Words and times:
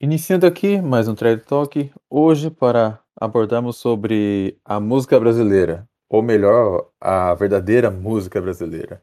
Iniciando 0.00 0.46
aqui 0.46 0.80
mais 0.80 1.08
um 1.08 1.14
Trade 1.16 1.42
Talk, 1.42 1.92
hoje 2.08 2.52
para 2.52 3.02
abordarmos 3.16 3.78
sobre 3.78 4.56
a 4.64 4.78
música 4.78 5.18
brasileira, 5.18 5.88
ou 6.08 6.22
melhor, 6.22 6.92
a 7.00 7.34
verdadeira 7.34 7.90
música 7.90 8.40
brasileira. 8.40 9.02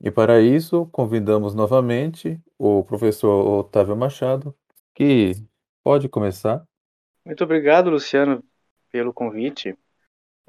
E 0.00 0.10
para 0.10 0.40
isso, 0.40 0.86
convidamos 0.86 1.54
novamente 1.54 2.40
o 2.58 2.82
professor 2.82 3.60
Otávio 3.60 3.94
Machado, 3.94 4.52
que 4.92 5.34
pode 5.84 6.08
começar. 6.08 6.66
Muito 7.24 7.44
obrigado, 7.44 7.88
Luciano, 7.88 8.42
pelo 8.90 9.14
convite. 9.14 9.78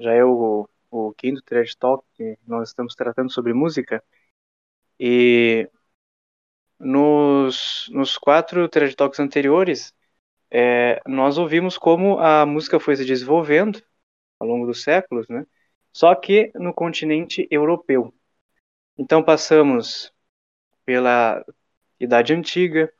Já 0.00 0.14
é 0.14 0.24
o, 0.24 0.68
o 0.90 1.12
quinto 1.12 1.40
Trade 1.44 1.76
Talk 1.78 2.04
que 2.14 2.36
nós 2.44 2.70
estamos 2.70 2.96
tratando 2.96 3.30
sobre 3.30 3.52
música. 3.52 4.02
E 4.98 5.70
nos, 6.84 7.88
nos 7.92 8.18
quatro 8.18 8.68
TED 8.68 8.94
Talks 8.94 9.18
anteriores, 9.20 9.94
é, 10.50 11.00
nós 11.06 11.38
ouvimos 11.38 11.78
como 11.78 12.18
a 12.18 12.46
música 12.46 12.78
foi 12.78 12.96
se 12.96 13.04
desenvolvendo 13.04 13.82
ao 14.38 14.46
longo 14.46 14.66
dos 14.66 14.82
séculos, 14.82 15.28
né? 15.28 15.46
só 15.92 16.14
que 16.14 16.52
no 16.54 16.72
continente 16.74 17.48
europeu. 17.50 18.12
Então 18.98 19.22
passamos 19.22 20.12
pela 20.84 21.44
Idade 21.98 22.34
Antiga, 22.34 22.92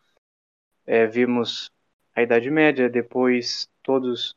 é, 0.87 1.07
vimos 1.07 1.71
a 2.15 2.23
Idade 2.23 2.51
Média, 2.51 2.89
depois 2.89 3.69
todos 3.83 4.37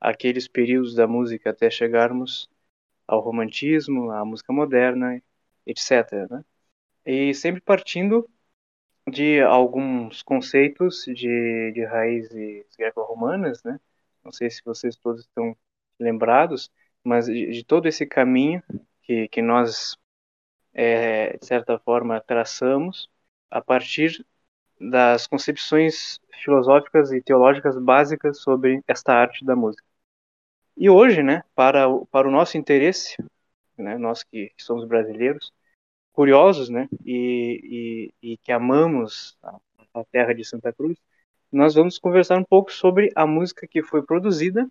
aqueles 0.00 0.48
períodos 0.48 0.94
da 0.94 1.06
música 1.06 1.50
até 1.50 1.70
chegarmos 1.70 2.48
ao 3.06 3.20
romantismo, 3.20 4.10
à 4.10 4.24
música 4.24 4.52
moderna, 4.52 5.22
etc. 5.66 6.26
Né? 6.30 6.44
E 7.06 7.34
sempre 7.34 7.60
partindo 7.60 8.28
de 9.10 9.40
alguns 9.40 10.22
conceitos 10.22 11.04
de, 11.06 11.72
de 11.72 11.84
raízes 11.84 12.64
greco-romanas, 12.76 13.62
né? 13.62 13.80
Não 14.24 14.32
sei 14.32 14.50
se 14.50 14.62
vocês 14.64 14.96
todos 14.96 15.22
estão 15.22 15.56
lembrados, 15.98 16.70
mas 17.02 17.26
de, 17.26 17.50
de 17.50 17.64
todo 17.64 17.86
esse 17.88 18.06
caminho 18.06 18.62
que, 19.02 19.28
que 19.28 19.42
nós, 19.42 19.96
é, 20.74 21.36
de 21.36 21.46
certa 21.46 21.78
forma, 21.78 22.20
traçamos 22.20 23.10
a 23.50 23.60
partir 23.60 24.24
das 24.80 25.26
concepções 25.26 26.20
filosóficas 26.42 27.12
e 27.12 27.20
teológicas 27.20 27.76
básicas 27.78 28.40
sobre 28.40 28.82
esta 28.86 29.12
arte 29.12 29.44
da 29.44 29.56
música. 29.56 29.84
E 30.76 30.88
hoje, 30.88 31.22
né, 31.22 31.42
para, 31.54 31.88
o, 31.88 32.06
para 32.06 32.28
o 32.28 32.30
nosso 32.30 32.56
interesse, 32.56 33.16
né, 33.76 33.98
nós 33.98 34.22
que, 34.22 34.50
que 34.56 34.62
somos 34.62 34.84
brasileiros, 34.86 35.52
curiosos, 36.18 36.68
né, 36.68 36.88
e, 37.06 38.10
e, 38.20 38.32
e 38.32 38.38
que 38.38 38.50
amamos 38.50 39.38
a, 39.40 39.56
a, 39.94 40.04
terra 40.06 40.34
de 40.34 40.44
Santa 40.44 40.72
Cruz, 40.72 40.98
nós 41.52 41.76
vamos 41.76 41.96
conversar 41.96 42.36
um 42.36 42.44
pouco 42.44 42.72
sobre 42.72 43.12
a 43.14 43.24
música 43.24 43.68
que 43.68 43.84
foi 43.84 44.02
produzida, 44.02 44.68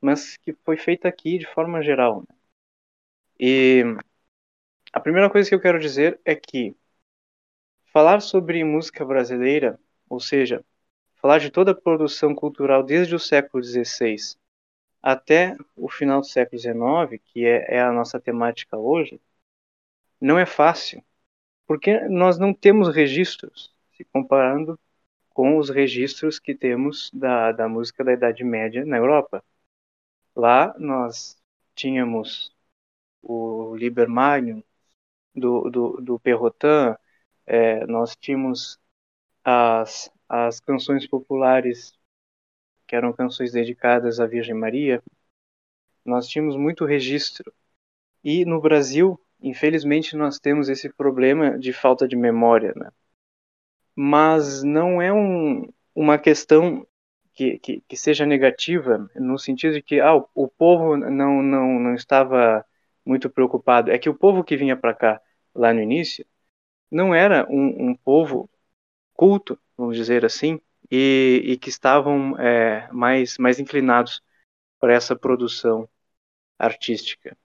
mas 0.00 0.36
que 0.38 0.52
foi 0.64 0.76
feita 0.76 1.06
aqui 1.06 1.38
de 1.38 1.46
forma 1.46 1.80
geral. 1.82 2.24
Né? 2.28 2.36
E 3.38 3.84
a 4.92 4.98
primeira 4.98 5.30
coisa 5.30 5.48
que 5.48 5.54
eu 5.54 5.60
quero 5.60 5.78
dizer 5.78 6.20
é 6.24 6.34
que 6.34 6.74
falar 7.92 8.20
sobre 8.20 8.64
música 8.64 9.04
brasileira, 9.04 9.78
ou 10.08 10.18
seja, 10.18 10.64
falar 11.14 11.38
de 11.38 11.48
toda 11.48 11.70
a 11.70 11.80
produção 11.80 12.34
cultural 12.34 12.82
desde 12.82 13.14
o 13.14 13.20
século 13.20 13.62
XVI 13.62 14.16
até 15.00 15.56
o 15.76 15.88
final 15.88 16.20
do 16.20 16.26
século 16.26 16.60
XIX, 16.60 17.22
que 17.24 17.46
é, 17.46 17.76
é 17.76 17.80
a 17.80 17.92
nossa 17.92 18.18
temática 18.18 18.76
hoje, 18.76 19.20
não 20.20 20.38
é 20.38 20.46
fácil, 20.46 21.02
porque 21.66 21.98
nós 22.08 22.38
não 22.38 22.54
temos 22.54 22.94
registros, 22.94 23.74
se 23.96 24.04
comparando 24.04 24.78
com 25.30 25.58
os 25.58 25.68
registros 25.68 26.38
que 26.38 26.54
temos 26.54 27.10
da, 27.12 27.52
da 27.52 27.68
música 27.68 28.02
da 28.04 28.12
Idade 28.12 28.42
Média 28.44 28.84
na 28.84 28.96
Europa. 28.96 29.44
Lá 30.34 30.74
nós 30.78 31.36
tínhamos 31.74 32.54
o 33.22 33.74
Liber 33.76 34.08
Magnum 34.08 34.62
do, 35.34 35.70
do, 35.70 36.00
do 36.00 36.18
Perrotin, 36.20 36.96
é, 37.46 37.86
nós 37.86 38.16
tínhamos 38.16 38.78
as, 39.44 40.10
as 40.28 40.60
canções 40.60 41.06
populares, 41.06 41.92
que 42.86 42.96
eram 42.96 43.12
canções 43.12 43.52
dedicadas 43.52 44.20
à 44.20 44.26
Virgem 44.26 44.54
Maria, 44.54 45.02
nós 46.04 46.28
tínhamos 46.28 46.56
muito 46.56 46.84
registro. 46.84 47.52
E 48.24 48.44
no 48.44 48.60
Brasil, 48.60 49.20
Infelizmente, 49.46 50.16
nós 50.16 50.40
temos 50.40 50.68
esse 50.68 50.92
problema 50.92 51.56
de 51.56 51.72
falta 51.72 52.08
de 52.08 52.16
memória, 52.16 52.72
né? 52.74 52.90
Mas 53.94 54.64
não 54.64 55.00
é 55.00 55.12
um, 55.12 55.72
uma 55.94 56.18
questão 56.18 56.84
que, 57.32 57.56
que, 57.60 57.80
que, 57.88 57.96
seja 57.96 58.26
negativa, 58.26 59.08
no 59.14 59.38
sentido 59.38 59.74
de 59.74 59.82
que 59.82 60.00
ah, 60.00 60.16
o, 60.16 60.28
o 60.34 60.48
povo 60.48 60.96
não, 60.96 61.42
não, 61.42 61.78
não 61.78 61.94
estava 61.94 62.64
muito 63.04 63.30
preocupado. 63.30 63.92
É 63.92 63.98
que 63.98 64.08
o 64.08 64.14
povo 64.14 64.42
que 64.42 64.56
vinha 64.56 64.76
para 64.76 64.92
cá, 64.92 65.20
lá 65.54 65.72
no 65.72 65.80
início, 65.80 66.26
não 66.90 67.14
era 67.14 67.46
um, 67.48 67.90
um 67.90 67.96
povo 67.96 68.50
culto, 69.14 69.58
vamos 69.76 69.96
dizer 69.96 70.24
assim, 70.24 70.60
e, 70.90 71.42
e 71.44 71.56
que 71.56 71.68
estavam 71.68 72.36
é, 72.40 72.88
mais, 72.92 73.38
mais 73.38 73.60
inclinados 73.60 74.22
para 74.80 74.92
essa 74.94 75.14
produção 75.14 75.88
artística 76.58 77.36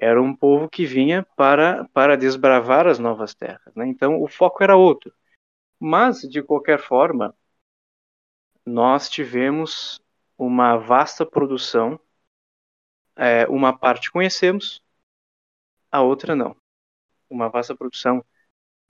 era 0.00 0.22
um 0.22 0.34
povo 0.34 0.68
que 0.68 0.86
vinha 0.86 1.26
para, 1.36 1.84
para 1.88 2.16
desbravar 2.16 2.86
as 2.86 3.00
novas 3.00 3.34
terras. 3.34 3.74
Né? 3.74 3.86
Então, 3.88 4.22
o 4.22 4.28
foco 4.28 4.62
era 4.62 4.76
outro. 4.76 5.12
Mas, 5.78 6.20
de 6.20 6.40
qualquer 6.40 6.80
forma, 6.80 7.34
nós 8.64 9.10
tivemos 9.10 10.00
uma 10.36 10.76
vasta 10.76 11.26
produção. 11.26 11.98
É, 13.16 13.44
uma 13.48 13.76
parte 13.76 14.12
conhecemos, 14.12 14.80
a 15.90 16.00
outra 16.00 16.36
não. 16.36 16.56
Uma 17.28 17.48
vasta 17.48 17.74
produção 17.76 18.24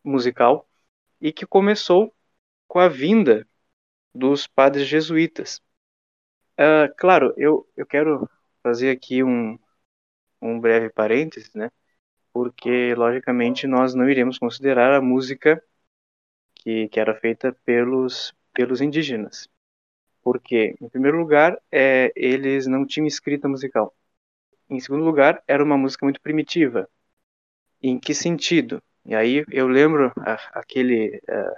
musical 0.04 0.68
e 1.18 1.32
que 1.32 1.46
começou 1.46 2.14
com 2.66 2.78
a 2.78 2.88
vinda 2.88 3.48
dos 4.14 4.46
padres 4.46 4.86
jesuítas. 4.86 5.62
Uh, 6.58 6.92
claro, 6.98 7.32
eu, 7.38 7.66
eu 7.74 7.86
quero 7.86 8.28
fazer 8.62 8.90
aqui 8.90 9.22
um, 9.22 9.58
um 10.40 10.60
breve 10.60 10.90
parênteses, 10.90 11.52
né? 11.54 11.70
Porque, 12.32 12.94
logicamente, 12.94 13.66
nós 13.66 13.94
não 13.94 14.08
iremos 14.08 14.38
considerar 14.38 14.92
a 14.92 15.00
música 15.00 15.62
que, 16.54 16.88
que 16.88 17.00
era 17.00 17.14
feita 17.14 17.52
pelos, 17.64 18.34
pelos 18.52 18.80
indígenas. 18.80 19.48
Porque, 20.22 20.76
em 20.80 20.88
primeiro 20.88 21.18
lugar, 21.18 21.58
é, 21.72 22.12
eles 22.14 22.66
não 22.66 22.86
tinham 22.86 23.06
escrita 23.06 23.48
musical. 23.48 23.94
Em 24.68 24.80
segundo 24.80 25.04
lugar, 25.04 25.42
era 25.46 25.64
uma 25.64 25.78
música 25.78 26.04
muito 26.04 26.20
primitiva. 26.20 26.88
Em 27.82 27.98
que 27.98 28.14
sentido? 28.14 28.82
E 29.04 29.14
aí 29.14 29.44
eu 29.50 29.66
lembro 29.68 30.12
a, 30.18 30.34
aquele 30.58 31.16
uh, 31.28 31.56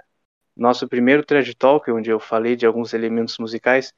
nosso 0.55 0.87
primeiro 0.87 1.25
Trade 1.25 1.55
Talk, 1.55 1.91
onde 1.91 2.09
eu 2.09 2.19
falei 2.19 2.55
de 2.55 2.65
alguns 2.65 2.93
elementos 2.93 3.37
musicais, 3.37 3.93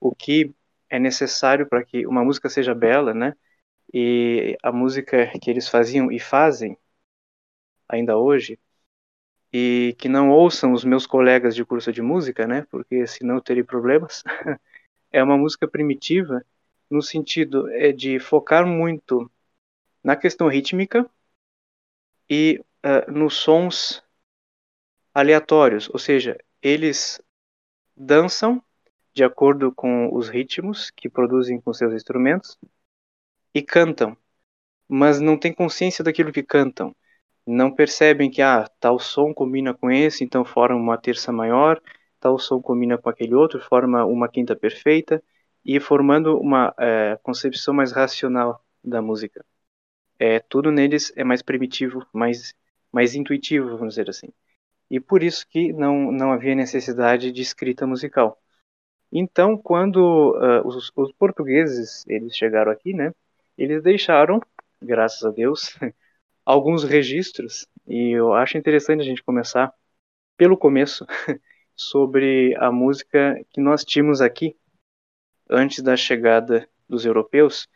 o 0.00 0.14
que 0.14 0.54
é 0.90 0.98
necessário 0.98 1.66
para 1.66 1.84
que 1.84 2.06
uma 2.06 2.24
música 2.24 2.50
seja 2.50 2.74
bela, 2.74 3.14
né? 3.14 3.34
E 3.92 4.56
a 4.62 4.72
música 4.72 5.30
que 5.40 5.50
eles 5.50 5.68
faziam 5.68 6.10
e 6.10 6.18
fazem 6.18 6.76
ainda 7.88 8.16
hoje, 8.16 8.58
e 9.52 9.94
que 9.98 10.08
não 10.08 10.30
ouçam 10.30 10.72
os 10.72 10.84
meus 10.84 11.06
colegas 11.06 11.54
de 11.54 11.64
curso 11.64 11.92
de 11.92 12.00
música, 12.00 12.46
né? 12.46 12.66
Porque 12.70 13.06
senão 13.06 13.36
eu 13.36 13.40
teria 13.42 13.64
problemas. 13.64 14.22
é 15.12 15.22
uma 15.22 15.36
música 15.36 15.68
primitiva 15.68 16.44
no 16.90 17.02
sentido 17.02 17.68
é 17.70 17.92
de 17.92 18.18
focar 18.18 18.66
muito 18.66 19.30
na 20.02 20.16
questão 20.16 20.48
rítmica 20.48 21.08
e 22.28 22.62
uh, 22.84 23.10
nos 23.10 23.34
sons 23.34 24.02
aleatórios, 25.14 25.88
ou 25.90 25.98
seja, 25.98 26.38
eles 26.62 27.20
dançam 27.96 28.62
de 29.12 29.22
acordo 29.22 29.72
com 29.72 30.14
os 30.14 30.28
ritmos 30.28 30.90
que 30.90 31.08
produzem 31.08 31.60
com 31.60 31.72
seus 31.72 31.92
instrumentos 31.92 32.58
e 33.54 33.62
cantam, 33.62 34.16
mas 34.88 35.20
não 35.20 35.38
têm 35.38 35.52
consciência 35.52 36.04
daquilo 36.04 36.32
que 36.32 36.42
cantam. 36.42 36.94
Não 37.46 37.74
percebem 37.74 38.30
que 38.30 38.42
ah, 38.42 38.68
tal 38.80 38.98
som 38.98 39.34
combina 39.34 39.74
com 39.74 39.90
esse, 39.90 40.24
então 40.24 40.44
forma 40.44 40.76
uma 40.76 40.98
terça 40.98 41.32
maior, 41.32 41.80
tal 42.20 42.38
som 42.38 42.60
combina 42.62 42.98
com 42.98 43.08
aquele 43.08 43.34
outro, 43.34 43.60
forma 43.60 44.04
uma 44.04 44.28
quinta 44.28 44.54
perfeita, 44.56 45.22
e 45.64 45.80
formando 45.80 46.38
uma 46.38 46.74
é, 46.78 47.18
concepção 47.22 47.74
mais 47.74 47.92
racional 47.92 48.64
da 48.82 49.00
música. 49.00 49.44
É, 50.18 50.38
tudo 50.40 50.70
neles 50.70 51.12
é 51.16 51.24
mais 51.24 51.42
primitivo, 51.42 52.06
mais, 52.12 52.54
mais 52.92 53.14
intuitivo, 53.14 53.76
vamos 53.76 53.94
dizer 53.94 54.08
assim. 54.10 54.28
E 54.90 55.00
por 55.00 55.22
isso 55.22 55.46
que 55.48 55.72
não, 55.72 56.12
não 56.12 56.32
havia 56.32 56.54
necessidade 56.54 57.32
de 57.32 57.42
escrita 57.42 57.86
musical. 57.86 58.40
Então, 59.10 59.56
quando 59.58 60.32
uh, 60.36 60.66
os, 60.66 60.92
os 60.96 61.12
portugueses 61.12 62.04
eles 62.08 62.36
chegaram 62.36 62.72
aqui, 62.72 62.94
né, 62.94 63.12
eles 63.62 63.82
deixaram, 63.82 64.40
graças 64.80 65.22
a 65.24 65.30
Deus, 65.30 65.76
alguns 66.44 66.84
registros, 66.84 67.66
e 67.86 68.10
eu 68.10 68.32
acho 68.32 68.58
interessante 68.58 69.00
a 69.00 69.04
gente 69.04 69.22
começar 69.22 69.72
pelo 70.36 70.56
começo, 70.56 71.06
sobre 71.76 72.54
a 72.56 72.70
música 72.70 73.40
que 73.50 73.60
nós 73.60 73.84
tínhamos 73.84 74.20
aqui 74.20 74.56
antes 75.48 75.82
da 75.82 75.96
chegada 75.96 76.68
dos 76.88 77.04
europeus 77.04 77.68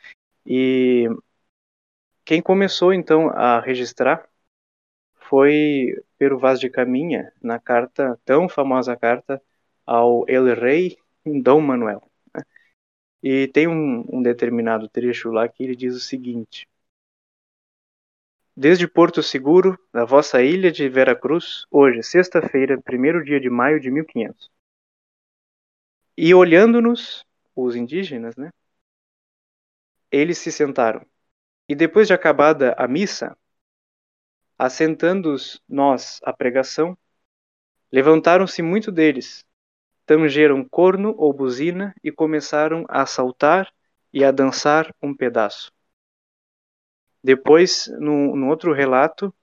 e 0.44 1.08
quem 2.24 2.42
começou 2.42 2.92
então 2.92 3.30
a 3.30 3.60
registrar 3.60 4.28
foi 5.14 5.94
Pero 6.18 6.38
Vaz 6.38 6.60
de 6.60 6.68
Caminha 6.68 7.32
na 7.42 7.58
carta 7.58 8.18
tão 8.24 8.48
famosa 8.48 8.96
carta 8.96 9.42
ao 9.84 10.28
El 10.28 10.54
Rei 10.54 10.98
Dom 11.24 11.60
Manuel. 11.60 12.02
E 13.28 13.48
tem 13.48 13.66
um, 13.66 14.04
um 14.08 14.22
determinado 14.22 14.88
trecho 14.88 15.32
lá 15.32 15.48
que 15.48 15.64
ele 15.64 15.74
diz 15.74 15.96
o 15.96 16.00
seguinte: 16.00 16.68
Desde 18.56 18.86
Porto 18.86 19.20
Seguro, 19.20 19.76
da 19.92 20.04
vossa 20.04 20.40
ilha 20.44 20.70
de 20.70 20.88
Vera 20.88 21.16
Cruz, 21.16 21.66
hoje, 21.68 22.04
sexta-feira, 22.04 22.80
primeiro 22.80 23.24
dia 23.24 23.40
de 23.40 23.50
maio 23.50 23.80
de 23.80 23.90
1500. 23.90 24.48
E 26.16 26.32
olhando-nos, 26.32 27.26
os 27.56 27.74
indígenas, 27.74 28.36
né? 28.36 28.52
Eles 30.08 30.38
se 30.38 30.52
sentaram. 30.52 31.04
E 31.68 31.74
depois 31.74 32.06
de 32.06 32.14
acabada 32.14 32.76
a 32.78 32.86
missa, 32.86 33.36
assentando-os 34.56 35.60
nós 35.68 36.20
à 36.22 36.32
pregação, 36.32 36.96
levantaram-se 37.90 38.62
muito 38.62 38.92
deles, 38.92 39.44
tangeram 40.06 40.64
corno 40.64 41.14
ou 41.18 41.32
buzina 41.32 41.94
e 42.02 42.12
começaram 42.12 42.84
a 42.88 43.04
saltar 43.04 43.70
e 44.12 44.24
a 44.24 44.30
dançar 44.30 44.94
um 45.02 45.14
pedaço. 45.14 45.72
Depois, 47.22 47.88
no, 47.98 48.48
outro 48.48 48.72
relato, 48.72 49.34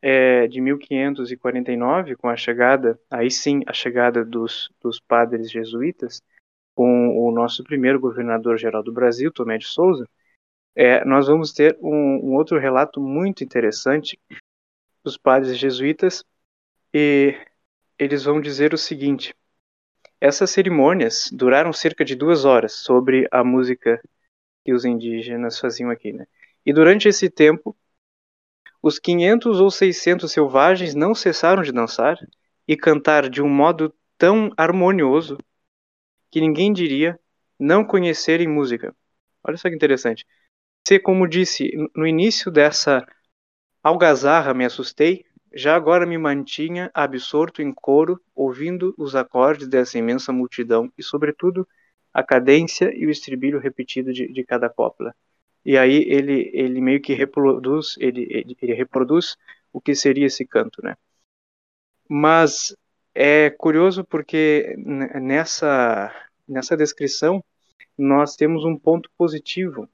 é, 0.00 0.46
de 0.46 0.60
1549, 0.60 2.16
com 2.16 2.28
a 2.28 2.36
chegada, 2.36 2.98
aí 3.10 3.30
sim, 3.30 3.62
a 3.66 3.72
chegada 3.72 4.24
dos, 4.24 4.70
dos 4.80 5.00
padres 5.00 5.50
jesuítas, 5.50 6.22
com 6.74 7.18
o 7.18 7.32
nosso 7.32 7.62
primeiro 7.64 8.00
governador-geral 8.00 8.82
do 8.82 8.92
Brasil, 8.92 9.32
Tomé 9.32 9.58
de 9.58 9.66
Souza, 9.66 10.08
é, 10.74 11.04
nós 11.04 11.26
vamos 11.26 11.52
ter 11.52 11.76
um, 11.82 12.30
um, 12.30 12.34
outro 12.34 12.58
relato 12.58 13.00
muito 13.00 13.44
interessante 13.44 14.18
dos 15.04 15.16
padres 15.18 15.58
jesuítas, 15.58 16.24
e 16.94 17.36
eles 17.98 18.24
vão 18.24 18.40
dizer 18.40 18.72
o 18.72 18.78
seguinte: 18.78 19.34
essas 20.22 20.52
cerimônias 20.52 21.28
duraram 21.32 21.72
cerca 21.72 22.04
de 22.04 22.14
duas 22.14 22.44
horas 22.44 22.74
sobre 22.74 23.26
a 23.32 23.42
música 23.42 24.00
que 24.64 24.72
os 24.72 24.84
indígenas 24.84 25.58
faziam 25.58 25.90
aqui, 25.90 26.12
né? 26.12 26.28
E 26.64 26.72
durante 26.72 27.08
esse 27.08 27.28
tempo, 27.28 27.76
os 28.80 29.00
500 29.00 29.60
ou 29.60 29.68
600 29.68 30.30
selvagens 30.30 30.94
não 30.94 31.12
cessaram 31.12 31.60
de 31.60 31.72
dançar 31.72 32.16
e 32.68 32.76
cantar 32.76 33.28
de 33.28 33.42
um 33.42 33.48
modo 33.48 33.92
tão 34.16 34.52
harmonioso 34.56 35.38
que 36.30 36.40
ninguém 36.40 36.72
diria 36.72 37.18
não 37.58 37.84
conhecerem 37.84 38.46
música. 38.46 38.94
Olha 39.42 39.56
só 39.56 39.68
que 39.68 39.74
interessante. 39.74 40.24
Se, 40.86 41.00
como 41.00 41.26
disse, 41.26 41.68
no 41.96 42.06
início 42.06 42.48
dessa 42.48 43.04
algazarra 43.82 44.54
me 44.54 44.64
assustei, 44.64 45.26
já 45.54 45.76
agora 45.76 46.06
me 46.06 46.18
mantinha 46.18 46.90
absorto 46.94 47.62
em 47.62 47.72
coro, 47.72 48.20
ouvindo 48.34 48.94
os 48.98 49.14
acordes 49.14 49.68
dessa 49.68 49.98
imensa 49.98 50.32
multidão 50.32 50.92
e, 50.96 51.02
sobretudo, 51.02 51.66
a 52.12 52.22
cadência 52.22 52.92
e 52.94 53.06
o 53.06 53.10
estribilho 53.10 53.58
repetido 53.58 54.12
de, 54.12 54.28
de 54.32 54.44
cada 54.44 54.68
copla 54.68 55.14
e 55.64 55.78
aí 55.78 56.04
ele, 56.08 56.50
ele 56.52 56.80
meio 56.80 57.00
que 57.00 57.14
reproduz, 57.14 57.96
ele, 57.98 58.26
ele, 58.30 58.56
ele 58.60 58.74
reproduz 58.74 59.36
o 59.72 59.80
que 59.80 59.94
seria 59.94 60.26
esse 60.26 60.44
canto, 60.44 60.82
né? 60.82 60.96
Mas 62.08 62.76
é 63.14 63.50
curioso 63.50 64.04
porque 64.04 64.74
nessa, 64.76 66.12
nessa 66.48 66.76
descrição 66.76 67.42
nós 67.96 68.36
temos 68.36 68.64
um 68.64 68.76
ponto 68.76 69.10
positivo, 69.16 69.88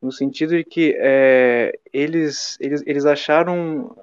no 0.00 0.12
sentido 0.12 0.56
de 0.56 0.64
que 0.64 0.94
é, 0.98 1.72
eles, 1.92 2.56
eles, 2.60 2.82
eles 2.86 3.04
acharam 3.04 3.96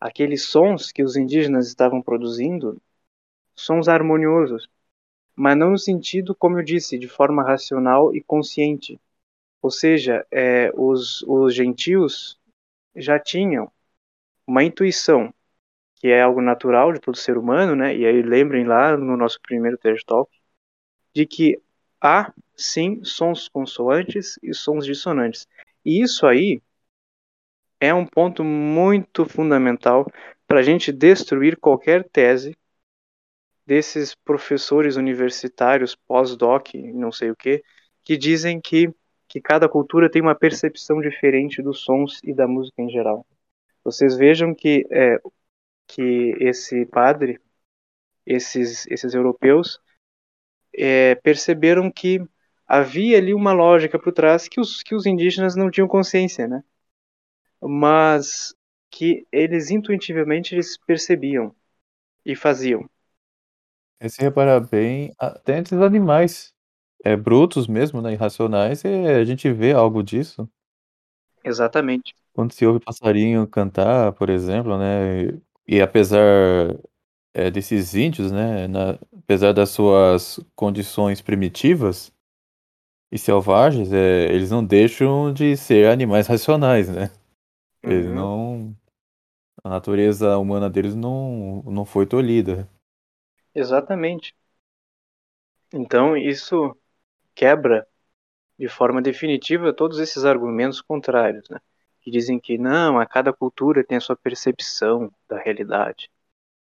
aqueles 0.00 0.44
sons 0.44 0.92
que 0.92 1.02
os 1.02 1.16
indígenas 1.16 1.68
estavam 1.68 2.02
produzindo 2.02 2.80
sons 3.54 3.88
harmoniosos, 3.88 4.68
mas 5.34 5.56
não 5.56 5.70
no 5.72 5.78
sentido, 5.78 6.34
como 6.34 6.58
eu 6.58 6.64
disse, 6.64 6.98
de 6.98 7.08
forma 7.08 7.42
racional 7.42 8.14
e 8.14 8.22
consciente, 8.22 9.00
ou 9.62 9.70
seja, 9.70 10.26
é, 10.30 10.70
os, 10.74 11.22
os 11.22 11.54
gentios 11.54 12.38
já 12.94 13.18
tinham 13.18 13.70
uma 14.46 14.62
intuição, 14.64 15.32
que 15.96 16.08
é 16.08 16.22
algo 16.22 16.40
natural 16.40 16.92
de 16.92 17.00
todo 17.00 17.16
ser 17.16 17.36
humano, 17.36 17.74
né? 17.74 17.96
E 17.96 18.06
aí 18.06 18.22
lembrem 18.22 18.64
lá 18.64 18.96
no 18.96 19.16
nosso 19.16 19.40
primeiro 19.40 19.78
TED 19.78 20.04
Talk, 20.04 20.30
de 21.14 21.26
que 21.26 21.60
há 22.00 22.32
sim 22.56 23.02
sons 23.04 23.48
consoantes 23.48 24.38
e 24.42 24.54
sons 24.54 24.84
dissonantes. 24.86 25.48
E 25.84 26.02
isso 26.02 26.26
aí 26.26 26.62
é 27.80 27.92
um 27.92 28.06
ponto 28.06 28.42
muito 28.44 29.24
fundamental 29.26 30.06
para 30.46 30.60
a 30.60 30.62
gente 30.62 30.92
destruir 30.92 31.58
qualquer 31.58 32.04
tese 32.08 32.56
desses 33.66 34.14
professores 34.14 34.96
universitários 34.96 35.94
pós-doc, 35.94 36.74
não 36.74 37.10
sei 37.10 37.30
o 37.30 37.36
que, 37.36 37.62
que 38.04 38.16
dizem 38.16 38.60
que 38.60 38.90
que 39.28 39.40
cada 39.40 39.68
cultura 39.68 40.08
tem 40.08 40.22
uma 40.22 40.34
percepção 40.34 41.00
diferente 41.00 41.60
dos 41.60 41.80
sons 41.80 42.20
e 42.22 42.32
da 42.32 42.46
música 42.46 42.80
em 42.80 42.88
geral. 42.88 43.26
Vocês 43.82 44.16
vejam 44.16 44.54
que 44.54 44.86
é, 44.90 45.18
que 45.86 46.34
esse 46.40 46.86
padre, 46.86 47.40
esses 48.24 48.86
esses 48.86 49.14
europeus 49.14 49.80
é, 50.72 51.16
perceberam 51.16 51.90
que 51.90 52.20
havia 52.66 53.18
ali 53.18 53.34
uma 53.34 53.52
lógica 53.52 53.98
por 53.98 54.12
trás 54.12 54.48
que 54.48 54.60
os 54.60 54.82
que 54.82 54.94
os 54.94 55.06
indígenas 55.06 55.56
não 55.56 55.70
tinham 55.70 55.88
consciência, 55.88 56.46
né? 56.46 56.62
Mas 57.60 58.54
que 58.90 59.26
eles 59.32 59.70
intuitivamente 59.70 60.54
eles 60.54 60.78
percebiam 60.86 61.54
e 62.24 62.36
faziam. 62.36 62.88
E 64.00 64.08
se 64.08 64.20
reparar 64.20 64.60
bem, 64.60 65.12
até 65.18 65.58
entre 65.58 65.74
os 65.74 65.82
animais 65.82 66.54
é, 67.04 67.16
brutos 67.16 67.66
mesmo, 67.66 68.02
né, 68.02 68.12
irracionais, 68.12 68.84
e 68.84 68.88
a 68.88 69.24
gente 69.24 69.50
vê 69.52 69.72
algo 69.72 70.02
disso. 70.02 70.48
Exatamente. 71.44 72.14
Quando 72.34 72.52
se 72.52 72.66
ouve 72.66 72.80
passarinho 72.80 73.46
cantar, 73.46 74.12
por 74.12 74.28
exemplo, 74.28 74.76
né, 74.78 75.38
e 75.66 75.80
apesar, 75.80 76.76
é, 77.34 77.50
desses 77.50 77.94
índios, 77.94 78.32
né, 78.32 78.68
na 78.68 78.98
apesar 79.18 79.52
das 79.52 79.70
suas 79.70 80.40
condições 80.54 81.20
primitivas 81.20 82.12
e 83.10 83.18
selvagens, 83.18 83.92
é, 83.92 84.26
eles 84.32 84.50
não 84.50 84.64
deixam 84.64 85.32
de 85.32 85.56
ser 85.56 85.88
animais 85.90 86.26
racionais, 86.26 86.88
né. 86.88 87.10
Eles 87.82 88.06
uhum. 88.06 88.14
não 88.14 88.76
a 89.64 89.68
natureza 89.68 90.38
humana 90.38 90.70
deles 90.70 90.94
não 90.94 91.62
não 91.64 91.84
foi 91.84 92.06
tolhida. 92.06 92.68
Exatamente. 93.54 94.34
Então 95.72 96.16
isso 96.16 96.76
quebra 97.34 97.86
de 98.58 98.68
forma 98.68 99.02
definitiva 99.02 99.72
todos 99.72 99.98
esses 99.98 100.24
argumentos 100.24 100.80
contrários, 100.80 101.48
né? 101.50 101.58
que 102.02 102.10
dizem 102.10 102.38
que 102.38 102.58
não, 102.58 103.00
a 103.00 103.06
cada 103.06 103.32
cultura 103.32 103.84
tem 103.84 103.98
a 103.98 104.00
sua 104.00 104.16
percepção 104.16 105.12
da 105.28 105.38
realidade. 105.38 106.10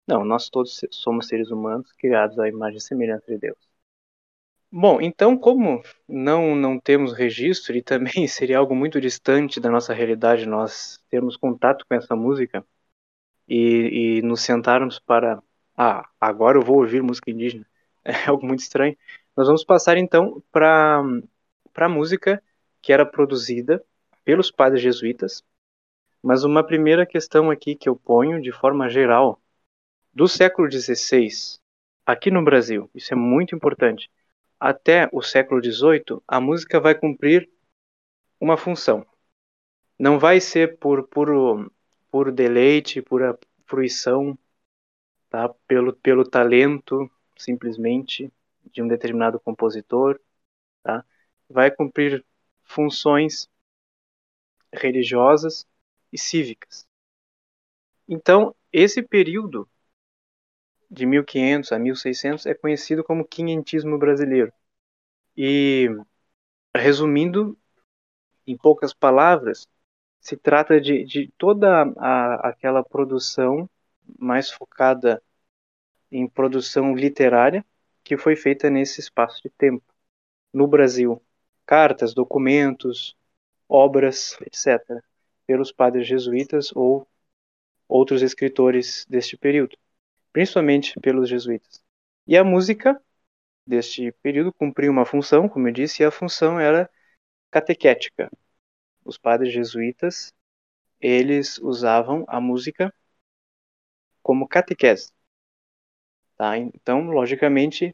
Não, 0.07 0.25
nós 0.25 0.49
todos 0.49 0.81
somos 0.91 1.27
seres 1.27 1.51
humanos 1.51 1.91
criados 1.93 2.39
à 2.39 2.49
imagem 2.49 2.77
e 2.79 2.81
semelhança 2.81 3.25
de 3.27 3.37
Deus. 3.39 3.68
Bom, 4.71 5.01
então 5.01 5.35
como 5.37 5.81
não 6.07 6.55
não 6.55 6.79
temos 6.79 7.13
registro 7.13 7.75
e 7.75 7.81
também 7.81 8.27
seria 8.27 8.59
algo 8.59 8.75
muito 8.75 9.01
distante 9.01 9.59
da 9.59 9.69
nossa 9.69 9.93
realidade 9.93 10.45
nós 10.45 10.99
termos 11.09 11.35
contato 11.35 11.85
com 11.87 11.95
essa 11.95 12.15
música 12.15 12.63
e, 13.47 14.19
e 14.19 14.23
nos 14.23 14.41
sentarmos 14.41 14.99
para 14.99 15.41
ah, 15.77 16.07
agora 16.21 16.57
eu 16.57 16.63
vou 16.63 16.77
ouvir 16.79 17.01
música 17.03 17.31
indígena, 17.31 17.65
é 18.05 18.13
algo 18.29 18.45
muito 18.45 18.61
estranho. 18.61 18.97
Nós 19.37 19.47
vamos 19.47 19.63
passar 19.65 19.97
então 19.97 20.43
para 20.51 21.01
a 21.75 21.89
música 21.89 22.43
que 22.81 22.93
era 22.93 23.05
produzida 23.05 23.83
pelos 24.25 24.51
padres 24.51 24.81
jesuítas, 24.81 25.43
mas 26.23 26.43
uma 26.43 26.65
primeira 26.65 27.05
questão 27.05 27.51
aqui 27.51 27.75
que 27.75 27.89
eu 27.89 27.95
ponho 27.95 28.41
de 28.41 28.51
forma 28.51 28.89
geral, 28.89 29.41
do 30.13 30.27
século 30.27 30.69
XVI, 30.69 31.59
aqui 32.05 32.31
no 32.31 32.43
Brasil, 32.43 32.89
isso 32.95 33.13
é 33.13 33.17
muito 33.17 33.55
importante, 33.55 34.09
até 34.59 35.09
o 35.13 35.21
século 35.21 35.63
XVIII, 35.63 36.21
a 36.27 36.41
música 36.41 36.79
vai 36.79 36.93
cumprir 36.93 37.49
uma 38.39 38.57
função. 38.57 39.05
Não 39.97 40.19
vai 40.19 40.41
ser 40.41 40.77
por 40.77 41.07
puro, 41.07 41.71
puro 42.11 42.31
deleite, 42.31 43.01
pura 43.01 43.37
fruição, 43.65 44.37
tá? 45.29 45.49
pelo, 45.67 45.93
pelo 45.93 46.27
talento, 46.27 47.09
simplesmente, 47.37 48.31
de 48.71 48.81
um 48.81 48.87
determinado 48.87 49.39
compositor, 49.39 50.19
tá? 50.83 51.05
vai 51.49 51.71
cumprir 51.71 52.25
funções 52.63 53.49
religiosas 54.73 55.67
e 56.11 56.17
cívicas. 56.17 56.87
Então, 58.07 58.55
esse 58.71 59.01
período 59.01 59.69
de 60.89 61.05
1500 61.05 61.71
a 61.71 61.79
1600 61.79 62.45
é 62.45 62.53
conhecido 62.53 63.03
como 63.03 63.25
quinhentismo 63.25 63.97
brasileiro. 63.97 64.51
E, 65.37 65.89
resumindo, 66.75 67.57
em 68.47 68.57
poucas 68.57 68.93
palavras, 68.93 69.67
se 70.19 70.35
trata 70.35 70.81
de, 70.81 71.05
de 71.05 71.31
toda 71.37 71.83
a, 71.97 72.49
aquela 72.49 72.83
produção 72.83 73.69
mais 74.17 74.49
focada 74.49 75.21
em 76.11 76.27
produção 76.27 76.95
literária 76.95 77.63
que 78.03 78.17
foi 78.17 78.35
feita 78.35 78.69
nesse 78.69 78.99
espaço 78.99 79.41
de 79.43 79.49
tempo 79.49 79.83
no 80.53 80.67
Brasil. 80.67 81.21
Cartas, 81.65 82.13
documentos, 82.13 83.15
obras, 83.67 84.37
etc., 84.41 85.03
pelos 85.45 85.71
padres 85.71 86.07
jesuítas 86.07 86.71
ou 86.75 87.07
outros 87.87 88.21
escritores 88.21 89.05
deste 89.09 89.37
período, 89.37 89.77
principalmente 90.31 90.99
pelos 90.99 91.29
jesuítas. 91.29 91.83
E 92.27 92.37
a 92.37 92.43
música 92.43 93.01
deste 93.65 94.11
período 94.23 94.53
cumpriu 94.53 94.91
uma 94.91 95.05
função, 95.05 95.47
como 95.47 95.67
eu 95.67 95.71
disse, 95.71 96.01
e 96.01 96.05
a 96.05 96.11
função 96.11 96.59
era 96.59 96.89
catequética. 97.51 98.31
Os 99.05 99.17
padres 99.17 99.53
jesuítas, 99.53 100.33
eles 100.99 101.57
usavam 101.59 102.25
a 102.27 102.39
música 102.41 102.93
como 104.21 104.47
catequese. 104.47 105.11
Tá? 106.37 106.57
Então, 106.57 107.09
logicamente, 107.09 107.93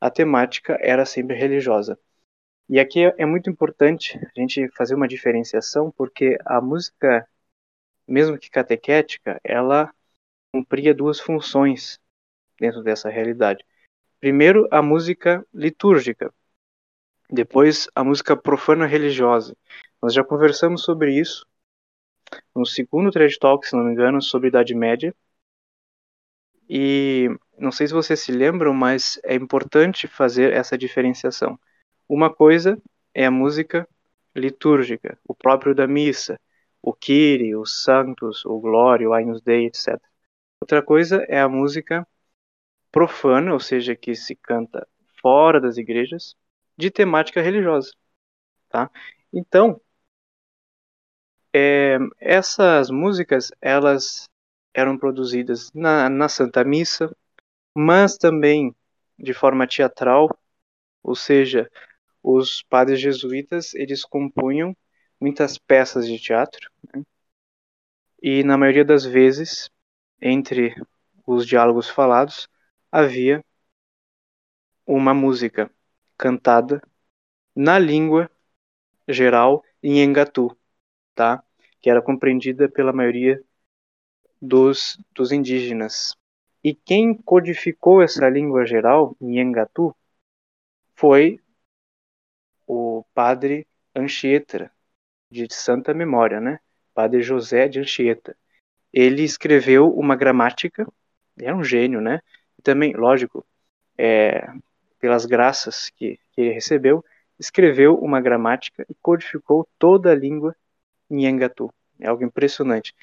a 0.00 0.10
temática 0.10 0.78
era 0.80 1.04
sempre 1.04 1.36
religiosa. 1.36 1.98
E 2.68 2.78
aqui 2.78 3.00
é 3.18 3.26
muito 3.26 3.50
importante 3.50 4.16
a 4.18 4.40
gente 4.40 4.68
fazer 4.76 4.94
uma 4.94 5.08
diferenciação, 5.08 5.90
porque 5.90 6.38
a 6.46 6.60
música, 6.60 7.28
mesmo 8.06 8.38
que 8.38 8.48
catequética, 8.48 9.40
ela 9.42 9.92
cumpria 10.52 10.94
duas 10.94 11.20
funções 11.20 11.98
dentro 12.58 12.82
dessa 12.82 13.08
realidade. 13.08 13.64
Primeiro, 14.20 14.68
a 14.70 14.82
música 14.82 15.46
litúrgica, 15.54 16.32
depois, 17.30 17.88
a 17.94 18.02
música 18.04 18.36
profana 18.36 18.86
religiosa. 18.86 19.56
Nós 20.02 20.12
já 20.12 20.24
conversamos 20.24 20.82
sobre 20.82 21.18
isso 21.18 21.46
no 22.54 22.66
segundo 22.66 23.10
Trade 23.10 23.38
Talk, 23.38 23.66
se 23.66 23.76
não 23.76 23.84
me 23.84 23.92
engano, 23.92 24.20
sobre 24.20 24.48
Idade 24.48 24.74
Média. 24.74 25.14
E 26.68 27.28
não 27.58 27.72
sei 27.72 27.86
se 27.86 27.94
vocês 27.94 28.20
se 28.20 28.32
lembram, 28.32 28.72
mas 28.72 29.18
é 29.24 29.34
importante 29.34 30.06
fazer 30.06 30.52
essa 30.52 30.76
diferenciação. 30.76 31.58
Uma 32.08 32.32
coisa 32.32 32.80
é 33.14 33.26
a 33.26 33.30
música 33.30 33.88
litúrgica, 34.34 35.18
o 35.26 35.34
próprio 35.34 35.74
da 35.74 35.86
missa, 35.86 36.38
o 36.82 36.92
Kyrie, 36.92 37.56
os 37.56 37.82
Santos, 37.82 38.44
o 38.44 38.58
Glória, 38.60 39.08
o 39.08 39.12
Agnus 39.12 39.40
Dei, 39.40 39.66
etc. 39.66 40.00
Outra 40.62 40.82
coisa 40.82 41.24
é 41.28 41.40
a 41.40 41.48
música 41.48 42.06
profana, 42.92 43.52
ou 43.52 43.60
seja, 43.60 43.96
que 43.96 44.14
se 44.14 44.36
canta 44.36 44.86
fora 45.20 45.60
das 45.60 45.76
igrejas, 45.76 46.36
de 46.76 46.90
temática 46.90 47.40
religiosa, 47.40 47.92
tá? 48.68 48.90
Então, 49.32 49.80
é, 51.52 51.98
essas 52.20 52.90
músicas 52.90 53.50
elas 53.60 54.28
eram 54.74 54.96
produzidas 54.98 55.72
na, 55.72 56.08
na 56.08 56.28
Santa 56.28 56.62
Missa, 56.64 57.14
mas 57.74 58.16
também 58.16 58.74
de 59.18 59.34
forma 59.34 59.66
teatral, 59.66 60.28
ou 61.02 61.14
seja, 61.14 61.70
os 62.22 62.62
padres 62.62 63.00
jesuítas 63.00 63.74
eles 63.74 64.04
compunham 64.04 64.76
muitas 65.20 65.58
peças 65.58 66.06
de 66.06 66.18
teatro 66.18 66.70
né? 66.94 67.02
e 68.22 68.42
na 68.44 68.56
maioria 68.56 68.84
das 68.84 69.04
vezes 69.04 69.70
entre 70.20 70.74
os 71.26 71.46
diálogos 71.46 71.88
falados 71.88 72.48
havia 72.90 73.44
uma 74.86 75.14
música 75.14 75.70
cantada 76.18 76.82
na 77.54 77.78
língua 77.78 78.30
geral 79.08 79.64
em 79.82 80.00
Engatu, 80.00 80.56
tá? 81.14 81.42
Que 81.80 81.90
era 81.90 82.02
compreendida 82.02 82.68
pela 82.68 82.92
maioria 82.92 83.42
dos, 84.40 84.98
dos 85.14 85.32
indígenas. 85.32 86.16
E 86.62 86.74
quem 86.74 87.14
codificou 87.14 88.02
essa 88.02 88.28
língua 88.28 88.66
geral 88.66 89.16
em 89.20 89.38
Engatu 89.38 89.94
foi 90.94 91.40
o 92.66 93.04
padre 93.14 93.66
Anchieta, 93.94 94.70
de 95.30 95.46
santa 95.52 95.94
memória, 95.94 96.40
né? 96.40 96.60
Padre 96.92 97.22
José 97.22 97.68
de 97.68 97.80
Anchieta. 97.80 98.36
Ele 98.92 99.22
escreveu 99.22 99.88
uma 99.92 100.16
gramática, 100.16 100.86
era 101.40 101.56
um 101.56 101.64
gênio, 101.64 102.00
né? 102.00 102.20
E 102.58 102.62
também, 102.62 102.94
lógico, 102.94 103.46
é, 103.96 104.46
pelas 104.98 105.24
graças 105.24 105.90
que, 105.90 106.18
que 106.32 106.40
ele 106.40 106.52
recebeu, 106.52 107.04
escreveu 107.38 107.96
uma 107.96 108.20
gramática 108.20 108.84
e 108.88 108.94
codificou 109.00 109.66
toda 109.78 110.12
a 110.12 110.14
língua 110.14 110.54
em 111.10 111.26
Engatu. 111.26 111.72
É 111.98 112.08
algo 112.08 112.24
impressionante. 112.24 112.94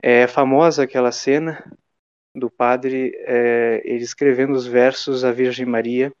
É 0.00 0.26
famosa 0.26 0.82
aquela 0.82 1.12
cena 1.12 1.64
do 2.34 2.50
padre 2.50 3.12
é, 3.26 3.82
ele 3.84 4.02
escrevendo 4.02 4.52
os 4.52 4.66
versos 4.66 5.24
à 5.24 5.30
Virgem 5.30 5.66
Maria 5.66 6.12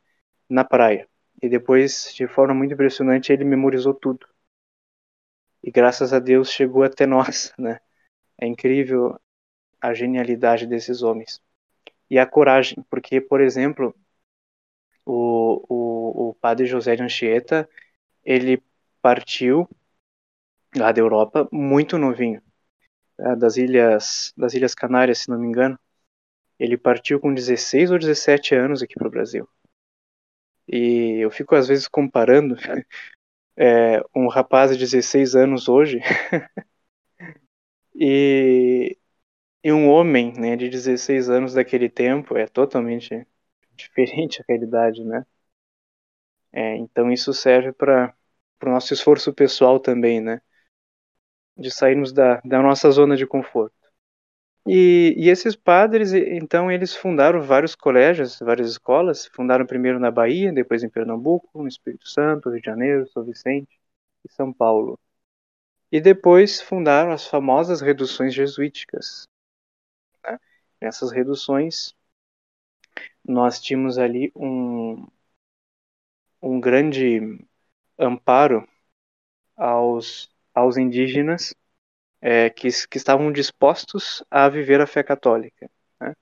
na 0.48 0.64
praia. 0.64 1.08
E 1.42 1.48
depois, 1.48 2.12
de 2.14 2.26
forma 2.28 2.54
muito 2.54 2.74
impressionante, 2.74 3.32
ele 3.32 3.44
memorizou 3.44 3.94
tudo. 3.94 4.26
E 5.62 5.70
graças 5.70 6.12
a 6.12 6.18
Deus 6.18 6.50
chegou 6.50 6.82
até 6.82 7.06
nós, 7.06 7.52
né? 7.58 7.80
É 8.42 8.46
incrível 8.46 9.20
a 9.80 9.94
genialidade 9.94 10.66
desses 10.66 11.00
homens. 11.00 11.40
E 12.10 12.18
a 12.18 12.26
coragem, 12.26 12.84
porque, 12.90 13.20
por 13.20 13.40
exemplo, 13.40 13.94
o, 15.06 15.64
o, 15.68 16.30
o 16.30 16.34
padre 16.34 16.66
José 16.66 16.96
de 16.96 17.04
Anchieta, 17.04 17.68
ele 18.24 18.60
partiu 19.00 19.68
lá 20.74 20.90
da 20.90 21.00
Europa 21.00 21.48
muito 21.52 21.96
novinho, 21.96 22.42
né? 23.16 23.36
das 23.36 23.56
ilhas 23.56 24.32
das 24.36 24.54
ilhas 24.54 24.74
Canárias, 24.74 25.18
se 25.18 25.28
não 25.28 25.38
me 25.38 25.46
engano. 25.46 25.78
Ele 26.58 26.76
partiu 26.76 27.20
com 27.20 27.32
16 27.32 27.92
ou 27.92 27.98
17 27.98 28.56
anos 28.56 28.82
aqui 28.82 28.94
para 28.94 29.06
o 29.06 29.10
Brasil. 29.10 29.48
E 30.66 31.18
eu 31.20 31.30
fico 31.30 31.54
às 31.54 31.68
vezes 31.68 31.86
comparando 31.86 32.56
é, 33.56 34.02
um 34.12 34.26
rapaz 34.26 34.72
de 34.72 34.78
16 34.78 35.36
anos 35.36 35.68
hoje 35.68 36.00
e, 37.94 38.98
e 39.64 39.72
um 39.72 39.88
homem 39.90 40.32
né, 40.34 40.56
de 40.56 40.68
16 40.68 41.30
anos 41.30 41.54
daquele 41.54 41.88
tempo 41.88 42.36
é 42.36 42.46
totalmente 42.46 43.26
diferente 43.76 44.42
a 44.42 44.44
realidade, 44.48 45.04
né? 45.04 45.24
É, 46.52 46.76
então 46.76 47.10
isso 47.10 47.32
serve 47.32 47.72
para 47.72 48.14
o 48.62 48.68
nosso 48.68 48.92
esforço 48.92 49.32
pessoal 49.32 49.80
também, 49.80 50.20
né? 50.20 50.40
De 51.56 51.70
sairmos 51.70 52.12
da, 52.12 52.40
da 52.44 52.60
nossa 52.62 52.90
zona 52.90 53.16
de 53.16 53.26
conforto. 53.26 53.74
E, 54.66 55.14
e, 55.16 55.28
esses 55.28 55.56
padres, 55.56 56.12
então, 56.12 56.70
eles 56.70 56.94
fundaram 56.94 57.42
vários 57.42 57.74
colégios, 57.74 58.38
várias 58.38 58.70
escolas. 58.70 59.26
Fundaram 59.26 59.66
primeiro 59.66 59.98
na 59.98 60.10
Bahia, 60.10 60.52
depois 60.52 60.84
em 60.84 60.88
Pernambuco, 60.88 61.48
no 61.62 61.68
Espírito 61.68 62.08
Santo, 62.08 62.50
Rio 62.50 62.60
de 62.60 62.66
Janeiro, 62.66 63.08
São 63.08 63.24
Vicente 63.24 63.80
e 64.24 64.32
São 64.32 64.52
Paulo. 64.52 64.98
E 65.92 66.00
depois 66.00 66.58
fundaram 66.58 67.12
as 67.12 67.26
famosas 67.26 67.82
reduções 67.82 68.32
jesuíticas. 68.32 69.28
Né? 70.24 70.40
Nessas 70.80 71.12
reduções, 71.12 71.94
nós 73.22 73.60
tínhamos 73.60 73.98
ali 73.98 74.32
um, 74.34 75.06
um 76.40 76.58
grande 76.58 77.20
amparo 77.98 78.66
aos, 79.54 80.34
aos 80.54 80.78
indígenas 80.78 81.54
é, 82.22 82.48
que, 82.48 82.68
que 82.88 82.96
estavam 82.96 83.30
dispostos 83.30 84.24
a 84.30 84.48
viver 84.48 84.80
a 84.80 84.86
fé 84.86 85.02
católica. 85.02 85.70
Né? 86.00 86.14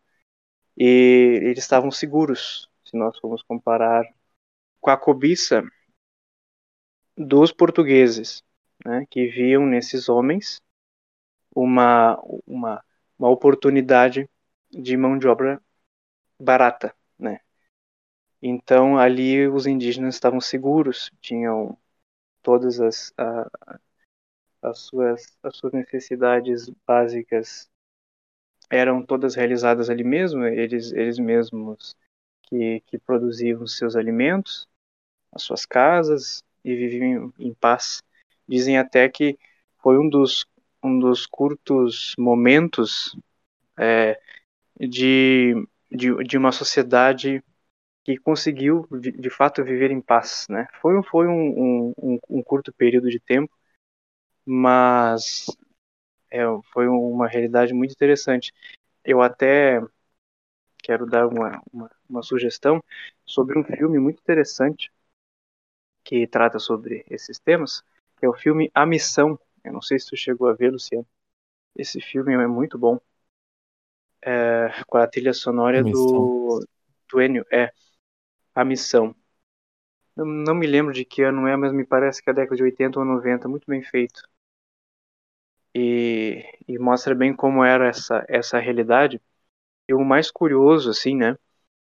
E 0.76 1.38
eles 1.44 1.60
estavam 1.60 1.92
seguros, 1.92 2.68
se 2.84 2.96
nós 2.96 3.16
formos 3.20 3.40
comparar 3.44 4.04
com 4.80 4.90
a 4.90 4.96
cobiça 4.96 5.62
dos 7.16 7.52
portugueses, 7.52 8.42
né, 8.84 9.06
que 9.10 9.26
viam 9.28 9.66
nesses 9.66 10.08
homens 10.08 10.62
uma, 11.54 12.18
uma, 12.46 12.84
uma 13.18 13.28
oportunidade 13.30 14.28
de 14.70 14.96
mão 14.96 15.18
de 15.18 15.28
obra 15.28 15.60
barata, 16.40 16.94
né? 17.18 17.40
Então 18.42 18.98
ali 18.98 19.46
os 19.48 19.66
indígenas 19.66 20.14
estavam 20.14 20.40
seguros, 20.40 21.10
tinham 21.20 21.76
todas 22.42 22.80
as, 22.80 23.12
a, 23.18 23.50
as 24.62 24.78
suas, 24.80 25.36
as 25.42 25.56
suas 25.56 25.72
necessidades 25.72 26.70
básicas 26.86 27.68
eram 28.70 29.04
todas 29.04 29.34
realizadas 29.34 29.90
ali 29.90 30.04
mesmo, 30.04 30.44
eles, 30.44 30.92
eles 30.92 31.18
mesmos 31.18 31.96
que, 32.42 32.80
que 32.86 32.98
produziam 32.98 33.66
seus 33.66 33.96
alimentos, 33.96 34.68
as 35.32 35.42
suas 35.42 35.66
casas 35.66 36.44
e 36.64 36.74
viviam 36.74 37.32
em 37.38 37.54
paz. 37.54 38.02
Dizem 38.50 38.78
até 38.78 39.08
que 39.08 39.38
foi 39.80 39.96
um 39.96 40.08
dos, 40.08 40.44
um 40.82 40.98
dos 40.98 41.24
curtos 41.24 42.16
momentos 42.18 43.16
é, 43.78 44.20
de, 44.76 45.54
de, 45.88 46.12
de 46.24 46.36
uma 46.36 46.50
sociedade 46.50 47.44
que 48.02 48.16
conseguiu 48.16 48.88
de, 48.90 49.12
de, 49.12 49.30
fato 49.30 49.62
viver 49.62 49.92
em 49.92 50.00
paz, 50.00 50.48
né? 50.50 50.66
Foi, 50.80 51.00
foi 51.04 51.28
um, 51.28 51.94
um, 51.96 52.18
um 52.28 52.42
curto 52.42 52.72
período 52.72 53.08
de 53.08 53.20
tempo, 53.20 53.56
mas 54.44 55.46
é, 56.28 56.40
foi 56.72 56.88
uma 56.88 57.28
realidade 57.28 57.72
muito 57.72 57.92
interessante. 57.92 58.52
Eu 59.04 59.22
até 59.22 59.80
quero 60.82 61.06
dar 61.06 61.28
uma, 61.28 61.62
uma, 61.72 61.90
uma 62.08 62.22
sugestão 62.24 62.82
sobre 63.24 63.56
um 63.56 63.62
filme 63.62 64.00
muito 64.00 64.18
interessante 64.20 64.90
que 66.02 66.26
trata 66.26 66.58
sobre 66.58 67.04
esses 67.08 67.38
temas, 67.38 67.84
é 68.26 68.28
o 68.28 68.34
filme 68.34 68.70
A 68.74 68.86
Missão. 68.86 69.38
Eu 69.64 69.72
não 69.72 69.82
sei 69.82 69.98
se 69.98 70.06
tu 70.06 70.16
chegou 70.16 70.48
a 70.48 70.54
ver, 70.54 70.70
Luciano. 70.70 71.06
Esse 71.76 72.00
filme 72.00 72.32
é 72.34 72.46
muito 72.46 72.78
bom. 72.78 72.98
É, 74.22 74.68
com 74.86 74.98
a 74.98 75.06
trilha 75.06 75.32
sonora 75.32 75.82
do, 75.82 76.64
do 77.10 77.20
Ennio. 77.22 77.44
É, 77.52 77.72
A 78.54 78.64
Missão. 78.64 79.14
Eu 80.16 80.24
não 80.24 80.54
me 80.54 80.66
lembro 80.66 80.92
de 80.92 81.04
que 81.04 81.22
ano 81.22 81.46
é, 81.46 81.56
mas 81.56 81.72
me 81.72 81.84
parece 81.84 82.22
que 82.22 82.28
é 82.28 82.32
a 82.32 82.34
década 82.34 82.56
de 82.56 82.62
80 82.62 82.98
ou 82.98 83.04
90. 83.04 83.48
Muito 83.48 83.66
bem 83.66 83.82
feito. 83.82 84.22
E, 85.74 86.44
e 86.66 86.78
mostra 86.78 87.14
bem 87.14 87.34
como 87.34 87.64
era 87.64 87.88
essa, 87.88 88.24
essa 88.28 88.58
realidade. 88.58 89.20
E 89.88 89.94
o 89.94 90.04
mais 90.04 90.30
curioso, 90.30 90.90
assim, 90.90 91.16
né? 91.16 91.36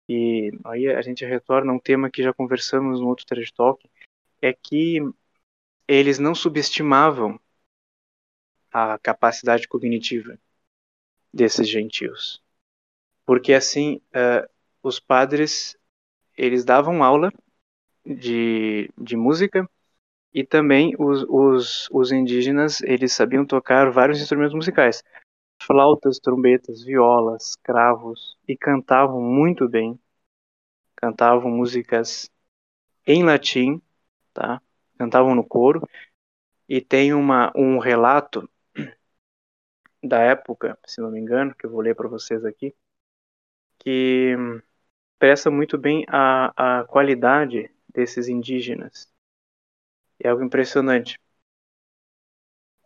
E 0.08 0.50
aí 0.64 0.88
a 0.88 1.00
gente 1.02 1.24
retorna 1.24 1.72
a 1.72 1.74
um 1.74 1.78
tema 1.78 2.10
que 2.10 2.22
já 2.22 2.32
conversamos 2.32 3.00
no 3.00 3.08
outro 3.08 3.24
Trash 3.26 3.50
Talk, 3.52 3.88
é 4.40 4.52
que 4.52 5.00
eles 5.86 6.18
não 6.18 6.34
subestimavam 6.34 7.38
a 8.72 8.98
capacidade 8.98 9.68
cognitiva 9.68 10.38
desses 11.32 11.68
gentios. 11.68 12.42
Porque 13.24 13.52
assim, 13.52 14.00
uh, 14.14 14.48
os 14.82 15.00
padres, 15.00 15.76
eles 16.36 16.64
davam 16.64 17.02
aula 17.02 17.32
de, 18.04 18.90
de 18.98 19.16
música 19.16 19.68
e 20.32 20.44
também 20.44 20.94
os, 20.98 21.24
os, 21.28 21.88
os 21.90 22.12
indígenas, 22.12 22.80
eles 22.82 23.12
sabiam 23.12 23.46
tocar 23.46 23.90
vários 23.90 24.20
instrumentos 24.20 24.54
musicais. 24.54 25.02
Flautas, 25.62 26.18
trombetas, 26.18 26.82
violas, 26.82 27.56
cravos 27.62 28.36
e 28.46 28.56
cantavam 28.56 29.22
muito 29.22 29.68
bem. 29.68 29.98
Cantavam 30.96 31.50
músicas 31.50 32.30
em 33.06 33.22
latim, 33.22 33.80
tá? 34.32 34.60
Cantavam 34.98 35.34
no 35.34 35.44
coro. 35.44 35.86
E 36.68 36.80
tem 36.80 37.12
uma, 37.12 37.52
um 37.54 37.78
relato 37.78 38.48
da 40.02 40.20
época, 40.20 40.78
se 40.86 41.00
não 41.00 41.10
me 41.10 41.18
engano, 41.18 41.54
que 41.54 41.66
eu 41.66 41.70
vou 41.70 41.80
ler 41.80 41.94
para 41.94 42.08
vocês 42.08 42.44
aqui, 42.44 42.74
que 43.78 44.34
expressa 45.12 45.50
muito 45.50 45.78
bem 45.78 46.04
a, 46.08 46.80
a 46.80 46.84
qualidade 46.84 47.70
desses 47.88 48.28
indígenas. 48.28 49.10
É 50.18 50.28
algo 50.28 50.44
impressionante. 50.44 51.18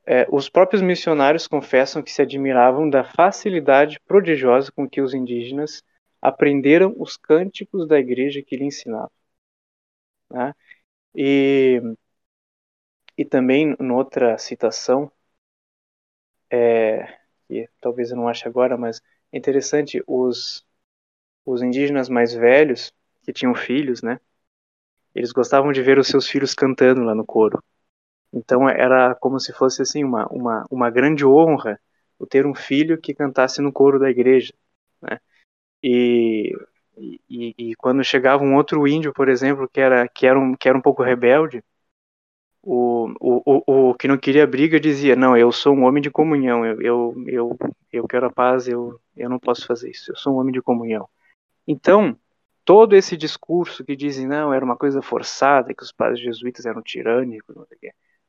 É, 0.06 0.26
os 0.30 0.48
próprios 0.48 0.80
missionários 0.80 1.46
confessam 1.46 2.02
que 2.02 2.10
se 2.10 2.22
admiravam 2.22 2.88
da 2.88 3.04
facilidade 3.04 4.00
prodigiosa 4.06 4.72
com 4.72 4.88
que 4.88 5.02
os 5.02 5.12
indígenas 5.12 5.82
aprenderam 6.20 6.94
os 6.96 7.16
cânticos 7.16 7.86
da 7.86 7.98
igreja 7.98 8.42
que 8.42 8.56
lhe 8.56 8.64
ensinavam. 8.64 9.10
Né? 10.30 10.54
E, 11.14 11.80
e 13.18 13.22
também, 13.22 13.76
noutra 13.78 14.38
citação, 14.38 15.12
é, 16.50 17.06
que 17.48 17.68
talvez 17.80 18.10
eu 18.10 18.16
não 18.16 18.28
ache 18.28 18.46
agora, 18.48 18.76
mas 18.76 19.00
é 19.32 19.38
interessante, 19.38 20.02
os, 20.06 20.66
os 21.46 21.62
indígenas 21.62 22.08
mais 22.08 22.34
velhos, 22.34 22.92
que 23.22 23.32
tinham 23.34 23.54
filhos, 23.54 24.02
né? 24.02 24.20
Eles 25.14 25.32
gostavam 25.32 25.72
de 25.72 25.82
ver 25.82 25.98
os 25.98 26.08
seus 26.08 26.28
filhos 26.28 26.54
cantando 26.54 27.02
lá 27.02 27.14
no 27.14 27.26
coro. 27.26 27.62
Então 28.32 28.68
era 28.68 29.14
como 29.16 29.40
se 29.40 29.52
fosse 29.52 29.82
assim 29.82 30.04
uma, 30.04 30.26
uma, 30.28 30.66
uma 30.70 30.90
grande 30.90 31.26
honra 31.26 31.80
o 32.18 32.26
ter 32.26 32.46
um 32.46 32.54
filho 32.54 33.00
que 33.00 33.14
cantasse 33.14 33.62
no 33.62 33.72
coro 33.72 33.98
da 34.00 34.10
igreja, 34.10 34.54
né? 35.02 35.20
E, 35.82 36.52
e, 36.98 37.54
e 37.58 37.74
quando 37.76 38.02
chegava 38.04 38.42
um 38.42 38.56
outro 38.56 38.86
índio, 38.86 39.12
por 39.12 39.28
exemplo, 39.28 39.68
que 39.68 39.80
era 39.80 40.08
que 40.08 40.26
era 40.26 40.38
um, 40.38 40.54
que 40.54 40.68
era 40.68 40.76
um 40.76 40.82
pouco 40.82 41.02
rebelde, 41.02 41.62
o, 42.62 43.12
o, 43.20 43.62
o, 43.66 43.90
o 43.90 43.94
que 43.94 44.08
não 44.08 44.18
queria 44.18 44.46
briga 44.46 44.78
dizia: 44.78 45.16
Não, 45.16 45.36
eu 45.36 45.50
sou 45.52 45.74
um 45.74 45.84
homem 45.84 46.02
de 46.02 46.10
comunhão, 46.10 46.66
eu, 46.66 46.80
eu, 46.82 47.14
eu, 47.26 47.58
eu 47.92 48.08
quero 48.08 48.26
a 48.26 48.30
paz, 48.30 48.68
eu, 48.68 49.00
eu 49.16 49.28
não 49.28 49.38
posso 49.38 49.66
fazer 49.66 49.90
isso, 49.90 50.12
eu 50.12 50.16
sou 50.16 50.34
um 50.34 50.38
homem 50.38 50.52
de 50.52 50.60
comunhão. 50.60 51.08
Então, 51.66 52.16
todo 52.64 52.94
esse 52.94 53.16
discurso 53.16 53.84
que 53.84 53.96
dizem: 53.96 54.26
Não, 54.26 54.52
era 54.52 54.64
uma 54.64 54.76
coisa 54.76 55.00
forçada, 55.00 55.74
que 55.74 55.82
os 55.82 55.92
padres 55.92 56.20
jesuítas 56.20 56.66
eram 56.66 56.82
tirânicos. 56.82 57.56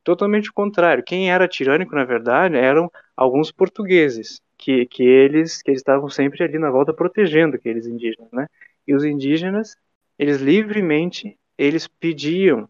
Totalmente 0.02 0.48
o 0.50 0.54
contrário. 0.54 1.04
Quem 1.04 1.30
era 1.30 1.46
tirânico, 1.46 1.94
na 1.94 2.04
verdade, 2.04 2.56
eram 2.56 2.90
alguns 3.14 3.52
portugueses, 3.52 4.40
que, 4.60 4.86
que 4.86 5.02
eles 5.02 5.62
que 5.62 5.70
eles 5.70 5.80
estavam 5.80 6.08
sempre 6.10 6.44
ali 6.44 6.58
na 6.58 6.70
volta 6.70 6.92
protegendo 6.92 7.56
aqueles 7.56 7.86
indígenas, 7.86 8.30
né? 8.32 8.46
E 8.86 8.94
os 8.94 9.04
indígenas, 9.04 9.76
eles 10.18 10.38
livremente 10.40 11.38
eles 11.56 11.86
pediam 11.88 12.68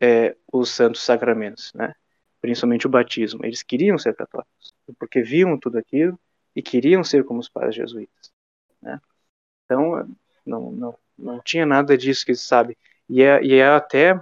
é, 0.00 0.36
os 0.52 0.70
santos 0.70 1.02
sacramentos, 1.02 1.72
né? 1.74 1.94
principalmente 2.40 2.86
o 2.86 2.90
batismo. 2.90 3.44
Eles 3.44 3.62
queriam 3.62 3.98
ser 3.98 4.14
católicos, 4.14 4.72
porque 4.98 5.22
viam 5.22 5.58
tudo 5.58 5.78
aquilo 5.78 6.18
e 6.54 6.62
queriam 6.62 7.02
ser 7.02 7.24
como 7.24 7.40
os 7.40 7.48
padres 7.48 7.74
jesuítas. 7.74 8.32
Né? 8.80 9.00
Então, 9.64 10.08
não, 10.44 10.70
não, 10.70 10.98
não 11.18 11.40
tinha 11.40 11.66
nada 11.66 11.98
disso 11.98 12.24
que 12.24 12.34
se 12.34 12.46
sabe. 12.46 12.78
E 13.08 13.22
é, 13.22 13.42
e 13.42 13.54
é 13.54 13.66
até 13.66 14.20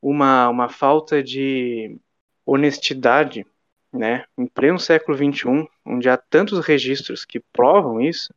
uma, 0.00 0.48
uma 0.48 0.68
falta 0.68 1.22
de 1.22 1.98
honestidade, 2.44 3.44
né? 3.96 4.24
em 4.38 4.46
pleno 4.46 4.78
século 4.78 5.16
XXI, 5.16 5.68
onde 5.84 6.08
há 6.08 6.16
tantos 6.16 6.64
registros 6.64 7.24
que 7.24 7.40
provam 7.52 8.00
isso, 8.00 8.32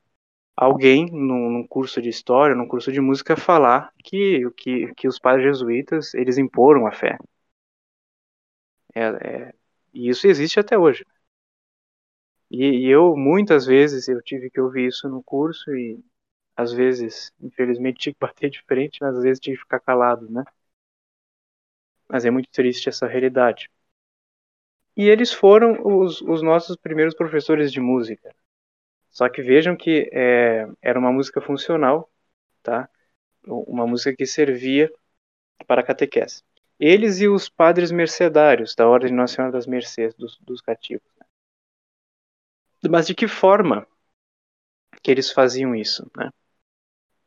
alguém 0.56 1.06
num, 1.12 1.50
num, 1.50 1.68
curso 1.68 2.02
de 2.02 2.10
história, 2.10 2.56
num 2.56 2.68
curso 2.68 2.92
de 2.92 3.02
música, 3.02 3.38
falar 3.38 3.94
que, 4.04 4.50
que, 4.58 4.94
que 4.96 5.08
os 5.08 5.20
padres 5.20 5.46
jesuítas 5.46 6.14
eles 6.14 6.38
imporam 6.38 6.86
a 6.88 6.92
fé. 6.92 7.18
É, 8.94 9.02
é, 9.02 9.54
e 9.94 10.10
isso 10.10 10.28
existe 10.28 10.60
até 10.60 10.78
hoje. 10.78 11.06
E, 12.52 12.66
e, 12.86 12.90
eu 12.90 13.16
muitas 13.16 13.66
vezes 13.66 14.08
eu 14.08 14.22
tive 14.22 14.50
que 14.50 14.60
ouvir 14.60 14.88
isso 14.88 15.08
no 15.08 15.24
curso 15.24 15.72
e 15.76 16.04
às 16.56 16.74
vezes, 16.74 17.32
infelizmente, 17.42 18.00
tinha 18.00 18.14
que 18.14 18.20
bater 18.20 18.50
de 18.50 18.62
frente, 18.64 19.00
mas 19.02 19.16
às 19.18 19.24
vezes 19.24 19.40
tinha 19.40 19.56
que 19.56 19.62
ficar 19.62 19.80
calado, 19.80 20.30
né? 20.30 20.44
Mas 22.08 22.26
é 22.26 22.32
muito 22.32 22.50
triste 22.52 22.90
essa 22.90 23.08
realidade. 23.08 23.70
E 24.96 25.08
eles 25.08 25.32
foram 25.32 25.80
os, 25.86 26.22
os 26.22 26.42
nossos 26.42 26.76
primeiros 26.76 27.16
professores 27.16 27.72
de 27.72 27.80
música. 27.80 28.34
Só 29.10 29.30
que 29.30 29.42
vejam 29.42 29.76
que 29.76 30.10
é, 30.14 30.68
era 30.82 31.00
uma 31.00 31.12
música 31.12 31.42
funcional, 31.42 32.10
tá? 32.62 32.90
Uma 33.46 33.88
música 33.88 34.16
que 34.16 34.26
servia 34.26 34.92
para 35.66 35.82
a 35.82 35.84
catequese. 35.84 36.44
Eles 36.80 37.20
e 37.20 37.28
os 37.28 37.50
padres 37.50 37.92
mercedários 37.92 38.76
da 38.76 38.88
Ordem 38.88 39.14
Nacional 39.14 39.52
das 39.52 39.68
Mercês, 39.68 40.14
dos, 40.16 40.38
dos 40.40 40.62
cativos. 40.62 41.08
Né? 41.20 41.26
Mas 42.90 43.08
de 43.08 43.16
que 43.16 43.28
forma 43.28 43.86
que 45.02 45.12
eles 45.12 45.32
faziam 45.32 45.76
isso, 45.76 46.10
né? 46.16 46.30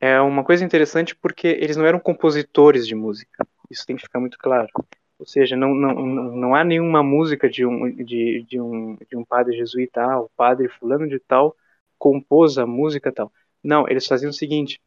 É 0.00 0.20
uma 0.20 0.42
coisa 0.42 0.64
interessante 0.64 1.14
porque 1.14 1.46
eles 1.46 1.76
não 1.76 1.86
eram 1.86 2.00
compositores 2.00 2.86
de 2.86 2.94
música. 2.94 3.46
Isso 3.70 3.86
tem 3.86 3.94
que 3.94 4.02
ficar 4.02 4.18
muito 4.18 4.36
claro. 4.36 4.68
Ou 5.22 5.26
seja, 5.26 5.56
não, 5.56 5.72
não, 5.72 5.94
não 5.94 6.54
há 6.54 6.64
nenhuma 6.64 7.00
música 7.00 7.48
de 7.48 7.64
um, 7.64 7.94
de, 7.94 8.42
de 8.42 8.60
um, 8.60 8.96
de 8.96 9.16
um 9.16 9.24
padre 9.24 9.56
jesuíta, 9.56 10.02
ah, 10.02 10.20
o 10.20 10.28
padre 10.30 10.68
fulano 10.68 11.08
de 11.08 11.20
tal 11.20 11.56
compôs 11.96 12.58
a 12.58 12.66
música 12.66 13.12
tal. 13.12 13.32
Não, 13.62 13.88
eles 13.88 14.04
faziam 14.04 14.30
o 14.30 14.32
seguinte: 14.32 14.80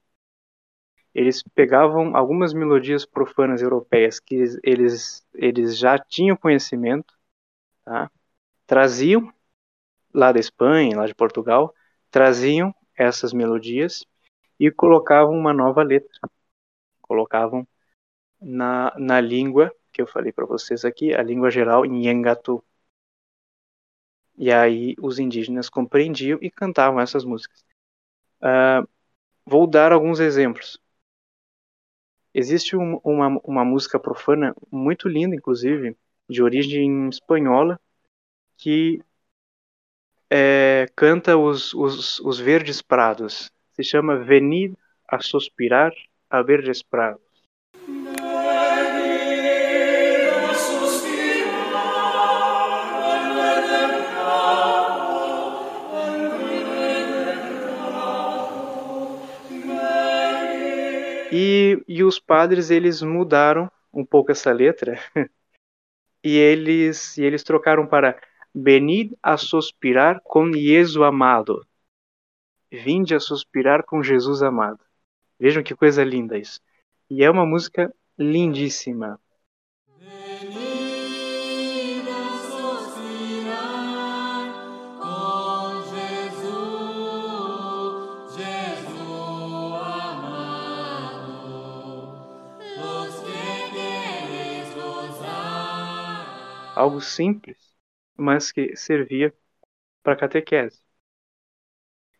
eles 1.14 1.42
pegavam 1.56 2.18
algumas 2.18 2.54
melodias 2.54 3.06
profanas 3.06 3.62
europeias 3.62 4.20
que 4.20 4.36
eles, 4.62 5.26
eles 5.34 5.78
já 5.78 5.98
tinham 5.98 6.36
conhecimento, 6.36 7.14
tá? 7.86 8.12
traziam 8.68 9.34
lá 10.14 10.34
da 10.34 10.40
Espanha, 10.40 10.98
lá 10.98 11.08
de 11.08 11.16
Portugal, 11.16 11.74
traziam 12.12 12.76
essas 12.98 13.34
melodias 13.34 14.06
e 14.60 14.72
colocavam 14.72 15.34
uma 15.38 15.54
nova 15.54 15.84
letra. 15.84 16.10
Colocavam 17.02 17.68
na, 18.42 18.94
na 18.98 19.22
língua 19.22 19.72
que 19.96 20.02
eu 20.02 20.08
falei 20.08 20.34
para 20.34 20.46
vocês 20.46 20.84
aqui, 20.84 21.14
a 21.14 21.24
língua 21.24 21.50
geral 21.50 21.86
em. 21.86 22.04
E 24.38 24.52
aí 24.52 24.94
os 25.00 25.20
indígenas 25.20 25.70
compreendiam 25.70 26.38
e 26.42 26.52
cantavam 26.52 27.00
essas 27.00 27.24
músicas. 27.24 27.64
Uh, 28.42 28.86
vou 29.46 29.66
dar 29.66 29.94
alguns 29.94 30.20
exemplos. 30.20 30.78
Existe 32.34 32.76
um, 32.76 33.00
uma, 33.06 33.40
uma 33.46 33.64
música 33.64 33.98
profana 33.98 34.54
muito 34.70 35.08
linda, 35.08 35.34
inclusive, 35.34 35.96
de 36.30 36.44
origem 36.44 37.08
espanhola, 37.08 37.80
que 38.58 39.02
é, 40.30 40.88
canta 40.94 41.38
os, 41.38 41.74
os, 41.74 42.20
os 42.20 42.38
verdes 42.38 42.82
prados. 42.82 43.50
Se 43.72 43.84
chama 43.84 44.18
Venid 44.18 44.76
a 45.08 45.22
suspirar 45.22 45.94
a 46.30 46.42
verdes 46.42 46.84
prados. 46.84 47.25
E, 61.88 62.04
os 62.04 62.20
padres 62.20 62.70
eles 62.70 63.02
mudaram 63.02 63.72
um 63.94 64.06
pouco 64.06 64.32
essa 64.32 64.52
letra 64.52 65.00
e 66.24 66.38
eles 66.38 67.18
e 67.18 67.24
eles 67.24 67.44
trocaram 67.44 67.88
para 67.88 68.20
Venid 68.54 69.16
a 69.22 69.38
suspirar 69.38 70.22
com 70.24 70.52
Jesus 70.54 71.04
amado. 71.04 71.66
Vinde 72.72 73.14
a 73.16 73.20
suspirar 73.20 73.84
com 73.84 74.02
Jesus 74.02 74.42
amado. 74.42 74.80
Vejam 75.40 75.64
que 75.64 75.76
coisa 75.76 76.04
linda 76.04 76.38
isso. 76.38 76.60
E 77.10 77.24
é 77.24 77.30
uma 77.30 77.46
música 77.46 77.94
lindíssima. 78.18 79.20
Algo 96.76 97.02
simples, 97.02 97.76
mas 98.16 98.52
que 98.52 98.76
servia 98.76 99.34
para 100.04 100.16
catequese. 100.18 100.82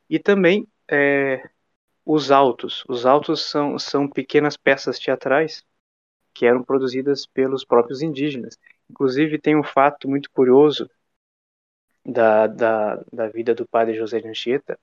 E 0.10 0.20
também 0.20 0.68
é, 0.90 1.50
os 2.06 2.32
autos. 2.32 2.84
Os 2.88 3.06
autos 3.06 3.44
são, 3.50 3.80
são 3.80 4.10
pequenas 4.10 4.58
peças 4.58 5.00
teatrais 5.00 5.64
que 6.34 6.46
eram 6.46 6.64
produzidas 6.64 7.26
pelos 7.26 7.66
próprios 7.66 8.02
indígenas. 8.02 8.58
Inclusive, 8.90 9.40
tem 9.40 9.58
um 9.58 9.64
fato 9.64 10.10
muito 10.10 10.30
curioso 10.32 10.90
da, 12.06 12.48
da, 12.48 12.96
da 13.12 13.28
vida 13.30 13.56
do 13.56 13.68
padre 13.68 13.96
José 13.96 14.20
de 14.20 14.28
Anchieta. 14.28 14.80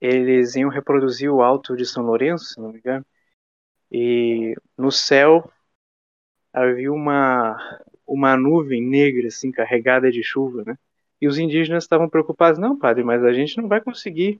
Eles 0.00 0.54
iam 0.56 0.70
reproduzir 0.70 1.30
o 1.30 1.42
alto 1.42 1.76
de 1.76 1.86
São 1.86 2.04
Lourenço, 2.04 2.46
se 2.46 2.60
não 2.60 2.70
me 2.72 2.78
engano, 2.78 3.04
e 3.90 4.54
no 4.76 4.92
céu 4.92 5.50
havia 6.52 6.92
uma, 6.92 7.56
uma 8.06 8.36
nuvem 8.36 8.82
negra, 8.82 9.28
assim, 9.28 9.50
carregada 9.50 10.10
de 10.10 10.22
chuva, 10.22 10.62
né? 10.66 10.78
E 11.20 11.26
os 11.26 11.38
indígenas 11.38 11.84
estavam 11.84 12.08
preocupados, 12.08 12.58
não, 12.58 12.78
padre, 12.78 13.02
mas 13.04 13.24
a 13.24 13.32
gente 13.32 13.56
não 13.56 13.68
vai 13.68 13.80
conseguir 13.80 14.38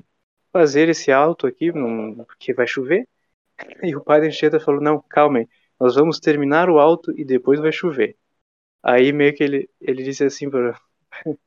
fazer 0.52 0.88
esse 0.88 1.10
alto 1.12 1.46
aqui, 1.46 1.72
porque 2.26 2.52
vai 2.54 2.66
chover. 2.66 3.08
E 3.82 3.94
o 3.96 4.02
padre 4.02 4.28
Anchieta 4.28 4.60
falou, 4.60 4.80
não, 4.80 5.00
calma 5.00 5.46
nós 5.78 5.94
vamos 5.94 6.18
terminar 6.18 6.68
o 6.70 6.78
alto 6.78 7.12
e 7.18 7.24
depois 7.24 7.60
vai 7.60 7.72
chover. 7.72 8.16
Aí 8.82 9.12
meio 9.12 9.34
que 9.34 9.44
ele, 9.44 9.70
ele 9.80 10.02
disse 10.02 10.24
assim 10.24 10.50
para 10.50 10.78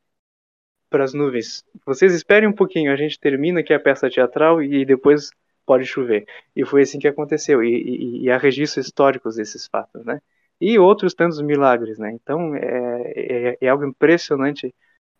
para 0.90 1.04
as 1.04 1.14
nuvens, 1.14 1.64
vocês 1.86 2.12
esperem 2.14 2.48
um 2.48 2.52
pouquinho, 2.52 2.92
a 2.92 2.96
gente 2.96 3.18
termina 3.18 3.60
aqui 3.60 3.72
a 3.72 3.78
peça 3.78 4.10
teatral 4.10 4.60
e 4.62 4.84
depois 4.84 5.30
pode 5.64 5.84
chover. 5.86 6.26
E 6.54 6.64
foi 6.64 6.82
assim 6.82 6.98
que 6.98 7.06
aconteceu, 7.06 7.62
e, 7.62 7.68
e, 7.68 8.22
e 8.24 8.30
há 8.30 8.36
registros 8.38 8.86
históricos 8.86 9.36
desses 9.36 9.68
fatos, 9.68 10.04
né? 10.04 10.20
E 10.60 10.78
outros 10.78 11.14
tantos 11.14 11.40
milagres, 11.40 11.98
né? 11.98 12.12
Então 12.12 12.54
é, 12.54 13.52
é, 13.52 13.58
é 13.60 13.68
algo 13.68 13.84
impressionante 13.86 14.74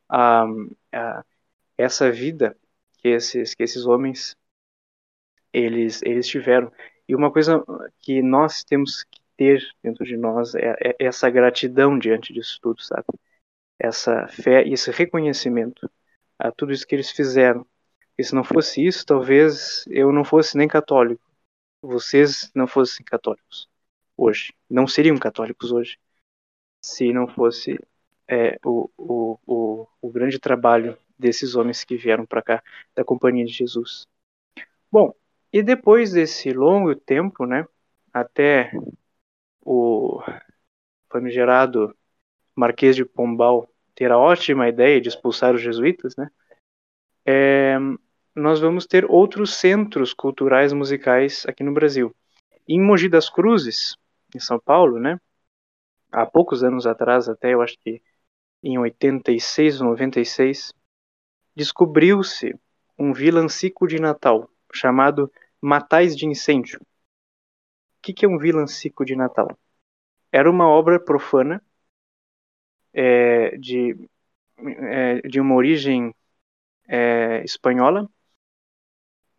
a, 0.09 0.45
a, 0.93 1.25
essa 1.79 2.11
vida 2.11 2.57
que 2.99 3.09
esses 3.09 3.55
que 3.55 3.63
esses 3.63 3.87
homens 3.87 4.37
eles 5.53 6.03
eles 6.03 6.29
tiveram 6.29 6.73
e 7.09 7.15
uma 7.15 7.33
coisa 7.33 7.65
que 8.01 8.23
nós 8.23 8.65
temos 8.65 9.05
que 9.05 9.21
ter 9.37 9.63
dentro 9.83 10.05
de 10.05 10.17
nós 10.17 10.55
é, 10.55 10.77
é 10.81 10.97
essa 11.01 11.31
gratidão 11.31 11.99
diante 11.99 12.33
disso 12.33 12.59
tudo, 12.63 12.83
sabe? 12.83 13.07
Essa 13.79 14.29
fé 14.29 14.65
e 14.67 14.75
esse 14.75 14.91
reconhecimento 14.91 15.91
a 16.39 16.53
tudo 16.53 16.73
isso 16.73 16.87
que 16.87 16.95
eles 16.95 17.11
fizeram. 17.11 17.67
E 18.19 18.25
se 18.25 18.35
não 18.35 18.45
fosse 18.45 18.85
isso, 18.87 19.05
talvez 19.07 19.85
eu 19.89 20.13
não 20.13 20.25
fosse 20.25 20.57
nem 20.57 20.69
católico, 20.69 21.23
vocês 21.83 22.51
não 22.55 22.67
fossem 22.67 23.05
católicos 23.05 23.71
hoje. 24.21 24.53
Não 24.69 24.87
seriam 24.87 25.17
católicos 25.17 25.73
hoje 25.73 25.99
se 26.83 27.13
não 27.13 27.27
fosse 27.27 27.79
é, 28.29 28.59
o, 28.65 28.91
o, 28.97 29.39
o, 29.47 29.89
o 30.01 30.11
grande 30.11 30.39
trabalho 30.39 30.97
desses 31.19 31.55
homens 31.55 31.85
que 31.85 31.97
vieram 31.97 32.25
para 32.25 32.43
cá 32.43 32.63
da 32.95 33.05
Companhia 33.05 33.45
de 33.45 33.53
Jesus. 33.53 34.07
Bom, 34.91 35.15
e 35.53 35.63
depois 35.63 36.13
desse 36.13 36.53
longo 36.53 36.95
tempo, 36.95 37.45
né, 37.45 37.67
até 38.13 38.73
o 39.61 40.23
famigerado 41.11 41.95
Marquês 42.55 42.97
de 42.97 43.05
Pombal 43.05 43.69
ter 43.95 44.11
a 44.11 44.19
ótima 44.19 44.69
ideia 44.69 45.01
de 45.01 45.09
expulsar 45.09 45.55
os 45.55 45.61
jesuítas, 45.61 46.17
né, 46.17 46.31
é, 47.27 47.77
nós 48.35 48.61
vamos 48.61 48.87
ter 48.87 49.05
outros 49.05 49.55
centros 49.55 50.15
culturais 50.15 50.73
musicais 50.73 51.45
aqui 51.47 51.63
no 51.63 51.75
Brasil. 51.75 52.15
Em 52.67 52.81
Mogi 52.81 53.09
das 53.09 53.29
Cruzes, 53.29 53.97
em 54.39 54.41
São 54.41 54.59
Paulo, 54.59 54.99
né? 54.99 55.21
Há 56.13 56.27
poucos 56.27 56.65
anos 56.65 56.87
atrás, 56.87 57.29
até 57.29 57.55
eu 57.55 57.63
acho 57.63 57.79
que 57.79 58.03
em 58.63 58.79
86 58.79 59.81
ou 59.81 59.89
96, 59.89 60.73
descobriu-se 61.55 62.55
um 62.99 63.13
vilancico 63.13 63.87
de 63.87 63.99
Natal 64.01 64.49
chamado 64.73 65.33
Matais 65.61 66.17
de 66.17 66.27
Incêndio. 66.27 66.81
O 66.81 68.03
que, 68.03 68.13
que 68.13 68.25
é 68.25 68.29
um 68.29 68.39
vilancico 68.39 69.05
de 69.05 69.17
Natal? 69.17 69.59
Era 70.33 70.51
uma 70.51 70.69
obra 70.69 70.99
profana 71.01 71.63
é, 72.93 73.57
de, 73.57 73.97
é, 74.59 75.21
de 75.23 75.41
uma 75.41 75.55
origem 75.55 76.15
é, 76.89 77.43
espanhola 77.45 78.09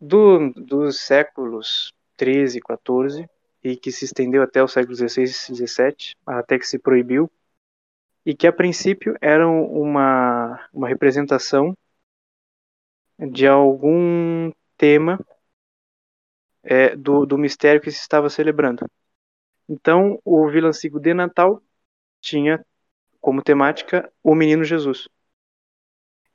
do, 0.00 0.52
dos 0.54 1.00
séculos 1.00 1.92
13 2.16 2.58
e 2.58 2.60
14 2.60 3.28
e 3.62 3.76
que 3.76 3.92
se 3.92 4.04
estendeu 4.04 4.42
até 4.42 4.62
o 4.62 4.68
século 4.68 4.94
XVI 4.94 5.24
e 5.24 5.26
XVII, 5.26 6.16
até 6.26 6.58
que 6.58 6.66
se 6.66 6.78
proibiu, 6.78 7.30
e 8.24 8.34
que 8.34 8.46
a 8.46 8.52
princípio 8.52 9.16
era 9.20 9.48
uma, 9.48 10.68
uma 10.72 10.88
representação 10.88 11.76
de 13.18 13.46
algum 13.46 14.50
tema 14.76 15.18
é, 16.62 16.96
do, 16.96 17.26
do 17.26 17.38
mistério 17.38 17.80
que 17.80 17.90
se 17.90 18.00
estava 18.00 18.28
celebrando. 18.28 18.86
Então, 19.68 20.20
o 20.24 20.48
vilancico 20.48 21.00
de 21.00 21.14
Natal 21.14 21.62
tinha 22.20 22.64
como 23.20 23.42
temática 23.42 24.12
o 24.22 24.34
Menino 24.34 24.64
Jesus. 24.64 25.08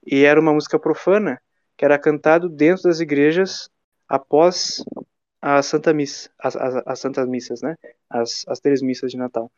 E 0.05 0.23
era 0.23 0.39
uma 0.39 0.53
música 0.53 0.79
profana 0.79 1.41
que 1.75 1.85
era 1.85 1.99
cantado 1.99 2.49
dentro 2.49 2.83
das 2.83 2.99
igrejas 2.99 3.69
após 4.07 4.83
a 5.41 5.61
Santa 5.61 5.93
Missa, 5.93 6.29
as, 6.39 6.55
as, 6.55 6.83
as 6.85 6.99
Santas 6.99 7.27
Missas, 7.27 7.61
né? 7.61 7.75
As, 8.09 8.45
as 8.47 8.59
três 8.59 8.81
missas 8.81 9.11
de 9.11 9.17
Natal. 9.17 9.51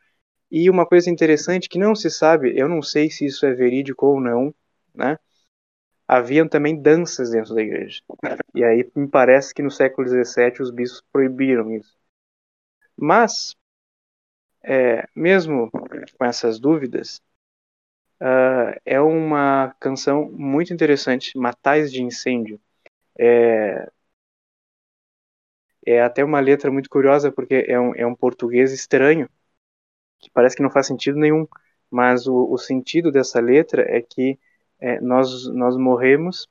E 0.50 0.68
uma 0.68 0.86
coisa 0.86 1.10
interessante 1.10 1.68
que 1.68 1.78
não 1.78 1.94
se 1.94 2.10
sabe, 2.10 2.58
eu 2.58 2.68
não 2.68 2.82
sei 2.82 3.10
se 3.10 3.24
isso 3.24 3.46
é 3.46 3.52
verídico 3.54 4.06
ou 4.06 4.20
não, 4.20 4.54
né? 4.94 5.18
Haviam 6.08 6.48
também 6.48 6.80
danças 6.80 7.30
dentro 7.30 7.54
da 7.54 7.62
igreja. 7.62 8.02
E 8.54 8.64
aí 8.64 8.90
me 8.96 9.08
parece 9.08 9.54
que 9.54 9.62
no 9.62 9.70
século 9.70 10.08
XVII 10.08 10.60
os 10.60 10.70
bispos 10.70 11.02
proibiram 11.12 11.70
isso. 11.72 11.96
Mas, 12.96 13.56
é, 14.62 15.08
mesmo 15.14 15.70
com 15.70 16.24
essas 16.24 16.58
dúvidas, 16.58 17.22
uh, 18.20 18.78
é 18.84 19.00
uma 19.00 19.74
canção 19.80 20.30
muito 20.30 20.72
interessante, 20.72 21.36
Matais 21.38 21.92
de 21.92 22.02
Incêndio. 22.02 22.60
É, 23.18 23.90
é 25.86 26.02
até 26.02 26.24
uma 26.24 26.40
letra 26.40 26.70
muito 26.70 26.88
curiosa, 26.90 27.32
porque 27.32 27.64
é 27.68 27.78
um, 27.80 27.94
é 27.94 28.06
um 28.06 28.14
português 28.14 28.72
estranho, 28.72 29.28
que 30.18 30.30
parece 30.30 30.56
que 30.56 30.62
não 30.62 30.70
faz 30.70 30.86
sentido 30.86 31.18
nenhum, 31.18 31.46
mas 31.90 32.26
o, 32.26 32.50
o 32.50 32.58
sentido 32.58 33.10
dessa 33.10 33.40
letra 33.40 33.82
é 33.82 34.00
que 34.00 34.38
é, 34.78 35.00
nós, 35.00 35.46
nós 35.48 35.76
morremos, 35.76 36.46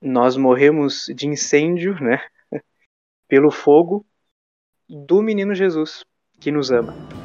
nós 0.00 0.36
morremos 0.36 1.06
de 1.14 1.26
incêndio, 1.26 1.94
né, 2.02 2.22
pelo 3.28 3.50
fogo 3.50 4.06
do 4.88 5.22
menino 5.22 5.54
Jesus, 5.54 6.04
que 6.40 6.50
nos 6.50 6.70
ama. 6.70 7.23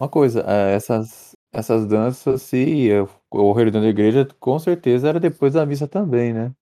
Uma 0.00 0.08
coisa, 0.08 0.40
eh, 0.48 0.74
essas 0.74 1.36
essas 1.52 1.86
danças 1.86 2.42
se 2.42 2.88
ocorreram 3.30 3.70
dentro 3.72 3.82
da 3.82 3.88
igreja, 3.88 4.24
com 4.38 4.58
certeza 4.58 5.08
era 5.08 5.18
depois 5.20 5.52
da 5.54 5.66
missa 5.66 5.86
também, 5.88 6.32
né? 6.32 6.54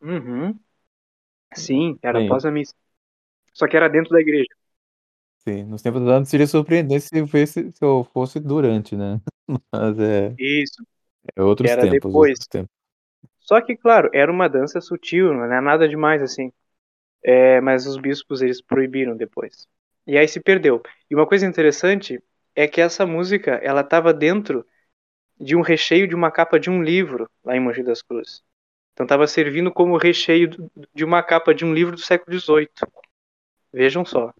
Uhum. 0.00 0.58
Sim, 1.54 1.98
era 2.02 2.18
Sim. 2.18 2.20
após 2.20 2.44
a 2.44 2.50
missa. 2.50 2.74
Só 3.54 3.68
que 3.68 3.76
era 3.76 3.88
dentro 3.90 4.12
da 4.12 4.20
igreja. 4.20 4.48
Sim, 5.46 5.64
nos 5.64 5.82
tempos 5.82 6.02
antes 6.02 6.30
seria 6.30 6.46
surpreendente 6.46 7.04
se 7.04 7.26
fosse, 7.26 7.72
se 7.72 7.84
eu 7.84 8.04
fosse 8.12 8.38
durante, 8.40 8.96
né? 8.96 9.20
Mas 9.72 9.98
é. 9.98 10.38
Isso. 10.38 10.84
É 11.36 11.42
outros 11.42 11.74
era 11.74 11.84
tempos. 11.84 12.14
Depois. 12.14 12.38
Outros 12.38 12.46
tempos. 12.48 12.72
Só 13.40 13.60
que, 13.60 13.76
claro, 13.76 14.10
era 14.14 14.30
uma 14.30 14.48
dança 14.48 14.80
sutil, 14.80 15.32
não 15.34 15.44
é 15.44 15.60
nada 15.60 15.88
demais 15.88 16.22
assim. 16.22 16.52
É, 17.24 17.60
mas 17.60 17.86
os 17.86 17.98
bispos 17.98 18.42
eles 18.42 18.62
proibiram 18.62 19.16
depois. 19.16 19.68
E 20.06 20.18
aí 20.18 20.28
se 20.28 20.40
perdeu. 20.40 20.82
E 21.10 21.14
uma 21.14 21.26
coisa 21.26 21.46
interessante 21.46 22.20
é 22.54 22.68
que 22.68 22.80
essa 22.80 23.06
música 23.06 23.52
ela 23.62 23.80
estava 23.82 24.12
dentro 24.12 24.66
de 25.40 25.56
um 25.56 25.60
recheio 25.62 26.08
de 26.08 26.14
uma 26.14 26.30
capa 26.30 26.58
de 26.58 26.70
um 26.70 26.82
livro 26.82 27.30
lá 27.44 27.56
em 27.56 27.60
Mogi 27.60 27.82
das 27.82 28.02
Cruzes. 28.02 28.42
Então 28.92 29.04
estava 29.04 29.26
servindo 29.26 29.72
como 29.72 29.96
recheio 29.96 30.50
de 30.94 31.04
uma 31.04 31.22
capa 31.22 31.54
de 31.54 31.64
um 31.64 31.74
livro 31.74 31.96
do 31.96 32.00
século 32.00 32.38
XVIII. 32.38 32.68
Vejam 33.72 34.04
só. 34.04 34.32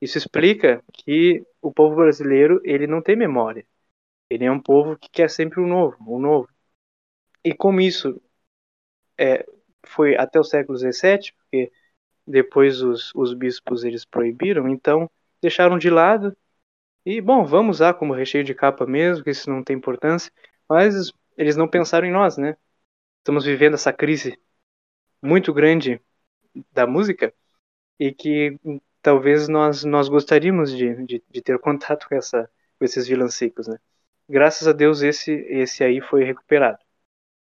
Isso 0.00 0.18
explica 0.18 0.82
que 0.92 1.44
o 1.62 1.72
povo 1.72 1.96
brasileiro 1.96 2.60
ele 2.64 2.86
não 2.86 3.02
tem 3.02 3.16
memória. 3.16 3.66
Ele 4.28 4.44
é 4.44 4.50
um 4.52 4.60
povo 4.60 4.98
que 4.98 5.08
quer 5.10 5.30
sempre 5.30 5.60
o 5.60 5.66
novo, 5.66 5.96
o 6.06 6.18
novo. 6.18 6.48
E 7.44 7.54
como 7.54 7.80
isso 7.80 8.20
é, 9.18 9.44
foi 9.86 10.16
até 10.16 10.38
o 10.38 10.44
século 10.44 10.78
XVII, 10.78 11.32
porque 11.32 11.72
depois 12.26 12.82
os, 12.82 13.12
os 13.14 13.34
bispos 13.34 13.84
eles 13.84 14.04
proibiram, 14.04 14.68
então 14.68 15.10
deixaram 15.40 15.78
de 15.78 15.90
lado 15.90 16.36
e 17.04 17.20
bom, 17.20 17.44
vamos 17.44 17.76
usar 17.76 17.94
como 17.94 18.14
recheio 18.14 18.44
de 18.44 18.54
capa 18.54 18.86
mesmo, 18.86 19.24
que 19.24 19.30
isso 19.30 19.50
não 19.50 19.62
tem 19.62 19.76
importância, 19.76 20.32
mas 20.68 21.12
eles 21.36 21.56
não 21.56 21.68
pensaram 21.68 22.06
em 22.06 22.12
nós, 22.12 22.38
né? 22.38 22.56
Estamos 23.18 23.44
vivendo 23.44 23.74
essa 23.74 23.92
crise 23.92 24.38
muito 25.22 25.52
grande 25.52 26.00
da 26.72 26.86
música 26.86 27.32
e 27.98 28.12
que 28.12 28.58
talvez 29.02 29.48
nós, 29.48 29.84
nós 29.84 30.08
gostaríamos 30.08 30.70
de, 30.70 30.94
de, 31.04 31.22
de 31.30 31.42
ter 31.42 31.58
contato 31.60 32.08
com, 32.08 32.14
essa, 32.14 32.50
com 32.78 32.84
esses 32.84 33.06
vilancicos, 33.06 33.68
né? 33.68 33.78
Graças 34.28 34.66
a 34.66 34.72
Deus 34.72 35.02
esse, 35.02 35.32
esse 35.32 35.84
aí 35.84 36.00
foi 36.00 36.24
recuperado. 36.24 36.78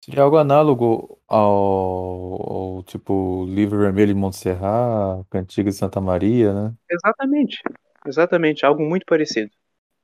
Seria 0.01 0.23
algo 0.23 0.37
análogo 0.37 1.19
ao, 1.27 2.77
ao 2.77 2.83
tipo 2.83 3.45
Livro 3.49 3.79
Vermelho 3.79 4.13
de 4.13 4.19
Montserrat, 4.19 5.25
Cantiga 5.29 5.69
de 5.69 5.75
Santa 5.75 5.99
Maria, 5.99 6.53
né? 6.53 6.73
Exatamente, 6.89 7.61
exatamente, 8.05 8.65
algo 8.65 8.83
muito 8.83 9.05
parecido, 9.05 9.51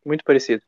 muito 0.05 0.23
parecido. 0.23 0.63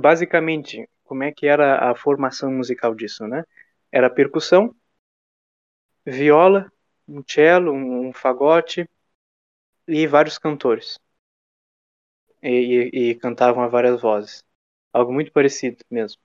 Basicamente, 0.00 0.88
como 1.04 1.22
é 1.24 1.32
que 1.32 1.46
era 1.46 1.90
a 1.90 1.94
formação 1.94 2.52
musical 2.52 2.94
disso, 2.94 3.26
né? 3.26 3.44
Era 3.92 4.10
percussão, 4.10 4.74
viola, 6.04 6.70
um 7.06 7.22
cello, 7.26 7.72
um, 7.72 8.08
um 8.08 8.12
fagote, 8.12 8.88
e 9.88 10.06
vários 10.06 10.38
cantores. 10.38 11.00
E, 12.42 12.90
e, 12.92 13.10
e, 13.10 13.14
cantavam 13.16 13.62
a 13.62 13.68
várias 13.68 14.00
vozes. 14.00 14.44
Algo 14.92 15.12
muito 15.12 15.32
parecido 15.32 15.78
mesmo. 15.90 16.20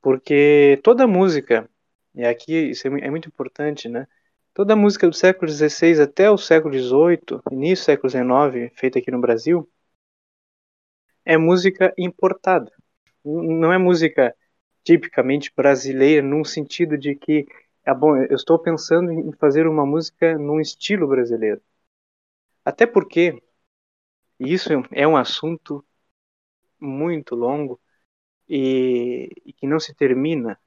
Porque 0.00 0.80
toda 0.82 1.06
música, 1.06 1.68
e 2.14 2.24
aqui 2.24 2.70
isso 2.70 2.88
é, 2.88 2.90
é 3.06 3.10
muito 3.10 3.28
importante, 3.28 3.88
né? 3.88 4.06
Toda 4.54 4.74
música 4.74 5.06
do 5.06 5.14
século 5.14 5.46
XVI 5.46 6.00
até 6.00 6.30
o 6.30 6.38
século 6.38 6.72
XVIII, 6.72 7.42
início 7.50 7.82
do 7.82 7.86
século 7.86 8.08
XIX, 8.08 8.70
feita 8.74 8.98
aqui 8.98 9.10
no 9.10 9.20
Brasil, 9.20 9.68
é 11.24 11.36
música 11.36 11.92
importada. 11.98 12.70
Não 13.24 13.72
é 13.72 13.78
música 13.78 14.34
tipicamente 14.84 15.52
brasileira, 15.56 16.26
num 16.26 16.44
sentido 16.44 16.98
de 16.98 17.14
que, 17.14 17.46
é 17.84 17.94
bom, 17.94 18.16
eu 18.16 18.36
estou 18.36 18.58
pensando 18.58 19.12
em 19.12 19.32
fazer 19.32 19.66
uma 19.66 19.86
música 19.86 20.36
num 20.38 20.60
estilo 20.60 21.06
brasileiro. 21.08 21.60
Até 22.64 22.86
porque 22.86 23.40
isso 24.38 24.70
é 24.92 25.06
um 25.06 25.16
assunto 25.16 25.84
muito 26.80 27.34
longo 27.34 27.80
e, 28.48 29.30
e 29.46 29.52
que 29.54 29.66
não 29.66 29.80
se 29.80 29.94
termina. 29.94 30.60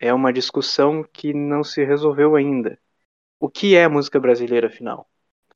É 0.00 0.14
uma 0.14 0.32
discussão 0.32 1.04
que 1.04 1.34
não 1.34 1.64
se 1.64 1.84
resolveu 1.84 2.36
ainda. 2.36 2.78
O 3.44 3.48
que 3.56 3.68
é 3.76 3.86
música 3.86 4.18
brasileira, 4.18 4.66
afinal? 4.68 5.06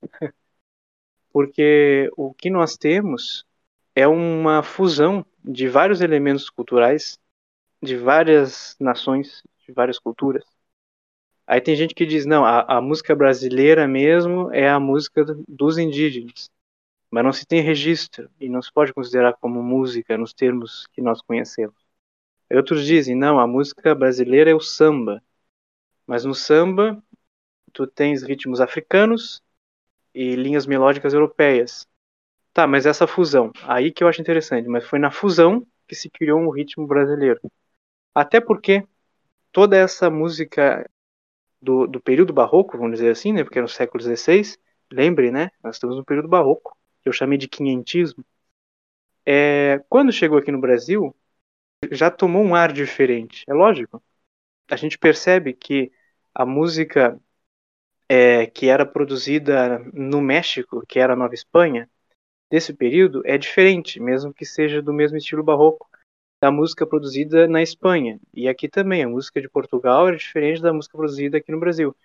Porque 1.33 2.11
o 2.16 2.35
que 2.35 2.51
nós 2.51 2.77
temos 2.77 3.44
é 3.94 4.07
uma 4.07 4.62
fusão 4.62 5.24
de 5.44 5.68
vários 5.68 6.01
elementos 6.01 6.51
culturais, 6.51 7.18
de 7.83 7.96
várias 7.96 8.77
nações, 8.81 9.42
de 9.66 9.72
várias 9.72 9.98
culturas. 9.98 10.44
Aí 11.46 11.61
tem 11.61 11.74
gente 11.74 11.94
que 11.94 12.05
diz, 12.07 12.27
não, 12.27 12.44
a, 12.44 12.77
a 12.79 12.81
música 12.81 13.14
brasileira 13.16 13.88
mesmo 13.88 14.53
é 14.53 14.68
a 14.68 14.79
música 14.79 15.24
dos 15.48 15.79
indígenas. 15.79 16.51
Mas 17.11 17.24
não 17.24 17.33
se 17.33 17.46
tem 17.46 17.62
registro 17.62 18.31
e 18.40 18.48
não 18.48 18.62
se 18.62 18.72
pode 18.72 18.92
considerar 18.94 19.35
como 19.35 19.62
música 19.62 20.18
nos 20.18 20.35
termos 20.35 20.87
que 20.92 21.03
nós 21.03 21.22
conhecemos. 21.22 21.77
Outros 22.53 22.87
dizem, 22.87 23.16
não, 23.16 23.40
a 23.40 23.46
música 23.46 23.94
brasileira 23.94 24.51
é 24.51 24.55
o 24.55 24.61
samba. 24.61 25.22
Mas 26.07 26.24
no 26.24 26.35
samba, 26.35 27.03
tu 27.68 27.87
tens 27.87 28.22
ritmos 28.22 28.61
africanos 28.61 29.42
e 30.14 30.35
linhas 30.37 30.66
melódicas 30.66 31.14
europeias. 31.14 31.87
Tá, 32.52 32.66
mas 32.66 32.87
essa 32.87 33.07
fusão, 33.07 33.52
aí 33.62 33.92
que 33.92 34.02
eu 34.02 34.09
acho 34.09 34.20
interessante, 34.20 34.68
mas 34.68 34.85
foi 34.87 34.98
na 34.98 35.11
fusão 35.11 35.66
que 35.87 35.94
se 35.94 36.11
criou 36.11 36.40
um 36.40 36.50
ritmo 36.50 36.87
brasileiro. 36.87 37.40
Até 38.14 38.40
porque 38.40 38.85
toda 39.52 39.76
essa 39.76 40.11
música 40.11 40.88
do, 41.61 41.87
do 41.87 42.00
período 42.00 42.33
barroco, 42.33 42.76
vamos 42.76 42.94
dizer 42.94 43.11
assim, 43.11 43.33
né, 43.33 43.44
porque 43.44 43.59
é 43.59 43.62
no 43.62 43.68
século 43.68 44.02
XVI, 44.02 44.57
lembre, 44.90 45.31
né, 45.31 45.50
nós 45.62 45.76
estamos 45.76 45.96
no 45.96 46.04
período 46.04 46.28
barroco, 46.28 46.76
que 47.02 47.09
eu 47.09 47.12
chamei 47.12 47.38
de 47.38 47.48
quinhentismo, 47.48 48.24
é, 49.31 49.85
quando 49.90 50.11
chegou 50.11 50.38
aqui 50.38 50.50
no 50.50 50.59
Brasil, 50.61 51.14
já 51.92 52.11
tomou 52.11 52.42
um 52.42 52.54
ar 52.54 52.72
diferente, 52.72 53.44
é 53.46 53.52
lógico. 53.52 54.02
A 54.70 54.76
gente 54.76 54.98
percebe 54.98 55.52
que 55.52 55.92
a 56.35 56.46
música 56.46 57.20
é, 58.09 58.47
que 58.47 58.68
era 58.68 58.87
produzida 58.87 59.79
no 59.92 60.21
México, 60.21 60.85
que 60.87 60.99
era 60.99 61.12
a 61.12 61.16
Nova 61.16 61.35
Espanha, 61.35 61.88
desse 62.51 62.75
período, 62.75 63.23
é 63.27 63.38
diferente, 63.38 64.01
mesmo 64.01 64.33
que 64.35 64.44
seja 64.47 64.83
do 64.83 64.92
mesmo 64.92 65.18
estilo 65.18 65.42
barroco 65.44 65.88
da 66.40 66.51
música 66.51 66.87
produzida 66.87 67.49
na 67.49 67.62
Espanha. 67.62 68.21
E 68.35 68.49
aqui 68.49 68.68
também, 68.68 69.03
a 69.05 69.09
música 69.09 69.40
de 69.40 69.49
Portugal 69.49 70.09
era 70.09 70.16
diferente 70.16 70.62
da 70.62 70.73
música 70.73 70.97
produzida 70.97 71.38
aqui 71.38 71.53
no 71.53 71.61
Brasil. 71.61 71.97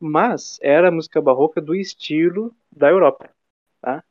Mas 0.00 0.58
era 0.62 0.88
a 0.88 0.92
música 0.92 1.20
barroca 1.22 1.60
do 1.60 1.74
estilo 1.74 2.54
da 2.72 2.90
Europa, 2.90 3.30
tá? 3.80 4.04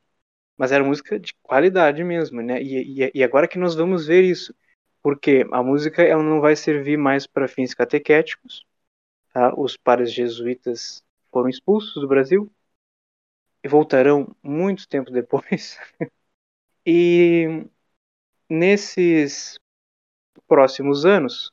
Mas 0.58 0.72
era 0.72 0.84
música 0.84 1.20
de 1.20 1.34
qualidade 1.44 2.04
mesmo, 2.04 2.42
né? 2.42 2.62
E, 2.62 3.04
e, 3.06 3.12
e 3.16 3.24
agora 3.24 3.48
que 3.48 3.60
nós 3.60 3.76
vamos 3.76 4.08
ver 4.08 4.24
isso, 4.24 4.54
porque 5.04 5.46
a 5.52 5.64
música 5.64 6.04
ela 6.04 6.24
não 6.24 6.42
vai 6.42 6.56
servir 6.56 6.98
mais 6.98 7.28
para 7.28 7.48
fins 7.48 7.74
catequéticos, 7.74 8.66
tá? 9.34 9.54
Os 9.58 9.78
pares 9.78 10.12
jesuítas 10.14 11.04
foram 11.38 11.50
expulsos 11.50 11.93
do 11.93 12.08
Brasil 12.08 12.52
e 13.63 13.67
voltarão 13.67 14.36
muito 14.41 14.88
tempo 14.88 15.12
depois. 15.12 15.78
e 16.86 17.67
nesses 18.50 19.60
próximos 20.47 21.06
anos, 21.06 21.52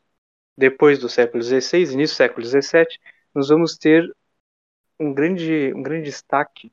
depois 0.57 0.99
do 0.99 1.09
século 1.09 1.43
XVI, 1.43 1.93
início 1.93 2.15
do 2.15 2.19
século 2.19 2.47
XVII, 2.47 2.99
nós 3.35 3.49
vamos 3.49 3.77
ter 3.77 4.11
um 4.99 5.13
grande, 5.13 5.73
um 5.75 5.83
grande 5.83 6.05
destaque 6.07 6.73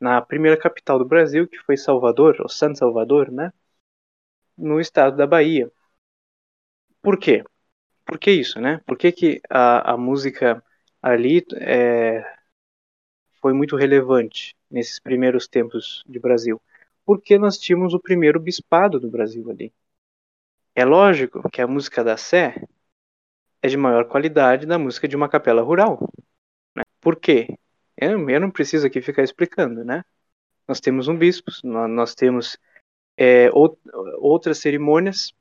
na 0.00 0.22
primeira 0.22 0.56
capital 0.56 0.98
do 1.00 1.04
Brasil, 1.04 1.48
que 1.48 1.58
foi 1.58 1.76
Salvador, 1.76 2.36
ou 2.40 2.48
Santo 2.48 2.78
Salvador, 2.78 3.30
né? 3.32 3.52
no 4.56 4.80
estado 4.80 5.16
da 5.16 5.26
Bahia. 5.26 5.70
Por 7.02 7.18
quê? 7.18 7.42
Por 8.06 8.18
que 8.18 8.30
isso, 8.30 8.60
né? 8.60 8.80
Por 8.86 8.96
que, 8.96 9.12
que 9.12 9.40
a, 9.50 9.94
a 9.94 9.96
música 9.96 10.62
ali 11.10 11.44
é, 11.56 12.24
foi 13.40 13.52
muito 13.52 13.76
relevante 13.76 14.56
nesses 14.70 15.00
primeiros 15.00 15.48
tempos 15.48 16.04
de 16.06 16.18
Brasil? 16.18 16.60
Porque 17.04 17.38
nós 17.38 17.58
tínhamos 17.58 17.94
o 17.94 18.00
primeiro 18.00 18.38
bispado 18.40 19.00
do 19.00 19.10
Brasil 19.10 19.48
ali. 19.50 19.72
É 20.74 20.84
lógico 20.84 21.48
que 21.50 21.60
a 21.60 21.66
música 21.66 22.04
da 22.04 22.16
Sé 22.16 22.54
é 23.62 23.68
de 23.68 23.76
maior 23.76 24.06
qualidade 24.06 24.66
da 24.66 24.78
música 24.78 25.08
de 25.08 25.16
uma 25.16 25.28
capela 25.28 25.62
rural. 25.62 25.98
Né? 26.76 26.84
Por 27.00 27.16
quê? 27.16 27.58
Eu, 27.96 28.28
eu, 28.30 28.40
não 28.40 28.50
preciso 28.50 28.86
aqui 28.86 29.02
ficar 29.02 29.22
explicando, 29.22 29.84
né? 29.84 30.04
Nós 30.68 30.80
temos 30.80 31.08
um 31.08 31.16
bispo, 31.16 31.50
nós, 31.64 32.14
temos 32.14 32.58
é, 33.16 33.50
ou, 33.52 33.78
outras 34.18 34.58
cerimônias, 34.58 35.32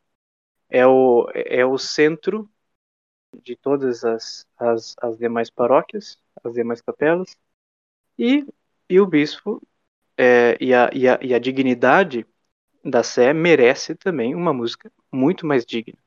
é 0.69 0.85
o, 0.87 1.29
é 1.33 1.65
o 1.65 1.77
centro 1.77 2.49
de 3.43 3.55
todas 3.55 4.03
as, 4.03 4.45
as, 4.57 4.95
as 5.01 5.17
demais 5.17 5.49
paróquias, 5.49 6.17
as 6.43 6.53
demais 6.53 6.81
capelas, 6.81 7.37
e, 8.17 8.45
e 8.89 8.99
o 8.99 9.05
bispo 9.05 9.61
é, 10.17 10.57
e, 10.59 10.73
a, 10.73 10.89
e, 10.93 11.07
a, 11.07 11.19
e 11.21 11.33
a 11.33 11.39
dignidade 11.39 12.25
da 12.83 13.03
Sé 13.03 13.33
merece 13.33 13.95
também 13.95 14.33
uma 14.33 14.53
música 14.53 14.91
muito 15.11 15.45
mais 15.45 15.65
digna. 15.65 15.97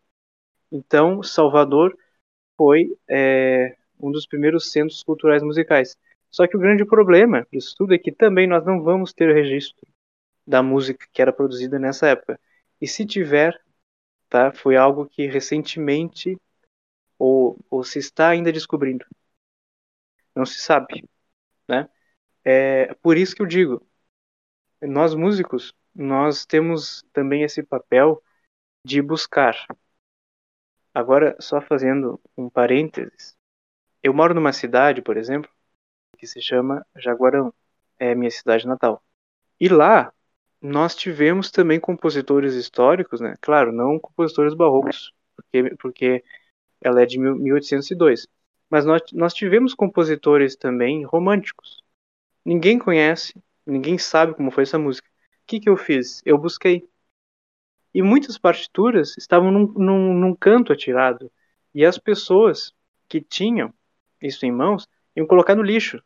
Então, 0.73 1.23
Salvador 1.23 1.97
foi 2.57 2.97
é, 3.09 3.77
um 3.99 4.11
dos 4.11 4.27
primeiros 4.27 4.71
centros 4.71 5.03
culturais 5.03 5.43
musicais. 5.43 5.97
Só 6.31 6.47
que 6.47 6.57
o 6.57 6.61
grande 6.61 6.85
problema 6.85 7.47
disso 7.53 7.75
tudo 7.77 7.95
é 7.95 7.99
que 7.99 8.13
também 8.13 8.47
nós 8.47 8.65
não 8.65 8.83
vamos 8.83 9.13
ter 9.13 9.33
registro 9.35 9.87
da 10.47 10.63
música 10.63 11.07
que 11.13 11.21
era 11.21 11.33
produzida 11.33 11.79
nessa 11.79 12.09
época. 12.09 12.41
E 12.81 12.87
se 12.87 13.05
tiver, 13.05 13.61
tá, 14.29 14.53
foi 14.53 14.77
algo 14.77 15.07
que 15.07 15.27
recentemente 15.27 16.39
ou, 17.21 17.59
ou 17.69 17.85
se 17.85 17.99
está 17.99 18.31
ainda 18.31 18.51
descobrindo. 18.51 19.05
Não 20.35 20.47
se 20.47 20.59
sabe, 20.59 21.07
né? 21.69 21.89
É 22.45 22.95
por 22.95 23.19
isso 23.19 23.35
que 23.37 23.43
eu 23.43 23.47
digo, 23.47 23.87
nós 24.81 25.15
músicos, 25.15 25.75
nós 25.95 26.47
temos 26.47 27.05
também 27.13 27.43
esse 27.43 27.63
papel 27.63 28.23
de 28.85 29.03
buscar. 29.03 29.55
Agora, 30.95 31.37
só 31.39 31.61
fazendo 31.61 32.19
um 32.37 32.49
parênteses, 32.49 33.37
eu 34.03 34.15
moro 34.15 34.35
numa 34.35 34.53
cidade, 34.53 35.03
por 35.03 35.19
exemplo, 35.19 35.51
que 36.19 36.27
se 36.27 36.41
chama 36.41 36.87
Jaguarão, 36.97 37.53
é 37.99 38.15
minha 38.15 38.31
cidade 38.31 38.67
natal. 38.67 39.03
E 39.61 39.69
lá 39.69 40.13
nós 40.61 40.95
tivemos 40.95 41.51
também 41.51 41.79
compositores 41.79 42.55
históricos, 42.55 43.21
né? 43.21 43.35
Claro, 43.43 43.73
não 43.73 43.99
compositores 44.01 44.55
barrocos, 44.55 45.13
porque, 45.37 45.77
porque 45.77 46.25
ela 46.81 47.03
é 47.03 47.07
de 47.07 47.19
1802. 47.19 48.27
Mas 48.69 48.85
nós, 48.85 49.03
nós 49.13 49.35
tivemos 49.35 49.75
compositores 49.75 50.57
também 50.57 51.05
românticos. 51.05 51.83
Ninguém 52.45 52.79
conhece, 52.79 53.35
ninguém 53.67 53.99
sabe 53.99 54.35
como 54.35 54.51
foi 54.51 54.63
essa 54.63 54.79
música. 54.79 55.09
O 55.43 55.47
que, 55.47 55.61
que 55.61 55.69
eu 55.69 55.77
fiz? 55.77 56.23
Eu 56.25 56.39
busquei. 56.39 56.89
E 57.93 58.03
muitas 58.03 58.39
partituras 58.39 59.17
estavam 59.19 59.51
num, 59.51 59.67
num, 59.73 60.15
num 60.15 60.35
canto 60.35 60.73
atirado. 60.73 61.31
E 61.75 61.85
as 61.85 61.99
pessoas 61.99 62.73
que 63.09 63.21
tinham 63.21 63.75
isso 64.23 64.47
em 64.47 64.53
mãos 64.53 64.89
iam 65.17 65.27
colocar 65.27 65.57
no 65.57 65.63
lixo. 65.63 66.03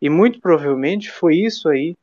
E 0.00 0.08
muito 0.08 0.40
provavelmente 0.40 1.10
foi 1.10 1.36
isso 1.36 1.68
aí 1.68 1.96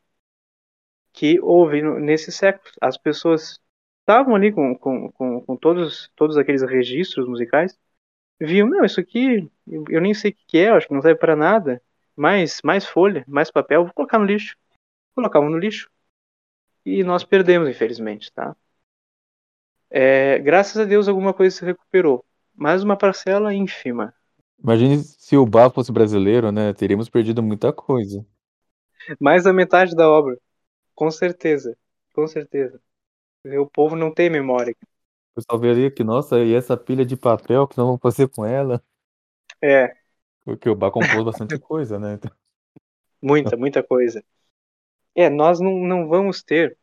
que 1.12 1.40
houve 1.40 1.82
nesse 1.82 2.32
século. 2.32 2.72
As 2.80 2.96
pessoas 2.96 3.60
estavam 4.02 4.36
ali 4.36 4.52
com, 4.52 4.76
com, 4.76 5.12
com, 5.12 5.42
com 5.42 5.58
todos, 5.58 6.12
todos 6.16 6.38
aqueles 6.38 6.62
registros 6.62 7.28
musicais 7.28 7.76
viam, 8.40 8.68
não, 8.68 8.86
isso 8.86 9.00
aqui 9.00 9.50
eu 9.90 10.02
nem 10.02 10.14
sei 10.14 10.32
o 10.32 10.36
que 10.48 10.58
é, 10.58 10.70
acho 10.70 10.88
que 10.88 10.94
não 10.94 11.02
serve 11.02 11.20
para 11.20 11.36
nada. 11.36 11.82
Mais, 12.16 12.62
mais 12.64 12.86
folha, 12.86 13.24
mais 13.28 13.52
papel, 13.52 13.84
vou 13.84 13.94
colocar 13.94 14.18
no 14.18 14.26
lixo. 14.26 14.56
Colocavam 15.14 15.50
no 15.50 15.58
lixo. 15.58 15.90
E 16.86 17.04
nós 17.04 17.24
perdemos, 17.24 17.70
infelizmente, 17.70 18.32
tá? 18.32 18.56
É, 19.90 20.40
graças 20.40 20.78
a 20.78 20.86
Deus 20.86 21.08
alguma 21.08 21.34
coisa 21.34 21.56
se 21.56 21.66
recuperou, 21.66 22.26
mas 22.56 22.84
uma 22.84 22.98
parcela 22.98 23.54
ínfima. 23.54 24.14
Imagine 24.62 24.98
se 24.98 25.38
o 25.38 25.46
Bach 25.46 25.74
fosse 25.74 25.92
brasileiro, 25.92 26.52
né? 26.52 26.74
Teríamos 26.74 27.10
perdido 27.10 27.44
muita 27.44 27.72
coisa. 27.72 28.26
Mais 29.20 29.44
da 29.44 29.54
metade 29.54 29.96
da 29.96 30.10
obra, 30.10 30.38
com 30.96 31.10
certeza, 31.12 31.78
com 32.14 32.28
certeza. 32.28 32.82
O 33.46 33.68
povo 33.68 33.96
não 33.96 34.14
tem 34.14 34.30
memória 34.30 34.76
pessoal 35.38 35.60
veria 35.60 35.92
que, 35.92 36.04
nossa, 36.04 36.40
e 36.40 36.54
essa 36.54 36.76
pilha 36.76 37.06
de 37.06 37.16
papel 37.16 37.68
que 37.68 37.78
nós 37.78 37.86
vamos 37.86 38.02
fazer 38.02 38.28
com 38.28 38.44
ela? 38.44 38.84
É. 39.62 39.94
Porque 40.44 40.68
o 40.68 40.76
Bach 40.76 40.92
compôs 40.92 41.24
bastante 41.24 41.58
coisa, 41.60 42.00
né? 42.00 42.20
Muita, 43.22 43.56
muita 43.56 43.84
coisa. 43.84 44.24
É, 45.14 45.30
nós 45.30 45.60
não, 45.60 45.78
não 45.78 46.08
vamos 46.08 46.42
ter. 46.42 46.76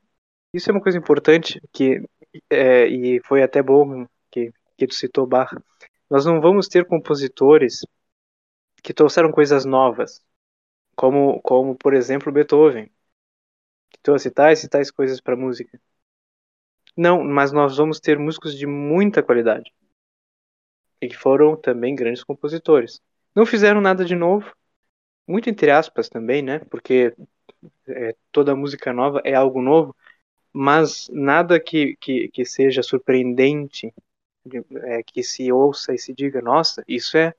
Isso 0.52 0.70
é 0.70 0.72
uma 0.72 0.80
coisa 0.80 0.96
importante 0.96 1.60
que 1.72 2.00
é, 2.48 2.86
e 2.86 3.20
foi 3.24 3.42
até 3.42 3.60
bom 3.60 4.06
que, 4.30 4.52
que 4.76 4.86
tu 4.86 4.94
citou 4.94 5.26
Bach. 5.26 5.50
Nós 6.08 6.24
não 6.24 6.40
vamos 6.40 6.68
ter 6.68 6.86
compositores 6.86 7.84
que 8.84 8.94
trouxeram 8.94 9.32
coisas 9.32 9.64
novas, 9.64 10.24
como, 10.94 11.40
como 11.42 11.74
por 11.74 11.92
exemplo 11.92 12.30
Beethoven, 12.30 12.88
que 13.90 13.98
trouxe 14.00 14.30
tais 14.30 14.62
e 14.62 14.68
tais 14.68 14.92
coisas 14.92 15.20
para 15.20 15.34
música. 15.34 15.80
Não, 16.96 17.24
mas 17.24 17.52
nós 17.52 17.76
vamos 17.76 17.98
ter 18.00 18.18
músicos 18.18 18.56
de 18.56 18.66
muita 18.66 19.22
qualidade. 19.22 19.72
E 21.00 21.08
que 21.08 21.16
foram 21.16 21.56
também 21.56 21.94
grandes 21.94 22.22
compositores. 22.22 23.00
Não 23.34 23.44
fizeram 23.44 23.80
nada 23.80 24.04
de 24.04 24.14
novo, 24.14 24.54
muito 25.26 25.50
entre 25.50 25.70
aspas 25.70 26.08
também, 26.08 26.42
né? 26.42 26.60
Porque 26.70 27.14
é, 27.88 28.14
toda 28.30 28.54
música 28.54 28.92
nova 28.92 29.20
é 29.24 29.34
algo 29.34 29.60
novo, 29.60 29.94
mas 30.52 31.08
nada 31.10 31.58
que, 31.58 31.96
que, 31.96 32.28
que 32.28 32.44
seja 32.44 32.82
surpreendente, 32.82 33.92
é, 34.84 35.02
que 35.02 35.22
se 35.22 35.50
ouça 35.50 35.94
e 35.94 35.98
se 35.98 36.14
diga, 36.14 36.40
nossa, 36.40 36.84
isso 36.86 37.16
é, 37.16 37.34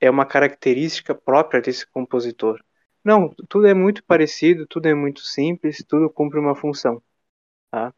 é 0.00 0.10
uma 0.10 0.24
característica 0.24 1.14
própria 1.14 1.60
desse 1.60 1.86
compositor. 1.86 2.62
Não, 3.04 3.28
tudo 3.48 3.66
é 3.66 3.74
muito 3.74 4.02
parecido, 4.04 4.66
tudo 4.66 4.86
é 4.86 4.94
muito 4.94 5.20
simples, 5.20 5.84
tudo 5.86 6.08
cumpre 6.08 6.38
uma 6.38 6.54
função. 6.54 7.02
Tá? 7.70 7.92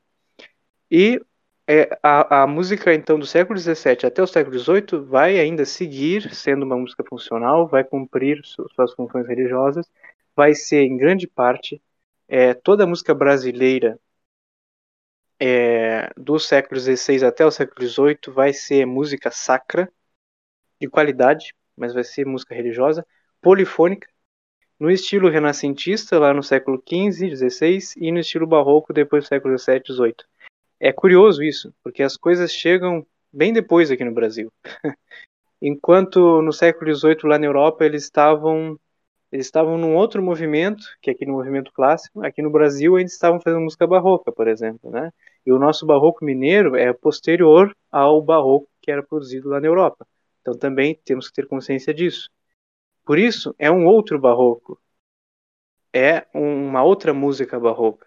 E 0.91 1.21
é, 1.69 1.99
a, 2.03 2.43
a 2.43 2.47
música, 2.47 2.95
então, 2.95 3.19
do 3.19 3.27
século 3.27 3.59
XVII 3.59 4.07
até 4.07 4.23
o 4.23 4.27
século 4.27 4.59
XVIII 4.59 5.05
vai 5.05 5.39
ainda 5.39 5.65
seguir 5.65 6.33
sendo 6.35 6.65
uma 6.65 6.77
música 6.77 7.05
funcional, 7.05 7.67
vai 7.67 7.83
cumprir 7.85 8.41
suas 8.45 8.93
funções 8.95 9.27
religiosas, 9.27 9.87
vai 10.35 10.55
ser, 10.55 10.83
em 10.83 10.97
grande 10.97 11.27
parte, 11.27 11.83
é, 12.29 12.55
toda 12.55 12.85
a 12.85 12.87
música 12.87 13.15
brasileira 13.15 13.99
é, 15.41 16.11
do 16.17 16.39
século 16.39 16.81
XVI 16.81 17.25
até 17.25 17.45
o 17.45 17.51
século 17.51 17.87
XVIII 17.87 18.33
vai 18.35 18.53
ser 18.53 18.87
música 18.87 19.31
sacra, 19.31 19.91
de 20.81 20.89
qualidade, 20.89 21.55
mas 21.77 21.95
vai 21.95 22.05
ser 22.05 22.27
música 22.27 22.55
religiosa, 22.55 23.07
polifônica, 23.41 24.09
no 24.79 24.91
estilo 24.91 25.31
renascentista, 25.31 26.19
lá 26.19 26.35
no 26.35 26.43
século 26.43 26.83
XV, 26.87 27.35
XVI, 27.37 27.95
e 27.99 28.13
no 28.13 28.21
estilo 28.21 28.47
barroco, 28.47 28.93
depois 28.93 29.25
do 29.25 29.29
século 29.29 29.59
XVII, 29.59 29.83
XVIII. 29.87 30.17
É 30.81 30.93
curioso 30.93 31.43
isso, 31.43 31.75
porque 31.83 32.03
as 32.03 32.17
coisas 32.17 32.53
chegam 32.53 33.07
bem 33.33 33.53
depois 33.53 33.91
aqui 33.91 34.05
no 34.05 34.13
Brasil. 34.13 34.53
Enquanto 35.61 36.43
no 36.43 36.53
século 36.53 36.95
XVIII 36.95 37.19
lá 37.25 37.39
na 37.39 37.47
Europa 37.47 37.85
eles 37.85 38.05
estavam 38.05 38.79
eles 39.33 39.47
estavam 39.47 39.77
num 39.77 39.97
outro 39.97 40.23
movimento, 40.23 40.85
que 41.03 41.11
é 41.11 41.13
aqui 41.13 41.27
no 41.27 41.33
movimento 41.35 41.73
clássico, 41.73 42.25
aqui 42.25 42.41
no 42.41 42.51
Brasil 42.51 42.99
eles 42.99 43.13
estavam 43.13 43.41
fazendo 43.41 43.63
música 43.63 43.87
barroca, 43.87 44.31
por 44.33 44.47
exemplo, 44.49 44.91
né? 44.91 45.13
E 45.45 45.53
o 45.53 45.59
nosso 45.59 45.85
barroco 45.85 46.25
mineiro 46.25 46.77
é 46.77 46.93
posterior 46.93 47.75
ao 47.91 48.23
barroco 48.23 48.69
que 48.81 48.91
era 48.91 49.03
produzido 49.03 49.49
lá 49.49 49.61
na 49.61 49.67
Europa. 49.67 50.07
Então 50.41 50.55
também 50.55 50.99
temos 51.05 51.29
que 51.29 51.35
ter 51.35 51.47
consciência 51.49 51.93
disso. 51.93 52.31
Por 53.05 53.19
isso 53.19 53.55
é 53.59 53.71
um 53.71 53.87
outro 53.87 54.19
barroco. 54.19 54.81
É 55.93 56.27
uma 56.35 56.85
outra 56.85 57.13
música 57.13 57.59
barroca. 57.59 58.07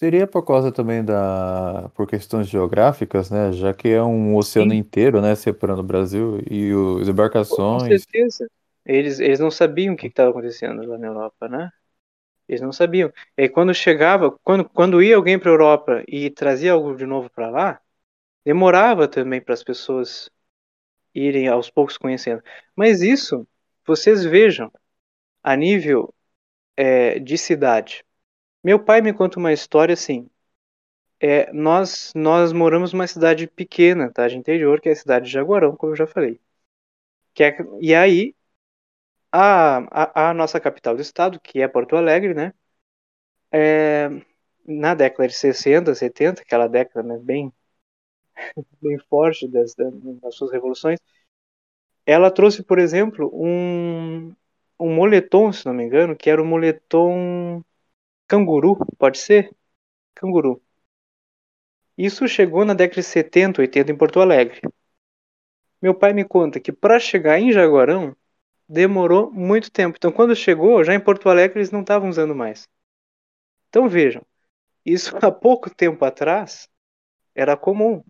Seria 0.00 0.26
por 0.26 0.42
causa 0.46 0.72
também 0.72 1.04
da 1.04 1.90
por 1.94 2.06
questões 2.06 2.48
geográficas, 2.48 3.30
né? 3.30 3.52
Já 3.52 3.74
que 3.74 3.88
é 3.88 4.02
um 4.02 4.34
oceano 4.34 4.72
Sim. 4.72 4.74
inteiro, 4.74 5.20
né, 5.20 5.34
separando 5.34 5.80
o 5.82 5.84
Brasil 5.84 6.40
e 6.50 6.72
os 6.72 7.06
Com 7.48 7.78
embarcações. 7.78 7.80
certeza. 7.80 8.48
Eles, 8.84 9.20
eles 9.20 9.38
não 9.40 9.50
sabiam 9.50 9.94
o 9.94 9.96
que 9.96 10.06
estava 10.06 10.30
acontecendo 10.30 10.82
lá 10.86 10.98
na 10.98 11.06
Europa, 11.08 11.48
né? 11.48 11.70
Eles 12.48 12.60
não 12.62 12.72
sabiam. 12.72 13.12
E 13.38 13.42
aí, 13.44 13.48
quando 13.48 13.74
chegava, 13.74 14.30
quando, 14.44 14.68
quando 14.68 15.02
ia 15.02 15.16
alguém 15.16 15.38
para 15.38 15.50
a 15.50 15.54
Europa 15.54 16.04
e 16.08 16.30
trazia 16.30 16.72
algo 16.72 16.96
de 16.96 17.06
novo 17.06 17.30
para 17.30 17.50
lá, 17.50 17.82
demorava 18.44 19.08
também 19.08 19.40
para 19.42 19.54
as 19.54 19.64
pessoas 19.64 20.30
irem 21.14 21.48
aos 21.48 21.70
poucos 21.70 21.98
conhecendo. 21.98 22.42
Mas 22.76 23.02
isso, 23.02 23.46
vocês 23.86 24.24
vejam, 24.24 24.72
a 25.42 25.56
nível 25.56 26.14
é, 26.76 27.18
de 27.20 27.38
cidade. 27.38 28.04
Meu 28.62 28.82
pai 28.82 29.00
me 29.00 29.12
conta 29.12 29.38
uma 29.38 29.52
história 29.52 29.92
assim. 29.94 30.28
É, 31.20 31.52
nós 31.52 32.12
nós 32.14 32.52
moramos 32.52 32.92
numa 32.92 33.06
cidade 33.06 33.46
pequena, 33.46 34.10
tá? 34.12 34.28
De 34.28 34.36
interior, 34.36 34.80
que 34.80 34.88
é 34.88 34.92
a 34.92 34.96
cidade 34.96 35.26
de 35.26 35.32
Jaguarão, 35.32 35.76
como 35.76 35.92
eu 35.92 35.96
já 35.96 36.06
falei. 36.06 36.40
Que 37.34 37.44
é, 37.44 37.58
e 37.80 37.94
aí 37.94 38.34
a, 39.32 39.78
a, 39.90 40.30
a, 40.30 40.34
nossa 40.34 40.60
capital 40.60 40.94
do 40.96 41.02
estado, 41.02 41.40
que 41.40 41.60
é 41.60 41.68
Porto 41.68 41.96
Alegre, 41.96 42.34
né? 42.34 42.54
É, 43.52 44.08
na 44.66 44.94
década 44.94 45.28
de 45.28 45.34
60, 45.34 45.94
70, 45.94 46.42
aquela 46.42 46.68
década 46.68 47.02
né, 47.06 47.18
bem 47.18 47.52
bem 48.82 48.98
forte 49.08 49.48
das, 49.48 49.74
das 49.74 50.34
suas 50.36 50.52
revoluções, 50.52 50.98
ela 52.06 52.30
trouxe, 52.30 52.62
por 52.62 52.78
exemplo, 52.78 53.30
um, 53.34 54.34
um 54.78 54.94
moletom, 54.94 55.52
se 55.52 55.66
não 55.66 55.74
me 55.74 55.84
engano, 55.84 56.16
que 56.16 56.30
era 56.30 56.42
o 56.42 56.46
moletom 56.46 57.62
Canguru, 58.30 58.76
pode 58.96 59.18
ser? 59.18 59.50
Canguru. 60.14 60.62
Isso 61.98 62.28
chegou 62.28 62.64
na 62.64 62.74
década 62.74 63.00
de 63.00 63.06
70, 63.08 63.60
80 63.60 63.90
em 63.90 63.96
Porto 63.96 64.20
Alegre. 64.20 64.60
Meu 65.82 65.92
pai 65.92 66.12
me 66.12 66.24
conta 66.24 66.60
que 66.60 66.70
para 66.70 67.00
chegar 67.00 67.40
em 67.40 67.50
Jaguarão 67.50 68.16
demorou 68.68 69.32
muito 69.32 69.68
tempo. 69.72 69.96
Então, 69.96 70.12
quando 70.12 70.36
chegou, 70.36 70.84
já 70.84 70.94
em 70.94 71.00
Porto 71.00 71.28
Alegre 71.28 71.58
eles 71.58 71.72
não 71.72 71.80
estavam 71.80 72.08
usando 72.08 72.32
mais. 72.32 72.68
Então, 73.68 73.88
vejam, 73.88 74.24
isso 74.86 75.16
há 75.26 75.32
pouco 75.32 75.74
tempo 75.74 76.04
atrás 76.04 76.68
era 77.34 77.56
comum. 77.56 78.04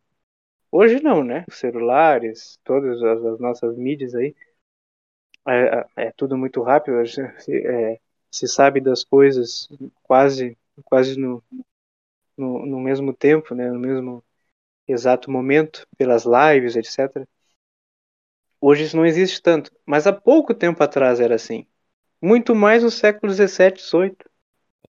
Hoje 0.70 1.02
não, 1.02 1.24
né? 1.24 1.46
Os 1.48 1.56
celulares, 1.58 2.58
todas 2.62 3.02
as, 3.02 3.24
as 3.24 3.40
nossas 3.40 3.74
mídias 3.74 4.14
aí 4.14 4.36
é, 5.48 5.54
é, 5.96 6.08
é 6.08 6.12
tudo 6.12 6.36
muito 6.36 6.62
rápido, 6.62 6.98
é, 7.48 7.98
se 8.30 8.46
sabe 8.46 8.80
das 8.80 9.02
coisas 9.02 9.68
quase, 10.02 10.56
quase 10.84 11.18
no, 11.18 11.42
no, 12.36 12.64
no 12.64 12.80
mesmo 12.80 13.12
tempo, 13.12 13.54
né, 13.54 13.70
no 13.70 13.78
mesmo 13.78 14.24
exato 14.86 15.30
momento, 15.30 15.86
pelas 15.96 16.24
lives, 16.24 16.76
etc. 16.76 17.26
Hoje 18.60 18.84
isso 18.84 18.96
não 18.96 19.06
existe 19.06 19.42
tanto, 19.42 19.72
mas 19.86 20.06
há 20.06 20.12
pouco 20.12 20.54
tempo 20.54 20.82
atrás 20.82 21.20
era 21.20 21.34
assim. 21.34 21.66
Muito 22.20 22.54
mais 22.54 22.82
no 22.82 22.90
século 22.90 23.32
XVII, 23.32 23.78
XVIII. 23.78 24.16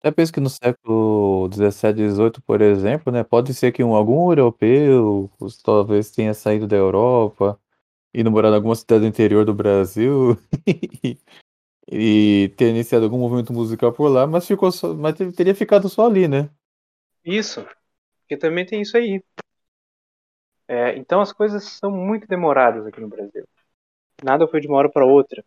Até 0.01 0.11
penso 0.13 0.33
que 0.33 0.41
no 0.41 0.49
século 0.49 1.51
XVII, 1.53 2.11
XVIII, 2.11 2.41
por 2.47 2.63
exemplo, 2.63 3.13
né, 3.13 3.25
pode 3.25 3.53
ser 3.53 3.73
que 3.73 3.83
um, 3.83 3.95
algum 3.95 4.31
europeu 4.31 5.31
talvez 5.63 6.11
tenha 6.11 6.33
saído 6.33 6.67
da 6.67 6.77
Europa, 6.77 7.61
ido 8.15 8.31
morar 8.31 8.51
em 8.51 8.55
alguma 8.55 8.75
cidade 8.75 9.01
do 9.01 9.07
interior 9.07 9.45
do 9.45 9.53
Brasil 9.53 10.39
e 11.91 12.53
ter 12.57 12.71
iniciado 12.71 13.05
algum 13.07 13.19
movimento 13.19 13.53
musical 13.53 13.93
por 13.93 14.09
lá, 14.09 14.27
mas 14.27 14.47
ficou 14.47 14.71
só, 14.73 14.95
mas 14.95 15.17
teria 15.37 15.55
ficado 15.55 15.89
só 15.89 16.07
ali, 16.07 16.29
né? 16.29 16.51
Isso, 17.25 17.65
porque 18.23 18.37
também 18.39 18.67
tem 18.67 18.83
isso 18.83 18.97
aí. 18.97 19.23
É, 20.67 20.97
então 20.97 21.21
as 21.21 21.33
coisas 21.33 21.65
são 21.65 21.91
muito 21.91 22.27
demoradas 22.27 22.87
aqui 22.87 23.01
no 23.01 23.09
Brasil. 23.09 23.47
Nada 24.25 24.49
foi 24.49 24.61
de 24.61 24.69
uma 24.69 24.79
hora 24.79 24.91
para 24.91 25.07
outra. 25.07 25.45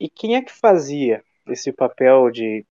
E 0.00 0.10
quem 0.10 0.34
é 0.34 0.42
que 0.42 0.50
fazia 0.52 1.22
esse 1.46 1.72
papel 1.72 2.32
de, 2.32 2.66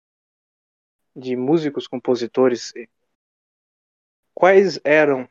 de 1.16 1.34
músicos, 1.36 1.88
compositores? 1.88 2.72
Quais 4.34 4.78
eram 4.84 5.26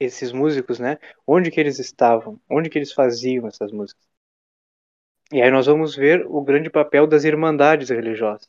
esses 0.00 0.32
músicos, 0.32 0.78
né? 0.78 0.98
Onde 1.26 1.50
que 1.50 1.60
eles 1.60 1.78
estavam? 1.78 2.40
Onde 2.50 2.68
que 2.70 2.78
eles 2.78 2.92
faziam 2.92 3.46
essas 3.46 3.72
músicas? 3.72 4.04
E 5.32 5.40
aí 5.40 5.50
nós 5.52 5.66
vamos 5.66 5.94
ver 5.94 6.26
o 6.26 6.42
grande 6.42 6.68
papel 6.68 7.06
das 7.06 7.22
irmandades 7.24 7.90
religiosas. 7.90 8.48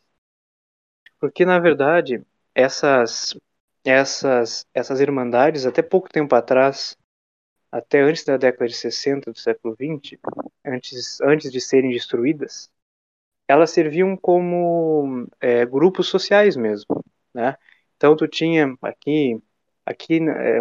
Porque 1.20 1.46
na 1.46 1.60
verdade, 1.60 2.24
essas 2.54 3.36
essas 3.84 4.66
essas 4.74 5.00
irmandades 5.00 5.66
até 5.66 5.82
pouco 5.82 6.10
tempo 6.10 6.36
atrás, 6.36 6.98
até 7.72 8.02
antes 8.02 8.26
da 8.26 8.38
década 8.38 8.68
de 8.68 8.76
60 8.76 9.32
do 9.32 9.40
século 9.40 9.76
20, 9.80 10.20
antes 10.66 11.22
antes 11.22 11.52
de 11.52 11.62
serem 11.62 11.92
destruídas, 11.92 12.72
elas 13.48 13.72
serviam 13.72 14.18
como 14.18 15.28
é, 15.42 15.66
grupos 15.66 16.08
sociais 16.10 16.56
mesmo, 16.58 17.04
né? 17.34 17.58
Então 17.98 18.16
tu 18.16 18.28
tinha 18.28 18.76
aqui 18.82 19.42
aqui 19.86 20.20
é, 20.30 20.60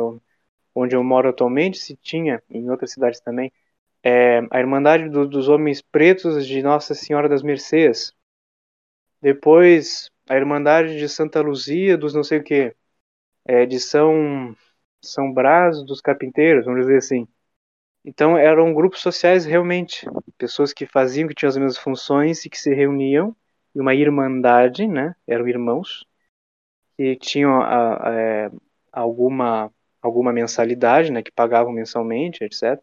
onde 0.75 0.95
eu 0.97 1.03
moro 1.05 1.29
atualmente, 1.31 1.79
se 1.79 1.97
tinha, 1.97 2.43
em 2.51 2.71
outras 2.71 2.93
cidades 2.93 3.21
também, 3.21 3.53
é, 4.07 4.39
a 4.53 4.61
Irmandade 4.61 5.09
do, 5.09 5.27
dos 5.27 5.49
Homens 5.49 5.83
Pretos 5.83 6.47
de 6.47 6.63
Nossa 6.63 6.95
Senhora 6.95 7.29
das 7.29 7.43
Mercês. 7.43 8.13
Depois, 9.21 10.13
a 10.29 10.37
Irmandade 10.37 10.97
de 10.97 11.09
Santa 11.09 11.41
Luzia 11.41 11.99
dos 11.99 12.15
não 12.15 12.23
sei 12.23 12.39
o 12.39 12.45
que, 12.45 12.73
é, 13.45 13.67
de 13.67 13.81
São, 13.81 14.55
São 15.03 15.33
Brás 15.33 15.85
dos 15.85 16.01
Carpinteiros, 16.01 16.67
vamos 16.67 16.83
dizer 16.83 16.99
assim. 16.99 17.27
Então, 18.05 18.39
eram 18.39 18.73
grupos 18.73 19.01
sociais 19.01 19.45
realmente, 19.45 20.07
pessoas 20.39 20.73
que 20.73 20.87
faziam, 20.87 21.27
que 21.27 21.35
tinham 21.35 21.49
as 21.49 21.57
mesmas 21.57 21.79
funções 21.79 22.45
e 22.45 22.51
que 22.51 22.61
se 22.61 22.73
reuniam, 22.73 23.35
e 23.75 23.81
uma 23.81 23.93
irmandade, 23.93 24.87
né? 24.87 25.17
Eram 25.27 25.49
irmãos, 25.49 26.07
que 26.97 27.17
tinham 27.17 27.61
a, 27.61 28.09
a, 28.09 28.15
é, 28.15 28.51
alguma 28.93 29.73
alguma 30.01 30.33
mensalidade, 30.33 31.11
né, 31.11 31.21
que 31.21 31.33
pagavam 31.33 31.73
mensalmente, 31.73 32.45
etc. 32.45 32.81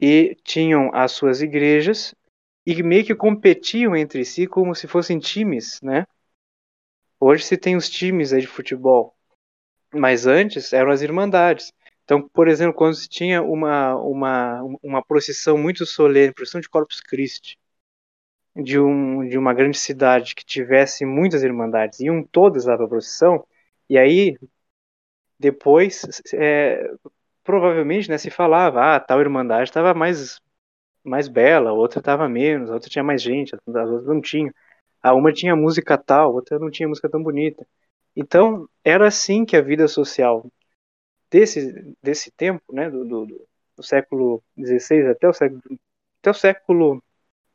E 0.00 0.36
tinham 0.44 0.90
as 0.94 1.12
suas 1.12 1.42
igrejas 1.42 2.14
e 2.66 2.82
meio 2.82 3.04
que 3.04 3.14
competiam 3.14 3.94
entre 3.96 4.24
si 4.24 4.46
como 4.46 4.74
se 4.74 4.86
fossem 4.86 5.18
times, 5.18 5.80
né? 5.82 6.06
Hoje 7.18 7.44
se 7.44 7.56
tem 7.56 7.76
os 7.76 7.88
times 7.90 8.32
aí 8.32 8.40
de 8.40 8.46
futebol, 8.46 9.14
mas 9.92 10.26
antes 10.26 10.72
eram 10.72 10.90
as 10.90 11.02
irmandades. 11.02 11.72
Então, 12.04 12.26
por 12.28 12.48
exemplo, 12.48 12.74
quando 12.74 12.94
se 12.94 13.08
tinha 13.08 13.42
uma, 13.42 13.94
uma, 13.96 14.62
uma 14.82 15.04
procissão 15.04 15.58
muito 15.58 15.84
solene, 15.84 16.32
procissão 16.32 16.60
de 16.60 16.68
Corpus 16.68 17.00
Christi, 17.00 17.58
de, 18.56 18.80
um, 18.80 19.28
de 19.28 19.38
uma 19.38 19.54
grande 19.54 19.78
cidade 19.78 20.34
que 20.34 20.44
tivesse 20.44 21.04
muitas 21.04 21.42
irmandades, 21.42 22.00
iam 22.00 22.22
todas 22.24 22.64
lá 22.64 22.76
para 22.76 22.86
a 22.86 22.88
procissão, 22.88 23.46
e 23.88 23.98
aí 23.98 24.36
depois, 25.38 26.02
é, 26.34 26.90
provavelmente, 27.50 28.08
né, 28.08 28.16
se 28.16 28.30
falava, 28.30 28.94
ah, 28.96 29.00
tal 29.00 29.20
irmandade 29.20 29.64
estava 29.64 29.92
mais, 29.92 30.40
mais 31.04 31.26
bela, 31.28 31.70
a 31.70 31.72
outra 31.72 31.98
estava 31.98 32.28
menos, 32.28 32.70
a 32.70 32.74
outra 32.74 32.88
tinha 32.88 33.02
mais 33.02 33.20
gente, 33.22 33.54
as 33.54 33.60
outras 33.66 34.06
não 34.06 34.20
tinham. 34.20 34.52
A 35.02 35.14
uma 35.14 35.32
tinha 35.32 35.56
música 35.56 35.98
tal, 35.98 36.30
a 36.30 36.34
outra 36.34 36.58
não 36.60 36.70
tinha 36.70 36.88
música 36.88 37.08
tão 37.10 37.22
bonita. 37.22 37.66
Então, 38.14 38.68
era 38.84 39.08
assim 39.08 39.44
que 39.44 39.56
a 39.56 39.62
vida 39.62 39.88
social 39.88 40.46
desse, 41.30 41.96
desse 42.02 42.30
tempo, 42.32 42.62
né, 42.72 42.88
do, 42.90 43.04
do, 43.04 43.26
do 43.76 43.82
século 43.82 44.42
XVI 44.58 45.08
até 45.08 45.28
o 45.28 45.32
século, 45.32 45.62
até 46.20 46.30
o 46.30 46.34
século 46.34 47.02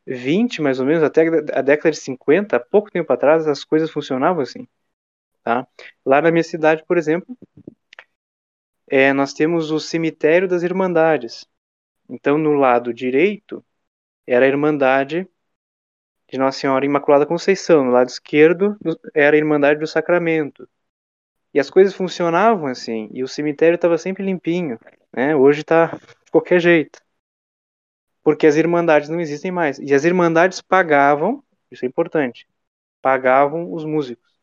20, 0.06 0.62
mais 0.62 0.80
ou 0.80 0.86
menos, 0.86 1.04
até 1.04 1.22
a 1.54 1.62
década 1.62 1.92
de 1.92 1.98
50, 2.00 2.60
pouco 2.60 2.92
tempo 2.92 3.12
atrás, 3.14 3.48
as 3.48 3.64
coisas 3.64 3.90
funcionavam 3.92 4.42
assim. 4.42 4.68
Tá? 5.44 5.68
Lá 6.06 6.22
na 6.22 6.32
minha 6.32 6.44
cidade, 6.44 6.84
por 6.88 6.98
exemplo, 6.98 7.38
é, 8.98 9.12
nós 9.12 9.34
temos 9.34 9.72
o 9.72 9.80
cemitério 9.80 10.48
das 10.48 10.64
Irmandades. 10.64 11.46
Então, 12.08 12.38
no 12.38 12.54
lado 12.54 12.94
direito, 12.94 13.62
era 14.26 14.46
a 14.46 14.48
Irmandade 14.48 15.28
de 16.30 16.38
Nossa 16.38 16.60
Senhora 16.60 16.86
Imaculada 16.86 17.26
Conceição. 17.26 17.84
No 17.84 17.92
lado 17.92 18.08
esquerdo, 18.08 18.78
era 19.14 19.36
a 19.36 19.38
Irmandade 19.38 19.82
do 19.82 19.88
Sacramento. 19.88 20.66
E 21.54 21.60
as 21.60 21.70
coisas 21.70 21.94
funcionavam 21.94 22.68
assim, 22.68 23.10
e 23.12 23.22
o 23.22 23.28
cemitério 23.28 23.76
estava 23.76 23.98
sempre 23.98 24.24
limpinho. 24.24 24.80
Né? 25.12 25.36
Hoje 25.36 25.60
está 25.60 25.88
de 25.88 26.32
qualquer 26.32 26.62
jeito. 26.62 27.02
Porque 28.24 28.48
as 28.48 28.56
Irmandades 28.56 29.10
não 29.10 29.20
existem 29.20 29.52
mais. 29.52 29.78
E 29.78 29.94
as 29.94 30.06
Irmandades 30.06 30.62
pagavam, 30.62 31.44
isso 31.70 31.84
é 31.84 31.88
importante, 31.88 32.48
pagavam 33.02 33.74
os 33.74 33.84
músicos. 33.84 34.40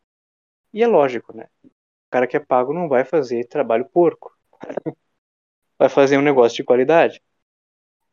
E 0.71 0.83
é 0.83 0.87
lógico, 0.87 1.35
né? 1.35 1.47
O 1.63 1.69
cara 2.11 2.27
que 2.27 2.37
é 2.37 2.39
pago 2.39 2.71
não 2.71 2.87
vai 2.87 3.03
fazer 3.03 3.45
trabalho 3.45 3.85
porco. 3.85 4.32
vai 5.77 5.89
fazer 5.89 6.17
um 6.17 6.21
negócio 6.21 6.57
de 6.57 6.63
qualidade. 6.63 7.21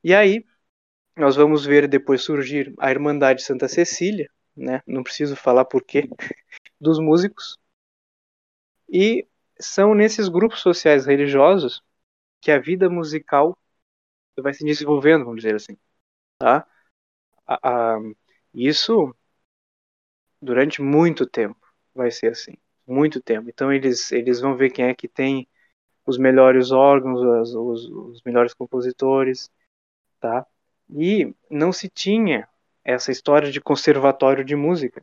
E 0.04 0.14
aí, 0.14 0.44
nós 1.16 1.36
vamos 1.36 1.64
ver 1.64 1.88
depois 1.88 2.22
surgir 2.22 2.74
a 2.78 2.90
Irmandade 2.90 3.42
Santa 3.42 3.68
Cecília, 3.68 4.30
né? 4.56 4.82
Não 4.86 5.02
preciso 5.02 5.36
falar 5.36 5.64
porquê, 5.66 6.08
dos 6.80 6.98
músicos. 6.98 7.58
E 8.88 9.26
são 9.58 9.94
nesses 9.94 10.28
grupos 10.28 10.60
sociais 10.60 11.06
religiosos 11.06 11.82
que 12.40 12.50
a 12.50 12.58
vida 12.58 12.90
musical 12.90 13.58
vai 14.38 14.54
se 14.54 14.64
desenvolvendo, 14.64 15.24
vamos 15.24 15.42
dizer 15.42 15.56
assim, 15.56 15.76
tá? 16.38 16.66
A, 17.46 17.94
a, 17.96 17.98
isso 18.54 19.14
durante 20.40 20.82
muito 20.82 21.26
tempo 21.26 21.58
vai 21.94 22.10
ser 22.10 22.32
assim, 22.32 22.54
muito 22.86 23.20
tempo. 23.20 23.48
Então 23.48 23.72
eles 23.72 24.10
eles 24.12 24.40
vão 24.40 24.56
ver 24.56 24.70
quem 24.70 24.86
é 24.86 24.94
que 24.94 25.08
tem 25.08 25.48
os 26.10 26.18
melhores 26.18 26.72
órgãos, 26.72 27.20
os, 27.20 27.54
os, 27.54 27.90
os 27.90 28.22
melhores 28.24 28.54
compositores, 28.54 29.50
tá? 30.20 30.46
E 30.90 31.34
não 31.50 31.72
se 31.72 31.88
tinha 31.88 32.48
essa 32.84 33.12
história 33.12 33.50
de 33.50 33.60
conservatório 33.60 34.44
de 34.44 34.56
música. 34.56 35.02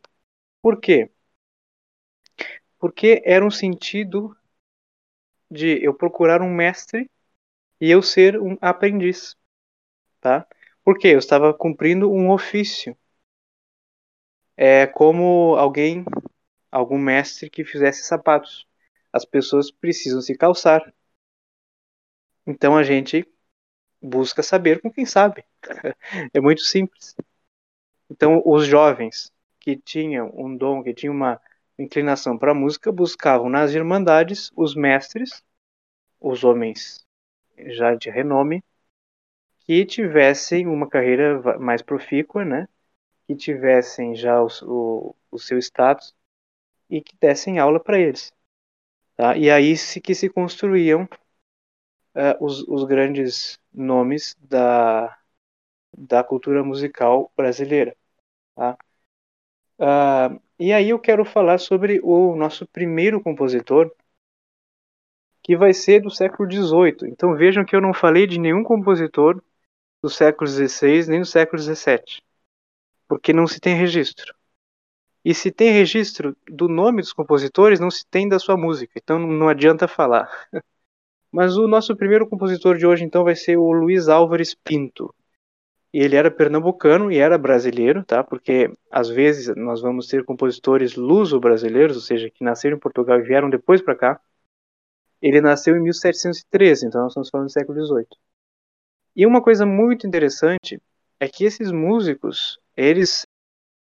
Por 0.62 0.80
quê? 0.80 1.10
Porque 2.80 3.22
era 3.26 3.46
um 3.46 3.52
sentido 3.52 4.36
de 5.50 5.84
eu 5.84 5.94
procurar 5.94 6.42
um 6.42 6.54
mestre 6.54 7.10
e 7.80 7.90
eu 7.90 8.02
ser 8.02 8.40
um 8.42 8.58
aprendiz, 8.62 9.36
tá? 10.22 10.48
Porque 10.84 11.08
eu 11.08 11.20
estava 11.20 11.54
cumprindo 11.54 12.12
um 12.12 12.32
ofício. 12.32 12.98
É 14.56 14.88
como 14.88 15.56
alguém 15.58 16.06
algum 16.72 16.98
mestre 16.98 17.50
que 17.50 17.64
fizesse 17.64 18.04
sapatos. 18.04 18.68
As 19.12 19.26
pessoas 19.26 19.72
precisam 19.72 20.22
se 20.22 20.36
calçar. 20.38 20.94
Então 22.48 22.78
a 22.78 22.84
gente 22.84 23.28
busca 24.02 24.42
saber 24.42 24.82
com 24.82 24.90
quem 24.90 25.06
sabe. 25.06 25.44
é 26.34 26.40
muito 26.40 26.62
simples. 26.62 27.16
Então 28.10 28.42
os 28.46 28.66
jovens 28.66 29.32
que 29.60 29.76
tinham 29.76 30.32
um 30.34 30.56
dom, 30.56 30.82
que 30.82 30.94
tinham 30.94 31.14
uma 31.14 31.42
inclinação 31.78 32.38
para 32.38 32.52
a 32.52 32.56
música, 32.56 32.92
buscavam 32.92 33.50
nas 33.50 33.74
irmandades 33.74 34.50
os 34.56 34.76
mestres, 34.76 35.44
os 36.22 36.44
homens 36.44 37.06
já 37.58 37.94
de 37.96 38.10
renome, 38.10 38.64
que 39.60 39.86
tivessem 39.86 40.68
uma 40.68 40.90
carreira 40.90 41.60
mais 41.60 41.82
profícua, 41.82 42.46
né? 42.46 42.68
que 43.28 43.36
tivessem 43.36 44.16
já 44.16 44.42
o, 44.42 44.48
o, 44.64 45.16
o 45.32 45.38
seu 45.38 45.60
status 45.60 46.16
e 46.90 47.02
que 47.02 47.14
dessem 47.20 47.60
aula 47.60 47.80
para 47.80 48.00
eles. 48.00 48.32
Tá? 49.18 49.36
E 49.36 49.50
aí 49.52 49.76
se, 49.76 50.00
que 50.00 50.16
se 50.16 50.30
construíam 50.30 51.08
uh, 52.18 52.44
os, 52.44 52.68
os, 52.68 52.84
grandes 52.86 53.60
nomes 53.74 54.36
da, 54.42 55.16
da 55.96 56.24
cultura 56.24 56.64
musical 56.64 57.32
brasileira. 57.38 57.96
Tá? 58.56 58.78
Uh, 59.80 60.42
e 60.60 60.74
aí 60.74 60.90
eu 60.90 61.00
quero 61.00 61.24
falar 61.24 61.60
sobre 61.60 62.00
o 62.04 62.36
nosso 62.36 62.66
primeiro 62.68 63.22
compositor, 63.22 63.92
que 65.44 65.56
vai 65.56 65.74
ser 65.74 66.02
do 66.02 66.10
século 66.10 66.52
XVIII. 66.52 67.10
Então 67.12 67.36
vejam 67.36 67.64
que 67.64 67.76
eu 67.76 67.82
não 67.82 67.94
falei 67.94 68.26
de 68.26 68.40
nenhum 68.40 68.64
compositor 68.64 69.42
do 70.02 70.10
século 70.10 70.50
XVI 70.50 71.08
nem 71.08 71.20
do 71.22 71.26
século 71.26 71.62
XVII, 71.62 72.22
porque 73.08 73.32
não 73.32 73.48
se 73.48 73.60
tem 73.60 73.76
registro. 73.76 74.36
E 75.24 75.34
se 75.34 75.52
tem 75.52 75.72
registro 75.72 76.36
do 76.50 76.68
nome 76.68 77.02
dos 77.02 77.14
compositores, 77.14 77.80
não 77.80 77.92
se 77.92 78.06
tem 78.08 78.28
da 78.30 78.40
sua 78.40 78.58
música, 78.58 78.94
então 78.96 79.20
não 79.20 79.50
adianta 79.50 79.88
falar. 79.88 80.30
Mas 81.32 81.58
o 81.58 81.68
nosso 81.68 81.96
primeiro 81.96 82.28
compositor 82.28 82.78
de 82.78 82.86
hoje 82.88 83.04
então 83.04 83.24
vai 83.24 83.36
ser 83.36 83.58
o 83.58 83.72
Luiz 83.72 84.08
Álvares 84.08 84.56
Pinto. 84.56 85.14
Ele 85.94 86.16
era 86.16 86.30
pernambucano 86.30 87.12
e 87.12 87.18
era 87.18 87.38
brasileiro, 87.38 88.04
tá? 88.04 88.24
Porque 88.24 88.72
às 88.92 89.10
vezes 89.10 89.56
nós 89.56 89.82
vamos 89.82 90.08
ter 90.08 90.24
compositores 90.24 90.96
luso-brasileiros, 90.96 91.96
ou 91.96 92.02
seja, 92.02 92.30
que 92.30 92.44
nasceram 92.44 92.78
em 92.78 92.80
Portugal 92.80 93.20
e 93.20 93.24
vieram 93.24 93.50
depois 93.50 93.82
para 93.82 93.96
cá. 93.96 94.22
Ele 95.22 95.42
nasceu 95.42 95.76
em 95.76 95.82
1713, 95.82 96.88
então 96.88 97.02
nós 97.02 97.12
estamos 97.12 97.30
falando 97.30 97.48
do 97.48 97.52
século 97.52 97.86
XVIII. 97.86 98.08
E 99.16 99.26
uma 99.26 99.42
coisa 99.42 99.66
muito 99.66 100.06
interessante 100.06 100.80
é 101.20 101.28
que 101.28 101.44
esses 101.44 101.72
músicos, 101.72 102.60
eles 102.76 103.26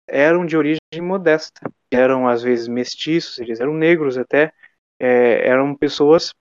eram 0.08 0.46
de 0.46 0.58
origem 0.58 0.80
modesta, 1.02 1.70
eram 1.92 2.28
às 2.28 2.42
vezes 2.42 2.68
mestiços, 2.68 3.38
eles 3.38 3.60
eram 3.60 3.74
negros 3.74 4.18
até, 4.18 4.52
é, 5.00 5.48
eram 5.48 5.76
pessoas 5.76 6.34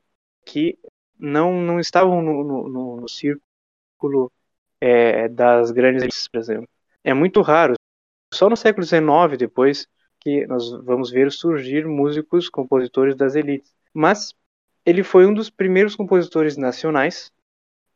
que 0.48 0.78
não, 1.18 1.60
não 1.60 1.78
estavam 1.78 2.22
no, 2.22 2.42
no, 2.42 3.00
no 3.00 3.08
círculo 3.08 4.32
é, 4.80 5.28
das 5.28 5.70
grandes 5.70 6.02
elites, 6.02 6.26
por 6.28 6.38
exemplo. 6.38 6.68
É 7.04 7.12
muito 7.12 7.42
raro. 7.42 7.74
Só 8.32 8.48
no 8.48 8.56
século 8.56 8.84
XIX, 8.86 9.36
depois, 9.38 9.86
que 10.20 10.46
nós 10.46 10.70
vamos 10.84 11.10
ver 11.10 11.30
surgir 11.30 11.86
músicos, 11.86 12.48
compositores 12.48 13.14
das 13.14 13.34
elites. 13.34 13.74
Mas 13.92 14.34
ele 14.86 15.02
foi 15.02 15.26
um 15.26 15.34
dos 15.34 15.50
primeiros 15.50 15.94
compositores 15.94 16.56
nacionais 16.56 17.30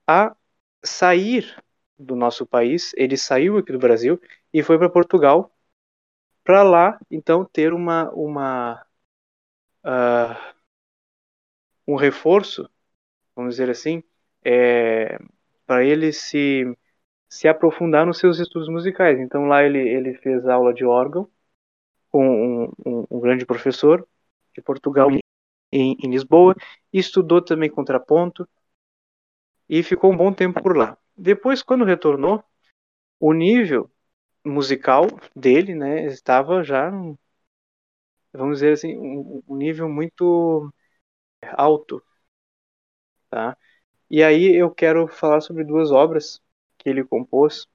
a 0.07 0.36
sair 0.84 1.57
do 1.98 2.14
nosso 2.14 2.46
país. 2.46 2.92
Ele 2.96 3.16
saiu 3.16 3.57
aqui 3.57 3.72
do 3.72 3.78
Brasil 3.78 4.20
e 4.53 4.62
foi 4.62 4.78
para 4.78 4.90
Portugal, 4.90 5.50
para 6.44 6.62
lá 6.62 6.98
então 7.11 7.44
ter 7.44 7.72
uma 7.72 8.11
uma 8.11 8.84
uh, 9.84 10.61
um 11.93 11.97
reforço, 11.97 12.68
vamos 13.36 13.55
dizer 13.55 13.70
assim, 13.70 14.03
é, 14.45 15.18
para 15.66 15.84
ele 15.84 16.12
se 16.12 16.64
se 17.28 17.49
aprofundar 17.49 18.05
nos 18.07 18.18
seus 18.18 18.38
estudos 18.38 18.68
musicais. 18.68 19.18
Então 19.18 19.47
lá 19.47 19.64
ele 19.64 19.78
ele 19.78 20.14
fez 20.14 20.47
aula 20.47 20.74
de 20.74 20.84
órgão 20.84 21.28
com 22.11 22.26
um, 22.26 22.72
um, 22.86 23.07
um 23.11 23.20
grande 23.20 23.47
professor 23.47 24.07
de 24.55 24.61
Portugal 24.61 25.09
em, 25.72 25.97
em 25.99 26.11
Lisboa, 26.11 26.55
estudou 26.93 27.40
também 27.43 27.70
contraponto 27.70 28.47
e 29.68 29.82
ficou 29.82 30.12
um 30.12 30.16
bom 30.16 30.32
tempo 30.32 30.62
por 30.62 30.76
lá. 30.76 30.99
Depois, 31.16 31.62
quando 31.62 31.84
retornou, 31.84 32.45
o 33.18 33.32
nível 33.32 33.90
musical 34.45 35.07
dele, 35.34 35.74
né, 35.74 36.07
estava 36.07 36.62
já, 36.62 36.90
vamos 38.32 38.59
dizer 38.59 38.72
assim, 38.72 38.99
um, 38.99 39.43
um 39.49 39.57
nível 39.57 39.88
muito 39.88 40.70
alto, 41.57 42.03
tá? 43.30 43.57
E 44.11 44.22
aí 44.22 44.55
eu 44.55 44.70
quero 44.70 45.09
falar 45.09 45.40
sobre 45.40 45.64
duas 45.64 45.90
obras 45.90 46.40
que 46.78 46.88
ele 46.88 47.05
compôs 47.05 47.66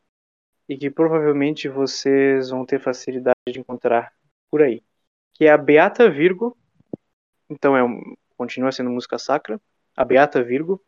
e 0.70 0.78
que 0.78 0.90
provavelmente 0.90 1.70
vocês 1.70 2.50
vão 2.50 2.66
ter 2.66 2.80
facilidade 2.80 3.38
de 3.50 3.60
encontrar 3.60 4.14
por 4.50 4.62
aí, 4.62 4.84
que 5.34 5.46
é 5.46 5.52
a 5.52 5.58
Beata 5.58 6.10
Virgo 6.10 6.58
então 7.50 7.76
é 7.76 7.84
um, 7.84 8.16
continua 8.38 8.72
sendo 8.72 8.90
música 8.90 9.18
sacra. 9.18 9.60
A 9.96 10.04
Beata 10.04 10.44
Virgo 10.44 10.82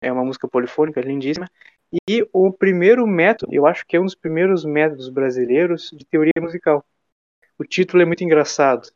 é 0.00 0.12
uma 0.12 0.24
música 0.24 0.48
polifônica 0.48 1.00
lindíssima. 1.00 1.48
E 2.08 2.26
o 2.32 2.52
primeiro 2.52 3.06
método, 3.06 3.54
eu 3.54 3.66
acho 3.66 3.86
que 3.86 3.96
é 3.96 4.00
um 4.00 4.04
dos 4.04 4.14
primeiros 4.14 4.64
métodos 4.64 5.08
brasileiros 5.08 5.90
de 5.92 6.04
teoria 6.04 6.32
musical. 6.40 6.84
O 7.58 7.64
título 7.64 8.02
é 8.02 8.06
muito 8.06 8.24
engraçado. 8.24 8.88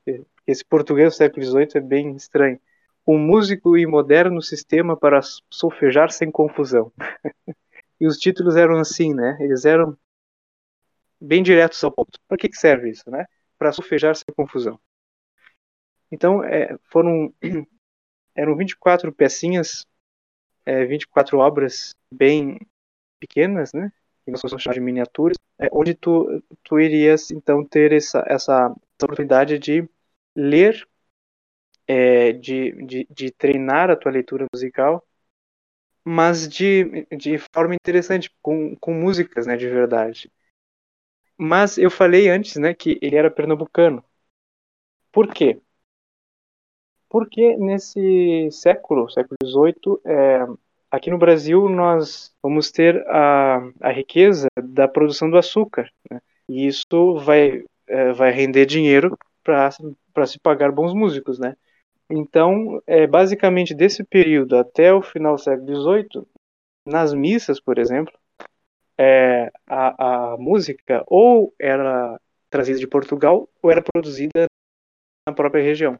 Esse 0.46 0.64
português 0.64 1.14
do 1.14 1.16
século 1.16 1.44
XVIII 1.44 1.68
é 1.76 1.80
bem 1.80 2.14
estranho. 2.16 2.60
O 3.04 3.18
músico 3.18 3.76
e 3.76 3.86
moderno 3.86 4.40
sistema 4.40 4.96
para 4.96 5.20
solfejar 5.50 6.10
sem 6.10 6.30
confusão. 6.30 6.92
e 8.00 8.06
os 8.06 8.16
títulos 8.16 8.56
eram 8.56 8.78
assim, 8.78 9.12
né? 9.12 9.36
Eles 9.40 9.64
eram 9.64 9.96
bem 11.20 11.42
diretos 11.42 11.82
ao 11.82 11.90
ponto. 11.90 12.18
Para 12.28 12.36
que 12.36 12.52
serve 12.52 12.90
isso, 12.90 13.10
né? 13.10 13.26
Para 13.58 13.72
solfejar 13.72 14.14
sem 14.14 14.34
confusão. 14.34 14.78
Então, 16.10 16.44
é, 16.44 16.76
foram 16.90 17.32
eram 18.34 18.56
24 18.56 19.12
pecinhas, 19.12 19.86
é, 20.64 20.84
24 20.84 21.38
obras 21.38 21.94
bem 22.12 22.60
pequenas, 23.18 23.72
né? 23.72 23.92
Que 24.24 24.30
nós 24.30 24.42
vamos 24.42 24.62
chamar 24.62 24.74
de 24.74 24.80
miniaturas, 24.80 25.36
é, 25.58 25.68
onde 25.72 25.94
tu, 25.94 26.42
tu 26.62 26.78
irias, 26.78 27.30
então, 27.30 27.64
ter 27.64 27.92
essa, 27.92 28.24
essa 28.26 28.74
oportunidade 29.02 29.58
de 29.58 29.88
ler, 30.34 30.86
é, 31.86 32.32
de, 32.32 32.72
de, 32.86 33.06
de 33.10 33.30
treinar 33.32 33.90
a 33.90 33.96
tua 33.96 34.12
leitura 34.12 34.46
musical, 34.52 35.04
mas 36.04 36.48
de, 36.48 37.06
de 37.16 37.38
forma 37.54 37.74
interessante, 37.74 38.30
com, 38.42 38.76
com 38.76 38.92
músicas, 38.94 39.46
né, 39.46 39.56
de 39.56 39.68
verdade. 39.68 40.30
Mas 41.36 41.76
eu 41.76 41.90
falei 41.90 42.28
antes, 42.30 42.56
né, 42.56 42.72
que 42.74 42.98
ele 43.02 43.16
era 43.16 43.30
pernambucano. 43.30 44.02
Por 45.12 45.26
quê? 45.32 45.60
porque 47.12 47.56
nesse 47.58 48.50
século, 48.50 49.10
século 49.10 49.36
XVIII, 49.44 50.00
é, 50.06 50.46
aqui 50.90 51.10
no 51.10 51.18
Brasil 51.18 51.68
nós 51.68 52.34
vamos 52.42 52.70
ter 52.70 53.06
a, 53.06 53.58
a 53.82 53.90
riqueza 53.90 54.48
da 54.56 54.88
produção 54.88 55.28
do 55.28 55.36
açúcar, 55.36 55.90
né? 56.10 56.22
e 56.48 56.66
isso 56.66 57.18
vai, 57.18 57.64
é, 57.86 58.12
vai 58.14 58.30
render 58.32 58.64
dinheiro 58.64 59.14
para 59.44 60.26
se 60.26 60.38
pagar 60.38 60.72
bons 60.72 60.94
músicos, 60.94 61.38
né? 61.38 61.54
Então, 62.14 62.82
é, 62.86 63.06
basicamente 63.06 63.74
desse 63.74 64.04
período 64.04 64.56
até 64.56 64.92
o 64.92 65.00
final 65.02 65.36
do 65.36 65.40
século 65.40 65.74
XVIII, 65.74 66.26
nas 66.86 67.14
missas, 67.14 67.60
por 67.60 67.78
exemplo, 67.78 68.12
é, 68.98 69.50
a, 69.66 70.32
a 70.32 70.36
música 70.36 71.02
ou 71.06 71.54
era 71.58 72.20
trazida 72.50 72.78
de 72.78 72.86
Portugal 72.86 73.48
ou 73.62 73.70
era 73.70 73.82
produzida 73.82 74.46
na 75.26 75.34
própria 75.34 75.62
região 75.62 75.98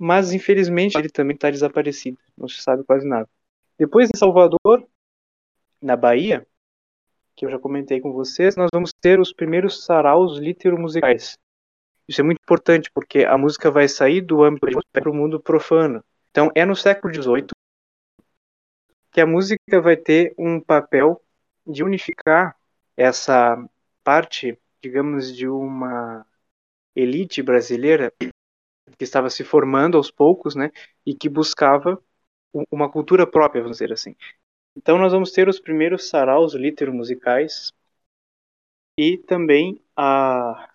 mas 0.00 0.32
infelizmente 0.32 0.96
ele 0.96 1.10
também 1.10 1.34
está 1.34 1.50
desaparecido, 1.50 2.16
não 2.34 2.48
se 2.48 2.62
sabe 2.62 2.82
quase 2.84 3.06
nada. 3.06 3.28
Depois 3.78 4.08
em 4.08 4.16
Salvador, 4.16 4.88
na 5.80 5.94
Bahia, 5.94 6.46
que 7.36 7.44
eu 7.44 7.50
já 7.50 7.58
comentei 7.58 8.00
com 8.00 8.10
vocês, 8.10 8.56
nós 8.56 8.70
vamos 8.72 8.94
ter 8.98 9.20
os 9.20 9.30
primeiros 9.30 9.84
saraus 9.84 10.38
litero-musicais. 10.38 11.36
Isso 12.10 12.20
é 12.20 12.24
muito 12.24 12.40
importante 12.42 12.90
porque 12.92 13.24
a 13.24 13.38
música 13.38 13.70
vai 13.70 13.86
sair 13.86 14.20
do 14.20 14.42
âmbito 14.42 14.80
para 14.90 15.08
o 15.08 15.14
mundo 15.14 15.38
profano. 15.38 16.04
Então 16.32 16.50
é 16.56 16.64
no 16.64 16.74
século 16.74 17.14
XVIII 17.14 17.46
que 19.12 19.20
a 19.20 19.26
música 19.26 19.80
vai 19.80 19.96
ter 19.96 20.34
um 20.36 20.60
papel 20.60 21.22
de 21.64 21.84
unificar 21.84 22.56
essa 22.96 23.56
parte, 24.02 24.58
digamos, 24.82 25.36
de 25.36 25.46
uma 25.46 26.26
elite 26.96 27.44
brasileira 27.44 28.12
que 28.18 29.04
estava 29.04 29.30
se 29.30 29.44
formando 29.44 29.96
aos 29.96 30.10
poucos, 30.10 30.56
né, 30.56 30.72
e 31.06 31.14
que 31.14 31.28
buscava 31.28 32.02
uma 32.72 32.90
cultura 32.90 33.24
própria, 33.24 33.62
vamos 33.62 33.76
dizer 33.76 33.92
assim. 33.92 34.16
Então 34.76 34.98
nós 34.98 35.12
vamos 35.12 35.30
ter 35.30 35.48
os 35.48 35.60
primeiros 35.60 36.08
saraus 36.08 36.54
litero-musicais 36.54 37.72
e 38.98 39.16
também 39.16 39.80
a 39.96 40.70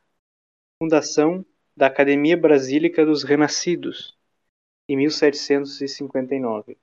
fundação 0.86 1.44
da 1.76 1.88
Academia 1.88 2.38
Brasílica 2.38 3.04
dos 3.04 3.24
Renascidos, 3.24 4.16
em 4.88 4.96
1759. 4.96 6.78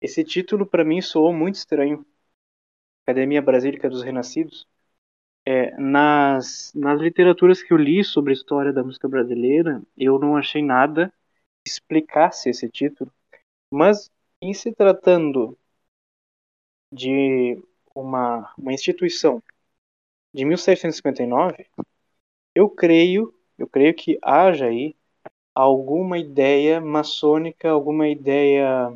Esse 0.00 0.24
título 0.24 0.66
para 0.66 0.84
mim 0.84 1.00
soou 1.00 1.32
muito 1.32 1.54
estranho. 1.54 2.04
Academia 3.06 3.40
Brasílica 3.40 3.88
dos 3.88 4.02
Renascidos, 4.02 4.66
é, 5.46 5.76
nas, 5.80 6.72
nas 6.74 7.00
literaturas 7.00 7.62
que 7.62 7.72
eu 7.72 7.76
li 7.76 8.02
sobre 8.02 8.32
a 8.32 8.34
história 8.34 8.72
da 8.72 8.82
música 8.82 9.08
brasileira, 9.08 9.80
eu 9.96 10.18
não 10.18 10.36
achei 10.36 10.60
nada 10.60 11.12
que 11.62 11.70
explicasse 11.70 12.50
esse 12.50 12.68
título. 12.68 13.12
Mas, 13.70 14.10
em 14.42 14.52
se 14.52 14.72
tratando 14.72 15.56
de 16.90 17.62
uma, 17.94 18.52
uma 18.58 18.72
instituição 18.72 19.40
de 20.32 20.44
1759, 20.44 21.68
eu 22.54 22.68
creio, 22.70 23.34
eu 23.58 23.66
creio 23.68 23.94
que 23.94 24.18
haja 24.22 24.66
aí 24.66 24.96
alguma 25.54 26.18
ideia 26.18 26.80
maçônica, 26.80 27.70
alguma 27.70 28.08
ideia 28.08 28.92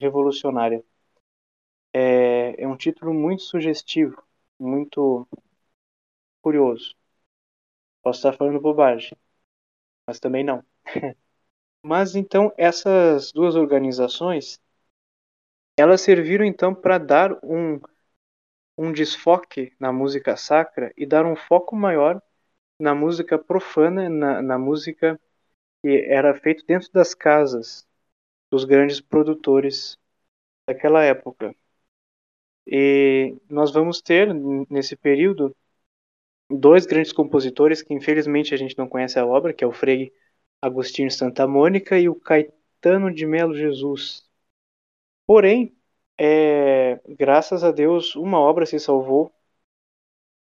revolucionária. 0.00 0.84
É, 1.92 2.62
é 2.62 2.68
um 2.68 2.76
título 2.76 3.12
muito 3.14 3.42
sugestivo 3.42 4.22
muito 4.58 5.26
curioso. 6.40 6.94
Posso 8.02 8.18
estar 8.20 8.32
falando 8.38 8.58
bobagem, 8.60 9.12
mas 10.06 10.20
também 10.20 10.44
não. 10.44 10.64
mas 11.82 12.16
então 12.16 12.52
essas 12.58 13.32
duas 13.32 13.54
organizações 13.56 14.60
elas 15.76 16.02
serviram 16.02 16.44
então 16.44 16.74
para 16.74 16.98
dar 16.98 17.32
um 17.42 17.80
um 18.78 18.92
desfoque 18.92 19.72
na 19.78 19.92
música 19.92 20.36
sacra 20.36 20.92
e 20.96 21.06
dar 21.06 21.26
um 21.26 21.36
foco 21.36 21.76
maior 21.76 22.22
na 22.78 22.94
música 22.94 23.38
profana, 23.38 24.08
na, 24.08 24.42
na 24.42 24.58
música 24.58 25.20
que 25.82 26.04
era 26.08 26.34
feita 26.34 26.64
dentro 26.66 26.90
das 26.92 27.14
casas 27.14 27.86
dos 28.50 28.64
grandes 28.64 29.00
produtores 29.00 29.98
daquela 30.68 31.02
época. 31.04 31.54
E 32.66 33.36
nós 33.48 33.72
vamos 33.72 34.00
ter 34.02 34.28
nesse 34.68 34.96
período 34.96 35.54
dois 36.50 36.86
grandes 36.86 37.12
compositores 37.12 37.82
que 37.82 37.94
infelizmente 37.94 38.54
a 38.54 38.56
gente 38.56 38.76
não 38.78 38.88
conhece 38.88 39.18
a 39.18 39.26
obra, 39.26 39.52
que 39.54 39.64
é 39.64 39.66
o 39.66 39.72
Frei 39.72 40.12
Agostinho 40.60 41.10
Santa 41.10 41.46
Mônica 41.46 41.98
e 41.98 42.08
o 42.08 42.14
Caetano 42.14 43.12
de 43.12 43.26
Melo 43.26 43.54
Jesus. 43.54 44.28
Porém, 45.26 45.76
é, 46.18 47.00
graças 47.16 47.62
a 47.64 47.70
Deus, 47.72 48.16
uma 48.16 48.38
obra 48.40 48.66
se 48.66 48.78
salvou 48.80 49.32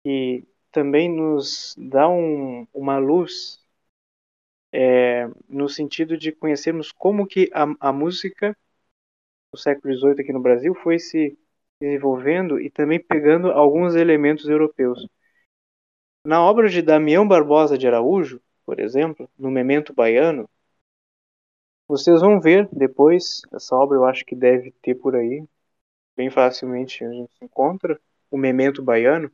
e 0.05 0.43
também 0.71 1.09
nos 1.09 1.75
dá 1.77 2.07
um, 2.09 2.67
uma 2.73 2.97
luz 2.97 3.59
é, 4.71 5.27
no 5.49 5.67
sentido 5.69 6.17
de 6.17 6.31
conhecermos 6.31 6.91
como 6.91 7.27
que 7.27 7.49
a, 7.53 7.89
a 7.89 7.93
música 7.93 8.57
do 9.51 9.59
século 9.59 9.93
XVIII 9.93 10.21
aqui 10.21 10.33
no 10.33 10.41
Brasil 10.41 10.73
foi 10.75 10.99
se 10.99 11.37
desenvolvendo 11.79 12.59
e 12.59 12.69
também 12.69 12.99
pegando 12.99 13.51
alguns 13.51 13.95
elementos 13.95 14.47
europeus. 14.47 15.07
Na 16.25 16.43
obra 16.43 16.69
de 16.69 16.81
Damião 16.81 17.27
Barbosa 17.27 17.77
de 17.77 17.87
Araújo, 17.87 18.41
por 18.65 18.79
exemplo, 18.79 19.29
no 19.37 19.51
Memento 19.51 19.93
Baiano, 19.93 20.49
vocês 21.87 22.21
vão 22.21 22.39
ver 22.39 22.67
depois, 22.71 23.41
essa 23.53 23.75
obra 23.75 23.97
eu 23.97 24.05
acho 24.05 24.25
que 24.25 24.35
deve 24.35 24.71
ter 24.81 24.95
por 24.95 25.15
aí, 25.15 25.43
bem 26.17 26.29
facilmente 26.29 27.03
a 27.03 27.11
gente 27.11 27.33
encontra, 27.41 27.99
o 28.31 28.37
Memento 28.37 28.83
Baiano, 28.83 29.31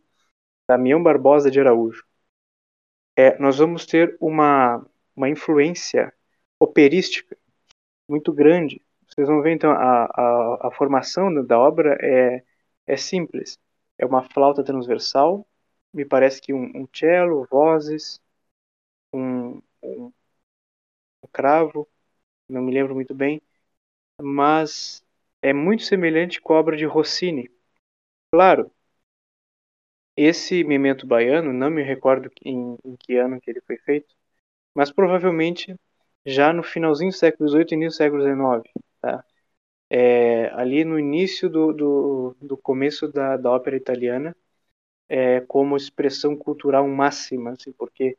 Damião 0.68 1.02
Barbosa 1.02 1.50
de 1.52 1.60
Araújo. 1.60 2.04
É, 3.16 3.38
nós 3.40 3.58
vamos 3.58 3.86
ter 3.86 4.16
uma, 4.22 4.86
uma 5.16 5.30
influência 5.30 6.14
operística 6.60 7.38
muito 8.10 8.34
grande 8.34 8.82
vocês 9.18 9.28
vão 9.28 9.42
ver 9.42 9.54
então 9.54 9.72
a, 9.72 10.06
a, 10.06 10.68
a 10.68 10.72
formação 10.72 11.34
da 11.44 11.58
obra 11.58 11.98
é, 12.02 12.44
é 12.86 12.96
simples. 12.98 13.58
É 13.98 14.06
uma 14.06 14.22
flauta 14.30 14.64
transversal, 14.64 15.48
me 15.92 16.06
parece 16.06 16.40
que 16.40 16.54
um, 16.54 16.66
um 16.76 16.88
cello, 16.94 17.48
vozes, 17.50 18.22
um, 19.14 19.62
um, 19.84 20.12
um 21.24 21.28
cravo, 21.32 21.88
não 22.50 22.62
me 22.62 22.74
lembro 22.74 22.96
muito 22.96 23.14
bem, 23.16 23.42
mas 24.22 25.04
é 25.42 25.54
muito 25.54 25.84
semelhante 25.84 26.42
com 26.42 26.54
a 26.54 26.60
obra 26.60 26.78
de 26.78 26.86
Rossini. 26.86 27.52
Claro, 28.32 28.72
esse 30.18 30.64
Memento 30.64 31.08
Baiano, 31.08 31.54
não 31.54 31.70
me 31.70 31.84
recordo 31.84 32.32
em, 32.44 32.78
em 32.86 32.96
que 32.98 33.18
ano 33.18 33.40
que 33.42 33.50
ele 33.52 33.62
foi 33.62 33.78
feito, 33.78 34.16
mas 34.76 34.92
provavelmente 34.92 35.76
já 36.26 36.54
no 36.54 36.64
finalzinho 36.64 37.12
do 37.12 37.16
século 37.18 37.50
XVIII 37.50 37.68
e 37.72 37.76
início 37.76 37.92
do 37.92 37.98
século 37.98 38.24
XIX. 38.24 38.64
Tá? 39.02 39.26
É, 39.90 40.50
ali 40.54 40.84
no 40.86 41.00
início 41.00 41.50
do, 41.50 41.74
do, 41.74 42.38
do 42.42 42.58
começo 42.58 43.08
da, 43.12 43.38
da 43.38 43.52
ópera 43.52 43.78
italiana, 43.78 44.36
é, 45.10 45.42
como 45.42 45.78
expressão 45.78 46.36
cultural 46.36 46.88
máxima, 46.88 47.52
assim, 47.52 47.72
porque 47.74 48.18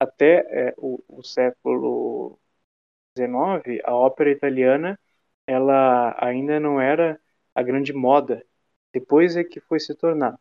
até 0.00 0.70
é, 0.70 0.74
o, 0.78 1.02
o, 1.08 1.22
século 1.24 2.38
XIX, 3.16 3.80
a 3.84 3.94
ópera 3.94 4.30
italiana 4.30 4.98
ela 5.46 6.16
ainda 6.24 6.60
não 6.60 6.80
era 6.80 7.20
a 7.54 7.62
grande 7.62 7.92
moda, 7.92 8.44
depois 8.92 9.36
é 9.36 9.44
que 9.44 9.60
foi 9.60 9.80
se 9.80 9.94
tornar. 9.94 10.38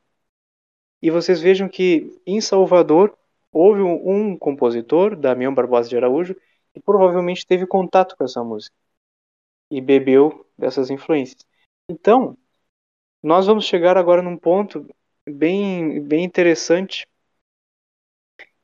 E 1.01 1.11
vocês 1.11 1.39
vejam 1.39 1.69
que 1.69 2.19
em 2.25 2.41
Salvador 2.41 3.17
houve 3.51 3.81
um, 3.81 4.31
um 4.31 4.37
compositor, 4.37 5.15
Damião 5.15 5.53
Barbosa 5.53 5.89
de 5.89 5.97
Araújo, 5.97 6.35
que 6.73 6.79
provavelmente 6.79 7.45
teve 7.45 7.65
contato 7.65 8.15
com 8.15 8.23
essa 8.23 8.43
música 8.43 8.75
e 9.69 9.81
bebeu 9.81 10.45
dessas 10.57 10.89
influências. 10.89 11.45
Então, 11.89 12.37
nós 13.21 13.45
vamos 13.47 13.65
chegar 13.65 13.97
agora 13.97 14.21
num 14.21 14.37
ponto 14.37 14.87
bem, 15.27 16.01
bem 16.01 16.23
interessante, 16.23 17.07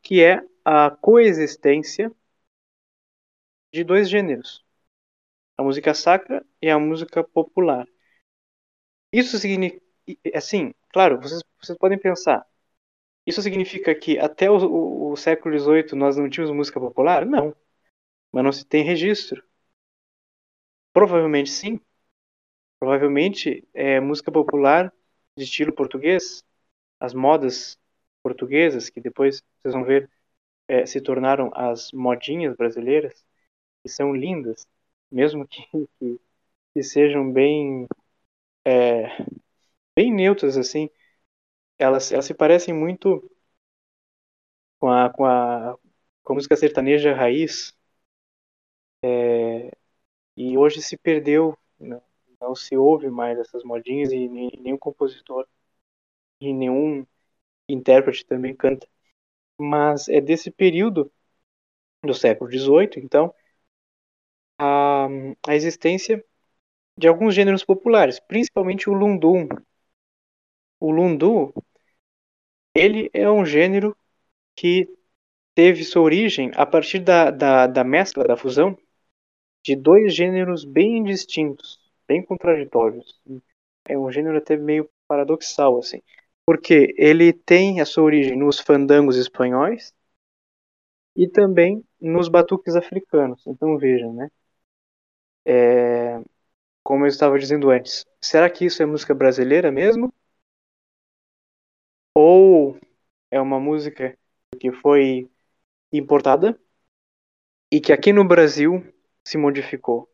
que 0.01 0.23
é 0.23 0.43
a 0.63 0.91
coexistência 0.91 2.11
de 3.73 3.83
dois 3.83 4.09
gêneros, 4.09 4.63
a 5.57 5.63
música 5.63 5.93
sacra 5.93 6.45
e 6.61 6.69
a 6.69 6.77
música 6.77 7.23
popular. 7.23 7.87
Isso 9.11 9.37
significa, 9.37 9.81
assim, 10.33 10.73
claro, 10.93 11.19
vocês, 11.21 11.41
vocês 11.61 11.77
podem 11.77 11.97
pensar, 11.99 12.45
isso 13.25 13.41
significa 13.41 13.95
que 13.95 14.19
até 14.19 14.49
o, 14.51 14.57
o, 14.57 15.11
o 15.13 15.17
século 15.17 15.57
XVIII 15.57 15.95
nós 15.95 16.17
não 16.17 16.29
tínhamos 16.29 16.55
música 16.55 16.79
popular? 16.79 17.25
Não, 17.25 17.55
mas 18.31 18.43
não 18.43 18.51
se 18.53 18.65
tem 18.65 18.83
registro. 18.83 19.43
Provavelmente 20.93 21.49
sim. 21.49 21.79
Provavelmente 22.79 23.67
é 23.73 23.99
música 23.99 24.31
popular 24.31 24.93
de 25.37 25.43
estilo 25.45 25.73
português, 25.73 26.43
as 26.99 27.13
modas 27.13 27.79
portuguesas, 28.21 28.89
que 28.89 29.01
depois 29.01 29.43
vocês 29.61 29.73
vão 29.73 29.83
ver 29.83 30.09
é, 30.67 30.85
se 30.85 31.01
tornaram 31.01 31.51
as 31.55 31.91
modinhas 31.91 32.55
brasileiras, 32.55 33.23
que 33.83 33.89
são 33.89 34.15
lindas, 34.15 34.67
mesmo 35.11 35.47
que, 35.47 35.61
que, 35.99 36.19
que 36.73 36.83
sejam 36.83 37.31
bem, 37.31 37.87
é, 38.65 39.07
bem 39.95 40.13
neutras 40.13 40.57
assim. 40.57 40.89
Elas, 41.79 42.11
elas 42.11 42.25
se 42.25 42.33
parecem 42.33 42.73
muito 42.73 43.29
com 44.79 44.89
a, 44.91 45.09
com 45.11 45.25
a, 45.25 45.77
com 46.23 46.33
a 46.33 46.35
música 46.35 46.55
sertaneja 46.55 47.13
raiz, 47.15 47.73
é, 49.03 49.71
e 50.37 50.57
hoje 50.57 50.81
se 50.81 50.97
perdeu, 50.97 51.57
não, 51.79 52.01
não 52.41 52.55
se 52.55 52.77
ouve 52.77 53.09
mais 53.09 53.39
essas 53.39 53.63
modinhas 53.63 54.11
e 54.11 54.27
nem, 54.29 54.51
nenhum 54.61 54.77
compositor 54.77 55.47
e 56.41 56.53
nenhum 56.53 57.05
intérprete 57.69 58.25
também 58.25 58.55
canta. 58.55 58.87
Mas 59.59 60.09
é 60.09 60.21
desse 60.21 60.51
período 60.51 61.11
do 62.03 62.13
século 62.13 62.49
XVIII, 62.49 62.97
então, 62.97 63.33
a, 64.57 65.07
a 65.47 65.55
existência 65.55 66.23
de 66.97 67.07
alguns 67.07 67.35
gêneros 67.35 67.65
populares, 67.65 68.19
principalmente 68.21 68.89
o 68.89 68.93
lundum. 68.93 69.47
O 70.85 70.91
lundu, 70.97 71.35
ele 72.75 73.09
é 73.13 73.29
um 73.29 73.45
gênero 73.45 73.95
que 74.55 74.89
teve 75.55 75.83
sua 75.83 76.03
origem 76.03 76.51
a 76.55 76.65
partir 76.65 76.99
da, 76.99 77.31
da, 77.31 77.67
da 77.67 77.83
mescla, 77.83 78.25
da 78.25 78.37
fusão 78.37 78.77
de 79.63 79.75
dois 79.75 80.15
gêneros 80.15 80.65
bem 80.65 81.03
distintos, 81.03 81.79
bem 82.07 82.23
contraditórios. 82.23 83.21
É 83.87 83.97
um 83.97 84.11
gênero 84.11 84.37
até 84.37 84.57
meio 84.57 84.89
paradoxal, 85.07 85.79
assim. 85.79 86.01
Porque 86.45 86.93
ele 86.97 87.33
tem 87.33 87.81
a 87.81 87.85
sua 87.85 88.03
origem 88.05 88.37
nos 88.37 88.59
fandangos 88.59 89.17
espanhóis 89.17 89.93
e 91.15 91.27
também 91.27 91.83
nos 91.99 92.27
batuques 92.29 92.75
africanos. 92.75 93.43
Então 93.47 93.77
vejam, 93.79 94.13
né? 94.13 94.29
É... 95.45 96.21
Como 96.83 97.05
eu 97.05 97.09
estava 97.09 97.39
dizendo 97.39 97.69
antes, 97.71 98.05
será 98.21 98.49
que 98.49 98.65
isso 98.65 98.83
é 98.83 98.85
música 98.87 99.13
brasileira 99.15 99.71
mesmo? 99.71 100.13
Ou 102.15 102.77
é 103.31 103.41
uma 103.41 103.59
música 103.59 104.17
que 104.59 104.71
foi 104.71 105.29
importada 105.91 106.59
e 107.71 107.81
que 107.81 107.91
aqui 107.91 108.13
no 108.13 108.23
Brasil 108.23 108.83
se 109.25 109.37
modificou, 109.37 110.09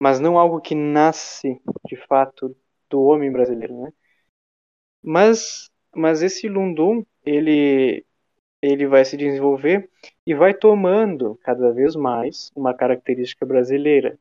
mas 0.00 0.18
não 0.18 0.38
algo 0.38 0.60
que 0.60 0.74
nasce 0.74 1.60
de 1.86 1.96
fato 2.06 2.56
do 2.90 3.02
homem 3.02 3.30
brasileiro, 3.30 3.80
né? 3.82 3.92
Mas, 5.02 5.70
mas 5.94 6.22
esse 6.22 6.48
Lundum 6.48 7.04
ele 7.24 8.04
ele 8.60 8.86
vai 8.88 9.04
se 9.04 9.16
desenvolver 9.16 9.88
e 10.26 10.34
vai 10.34 10.52
tomando 10.52 11.36
cada 11.44 11.72
vez 11.72 11.94
mais 11.94 12.50
uma 12.56 12.74
característica 12.74 13.46
brasileira. 13.46 14.18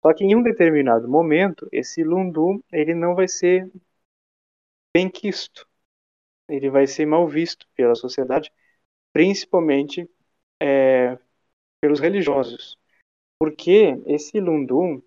Só 0.00 0.14
que 0.14 0.24
em 0.24 0.34
um 0.34 0.42
determinado 0.42 1.06
momento, 1.08 1.68
esse 1.70 2.02
Lundum 2.02 2.60
ele 2.72 2.94
não 2.94 3.14
vai 3.14 3.28
ser 3.28 3.70
bem 4.94 5.10
quisto. 5.10 5.66
Ele 6.48 6.70
vai 6.70 6.86
ser 6.86 7.06
mal 7.06 7.28
visto 7.28 7.66
pela 7.76 7.94
sociedade, 7.94 8.52
principalmente 9.12 10.10
é, 10.62 11.18
pelos 11.80 12.00
religiosos. 12.00 12.78
Porque 13.38 13.96
esse 14.06 14.40
Lundum, 14.40 15.02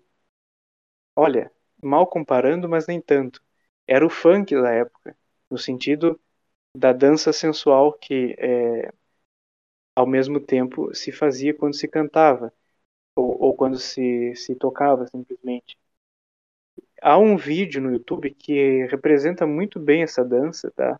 olha, 1.16 1.50
mal 1.82 2.06
comparando, 2.06 2.68
mas 2.68 2.86
nem 2.86 3.00
tanto. 3.00 3.42
era 3.86 4.04
o 4.06 4.10
funk 4.10 4.54
da 4.54 4.70
época, 4.72 5.16
no 5.50 5.58
sentido 5.58 6.20
da 6.76 6.92
dança 6.92 7.32
sensual 7.32 7.92
que 7.94 8.36
é, 8.38 8.92
ao 9.96 10.06
mesmo 10.06 10.38
tempo 10.40 10.94
se 10.94 11.10
fazia 11.12 11.54
quando 11.54 11.74
se 11.74 11.88
cantava 11.88 12.52
ou, 13.16 13.42
ou 13.42 13.56
quando 13.56 13.78
se, 13.78 14.34
se 14.36 14.54
tocava 14.56 15.06
simplesmente. 15.08 15.78
Há 17.02 17.18
um 17.18 17.36
vídeo 17.36 17.82
no 17.82 17.92
YouTube 17.92 18.30
que 18.34 18.86
representa 18.86 19.46
muito 19.46 19.78
bem 19.80 20.02
essa 20.02 20.24
dança, 20.24 20.70
tá? 20.74 20.98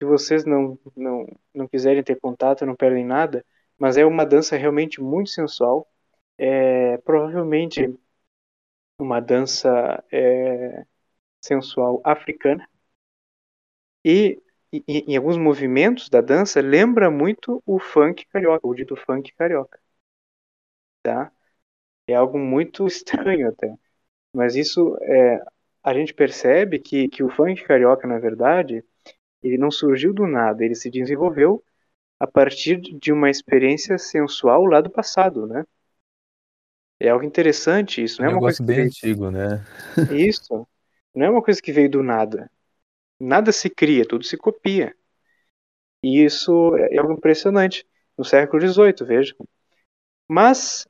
Se 0.00 0.06
vocês 0.06 0.44
não, 0.44 0.78
não, 0.96 1.26
não 1.54 1.68
quiserem 1.68 2.02
ter 2.02 2.20
contato, 2.20 2.66
não 2.66 2.76
perdem 2.76 3.04
nada, 3.04 3.44
mas 3.78 3.96
é 3.96 4.04
uma 4.04 4.26
dança 4.26 4.56
realmente 4.56 5.00
muito 5.00 5.30
sensual. 5.30 5.88
É 6.38 6.98
provavelmente 6.98 7.98
uma 8.98 9.20
dança 9.20 10.02
é, 10.12 10.84
sensual 11.40 12.00
africana. 12.04 12.68
E, 14.04 14.40
e, 14.72 14.82
em 14.88 15.16
alguns 15.18 15.36
movimentos 15.36 16.08
da 16.08 16.20
dança 16.22 16.60
lembra 16.62 17.10
muito 17.10 17.62
o 17.66 17.78
funk 17.78 18.24
carioca, 18.32 18.66
o 18.66 18.74
dito 18.74 18.96
funk 18.96 19.32
carioca 19.34 19.78
tá? 21.02 21.32
É 22.08 22.14
algo 22.16 22.38
muito 22.38 22.86
estranho 22.88 23.48
até. 23.50 23.76
Mas 24.36 24.54
isso 24.54 24.98
é, 25.00 25.42
a 25.82 25.94
gente 25.94 26.12
percebe 26.12 26.78
que, 26.78 27.08
que 27.08 27.22
o 27.22 27.30
funk 27.30 27.64
carioca, 27.64 28.06
na 28.06 28.18
verdade, 28.18 28.84
ele 29.42 29.56
não 29.56 29.70
surgiu 29.70 30.12
do 30.12 30.26
nada, 30.26 30.62
ele 30.62 30.74
se 30.74 30.90
desenvolveu 30.90 31.64
a 32.20 32.26
partir 32.26 32.76
de 32.76 33.10
uma 33.10 33.30
experiência 33.30 33.96
sensual 33.96 34.66
lá 34.66 34.82
do 34.82 34.90
passado, 34.90 35.46
né? 35.46 35.64
É 37.00 37.08
algo 37.08 37.24
interessante 37.24 38.04
isso, 38.04 38.20
não 38.20 38.28
é, 38.28 38.30
um 38.30 38.34
uma 38.34 38.40
coisa 38.42 38.62
bem 38.62 38.76
veio... 38.76 38.88
antigo, 38.88 39.30
né? 39.30 39.64
isso. 40.12 40.68
Não 41.14 41.24
é 41.24 41.30
uma 41.30 41.42
coisa 41.42 41.62
que 41.62 41.72
veio 41.72 41.88
do 41.88 42.02
nada. 42.02 42.50
Nada 43.18 43.50
se 43.52 43.70
cria, 43.70 44.06
tudo 44.06 44.22
se 44.22 44.36
copia. 44.36 44.94
E 46.02 46.22
isso 46.22 46.76
é 46.76 46.98
algo 46.98 47.14
impressionante 47.14 47.86
no 48.18 48.24
século 48.24 48.60
XVIII, 48.60 49.06
veja. 49.06 49.34
Mas 50.28 50.86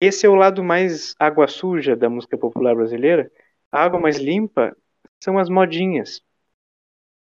esse 0.00 0.26
é 0.26 0.28
o 0.28 0.34
lado 0.34 0.62
mais 0.64 1.14
água 1.18 1.48
suja 1.48 1.96
da 1.96 2.08
música 2.08 2.38
popular 2.38 2.74
brasileira. 2.74 3.30
A 3.72 3.82
água 3.84 4.00
mais 4.00 4.16
limpa 4.18 4.76
são 5.22 5.38
as 5.38 5.48
modinhas. 5.48 6.22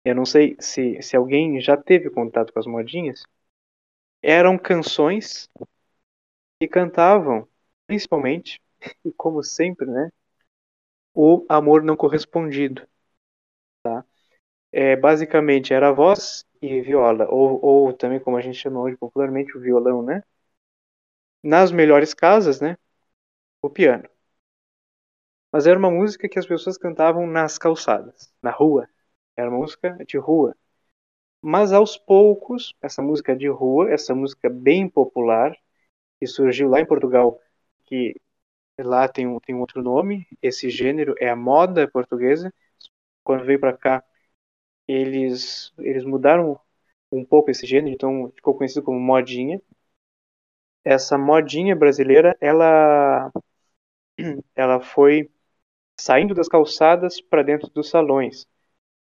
Eu 0.04 0.14
não 0.14 0.24
sei 0.26 0.56
se, 0.60 1.00
se 1.02 1.16
alguém 1.16 1.58
já 1.60 1.76
teve 1.76 2.10
contato 2.10 2.52
com 2.52 2.58
as 2.58 2.66
modinhas. 2.66 3.22
Eram 4.22 4.56
canções 4.58 5.48
que 6.58 6.68
cantavam, 6.68 7.46
principalmente, 7.86 8.60
e 9.04 9.12
como 9.12 9.42
sempre, 9.42 9.86
né? 9.86 10.10
O 11.14 11.46
amor 11.48 11.84
não 11.84 11.96
correspondido. 11.96 12.84
Tá? 13.82 14.04
É, 14.72 14.96
basicamente 14.96 15.74
era 15.74 15.92
voz 15.92 16.46
e 16.62 16.80
viola, 16.82 17.28
ou, 17.30 17.60
ou 17.64 17.92
também 17.94 18.20
como 18.20 18.36
a 18.36 18.40
gente 18.42 18.58
chama 18.58 18.80
hoje 18.80 18.96
popularmente 18.96 19.56
o 19.56 19.60
violão, 19.60 20.02
né? 20.02 20.22
Nas 21.42 21.72
melhores 21.72 22.14
casas, 22.14 22.60
né, 22.60 22.76
o 23.62 23.70
piano. 23.70 24.08
Mas 25.52 25.66
era 25.66 25.78
uma 25.78 25.90
música 25.90 26.28
que 26.28 26.38
as 26.38 26.46
pessoas 26.46 26.78
cantavam 26.78 27.26
nas 27.26 27.58
calçadas, 27.58 28.32
na 28.42 28.50
rua. 28.50 28.88
Era 29.36 29.48
uma 29.50 29.58
música 29.58 29.96
de 30.06 30.16
rua. 30.18 30.56
Mas 31.42 31.72
aos 31.72 31.96
poucos, 31.98 32.74
essa 32.82 33.02
música 33.02 33.36
de 33.36 33.48
rua, 33.48 33.90
essa 33.90 34.14
música 34.14 34.50
bem 34.50 34.88
popular, 34.88 35.56
que 36.20 36.26
surgiu 36.26 36.68
lá 36.68 36.80
em 36.80 36.86
Portugal, 36.86 37.40
que 37.86 38.14
lá 38.78 39.08
tem 39.08 39.26
um, 39.26 39.40
tem 39.40 39.54
um 39.54 39.60
outro 39.60 39.82
nome, 39.82 40.26
esse 40.42 40.70
gênero 40.70 41.14
é 41.18 41.30
a 41.30 41.36
moda 41.36 41.88
portuguesa. 41.88 42.52
Quando 43.24 43.44
veio 43.44 43.60
para 43.60 43.76
cá, 43.76 44.04
eles, 44.88 45.72
eles 45.78 46.04
mudaram 46.04 46.60
um 47.12 47.24
pouco 47.24 47.50
esse 47.50 47.66
gênero, 47.66 47.94
então 47.94 48.30
ficou 48.36 48.54
conhecido 48.56 48.84
como 48.84 49.00
modinha 49.00 49.60
essa 50.84 51.18
modinha 51.18 51.76
brasileira, 51.76 52.36
ela, 52.40 53.30
ela 54.54 54.80
foi 54.80 55.30
saindo 56.00 56.34
das 56.34 56.48
calçadas 56.48 57.20
para 57.20 57.42
dentro 57.42 57.70
dos 57.70 57.90
salões. 57.90 58.46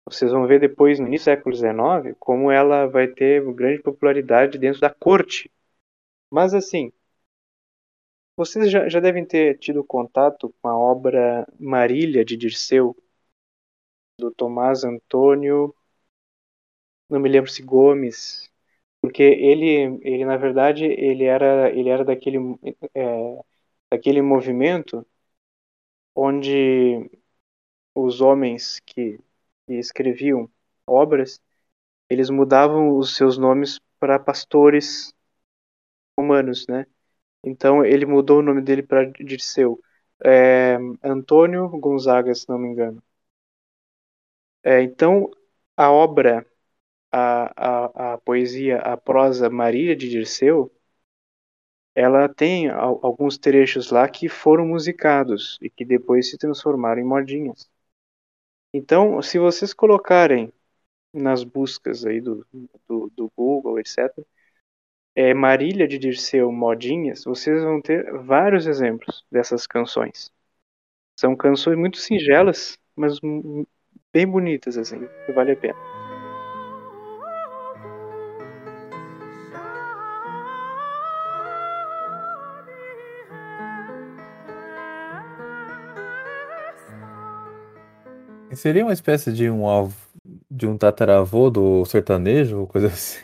Vocês 0.06 0.32
vão 0.32 0.46
ver 0.46 0.60
depois, 0.60 0.98
no 1.00 1.06
início 1.06 1.24
do 1.26 1.36
século 1.36 1.54
XIX, 1.54 2.16
como 2.18 2.50
ela 2.50 2.86
vai 2.86 3.08
ter 3.08 3.42
grande 3.54 3.82
popularidade 3.82 4.58
dentro 4.58 4.80
da 4.80 4.90
corte. 4.90 5.50
Mas 6.30 6.54
assim, 6.54 6.92
vocês 8.36 8.70
já, 8.70 8.88
já 8.88 9.00
devem 9.00 9.24
ter 9.24 9.58
tido 9.58 9.82
contato 9.84 10.54
com 10.60 10.68
a 10.68 10.76
obra 10.76 11.46
Marília 11.58 12.24
de 12.24 12.36
Dirceu, 12.36 12.96
do 14.18 14.30
Tomás 14.32 14.84
Antônio, 14.84 15.74
não 17.08 17.20
me 17.20 17.28
lembro 17.28 17.50
se 17.50 17.62
Gomes, 17.62 18.50
porque 19.05 19.22
ele, 19.22 19.98
ele 20.02 20.24
na 20.24 20.36
verdade, 20.38 20.84
ele 20.86 21.24
era, 21.24 21.70
ele 21.70 21.90
era 21.90 22.05
daquele, 22.05 22.38
é, 22.94 23.38
daquele 23.92 24.22
movimento 24.22 25.07
onde 26.14 27.11
os 27.94 28.20
homens 28.20 28.80
que, 28.86 29.18
que 29.66 29.74
escreviam 29.74 30.50
obras, 30.86 31.40
eles 32.11 32.30
mudavam 32.30 32.96
os 32.98 33.16
seus 33.16 33.38
nomes 33.38 33.80
para 34.00 34.18
pastores 34.18 35.14
romanos, 36.18 36.66
né? 36.68 36.86
Então 37.44 37.84
ele 37.84 38.07
mudou 38.07 38.40
o 38.40 38.42
nome 38.42 38.62
dele 38.62 38.82
para 38.82 39.05
Dirceu, 39.07 39.80
é, 40.24 40.76
Antônio 41.05 41.68
Gonzaga, 41.70 42.34
se 42.34 42.48
não 42.48 42.59
me 42.59 42.68
engano. 42.68 43.02
É, 44.62 44.82
então 44.82 45.30
a 45.76 45.90
obra 45.90 46.46
a, 47.14 47.52
a, 47.56 48.14
a 48.14 48.18
poesia, 48.18 48.78
a 48.78 48.96
prosa 48.96 49.48
Maria 49.48 49.94
de 49.94 50.08
Dirceu, 50.10 50.72
ela 51.94 52.28
tem 52.28 52.68
alguns 52.68 53.38
trechos 53.38 53.90
lá 53.92 54.08
que 54.08 54.28
foram 54.28 54.66
musicados 54.66 55.56
e 55.62 55.70
que 55.70 55.84
depois 55.84 56.28
se 56.28 56.36
transformaram 56.36 57.00
em 57.00 57.04
modinhas. 57.04 57.70
Então, 58.72 59.22
se 59.22 59.38
vocês 59.38 59.72
colocarem 59.72 60.52
nas 61.12 61.44
buscas 61.44 62.04
aí 62.04 62.20
do, 62.20 62.44
do, 62.88 63.08
do 63.14 63.32
Google, 63.36 63.78
etc., 63.78 64.12
é, 65.14 65.32
Marília 65.32 65.86
de 65.86 65.96
Dirceu 65.96 66.50
Modinhas, 66.50 67.22
vocês 67.22 67.62
vão 67.62 67.80
ter 67.80 68.12
vários 68.24 68.66
exemplos 68.66 69.24
dessas 69.30 69.64
canções. 69.64 70.32
São 71.16 71.36
canções 71.36 71.78
muito 71.78 71.98
singelas, 71.98 72.76
mas 72.96 73.20
bem 74.12 74.26
bonitas, 74.26 74.76
assim, 74.76 74.98
vale 75.32 75.52
a 75.52 75.56
pena. 75.56 76.03
Seria 88.57 88.84
uma 88.84 88.92
espécie 88.92 89.32
de 89.32 89.50
um 89.50 89.62
de 90.50 90.66
um 90.66 90.78
tataravô 90.78 91.50
do 91.50 91.84
sertanejo, 91.84 92.61
ou 92.61 92.66
coisa 92.66 92.88
assim? 92.88 93.20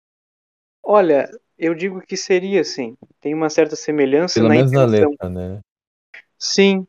Olha, 0.82 1.30
eu 1.58 1.74
digo 1.74 2.00
que 2.00 2.16
seria 2.16 2.64
sim. 2.64 2.96
Tem 3.20 3.34
uma 3.34 3.50
certa 3.50 3.76
semelhança 3.76 4.34
Pelo 4.34 4.48
na 4.48 4.54
menos 4.54 4.72
intenção. 4.72 4.86
na 4.86 4.92
letra, 4.92 5.28
né? 5.28 5.60
Sim, 6.38 6.86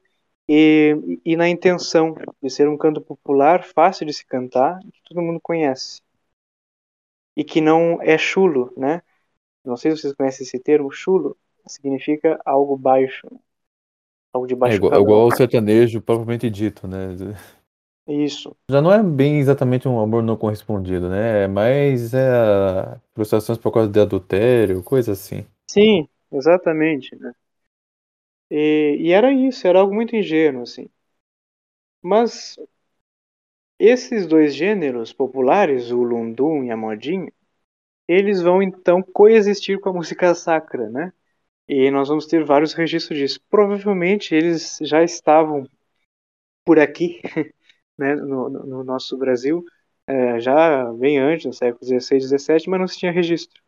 e, 0.48 1.20
e 1.24 1.36
na 1.36 1.48
intenção 1.48 2.16
de 2.42 2.50
ser 2.50 2.68
um 2.68 2.78
canto 2.78 3.02
popular, 3.02 3.64
fácil 3.64 4.06
de 4.06 4.14
se 4.14 4.26
cantar, 4.26 4.80
que 4.80 5.02
todo 5.04 5.22
mundo 5.22 5.40
conhece. 5.42 6.02
E 7.36 7.44
que 7.44 7.62
não 7.62 8.02
é 8.02 8.18
chulo, 8.18 8.74
né? 8.76 9.02
Não 9.64 9.78
sei 9.78 9.92
se 9.92 10.02
vocês 10.02 10.14
conhecem 10.14 10.46
esse 10.46 10.60
termo, 10.60 10.92
chulo 10.92 11.38
significa 11.68 12.40
algo 12.46 12.78
baixo. 12.78 13.28
Algo 14.34 14.48
de 14.48 14.56
baixo 14.56 14.74
é 14.74 14.78
igual, 14.78 15.02
igual 15.02 15.22
ao 15.22 15.36
sertanejo 15.36 16.02
propriamente 16.02 16.50
dito, 16.50 16.88
né? 16.88 17.16
Isso. 18.08 18.56
Já 18.70 18.82
não 18.82 18.92
é 18.92 19.02
bem 19.04 19.40
exatamente 19.40 19.88
um 19.88 20.00
amor 20.00 20.24
não 20.24 20.38
correspondido, 20.38 21.10
né? 21.10 21.44
É 21.44 21.48
mais 21.48 22.14
é, 22.14 23.00
frustrações 23.14 23.58
por 23.58 23.72
causa 23.72 23.90
de 23.90 24.00
adultério, 24.00 24.82
coisa 24.84 25.12
assim. 25.12 25.46
Sim, 25.68 26.08
exatamente. 26.32 27.16
Né? 27.16 27.34
E, 28.52 28.98
e 29.00 29.12
era 29.12 29.32
isso, 29.34 29.66
era 29.68 29.80
algo 29.80 29.94
muito 29.96 30.16
ingênuo, 30.16 30.64
assim. 30.64 30.88
Mas 32.02 32.58
esses 33.80 34.28
dois 34.28 34.54
gêneros 34.56 35.12
populares, 35.14 35.92
o 35.92 36.02
lundum 36.04 36.64
e 36.64 36.72
a 36.72 36.78
modinha, 36.78 37.32
eles 38.08 38.42
vão 38.42 38.62
então 38.64 39.02
coexistir 39.04 39.80
com 39.80 39.90
a 39.90 39.94
música 39.94 40.36
sacra, 40.36 40.90
né? 40.90 41.14
E 41.68 41.92
nós 41.92 42.10
vamos 42.10 42.28
ter 42.28 42.46
vários 42.46 42.74
registros 42.74 43.20
disso. 43.20 43.42
Provavelmente 43.50 44.36
eles 44.36 44.80
já 44.82 45.04
estavam 45.04 45.68
por 46.66 46.80
aqui 46.80 47.22
né, 48.02 48.16
no, 48.16 48.50
no 48.50 48.84
nosso 48.84 49.18
Brasil 49.18 49.64
é, 50.08 50.40
já 50.40 50.92
bem 50.94 51.20
antes, 51.20 51.46
no 51.46 51.54
século 51.54 51.86
XVI, 51.86 52.20
XVII, 52.20 52.66
mas 52.68 52.80
não 52.80 52.88
se 52.88 52.98
tinha 52.98 53.12
registro. 53.12 53.62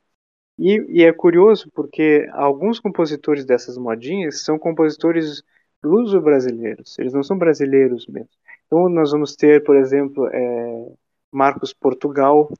E, 0.57 1.01
e, 1.01 1.03
é 1.03 1.13
curioso 1.13 1.69
porque 1.73 2.27
alguns 2.33 2.79
compositores 2.79 3.45
dessas 3.45 3.77
modinhas 3.77 4.43
são 4.43 4.59
compositores 4.59 5.43
luso-brasileiros, 5.83 6.97
eles 6.99 7.13
não 7.13 7.23
são 7.23 7.37
brasileiros 7.37 8.07
mesmo. 8.07 8.29
Então 8.67 8.89
nós 8.89 9.11
vamos 9.11 9.35
ter, 9.35 9.63
por 9.63 9.75
exemplo, 9.77 10.27
é, 10.27 10.91
Marcos 11.31 11.73
Portugal, 11.73 12.51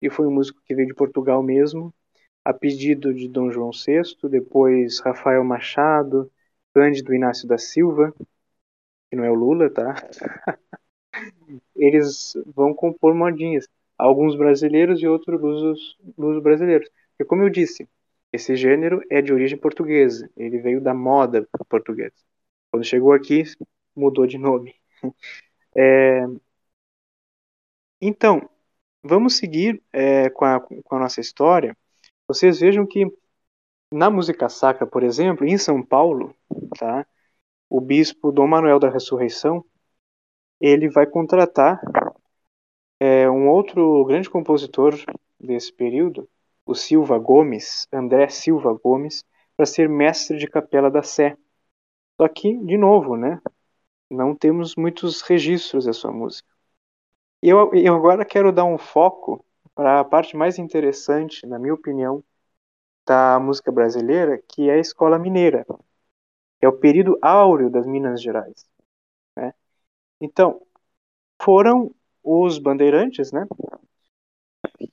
que 0.00 0.10
foi 0.10 0.26
um 0.26 0.32
músico 0.32 0.60
que 0.64 0.74
veio 0.74 0.88
de 0.88 0.94
Portugal 0.94 1.42
mesmo, 1.42 1.92
a 2.44 2.52
pedido 2.52 3.12
de 3.14 3.28
Dom 3.28 3.50
João 3.50 3.70
VI, 3.72 4.28
depois 4.28 5.00
Rafael 5.00 5.44
Machado, 5.44 6.30
Cândido 6.74 7.14
Inácio 7.14 7.48
da 7.48 7.58
Silva, 7.58 8.14
que 9.10 9.16
não 9.16 9.24
é 9.24 9.30
o 9.30 9.34
Lula, 9.34 9.70
tá? 9.70 9.94
Eles 11.74 12.34
vão 12.46 12.74
compor 12.74 13.14
modinhas, 13.14 13.68
alguns 13.96 14.36
brasileiros 14.36 15.00
e 15.02 15.06
outros 15.06 15.40
lusos, 15.40 15.98
lusos 16.16 16.42
brasileiros. 16.42 16.88
Porque 17.10 17.28
como 17.28 17.42
eu 17.42 17.50
disse, 17.50 17.88
esse 18.32 18.56
gênero 18.56 19.02
é 19.10 19.22
de 19.22 19.32
origem 19.32 19.58
portuguesa, 19.58 20.30
ele 20.36 20.58
veio 20.58 20.80
da 20.80 20.94
moda 20.94 21.48
portuguesa. 21.68 22.14
Quando 22.70 22.84
chegou 22.84 23.12
aqui, 23.12 23.44
mudou 23.96 24.26
de 24.26 24.38
nome. 24.38 24.74
É... 25.76 26.24
Então, 28.00 28.48
vamos 29.02 29.36
seguir 29.36 29.82
é, 29.92 30.28
com, 30.30 30.44
a, 30.44 30.60
com 30.60 30.96
a 30.96 30.98
nossa 30.98 31.20
história. 31.20 31.76
Vocês 32.26 32.58
vejam 32.60 32.86
que 32.86 33.06
na 33.92 34.10
música 34.10 34.48
sacra, 34.48 34.86
por 34.86 35.02
exemplo, 35.02 35.46
em 35.46 35.56
São 35.58 35.82
Paulo, 35.82 36.34
tá? 36.78 37.06
o 37.68 37.80
bispo 37.80 38.32
Dom 38.32 38.46
Manuel 38.46 38.78
da 38.78 38.90
Ressurreição, 38.90 39.64
ele 40.60 40.88
vai 40.90 41.06
contratar 41.06 41.80
é, 43.00 43.28
um 43.30 43.48
outro 43.48 44.04
grande 44.04 44.28
compositor 44.28 44.94
desse 45.38 45.72
período, 45.72 46.28
o 46.66 46.74
Silva 46.74 47.18
Gomes, 47.18 47.86
André 47.92 48.28
Silva 48.28 48.72
Gomes, 48.72 49.24
para 49.56 49.66
ser 49.66 49.88
mestre 49.88 50.36
de 50.38 50.46
capela 50.48 50.90
da 50.90 51.02
Sé. 51.02 51.36
Só 52.20 52.28
que, 52.28 52.56
de 52.64 52.76
novo, 52.78 53.16
né, 53.16 53.40
não 54.10 54.34
temos 54.36 54.76
muitos 54.76 55.22
registros 55.22 55.86
da 55.86 55.92
sua 55.92 56.12
música. 56.12 56.48
Eu, 57.42 57.72
eu 57.74 57.94
agora 57.94 58.24
quero 58.24 58.52
dar 58.52 58.64
um 58.64 58.78
foco 58.78 59.44
para 59.74 60.00
a 60.00 60.04
parte 60.04 60.36
mais 60.36 60.58
interessante, 60.58 61.46
na 61.46 61.58
minha 61.58 61.74
opinião, 61.74 62.24
da 63.06 63.40
música 63.40 63.72
brasileira, 63.72 64.42
que 64.48 64.70
é 64.70 64.74
a 64.74 64.78
escola 64.78 65.18
mineira. 65.18 65.66
É 66.60 66.68
o 66.68 66.78
período 66.78 67.18
áureo 67.22 67.70
das 67.70 67.86
Minas 67.86 68.22
Gerais. 68.22 68.66
Né? 69.36 69.54
Então, 70.20 70.60
foram 71.42 71.94
os 72.24 72.58
bandeirantes, 72.58 73.32
né, 73.32 73.46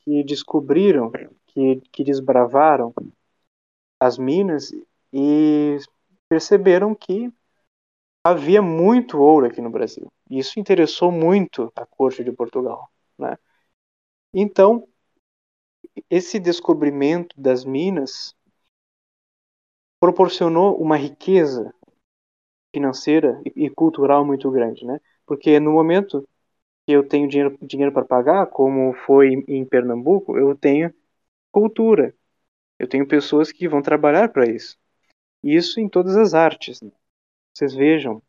que 0.01 0.23
descobriram, 0.23 1.11
que, 1.47 1.81
que 1.91 2.03
desbravaram 2.03 2.93
as 3.99 4.17
minas 4.17 4.71
e 5.13 5.77
perceberam 6.29 6.93
que 6.95 7.31
havia 8.23 8.61
muito 8.61 9.19
ouro 9.19 9.47
aqui 9.47 9.61
no 9.61 9.69
Brasil. 9.69 10.11
Isso 10.29 10.59
interessou 10.59 11.11
muito 11.11 11.71
a 11.75 11.85
corte 11.85 12.23
de 12.23 12.31
Portugal, 12.31 12.89
né? 13.17 13.37
Então, 14.33 14.87
esse 16.09 16.39
descobrimento 16.39 17.39
das 17.39 17.63
minas 17.63 18.35
proporcionou 19.99 20.77
uma 20.81 20.95
riqueza 20.95 21.73
financeira 22.73 23.41
e 23.55 23.69
cultural 23.69 24.23
muito 24.25 24.51
grande, 24.51 24.85
né? 24.85 24.99
Porque 25.25 25.59
no 25.59 25.71
momento 25.73 26.27
que 26.85 26.93
eu 26.93 27.07
tenho 27.07 27.27
dinheiro, 27.27 27.57
dinheiro 27.61 27.91
para 27.93 28.05
pagar, 28.05 28.47
como 28.47 28.93
foi 29.05 29.43
em 29.47 29.65
Pernambuco, 29.65 30.37
eu 30.37 30.55
tenho 30.55 30.93
cultura. 31.51 32.15
Eu 32.79 32.87
tenho 32.87 33.07
pessoas 33.07 33.51
que 33.51 33.67
vão 33.67 33.81
trabalhar 33.81 34.29
para 34.29 34.49
isso. 34.49 34.77
Isso 35.43 35.79
em 35.79 35.89
todas 35.89 36.17
as 36.17 36.33
artes. 36.33 36.81
Né? 36.81 36.91
Vocês 37.53 37.73
vejam 37.75 38.21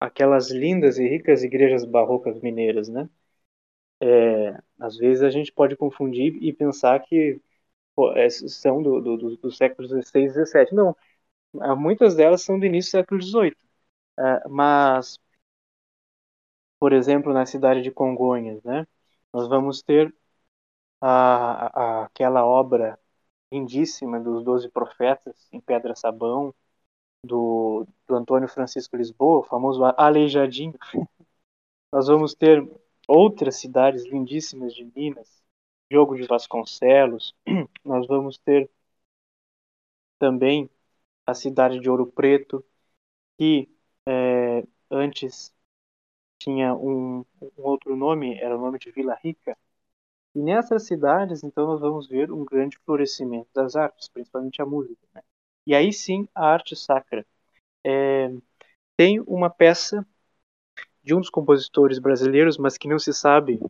aquelas 0.00 0.50
lindas 0.50 0.98
e 0.98 1.08
ricas 1.08 1.42
igrejas 1.42 1.84
barrocas 1.84 2.40
mineiras, 2.40 2.88
né? 2.88 3.08
É, 4.00 4.58
às 4.78 4.96
vezes 4.96 5.22
a 5.22 5.30
gente 5.30 5.52
pode 5.52 5.76
confundir 5.76 6.36
e 6.42 6.52
pensar 6.52 7.00
que 7.00 7.40
pô, 7.94 8.12
é, 8.16 8.30
são 8.30 8.82
do, 8.82 9.00
do, 9.00 9.36
do, 9.36 9.50
século 9.52 9.88
XVI 9.88 10.24
e 10.24 10.30
XVII. 10.30 10.72
Não, 10.72 10.96
muitas 11.76 12.14
delas 12.16 12.42
são 12.42 12.58
do 12.58 12.66
início 12.66 12.90
do 12.90 13.02
século 13.02 13.22
XVIII. 13.22 13.56
É, 14.18 14.48
mas, 14.48 15.18
por 16.80 16.92
exemplo, 16.92 17.32
na 17.32 17.46
cidade 17.46 17.82
de 17.82 17.90
Congonhas, 17.90 18.62
né? 18.64 18.86
Nós 19.32 19.48
vamos 19.48 19.82
ter 19.82 20.14
a, 21.00 22.02
a, 22.02 22.04
aquela 22.06 22.44
obra 22.46 22.98
lindíssima 23.52 24.20
dos 24.20 24.44
Doze 24.44 24.70
Profetas 24.70 25.48
em 25.52 25.60
pedra 25.60 25.94
sabão, 25.96 26.54
do, 27.24 27.86
do 28.06 28.16
Antônio 28.16 28.48
Francisco 28.48 28.96
Lisboa, 28.96 29.40
o 29.40 29.44
famoso 29.44 29.84
Aleijadinho. 29.96 30.74
Nós 31.92 32.06
vamos 32.08 32.34
ter 32.34 32.66
outras 33.06 33.56
cidades 33.56 34.04
lindíssimas 34.06 34.74
de 34.74 34.84
Minas, 34.84 35.42
Diogo 35.90 36.16
de 36.16 36.26
Vasconcelos. 36.26 37.34
Nós 37.84 38.06
vamos 38.06 38.38
ter 38.38 38.70
também 40.18 40.68
a 41.26 41.34
cidade 41.34 41.80
de 41.80 41.90
Ouro 41.90 42.06
Preto, 42.06 42.64
que 43.38 43.68
é, 44.08 44.64
antes 44.90 45.54
tinha 46.38 46.74
um, 46.74 47.24
um, 47.40 47.50
outro 47.58 47.96
nome, 47.96 48.38
era 48.38 48.56
o 48.56 48.60
nome 48.60 48.78
de 48.78 48.90
Vila 48.90 49.18
Rica. 49.22 49.56
E 50.34 50.40
nessas 50.42 50.84
cidades, 50.86 51.42
então, 51.44 51.66
nós 51.66 51.80
vamos 51.80 52.08
ver 52.08 52.32
um 52.32 52.44
grande 52.44 52.78
florescimento 52.78 53.48
das 53.54 53.76
artes, 53.76 54.08
principalmente 54.08 54.62
a 54.62 54.66
música. 54.66 55.06
Né? 55.14 55.22
E 55.66 55.74
aí 55.74 55.92
sim, 55.92 56.28
a 56.34 56.46
arte 56.46 56.76
sacra. 56.76 57.26
É, 57.84 58.30
tem 58.96 59.20
uma 59.22 59.50
peça 59.50 60.06
de 61.02 61.14
um 61.14 61.20
dos 61.20 61.30
compositores 61.30 61.98
brasileiros, 61.98 62.58
mas 62.58 62.78
que 62.78 62.88
não 62.88 62.98
se 62.98 63.12
sabe 63.14 63.60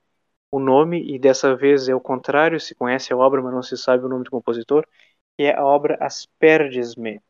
o 0.50 0.58
nome, 0.58 1.02
e 1.14 1.18
dessa 1.18 1.54
vez 1.56 1.88
é 1.88 1.94
o 1.94 2.00
contrário, 2.00 2.60
se 2.60 2.74
conhece 2.74 3.12
a 3.12 3.16
obra, 3.16 3.42
mas 3.42 3.52
não 3.54 3.62
se 3.62 3.76
sabe 3.76 4.04
o 4.04 4.08
nome 4.08 4.24
do 4.24 4.30
compositor, 4.30 4.86
que 5.36 5.44
é 5.44 5.56
a 5.56 5.64
obra 5.64 5.96
Asperges-me. 6.00 7.22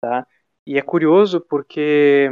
Tá? 0.00 0.26
E 0.66 0.78
é 0.78 0.82
curioso 0.82 1.40
porque 1.40 2.28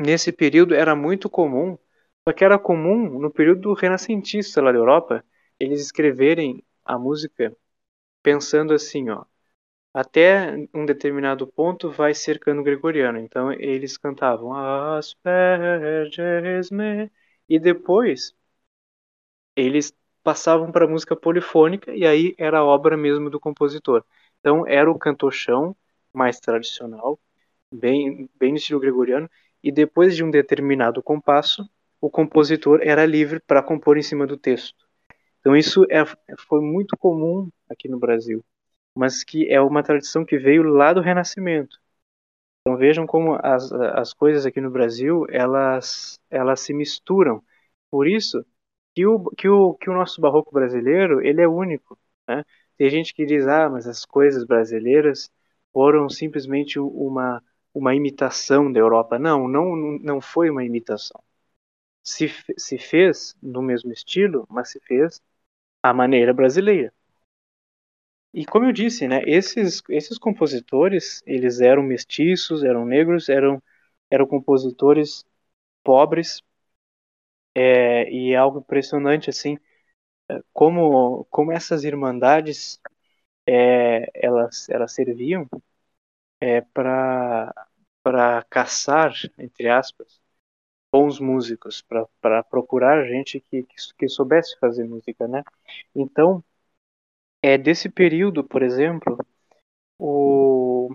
nesse 0.00 0.32
período 0.32 0.74
era 0.74 0.94
muito 0.96 1.28
comum, 1.30 1.78
só 2.26 2.32
que 2.34 2.44
era 2.44 2.58
comum 2.58 3.18
no 3.20 3.30
período 3.32 3.72
renascentista 3.74 4.60
lá 4.62 4.72
da 4.72 4.78
Europa, 4.78 5.24
eles 5.58 5.80
escreverem 5.82 6.64
a 6.84 6.98
música 6.98 7.54
pensando 8.22 8.72
assim, 8.74 9.08
ó, 9.10 9.24
até 9.94 10.56
um 10.74 10.84
determinado 10.86 11.46
ponto 11.46 11.90
vai 11.90 12.14
ser 12.14 12.38
cano 12.40 12.62
gregoriano. 12.64 13.18
Então 13.18 13.52
eles 13.52 13.96
cantavam 13.98 14.52
Asperges-me 14.54 17.10
e 17.48 17.58
depois 17.60 18.34
eles 19.56 19.92
passavam 20.22 20.70
para 20.72 20.86
música 20.88 21.16
polifônica 21.16 21.94
e 21.94 22.06
aí 22.06 22.34
era 22.38 22.58
a 22.58 22.64
obra 22.64 22.96
mesmo 22.96 23.30
do 23.30 23.40
compositor. 23.40 24.04
Então 24.40 24.66
era 24.66 24.90
o 24.90 24.98
cantochão 24.98 25.76
mais 26.12 26.40
tradicional, 26.40 27.18
bem 27.72 28.28
bem 28.38 28.52
no 28.52 28.58
estilo 28.58 28.80
gregoriano 28.80 29.30
e 29.62 29.72
depois 29.72 30.16
de 30.16 30.24
um 30.24 30.30
determinado 30.30 31.02
compasso, 31.02 31.68
o 32.00 32.10
compositor 32.10 32.80
era 32.82 33.04
livre 33.06 33.40
para 33.40 33.62
compor 33.62 33.98
em 33.98 34.02
cima 34.02 34.26
do 34.26 34.36
texto. 34.36 34.86
Então 35.40 35.56
isso 35.56 35.84
é, 35.90 36.04
foi 36.48 36.60
muito 36.60 36.96
comum 36.96 37.50
aqui 37.68 37.88
no 37.88 37.98
Brasil 37.98 38.44
mas 38.94 39.24
que 39.24 39.50
é 39.50 39.60
uma 39.60 39.82
tradição 39.82 40.24
que 40.24 40.38
veio 40.38 40.62
lá 40.62 40.92
do 40.92 41.00
Renascimento. 41.00 41.78
Então 42.60 42.76
vejam 42.78 43.06
como 43.06 43.34
as, 43.42 43.72
as 43.72 44.12
coisas 44.14 44.46
aqui 44.46 44.60
no 44.60 44.70
Brasil 44.70 45.26
elas 45.30 46.18
elas 46.30 46.60
se 46.60 46.74
misturam. 46.74 47.42
Por 47.90 48.06
isso 48.08 48.44
que 48.94 49.06
o 49.06 49.30
que 49.30 49.48
o 49.48 49.74
que 49.74 49.90
o 49.90 49.94
nosso 49.94 50.20
barroco 50.20 50.52
brasileiro 50.52 51.20
ele 51.22 51.42
é 51.42 51.48
único. 51.48 51.98
Né? 52.28 52.44
Tem 52.76 52.90
gente 52.90 53.14
que 53.14 53.26
diz 53.26 53.46
ah 53.46 53.68
mas 53.70 53.86
as 53.86 54.04
coisas 54.04 54.44
brasileiras 54.44 55.30
foram 55.72 56.08
simplesmente 56.08 56.78
uma 56.78 57.42
uma 57.74 57.94
imitação 57.94 58.70
da 58.72 58.80
Europa. 58.80 59.18
Não, 59.18 59.48
não 59.48 59.76
não 60.00 60.20
foi 60.20 60.50
uma 60.50 60.64
imitação. 60.64 61.22
Se, 62.04 62.28
se 62.58 62.78
fez 62.78 63.36
no 63.42 63.62
mesmo 63.62 63.92
estilo, 63.92 64.46
mas 64.50 64.70
se 64.70 64.80
fez 64.80 65.22
à 65.82 65.94
maneira 65.94 66.34
brasileira. 66.34 66.92
E 68.34 68.44
como 68.44 68.66
eu 68.66 68.72
disse, 68.72 69.06
né, 69.08 69.22
esses, 69.26 69.82
esses 69.88 70.18
compositores, 70.18 71.22
eles 71.26 71.60
eram 71.60 71.82
mestiços, 71.82 72.62
eram 72.64 72.84
negros, 72.84 73.28
eram, 73.28 73.62
eram 74.10 74.26
compositores 74.26 75.24
pobres, 75.84 76.42
é, 77.54 78.10
e 78.12 78.32
é 78.32 78.36
algo 78.36 78.58
impressionante, 78.60 79.30
assim, 79.30 79.58
é, 80.30 80.40
como, 80.52 81.26
como 81.30 81.52
essas 81.52 81.84
irmandades, 81.84 82.80
é, 83.46 84.10
elas, 84.14 84.68
elas 84.70 84.92
serviam 84.94 85.48
é, 86.40 86.60
para 86.62 88.44
caçar, 88.50 89.12
entre 89.38 89.68
aspas, 89.68 90.20
bons 90.92 91.20
músicos, 91.20 91.82
para 92.20 92.42
procurar 92.44 93.06
gente 93.06 93.40
que, 93.40 93.64
que, 93.98 94.08
soubesse 94.08 94.58
fazer 94.58 94.84
música, 94.84 95.28
né? 95.28 95.42
Então, 95.94 96.44
é 97.42 97.58
desse 97.58 97.88
período, 97.88 98.44
por 98.44 98.62
exemplo, 98.62 99.18
o, 99.98 100.90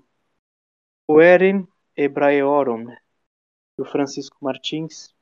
o 1.07 1.21
Erin 1.21 1.67
Hebraeorum, 1.95 2.85
do 3.77 3.85
Francisco 3.85 4.37
Martins, 4.41 5.13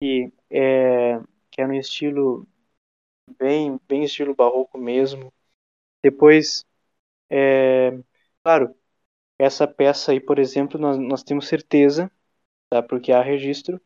que 0.00 0.32
é, 0.50 1.18
que 1.50 1.62
é 1.62 1.66
no 1.66 1.74
estilo 1.74 2.46
bem, 3.38 3.80
bem 3.88 4.04
estilo 4.04 4.34
barroco 4.34 4.78
mesmo. 4.78 5.32
Depois, 6.02 6.66
é, 7.30 7.92
claro, 8.42 8.74
essa 9.40 9.66
peça 9.66 10.12
aí, 10.12 10.20
por 10.20 10.38
exemplo, 10.38 10.78
nós, 10.78 10.98
nós 10.98 11.22
temos 11.22 11.48
certeza, 11.48 12.10
tá? 12.68 12.82
Porque 12.82 13.12
há 13.12 13.22
registro 13.22 13.80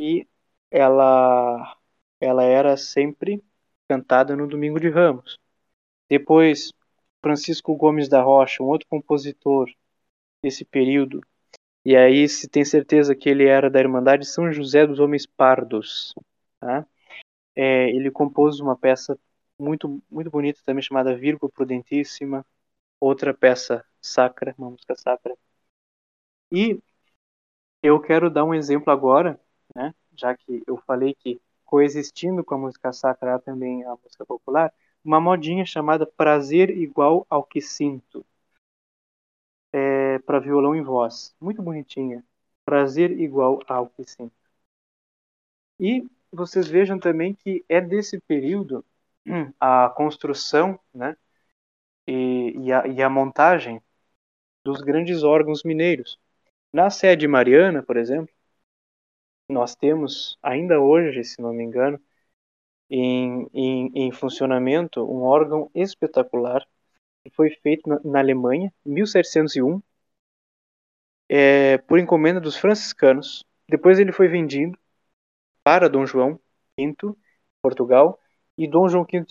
e 0.00 0.26
ela 0.70 1.76
ela 2.20 2.44
era 2.44 2.76
sempre 2.76 3.42
cantada 3.88 4.36
no 4.36 4.48
Domingo 4.48 4.80
de 4.80 4.90
Ramos. 4.90 5.38
Depois, 6.08 6.72
Francisco 7.22 7.76
Gomes 7.76 8.08
da 8.08 8.22
Rocha, 8.22 8.62
um 8.62 8.66
outro 8.66 8.88
compositor 8.88 9.70
desse 10.42 10.64
período, 10.64 11.20
e 11.84 11.96
aí 11.96 12.28
se 12.28 12.48
tem 12.48 12.64
certeza 12.64 13.14
que 13.16 13.28
ele 13.28 13.46
era 13.46 13.70
da 13.70 13.80
Irmandade 13.80 14.26
São 14.26 14.52
José 14.52 14.86
dos 14.86 15.00
Homens 15.00 15.26
Pardos. 15.26 16.14
Tá? 16.60 16.86
É, 17.56 17.90
ele 17.90 18.10
compôs 18.10 18.60
uma 18.60 18.76
peça 18.76 19.18
muito 19.58 20.02
muito 20.10 20.30
bonita 20.30 20.60
também 20.64 20.82
chamada 20.82 21.16
Vírgula 21.16 21.50
Prudentíssima, 21.52 22.46
outra 23.00 23.34
peça 23.34 23.84
sacra, 24.02 24.54
uma 24.58 24.70
música 24.70 24.94
sacra. 24.96 25.36
E 26.52 26.80
eu 27.82 28.00
quero 28.00 28.30
dar 28.30 28.44
um 28.44 28.54
exemplo 28.54 28.92
agora, 28.92 29.40
né, 29.74 29.94
já 30.16 30.36
que 30.36 30.62
eu 30.66 30.76
falei 30.78 31.14
que 31.14 31.40
coexistindo 31.64 32.44
com 32.44 32.54
a 32.54 32.58
música 32.58 32.92
sacra 32.92 33.38
também 33.38 33.84
a 33.84 33.96
música 34.02 34.26
popular, 34.26 34.72
uma 35.04 35.20
modinha 35.20 35.64
chamada 35.64 36.06
Prazer 36.06 36.70
Igual 36.70 37.26
ao 37.30 37.44
que 37.44 37.60
Sinto 37.60 38.24
é, 39.72 40.18
para 40.20 40.38
violão 40.40 40.74
e 40.76 40.82
voz. 40.82 41.34
Muito 41.40 41.62
bonitinha. 41.62 42.24
Prazer 42.64 43.10
igual 43.20 43.60
ao 43.68 43.88
que 43.88 44.04
sinto. 44.04 44.34
E 45.78 46.06
vocês 46.32 46.68
vejam 46.68 46.98
também 46.98 47.34
que 47.34 47.64
é 47.68 47.80
desse 47.80 48.20
período 48.20 48.84
a 49.60 49.88
construção 49.90 50.78
né, 50.94 51.16
e, 52.06 52.54
e, 52.58 52.72
a, 52.72 52.86
e 52.86 53.02
a 53.02 53.10
montagem 53.10 53.82
dos 54.64 54.80
grandes 54.80 55.22
órgãos 55.22 55.62
mineiros. 55.64 56.18
Na 56.72 56.90
sede 56.90 57.26
mariana, 57.28 57.82
por 57.82 57.96
exemplo, 57.96 58.32
nós 59.48 59.74
temos 59.74 60.38
ainda 60.42 60.80
hoje, 60.80 61.24
se 61.24 61.42
não 61.42 61.52
me 61.52 61.64
engano, 61.64 62.00
em, 62.90 63.48
em, 63.54 63.92
em 63.94 64.12
funcionamento 64.12 65.02
um 65.02 65.22
órgão 65.22 65.70
espetacular 65.74 66.66
foi 67.32 67.50
feito 67.50 67.88
na, 67.88 68.00
na 68.04 68.18
Alemanha, 68.20 68.72
em 68.84 68.92
1701, 68.92 69.80
é, 71.28 71.78
por 71.78 71.98
encomenda 71.98 72.40
dos 72.40 72.56
franciscanos. 72.56 73.44
Depois 73.68 73.98
ele 73.98 74.12
foi 74.12 74.28
vendido 74.28 74.78
para 75.62 75.88
Dom 75.88 76.06
João 76.06 76.40
V, 76.78 76.94
Portugal, 77.62 78.18
e 78.56 78.66
Dom 78.68 78.88
João 78.88 79.04
V 79.04 79.26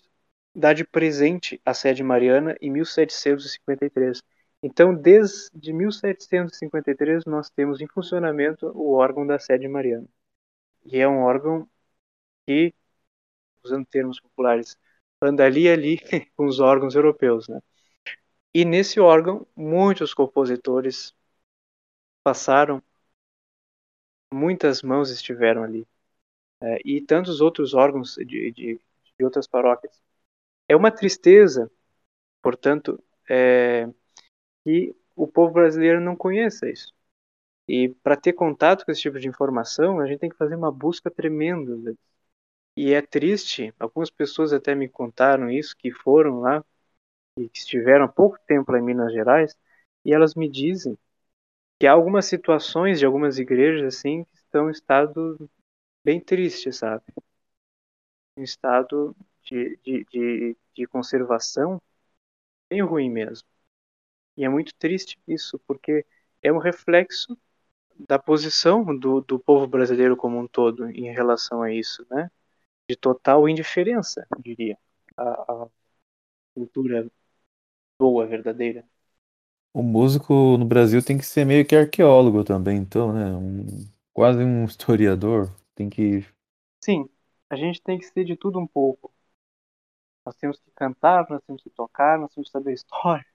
dá 0.55 0.73
de 0.73 0.83
presente 0.85 1.61
a 1.65 1.73
sede 1.73 2.03
mariana 2.03 2.55
em 2.61 2.71
1753. 2.71 4.21
Então, 4.61 4.93
desde 4.93 5.71
1753, 5.73 7.25
nós 7.25 7.49
temos 7.49 7.79
em 7.81 7.87
funcionamento 7.87 8.67
o 8.75 8.93
órgão 8.93 9.25
da 9.25 9.39
sede 9.39 9.67
mariana. 9.67 10.07
E 10.85 10.97
é 10.99 11.07
um 11.07 11.19
órgão 11.21 11.69
que, 12.47 12.73
usando 13.63 13.85
termos 13.87 14.19
populares, 14.19 14.77
anda 15.21 15.45
ali 15.45 15.69
ali 15.69 15.99
com 16.35 16.45
os 16.47 16.59
órgãos 16.59 16.95
europeus, 16.95 17.47
né? 17.49 17.61
E 18.53 18.65
nesse 18.65 18.99
órgão, 18.99 19.47
muitos 19.55 20.13
compositores 20.13 21.15
passaram, 22.23 22.81
muitas 24.33 24.81
mãos 24.81 25.09
estiveram 25.11 25.63
ali. 25.63 25.87
É, 26.61 26.79
e 26.85 27.01
tantos 27.01 27.41
outros 27.41 27.73
órgãos 27.73 28.15
de, 28.15 28.51
de, 28.51 28.81
de, 29.17 29.25
outras 29.25 29.47
paróquias. 29.47 30.01
É 30.67 30.75
uma 30.75 30.91
tristeza, 30.91 31.71
portanto, 32.41 33.03
é, 33.29 33.89
que 34.63 34.95
o 35.15 35.27
povo 35.27 35.53
brasileiro 35.53 36.01
não 36.01 36.15
conheça 36.15 36.69
isso. 36.69 36.93
E 37.67 37.89
para 38.03 38.17
ter 38.17 38.33
contato 38.33 38.85
com 38.85 38.91
esse 38.91 39.01
tipo 39.01 39.19
de 39.19 39.27
informação, 39.29 39.99
a 39.99 40.07
gente 40.07 40.19
tem 40.19 40.29
que 40.29 40.37
fazer 40.37 40.55
uma 40.55 40.71
busca 40.71 41.11
tremenda. 41.11 41.95
E 42.75 42.93
é 42.93 43.01
triste, 43.01 43.73
algumas 43.79 44.09
pessoas 44.09 44.53
até 44.53 44.73
me 44.75 44.89
contaram 44.89 45.49
isso, 45.51 45.75
que 45.77 45.91
foram 45.91 46.39
lá 46.41 46.63
que 47.35 47.49
estiveram 47.53 48.05
há 48.05 48.07
pouco 48.07 48.37
tempo 48.47 48.71
lá 48.71 48.79
em 48.79 48.83
Minas 48.83 49.13
Gerais, 49.13 49.57
e 50.05 50.13
elas 50.13 50.35
me 50.35 50.49
dizem 50.49 50.97
que 51.79 51.87
há 51.87 51.93
algumas 51.93 52.25
situações 52.27 52.99
de 52.99 53.05
algumas 53.05 53.39
igrejas 53.39 53.95
assim 53.97 54.23
que 54.25 54.37
estão 54.37 54.69
em 54.69 54.73
estado 54.73 55.49
bem 56.03 56.21
triste, 56.21 56.73
sabe? 56.73 57.03
Em 58.37 58.41
estado 58.43 59.15
de, 59.43 59.77
de, 59.83 60.03
de, 60.05 60.57
de 60.75 60.87
conservação 60.87 61.79
bem 62.69 62.81
ruim 62.83 63.09
mesmo. 63.11 63.47
E 64.39 64.45
é 64.45 64.49
muito 64.49 64.73
triste 64.79 65.19
isso, 65.27 65.59
porque 65.67 66.05
é 66.43 66.53
um 66.53 66.59
reflexo 66.59 67.37
da 68.07 68.19
posição 68.19 68.97
do, 68.97 69.21
do 69.21 69.39
povo 69.39 69.67
brasileiro 69.67 70.17
como 70.17 70.39
um 70.39 70.47
todo 70.47 70.89
em 70.91 71.11
relação 71.13 71.61
a 71.63 71.73
isso, 71.73 72.05
né? 72.09 72.31
De 72.89 72.95
total 72.95 73.49
indiferença, 73.49 74.27
diria, 74.39 74.77
a, 75.17 75.23
a 75.65 75.67
cultura 76.55 77.09
boa, 77.99 78.27
verdadeira. 78.27 78.85
O 79.73 79.83
músico 79.83 80.57
no 80.57 80.65
Brasil 80.65 81.03
tem 81.03 81.17
que 81.17 81.25
ser 81.25 81.45
meio 81.45 81.65
que 81.65 81.75
arqueólogo 81.75 82.43
também, 82.43 82.77
então, 82.77 83.13
né? 83.13 83.35
Um, 83.35 83.65
quase 84.13 84.39
um 84.43 84.65
historiador. 84.65 85.49
Tem 85.75 85.89
que. 85.89 86.25
Sim, 86.83 87.09
a 87.49 87.55
gente 87.55 87.81
tem 87.81 87.97
que 87.97 88.05
ser 88.05 88.25
de 88.25 88.35
tudo 88.35 88.59
um 88.59 88.67
pouco. 88.67 89.13
Nós 90.25 90.35
temos 90.37 90.57
que 90.59 90.71
cantar, 90.71 91.29
nós 91.29 91.41
temos 91.45 91.61
que 91.61 91.69
tocar, 91.69 92.17
nós 92.17 92.33
temos 92.33 92.47
que 92.47 92.53
saber 92.53 92.73
história. 92.73 93.25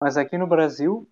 Mas 0.00 0.16
aqui 0.16 0.38
no 0.38 0.46
Brasil, 0.46 1.08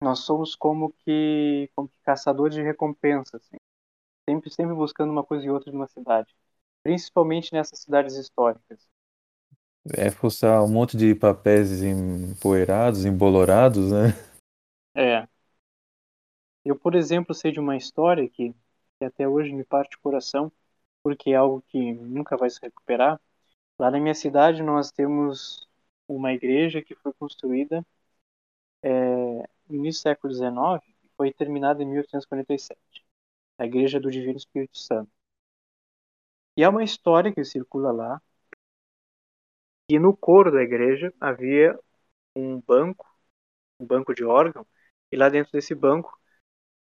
nós 0.00 0.20
somos 0.20 0.54
como 0.54 0.92
que, 0.92 1.70
como 1.74 1.88
que 1.88 2.00
caçadores 2.02 2.54
de 2.54 2.62
recompensas. 2.62 3.42
Assim. 3.42 3.56
Sempre, 4.28 4.50
sempre 4.50 4.74
buscando 4.74 5.10
uma 5.10 5.24
coisa 5.24 5.46
e 5.46 5.50
outra 5.50 5.70
de 5.70 5.76
uma 5.76 5.86
cidade. 5.86 6.34
Principalmente 6.82 7.52
nessas 7.52 7.80
cidades 7.80 8.16
históricas 8.16 8.86
é 9.94 10.10
fuçar 10.10 10.64
um 10.64 10.68
monte 10.68 10.96
de 10.96 11.14
papéis 11.14 11.82
empoeirados, 11.82 13.04
embolorados, 13.04 13.92
né? 13.92 14.08
É. 14.94 15.28
Eu, 16.64 16.76
por 16.76 16.94
exemplo, 16.94 17.34
sei 17.34 17.52
de 17.52 17.60
uma 17.60 17.76
história 17.76 18.28
que, 18.28 18.52
que 18.98 19.04
até 19.04 19.28
hoje 19.28 19.52
me 19.52 19.64
parte 19.64 19.96
o 19.96 20.00
coração, 20.00 20.50
porque 21.02 21.30
é 21.30 21.36
algo 21.36 21.62
que 21.68 21.92
nunca 21.92 22.36
vai 22.36 22.50
se 22.50 22.60
recuperar. 22.60 23.20
Lá 23.78 23.90
na 23.90 24.00
minha 24.00 24.14
cidade 24.14 24.62
nós 24.62 24.90
temos 24.90 25.68
uma 26.08 26.32
igreja 26.32 26.82
que 26.82 26.94
foi 26.94 27.12
construída 27.14 27.84
é, 28.82 29.48
no 29.68 29.92
século 29.92 30.32
XIX 30.32 30.82
e 31.04 31.08
foi 31.16 31.32
terminada 31.32 31.82
em 31.82 31.86
1847. 31.86 32.78
A 33.58 33.66
Igreja 33.66 34.00
do 34.00 34.10
Divino 34.10 34.36
Espírito 34.36 34.78
Santo. 34.78 35.10
E 36.56 36.64
há 36.64 36.70
uma 36.70 36.84
história 36.84 37.32
que 37.32 37.44
circula 37.44 37.92
lá 37.92 38.20
e 39.88 39.98
no 39.98 40.16
coro 40.16 40.50
da 40.52 40.62
igreja 40.62 41.12
havia 41.20 41.78
um 42.34 42.60
banco, 42.60 43.06
um 43.80 43.86
banco 43.86 44.14
de 44.14 44.24
órgão, 44.24 44.66
e 45.12 45.16
lá 45.16 45.28
dentro 45.28 45.52
desse 45.52 45.74
banco 45.74 46.18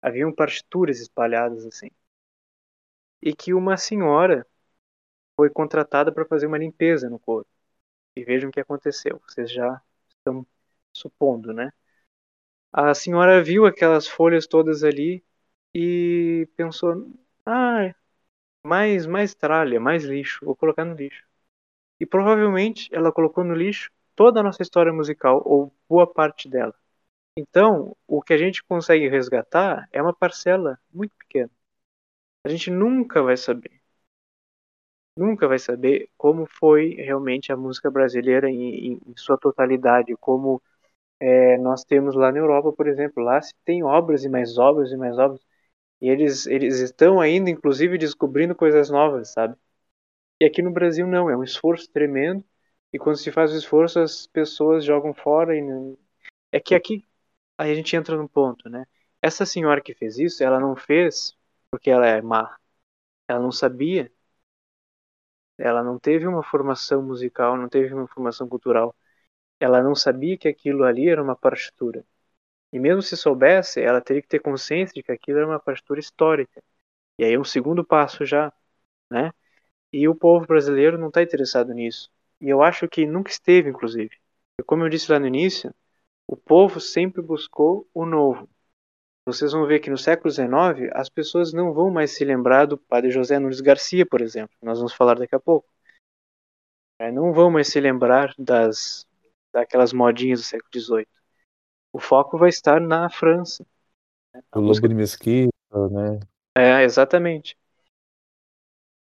haviam 0.02 0.34
partituras 0.34 1.00
espalhadas 1.00 1.66
assim. 1.66 1.90
E 3.22 3.34
que 3.36 3.54
uma 3.54 3.76
senhora 3.78 4.46
foi 5.36 5.50
contratada 5.50 6.12
para 6.12 6.26
fazer 6.26 6.48
uma 6.48 6.58
limpeza 6.58 7.10
no 7.10 7.20
coro. 7.20 7.48
E 8.16 8.24
vejam 8.24 8.50
o 8.50 8.52
que 8.54 8.60
aconteceu. 8.60 9.22
Vocês 9.28 9.52
já 9.52 9.82
estão 10.10 10.46
supondo, 10.94 11.54
né? 11.54 11.72
A 12.72 12.94
senhora 12.94 13.44
viu 13.44 13.66
aquelas 13.66 14.08
folhas 14.08 14.48
todas 14.48 14.84
ali 14.84 15.24
e 15.74 16.48
pensou: 16.56 17.08
ah, 17.46 17.94
mais, 18.66 19.06
mais 19.08 19.36
tralha, 19.36 19.80
mais 19.80 20.04
lixo, 20.06 20.46
vou 20.46 20.56
colocar 20.56 20.86
no 20.86 20.96
lixo. 20.96 21.26
E 22.00 22.06
provavelmente 22.06 22.90
ela 22.94 23.12
colocou 23.12 23.44
no 23.44 23.56
lixo 23.56 23.92
toda 24.16 24.40
a 24.42 24.44
nossa 24.44 24.64
história 24.64 24.94
musical, 24.94 25.42
ou 25.46 25.74
boa 25.90 26.08
parte 26.12 26.50
dela. 26.50 26.76
Então, 27.38 27.98
o 28.08 28.22
que 28.24 28.34
a 28.34 28.38
gente 28.40 28.64
consegue 28.64 29.10
resgatar 29.10 29.90
é 29.94 30.02
uma 30.02 30.14
parcela 30.16 30.80
muito 30.94 31.16
pequena. 31.18 31.52
A 32.46 32.50
gente 32.50 32.72
nunca 32.72 33.24
vai 33.24 33.38
saber. 33.38 33.83
Nunca 35.16 35.48
vai 35.48 35.60
saber 35.60 36.10
como 36.18 36.46
foi 36.48 36.96
realmente 36.96 37.52
a 37.52 37.58
música 37.58 37.90
brasileira 37.92 38.50
em, 38.50 38.94
em 39.06 39.14
sua 39.16 39.38
totalidade, 39.38 40.16
como 40.18 40.62
é, 41.20 41.58
nós 41.60 41.84
temos 41.86 42.16
lá 42.16 42.32
na 42.32 42.40
Europa, 42.40 42.74
por 42.74 42.88
exemplo. 42.88 43.24
Lá 43.24 43.42
se 43.42 43.54
tem 43.66 43.84
obras 43.84 44.24
e 44.26 44.30
mais 44.30 44.58
obras 44.58 44.92
e 44.92 44.98
mais 44.98 45.18
obras. 45.18 45.42
E 46.02 46.10
eles, 46.10 46.48
eles 46.48 46.80
estão 46.82 47.22
ainda, 47.22 47.50
inclusive, 47.50 47.98
descobrindo 47.98 48.56
coisas 48.56 48.90
novas, 48.92 49.30
sabe? 49.34 49.56
E 50.42 50.46
aqui 50.46 50.62
no 50.62 50.72
Brasil 50.72 51.08
não, 51.08 51.30
é 51.30 51.38
um 51.38 51.44
esforço 51.44 51.90
tremendo. 51.92 52.44
E 52.94 53.00
quando 53.00 53.18
se 53.18 53.32
faz 53.32 53.52
o 53.54 53.58
esforço, 53.58 54.00
as 54.00 54.28
pessoas 54.28 54.86
jogam 54.86 55.14
fora. 55.14 55.56
E. 55.58 55.98
É 56.52 56.60
que 56.60 56.76
aqui 56.76 57.06
a 57.58 57.68
gente 57.74 57.96
entra 57.96 58.18
num 58.18 58.28
ponto, 58.28 58.70
né? 58.70 58.86
essa 59.22 59.46
senhora 59.46 59.82
que 59.82 59.96
fez 59.96 60.20
isso, 60.20 60.44
ela 60.44 60.60
não 60.60 60.76
fez 60.76 61.36
porque 61.72 61.90
ela 61.92 62.08
é 62.08 62.22
má. 62.22 62.58
Ela 63.28 63.42
não 63.42 63.52
sabia. 63.54 64.13
Ela 65.58 65.84
não 65.84 66.00
teve 66.00 66.28
uma 66.28 66.44
formação 66.44 67.02
musical, 67.04 67.58
não 67.58 67.70
teve 67.70 67.94
uma 67.94 68.08
formação 68.08 68.48
cultural. 68.48 68.96
Ela 69.60 69.84
não 69.84 69.96
sabia 69.96 70.38
que 70.38 70.48
aquilo 70.48 70.84
ali 70.84 71.10
era 71.10 71.24
uma 71.24 71.36
partitura. 71.36 72.06
E 72.72 72.80
mesmo 72.80 73.02
se 73.02 73.16
soubesse, 73.18 73.82
ela 73.82 74.02
teria 74.02 74.22
que 74.22 74.28
ter 74.28 74.40
consciência 74.40 74.94
de 74.94 75.04
que 75.04 75.12
aquilo 75.12 75.40
era 75.40 75.48
uma 75.48 75.60
partitura 75.60 76.00
histórica. 76.00 76.64
E 77.20 77.26
aí 77.26 77.34
é 77.34 77.40
um 77.40 77.44
segundo 77.44 77.86
passo 77.86 78.26
já, 78.26 78.54
né? 79.12 79.32
E 79.94 80.08
o 80.08 80.16
povo 80.16 80.46
brasileiro 80.48 80.98
não 80.98 81.10
está 81.10 81.24
interessado 81.24 81.74
nisso. 81.74 82.12
E 82.42 82.50
eu 82.50 82.62
acho 82.64 82.88
que 82.90 83.06
nunca 83.06 83.32
esteve, 83.32 83.70
inclusive. 83.70 84.18
E 84.60 84.64
como 84.64 84.84
eu 84.84 84.90
disse 84.90 85.12
lá 85.12 85.20
no 85.20 85.28
início, 85.28 85.74
o 86.28 86.38
povo 86.38 86.80
sempre 86.82 87.22
buscou 87.22 87.90
o 87.94 88.06
novo. 88.06 88.50
Vocês 89.26 89.54
vão 89.54 89.66
ver 89.66 89.80
que 89.80 89.90
no 89.90 89.98
século 89.98 90.30
XIX 90.30 90.92
as 90.94 91.10
pessoas 91.10 91.54
não 91.54 91.74
vão 91.74 91.90
mais 91.90 92.12
se 92.12 92.26
lembrar 92.26 92.66
do 92.66 92.78
padre 92.78 93.10
José 93.10 93.40
Nunes 93.40 93.62
Garcia, 93.62 94.06
por 94.06 94.22
exemplo. 94.22 94.56
Nós 94.62 94.80
vamos 94.80 94.94
falar 94.94 95.16
daqui 95.16 95.34
a 95.34 95.40
pouco. 95.40 95.68
É, 97.00 97.12
não 97.12 97.34
vão 97.34 97.50
mais 97.50 97.68
se 97.70 97.80
lembrar 97.80 98.34
das 98.38 99.08
daquelas 99.54 99.94
modinhas 99.94 100.40
do 100.40 100.46
século 100.46 100.70
XVIII. 100.74 101.08
O 101.94 102.00
foco 102.00 102.38
vai 102.38 102.50
estar 102.50 102.82
na 102.82 103.10
França. 103.10 103.66
O 104.56 104.60
Lobo 104.60 104.88
de 104.88 104.96
Mesquita, 104.96 105.52
né? 105.92 106.20
É, 106.58 106.84
exatamente. 106.84 107.56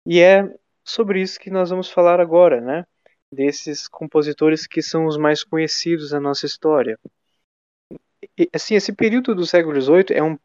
E 0.05 0.19
é 0.19 0.43
sobre 0.83 1.21
isso 1.21 1.39
que 1.39 1.49
nós 1.49 1.69
vamos 1.69 1.89
falar 1.89 2.19
agora, 2.19 2.61
né? 2.61 2.85
Desses 3.31 3.87
compositores 3.87 4.67
que 4.67 4.81
são 4.81 5.05
os 5.05 5.17
mais 5.17 5.43
conhecidos 5.43 6.11
da 6.11 6.19
nossa 6.19 6.45
história. 6.45 6.99
E, 8.37 8.49
assim, 8.53 8.75
esse 8.75 8.93
período 8.93 9.33
do 9.33 9.45
século 9.45 9.79
XVIII 9.79 10.05
é 10.11 10.23
um 10.23 10.37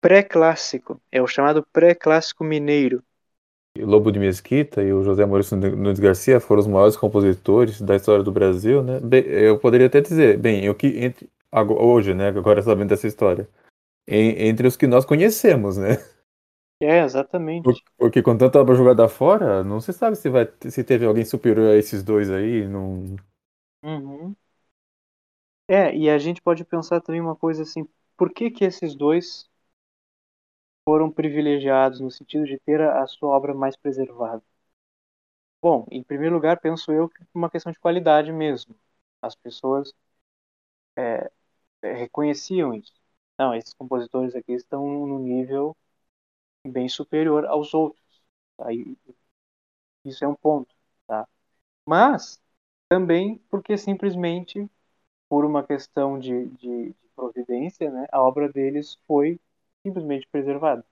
pré-clássico, 0.00 1.00
é 1.10 1.20
o 1.20 1.26
chamado 1.26 1.66
pré-clássico 1.72 2.44
mineiro. 2.44 3.02
O 3.78 3.86
Lobo 3.86 4.10
de 4.10 4.18
Mesquita 4.18 4.82
e 4.82 4.92
o 4.92 5.02
José 5.02 5.24
Maurício 5.24 5.56
Nunes 5.56 6.00
Garcia 6.00 6.40
foram 6.40 6.60
os 6.60 6.66
maiores 6.66 6.96
compositores 6.96 7.80
da 7.80 7.94
história 7.96 8.22
do 8.22 8.32
Brasil, 8.32 8.82
né? 8.82 8.98
Bem, 9.00 9.22
eu 9.26 9.58
poderia 9.58 9.86
até 9.86 10.00
dizer, 10.00 10.38
bem, 10.38 10.64
eu 10.64 10.74
que 10.74 10.86
entre, 10.98 11.28
hoje, 11.52 12.14
né, 12.14 12.28
agora 12.28 12.62
sabendo 12.62 12.88
dessa 12.88 13.06
história, 13.06 13.48
em, 14.08 14.48
entre 14.48 14.66
os 14.66 14.76
que 14.76 14.86
nós 14.86 15.04
conhecemos, 15.04 15.76
né? 15.76 15.98
É, 16.82 17.04
exatamente. 17.04 17.62
Porque, 17.62 17.82
porque 17.98 18.22
com 18.22 18.36
tanta 18.36 18.64
jogada 18.74 19.06
fora, 19.06 19.62
não 19.62 19.80
se 19.80 19.92
sabe 19.92 20.16
se, 20.16 20.30
vai, 20.30 20.48
se 20.68 20.82
teve 20.82 21.04
alguém 21.04 21.24
superior 21.24 21.70
a 21.70 21.76
esses 21.76 22.02
dois 22.02 22.30
aí. 22.30 22.66
Não... 22.66 23.16
Uhum. 23.84 24.34
É, 25.70 25.94
e 25.96 26.10
a 26.10 26.18
gente 26.18 26.42
pode 26.42 26.64
pensar 26.64 27.00
também 27.00 27.20
uma 27.20 27.36
coisa 27.36 27.62
assim, 27.62 27.86
por 28.16 28.30
que 28.32 28.50
que 28.50 28.64
esses 28.64 28.94
dois 28.94 29.48
foram 30.84 31.10
privilegiados 31.10 32.00
no 32.00 32.10
sentido 32.10 32.44
de 32.44 32.58
ter 32.58 32.82
a, 32.82 33.02
a 33.02 33.06
sua 33.06 33.30
obra 33.30 33.54
mais 33.54 33.76
preservada? 33.76 34.42
Bom, 35.62 35.86
em 35.90 36.02
primeiro 36.02 36.34
lugar, 36.34 36.60
penso 36.60 36.92
eu 36.92 37.08
que 37.08 37.22
uma 37.34 37.50
questão 37.50 37.72
de 37.72 37.78
qualidade 37.78 38.30
mesmo. 38.32 38.74
As 39.22 39.34
pessoas 39.34 39.92
é, 40.96 41.30
é, 41.82 41.94
reconheciam 41.94 42.74
isso. 42.74 42.94
Não, 43.38 43.54
esses 43.54 43.74
compositores 43.74 44.34
aqui 44.36 44.52
estão 44.54 44.86
no 45.06 45.18
nível 45.18 45.76
bem 46.66 46.88
superior 46.88 47.46
aos 47.46 47.74
outros. 47.74 48.02
Tá? 48.58 48.66
isso 50.04 50.24
é 50.24 50.28
um 50.28 50.34
ponto. 50.34 50.74
Tá? 51.06 51.26
Mas 51.86 52.40
também 52.88 53.38
porque 53.50 53.78
simplesmente 53.78 54.68
por 55.30 55.46
uma 55.46 55.64
questão 55.64 56.18
de, 56.18 56.46
de, 56.48 56.88
de 56.90 57.08
providência, 57.16 57.90
né, 57.90 58.06
a 58.12 58.22
obra 58.22 58.50
deles 58.52 58.98
foi 59.06 59.40
simplesmente 59.86 60.28
preservada. 60.28 60.84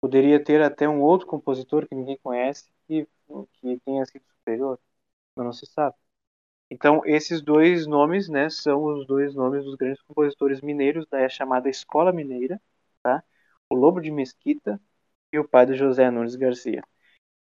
Poderia 0.00 0.42
ter 0.42 0.62
até 0.62 0.88
um 0.88 1.02
outro 1.02 1.26
compositor 1.26 1.88
que 1.88 1.94
ninguém 1.94 2.18
conhece 2.22 2.70
que, 2.88 3.08
que 3.54 3.80
tenha 3.84 4.06
sido 4.06 4.24
superior, 4.38 4.78
mas 5.36 5.46
não 5.46 5.52
se 5.52 5.66
sabe. 5.66 5.96
Então, 6.70 7.02
esses 7.04 7.42
dois 7.42 7.86
nomes, 7.86 8.28
né, 8.28 8.48
são 8.50 8.84
os 8.84 9.06
dois 9.06 9.34
nomes 9.34 9.64
dos 9.64 9.74
grandes 9.76 10.02
compositores 10.02 10.60
mineiros 10.62 11.06
da 11.06 11.28
chamada 11.28 11.68
Escola 11.68 12.12
Mineira, 12.12 12.60
tá? 13.02 13.22
O 13.70 13.74
Lobo 13.74 14.00
de 14.00 14.10
Mesquita 14.10 14.80
e 15.32 15.38
o 15.38 15.48
padre 15.48 15.76
José 15.76 16.10
Nunes 16.10 16.36
Garcia. 16.36 16.82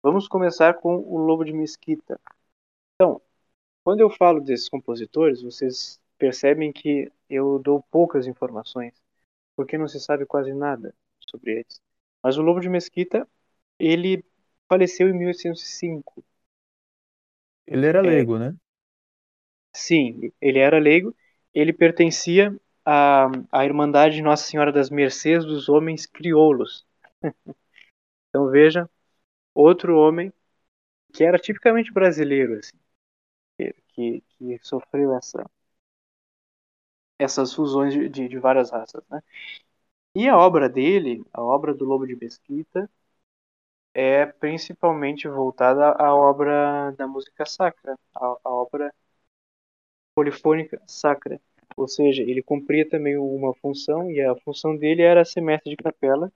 Vamos 0.04 0.28
começar 0.28 0.76
com 0.76 0.98
o 0.98 1.18
Lobo 1.18 1.46
de 1.46 1.54
Mesquita. 1.54 2.20
Então, 2.96 3.22
quando 3.84 4.02
eu 4.02 4.10
falo 4.10 4.42
desses 4.42 4.70
compositores, 4.70 5.42
vocês 5.42 5.99
percebem 6.20 6.72
que 6.72 7.12
eu 7.30 7.58
dou 7.58 7.82
poucas 7.90 8.28
informações, 8.28 8.94
porque 9.56 9.78
não 9.78 9.88
se 9.88 10.00
sabe 10.00 10.26
quase 10.26 10.54
nada 10.54 10.94
sobre 11.30 11.54
eles. 11.54 11.82
Mas 12.22 12.38
o 12.38 12.42
Lobo 12.42 12.60
de 12.60 12.70
Mesquita, 12.70 13.28
ele 13.80 14.24
faleceu 14.68 15.10
em 15.10 15.14
1805. 15.14 16.24
Ele 17.66 17.86
era 17.88 18.00
é. 18.00 18.02
leigo, 18.02 18.36
é, 18.36 18.40
né? 18.40 18.56
Sim, 19.74 20.32
ele 20.42 20.60
era 20.60 20.78
leigo. 20.78 21.16
Ele 21.54 21.72
pertencia 21.72 22.56
à, 22.86 23.28
à 23.52 23.66
Irmandade 23.66 24.22
Nossa 24.22 24.44
Senhora 24.44 24.72
das 24.72 24.90
Mercês 24.90 25.46
dos 25.46 25.70
Homens 25.70 26.06
Crioulos. 26.06 26.86
Então 28.32 28.48
veja, 28.48 28.88
outro 29.56 29.98
homem 29.98 30.32
que 31.12 31.24
era 31.24 31.40
tipicamente 31.40 31.92
brasileiro, 31.92 32.60
assim, 32.60 32.78
que, 33.88 34.22
que 34.22 34.60
sofreu 34.62 35.16
essa, 35.16 35.44
essas 37.20 37.54
fusões 37.54 37.94
de, 37.94 38.10
de, 38.10 38.30
de, 38.30 38.40
várias 38.40 38.72
raças. 38.72 39.04
Né? 39.10 39.22
E 40.16 40.30
a 40.30 40.38
obra 40.38 40.70
dele, 40.70 41.26
a 41.34 41.44
obra 41.44 41.74
do 41.74 41.86
Lobo 41.86 42.08
de 42.08 42.16
Mesquita, 42.16 42.90
é 43.94 44.26
principalmente 44.26 45.28
voltada 45.28 45.92
à 45.92 46.14
obra 46.16 46.92
da 46.98 47.08
música 47.08 47.46
sacra, 47.46 47.98
a, 48.16 48.26
a 48.44 48.50
obra 48.50 48.94
polifônica 50.14 50.80
sacra. 50.86 51.42
Ou 51.76 51.88
seja, 51.88 52.22
ele 52.22 52.44
cumpria 52.44 52.88
também 52.88 53.18
uma 53.18 53.56
função, 53.56 54.10
e 54.12 54.22
a 54.22 54.36
função 54.36 54.76
dele 54.78 55.02
era 55.02 55.26
ser 55.26 55.42
mestre 55.42 55.72
de 55.72 55.78
capela 55.78 56.32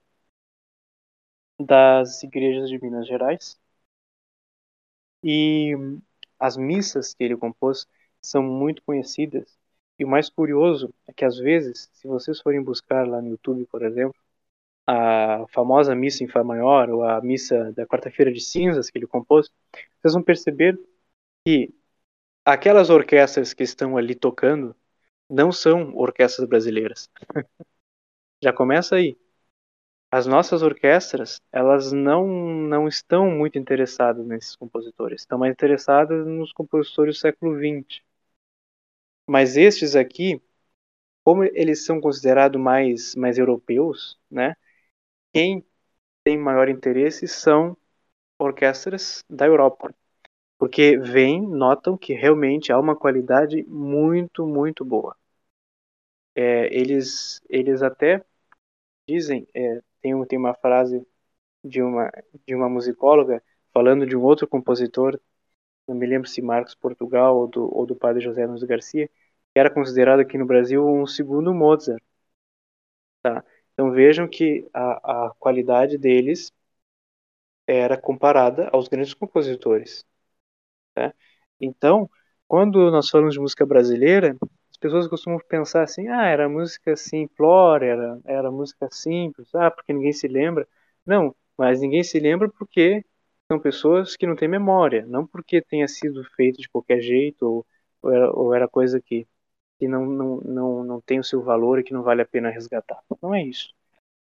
das 1.60 2.22
igrejas 2.24 2.70
de 2.70 2.80
Minas 2.80 3.08
Gerais. 3.08 3.60
E 5.24 5.74
as 6.40 6.56
missas 6.56 7.14
que 7.16 7.24
ele 7.24 7.36
compôs 7.38 7.88
são 8.22 8.44
muito 8.44 8.84
conhecidas. 8.84 9.58
E 10.00 10.06
o 10.06 10.08
mais 10.08 10.30
curioso 10.30 10.94
é 11.08 11.14
que 11.14 11.26
às 11.26 11.38
vezes, 11.38 11.90
se 11.94 12.08
vocês 12.08 12.42
forem 12.42 12.64
buscar 12.64 13.08
lá 13.08 13.22
no 13.22 13.30
YouTube, 13.30 13.66
por 13.68 13.84
exemplo, 13.84 14.16
a 14.88 15.46
famosa 15.50 15.96
missa 15.96 16.24
em 16.24 16.28
Fá 16.28 16.44
maior 16.44 16.90
ou 16.90 17.04
a 17.04 17.22
missa 17.22 17.72
da 17.74 17.86
quarta-feira 17.86 18.32
de 18.32 18.42
cinzas 18.42 18.90
que 18.90 18.98
ele 18.98 19.08
compôs, 19.08 19.50
vocês 20.02 20.14
vão 20.14 20.24
perceber 20.24 20.80
que 21.46 21.74
aquelas 22.46 22.90
orquestras 22.90 23.54
que 23.54 23.64
estão 23.64 23.98
ali 23.98 24.16
tocando 24.16 24.76
não 25.30 25.52
são 25.52 25.96
orquestras 25.96 26.48
brasileiras. 26.48 27.10
Já 28.44 28.54
começa 28.54 28.96
aí 28.96 29.18
as 30.12 30.28
nossas 30.28 30.62
orquestras, 30.62 31.42
elas 31.52 31.92
não, 31.92 32.28
não 32.28 32.88
estão 32.88 33.32
muito 33.32 33.58
interessadas 33.58 34.24
nesses 34.28 34.56
compositores, 34.56 35.22
estão 35.22 35.40
mais 35.40 35.52
interessadas 35.54 36.28
nos 36.28 36.54
compositores 36.54 37.16
do 37.16 37.20
século 37.20 37.58
XX. 37.58 38.04
Mas 39.28 39.58
estes 39.58 39.96
aqui, 39.96 40.42
como 41.24 41.44
eles 41.44 41.86
são 41.86 42.02
considerados 42.02 42.62
mais, 42.62 43.16
mais 43.16 43.38
europeus, 43.38 44.20
né, 44.32 44.56
quem 45.34 45.66
tem 46.24 46.38
maior 46.38 46.70
interesse 46.70 47.28
são 47.28 47.78
orquestras 48.40 49.24
da 49.30 49.46
Europa. 49.48 49.94
Porque 50.60 50.98
vêm, 50.98 51.42
notam 51.48 51.98
que 51.98 52.14
realmente 52.14 52.72
há 52.74 52.80
uma 52.80 52.96
qualidade 52.96 53.64
muito, 53.68 54.46
muito 54.48 54.86
boa. 54.86 55.16
É, 56.36 56.66
eles, 56.76 57.42
eles 57.50 57.82
até 57.84 58.24
dizem, 59.08 59.48
é, 59.56 59.82
tem, 60.02 60.26
tem 60.28 60.40
uma 60.40 60.54
frase 60.56 61.06
de 61.64 61.82
uma, 61.84 62.12
de 62.48 62.56
uma 62.56 62.70
musicóloga 62.70 63.44
falando 63.74 64.06
de 64.08 64.16
um 64.18 64.24
outro 64.24 64.48
compositor, 64.48 65.20
não 65.88 65.96
me 65.96 66.06
lembro 66.08 66.28
se 66.28 66.42
Marcos 66.42 66.76
Portugal 66.76 67.38
ou 67.38 67.48
do, 67.48 67.76
ou 67.76 67.86
do 67.86 67.96
padre 67.96 68.22
José 68.24 68.46
Nunes 68.48 68.64
Garcia, 68.64 69.08
que 69.08 69.60
era 69.60 69.70
considerado 69.74 70.20
aqui 70.22 70.38
no 70.38 70.46
Brasil 70.46 70.86
um 70.88 71.06
segundo 71.06 71.54
Mozart. 71.54 72.02
Tá? 73.22 73.44
Então 73.74 73.92
vejam 73.92 74.28
que 74.28 74.68
a, 74.74 75.28
a 75.28 75.34
qualidade 75.40 75.98
deles 75.98 76.52
era 77.68 77.98
comparada 78.00 78.70
aos 78.74 78.88
grandes 78.88 79.14
compositores. 79.14 80.06
Tá? 80.96 81.14
Então, 81.62 82.10
quando 82.48 82.92
nós 82.92 83.10
falamos 83.10 83.34
de 83.36 83.42
música 83.42 83.66
brasileira, 83.66 84.38
pessoas 84.84 85.08
costumam 85.08 85.40
pensar 85.48 85.84
assim, 85.84 86.10
ah, 86.10 86.26
era 86.28 86.50
música 86.50 86.96
simplória, 86.98 87.88
era, 87.88 88.22
era 88.26 88.52
música 88.52 88.90
simples, 88.92 89.54
ah, 89.56 89.72
porque 89.72 89.94
ninguém 89.94 90.12
se 90.14 90.28
lembra. 90.28 90.68
Não, 91.06 91.36
mas 91.58 91.82
ninguém 91.82 92.04
se 92.04 92.20
lembra 92.20 92.50
porque 92.50 93.06
são 93.52 93.60
pessoas 93.60 94.16
que 94.16 94.26
não 94.26 94.36
têm 94.36 94.48
memória, 94.48 95.06
não 95.06 95.26
porque 95.28 95.62
tenha 95.62 95.88
sido 95.88 96.24
feito 96.36 96.62
de 96.62 96.70
qualquer 96.70 97.02
jeito 97.02 97.44
ou, 97.44 97.66
ou, 98.02 98.12
era, 98.12 98.32
ou 98.32 98.54
era, 98.54 98.68
coisa 98.68 99.02
que, 99.02 99.28
que 99.80 99.88
não, 99.88 100.06
não, 100.06 100.38
não, 100.42 100.84
não 100.84 101.02
tem 101.02 101.20
o 101.20 101.24
seu 101.24 101.42
valor 101.42 101.80
e 101.80 101.84
que 101.84 101.94
não 101.94 102.04
vale 102.04 102.22
a 102.22 102.28
pena 102.28 102.50
resgatar. 102.50 103.02
Não 103.22 103.34
é 103.34 103.44
isso. 103.44 103.74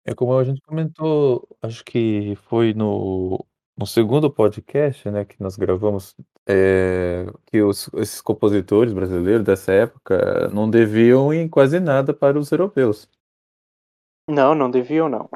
É 0.03 0.15
como 0.15 0.35
a 0.35 0.43
gente 0.43 0.61
comentou, 0.61 1.47
acho 1.61 1.83
que 1.85 2.35
foi 2.37 2.73
no 2.73 3.45
no 3.77 3.87
segundo 3.87 4.31
podcast, 4.31 5.09
né, 5.09 5.25
que 5.25 5.41
nós 5.41 5.55
gravamos, 5.55 6.15
eh, 6.47 7.25
que 7.47 7.63
os 7.63 7.89
esses 7.95 8.21
compositores 8.21 8.93
brasileiros 8.93 9.43
dessa 9.43 9.71
época 9.71 10.49
não 10.49 10.69
deviam 10.69 11.33
em 11.33 11.49
quase 11.49 11.79
nada 11.79 12.13
para 12.13 12.37
os 12.37 12.51
europeus. 12.51 13.09
Não, 14.29 14.53
não 14.53 14.69
deviam 14.69 15.09
não. 15.09 15.27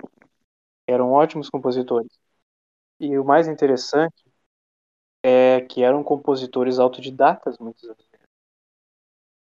Eram 0.88 1.12
ótimos 1.12 1.50
compositores. 1.50 2.20
E 3.00 3.18
o 3.18 3.26
mais 3.26 3.48
interessante 3.48 4.24
é 5.24 5.62
que 5.62 5.84
eram 5.84 6.04
compositores 6.04 6.80
autodidatas 6.80 7.58
muitas 7.58 7.82
vezes. 7.82 8.06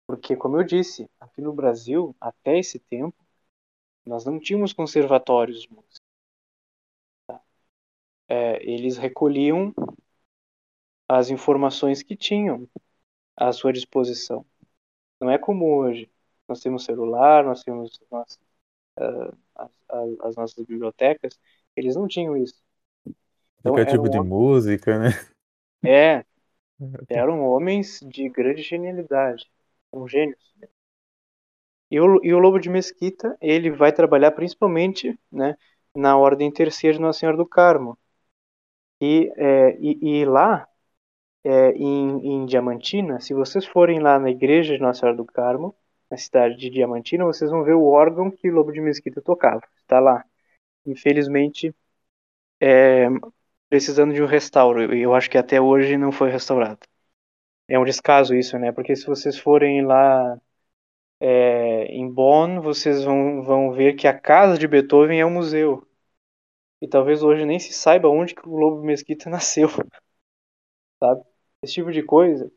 Porque, 0.06 0.34
como 0.36 0.56
eu 0.56 0.64
disse, 0.64 1.08
aqui 1.20 1.40
no 1.40 1.52
Brasil, 1.52 2.16
até 2.20 2.58
esse 2.58 2.78
tempo, 2.78 3.16
nós 4.06 4.24
não 4.24 4.40
tínhamos 4.40 4.72
conservatórios 4.72 5.60
de 5.62 5.72
música. 5.72 5.98
É, 8.26 8.62
eles 8.62 8.96
recolhiam 8.96 9.72
as 11.08 11.30
informações 11.30 12.02
que 12.02 12.16
tinham 12.16 12.68
à 13.36 13.52
sua 13.52 13.72
disposição. 13.72 14.44
Não 15.20 15.30
é 15.30 15.38
como 15.38 15.76
hoje. 15.76 16.10
Nós 16.46 16.60
temos 16.60 16.84
celular, 16.84 17.44
nós 17.44 17.62
temos 17.62 18.00
uh, 18.10 19.36
as, 19.54 19.70
as, 20.20 20.36
nossas 20.36 20.64
bibliotecas. 20.64 21.38
Eles 21.76 21.96
não 21.96 22.08
tinham 22.08 22.36
isso. 22.36 22.62
Então, 23.60 23.72
Aplicativo 23.72 24.08
de 24.08 24.20
música, 24.20 24.98
né? 24.98 25.10
É, 25.84 26.24
eram 27.08 27.44
homens 27.44 28.00
de 28.02 28.28
grande 28.28 28.62
genialidade, 28.62 29.50
eram 29.92 30.06
gênios. 30.06 30.54
E 31.90 31.98
o, 32.00 32.22
e 32.22 32.34
o 32.34 32.38
Lobo 32.38 32.58
de 32.58 32.68
Mesquita, 32.68 33.36
ele 33.40 33.70
vai 33.70 33.92
trabalhar 33.92 34.32
principalmente 34.32 35.18
né, 35.32 35.56
na 35.94 36.16
Ordem 36.16 36.52
Terceira 36.52 36.96
de 36.96 37.00
Nossa 37.00 37.20
Senhora 37.20 37.36
do 37.36 37.46
Carmo. 37.46 37.98
E, 39.00 39.32
é, 39.36 39.76
e, 39.80 40.20
e 40.20 40.24
lá, 40.24 40.68
é, 41.44 41.70
em, 41.72 42.42
em, 42.42 42.46
Diamantina, 42.46 43.20
se 43.20 43.32
vocês 43.32 43.64
forem 43.64 44.00
lá 44.00 44.18
na 44.18 44.30
igreja 44.30 44.74
de 44.74 44.82
Nossa 44.82 45.00
Senhora 45.00 45.16
do 45.16 45.24
Carmo, 45.24 45.74
na 46.10 46.16
cidade 46.16 46.56
de 46.56 46.70
Diamantina, 46.70 47.24
vocês 47.24 47.50
vão 47.50 47.64
ver 47.64 47.74
o 47.74 47.84
órgão 47.86 48.30
que 48.30 48.50
o 48.50 48.54
Lobo 48.54 48.72
de 48.72 48.80
Mesquita 48.80 49.22
tocava. 49.22 49.62
Está 49.78 50.00
lá. 50.00 50.24
Infelizmente, 50.86 51.74
é, 52.60 53.08
precisando 53.68 54.14
de 54.14 54.22
um 54.22 54.26
restauro. 54.26 54.94
E 54.94 55.02
eu 55.02 55.14
acho 55.14 55.30
que 55.30 55.38
até 55.38 55.60
hoje 55.60 55.96
não 55.96 56.12
foi 56.12 56.30
restaurado. 56.30 56.80
É 57.68 57.78
um 57.78 57.84
descaso 57.84 58.34
isso, 58.34 58.58
né? 58.58 58.72
Porque 58.72 58.96
se 58.96 59.06
vocês 59.06 59.38
forem 59.38 59.84
lá 59.84 60.40
é, 61.20 61.84
em 61.86 62.08
Bonn, 62.10 62.60
vocês 62.60 63.04
vão, 63.04 63.42
vão 63.42 63.72
ver 63.72 63.94
que 63.94 64.06
a 64.08 64.18
casa 64.18 64.58
de 64.58 64.68
Beethoven 64.68 65.20
é 65.20 65.26
um 65.26 65.30
museu. 65.30 65.86
E 66.80 66.88
talvez 66.88 67.22
hoje 67.22 67.44
nem 67.44 67.58
se 67.58 67.72
saiba 67.72 68.08
onde 68.08 68.34
que 68.34 68.48
o 68.48 68.56
Lobo 68.56 68.82
Mesquita 68.84 69.30
nasceu. 69.30 69.68
Sabe? 70.98 71.22
Esse 71.62 71.74
tipo 71.74 71.92
de 71.92 72.02
coisa 72.02 72.50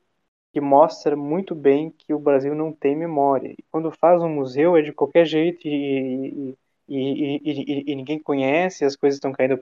que 0.53 0.61
mostra 0.61 1.15
muito 1.15 1.55
bem 1.55 1.91
que 1.91 2.13
o 2.13 2.19
Brasil 2.19 2.55
não 2.55 2.73
tem 2.73 2.95
memória. 2.95 3.53
E 3.57 3.63
quando 3.71 3.91
faz 3.91 4.21
um 4.21 4.29
museu 4.29 4.77
é 4.77 4.81
de 4.81 4.93
qualquer 4.93 5.25
jeito 5.25 5.67
e, 5.67 6.55
e, 6.89 7.41
e, 7.43 7.91
e 7.91 7.95
ninguém 7.95 8.19
conhece, 8.21 8.85
as 8.85 8.95
coisas 8.95 9.17
estão 9.17 9.31
caindo 9.33 9.57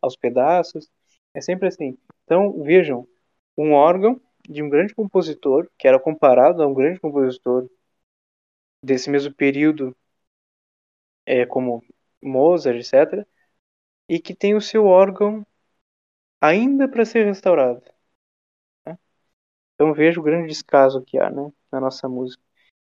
aos 0.00 0.16
pedaços. 0.16 0.88
É 1.34 1.40
sempre 1.40 1.68
assim. 1.68 1.96
Então, 2.24 2.62
vejam, 2.62 3.06
um 3.56 3.72
órgão 3.72 4.20
de 4.48 4.62
um 4.62 4.68
grande 4.68 4.94
compositor, 4.94 5.68
que 5.78 5.86
era 5.86 5.98
comparado 5.98 6.62
a 6.62 6.66
um 6.66 6.74
grande 6.74 6.98
compositor 7.00 7.68
desse 8.82 9.10
mesmo 9.10 9.34
período, 9.34 9.96
é, 11.26 11.44
como 11.46 11.82
Mozart, 12.22 12.78
etc., 12.78 13.26
e 14.08 14.18
que 14.18 14.34
tem 14.34 14.54
o 14.54 14.60
seu 14.60 14.86
órgão 14.86 15.46
ainda 16.40 16.88
para 16.88 17.04
ser 17.04 17.24
restaurado. 17.26 17.82
Né? 18.86 18.98
Então 19.74 19.92
veja 19.94 20.18
o 20.18 20.22
grande 20.22 20.48
descaso 20.48 21.02
que 21.02 21.18
há 21.18 21.30
né, 21.30 21.52
na 21.70 21.80
nossa 21.80 22.08
música. 22.08 22.42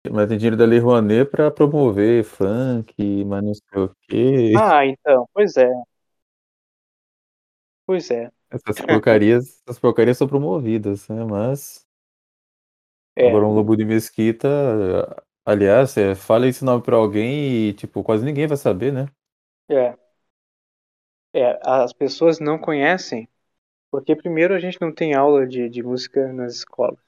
Mas 0.08 0.28
tem 0.28 0.38
dinheiro 0.38 0.56
da 0.56 0.64
Lei 0.64 0.78
Rouanet 0.78 1.28
para 1.28 1.50
promover 1.50 2.22
funk, 2.22 3.24
mas 3.24 3.42
não 3.42 3.54
sei 3.54 3.82
o 3.82 3.96
quê. 4.02 4.52
Ah, 4.56 4.86
então, 4.86 5.28
pois 5.32 5.56
é. 5.56 5.68
Pois 7.86 8.10
é. 8.10 8.30
Essas 8.50 8.80
porcarias, 8.80 9.62
essas 9.66 9.78
porcarias 9.78 10.18
são 10.18 10.26
promovidas, 10.26 11.08
né? 11.08 11.24
Mas. 11.24 11.86
É. 13.14 13.28
Agora 13.28 13.46
um 13.46 13.54
lobo 13.54 13.76
de 13.76 13.84
mesquita 13.84 14.48
Aliás, 15.48 15.92
você 15.92 16.12
fala 16.16 16.48
esse 16.48 16.64
nome 16.64 16.82
pra 16.82 16.96
alguém 16.96 17.68
e, 17.68 17.72
tipo, 17.74 18.02
quase 18.02 18.24
ninguém 18.24 18.48
vai 18.48 18.56
saber, 18.56 18.92
né? 18.92 19.06
É. 19.68 19.96
É, 21.32 21.60
as 21.62 21.92
pessoas 21.92 22.40
não 22.40 22.58
conhecem, 22.58 23.28
porque 23.92 24.16
primeiro 24.16 24.54
a 24.54 24.58
gente 24.58 24.80
não 24.80 24.92
tem 24.92 25.14
aula 25.14 25.46
de, 25.46 25.68
de 25.68 25.84
música 25.84 26.32
nas 26.32 26.54
escolas. 26.56 26.98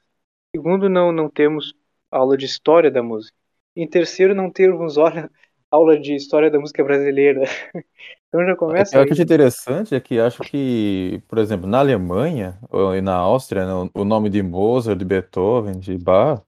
Segundo, 0.55 0.89
não, 0.89 1.11
não 1.11 1.29
temos 1.29 1.75
aula 2.13 2.37
de 2.37 2.47
história 2.47 2.93
da 2.93 3.03
música. 3.03 3.37
Em 3.75 3.89
terceiro, 3.89 4.37
não 4.37 4.53
temos 4.53 4.97
olha, 4.97 5.29
aula 5.71 5.99
de 5.99 6.15
história 6.15 6.51
da 6.51 6.59
música 6.59 6.83
brasileira. 6.85 7.43
então 8.29 8.45
já 8.47 8.57
começa. 8.57 9.01
O 9.01 9.07
que 9.07 9.21
é 9.21 9.23
interessante 9.23 9.95
é 9.95 10.01
que 10.01 10.19
acho 10.19 10.43
que, 10.43 11.23
por 11.29 11.39
exemplo, 11.39 11.69
na 11.69 11.79
Alemanha 11.79 12.59
ou 12.71 13.01
na 13.03 13.15
Áustria, 13.15 13.67
né, 13.67 13.91
o 13.95 14.05
nome 14.05 14.31
de 14.31 14.43
Mozart, 14.43 14.99
de 14.99 15.05
Beethoven, 15.05 15.79
de 15.79 15.97
Bach 15.99 16.43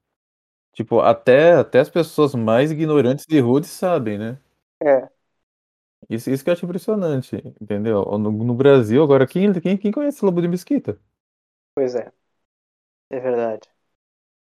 Tipo, 0.72 1.00
até 1.00 1.54
até 1.54 1.80
as 1.80 1.90
pessoas 1.90 2.34
mais 2.34 2.70
ignorantes 2.70 3.26
e 3.28 3.40
rudes 3.40 3.70
sabem, 3.70 4.18
né. 4.18 4.38
É. 4.82 5.10
Isso 6.08 6.30
isso 6.30 6.42
que 6.44 6.50
eu 6.50 6.54
acho 6.54 6.64
impressionante, 6.64 7.36
entendeu. 7.60 8.04
No 8.18 8.30
no 8.32 8.54
Brasil 8.54 9.02
agora 9.02 9.26
quem 9.26 9.52
quem 9.60 9.76
quem 9.76 9.92
conhece 9.92 10.24
Lobo 10.24 10.40
de 10.40 10.48
Mesquita? 10.48 10.98
Pois 11.74 11.94
é. 11.94 12.12
É 13.10 13.20
verdade. 13.20 13.68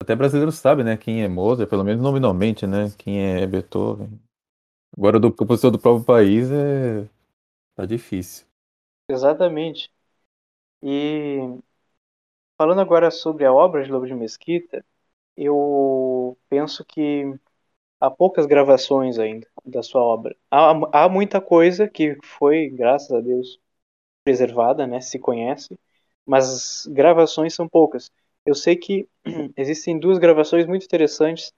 Até 0.00 0.14
brasileiro 0.14 0.52
sabe, 0.52 0.82
né, 0.84 0.96
quem 0.96 1.22
é 1.22 1.28
Mozart, 1.28 1.68
pelo 1.68 1.84
menos 1.84 2.02
nominalmente, 2.02 2.66
né, 2.66 2.90
quem 2.98 3.20
é 3.20 3.46
Beethoven. 3.46 4.18
Agora 4.94 5.18
do 5.20 5.32
compositor 5.32 5.70
do 5.70 5.78
próprio 5.78 6.04
país 6.04 6.50
é 6.50 7.08
tá 7.76 7.86
difícil. 7.86 8.46
Exatamente. 9.08 9.90
E 10.82 11.40
falando 12.58 12.80
agora 12.80 13.10
sobre 13.10 13.44
a 13.44 13.52
obra 13.52 13.84
de 13.84 13.90
Lobo 13.90 14.06
de 14.06 14.14
Mesquita 14.14 14.84
eu 15.36 16.38
penso 16.48 16.84
que 16.84 17.24
há 18.00 18.10
poucas 18.10 18.46
gravações 18.46 19.18
ainda 19.18 19.46
da 19.64 19.82
sua 19.82 20.02
obra. 20.02 20.36
Há, 20.50 21.04
há 21.04 21.08
muita 21.08 21.40
coisa 21.40 21.88
que 21.88 22.18
foi, 22.24 22.70
graças 22.70 23.12
a 23.12 23.20
Deus, 23.20 23.60
preservada, 24.24 24.86
né, 24.86 25.00
se 25.00 25.18
conhece, 25.18 25.78
mas 26.26 26.86
gravações 26.88 27.54
são 27.54 27.68
poucas. 27.68 28.10
Eu 28.46 28.54
sei 28.54 28.76
que 28.76 29.08
existem 29.56 29.98
duas 29.98 30.18
gravações 30.18 30.66
muito 30.66 30.84
interessantes 30.84 31.52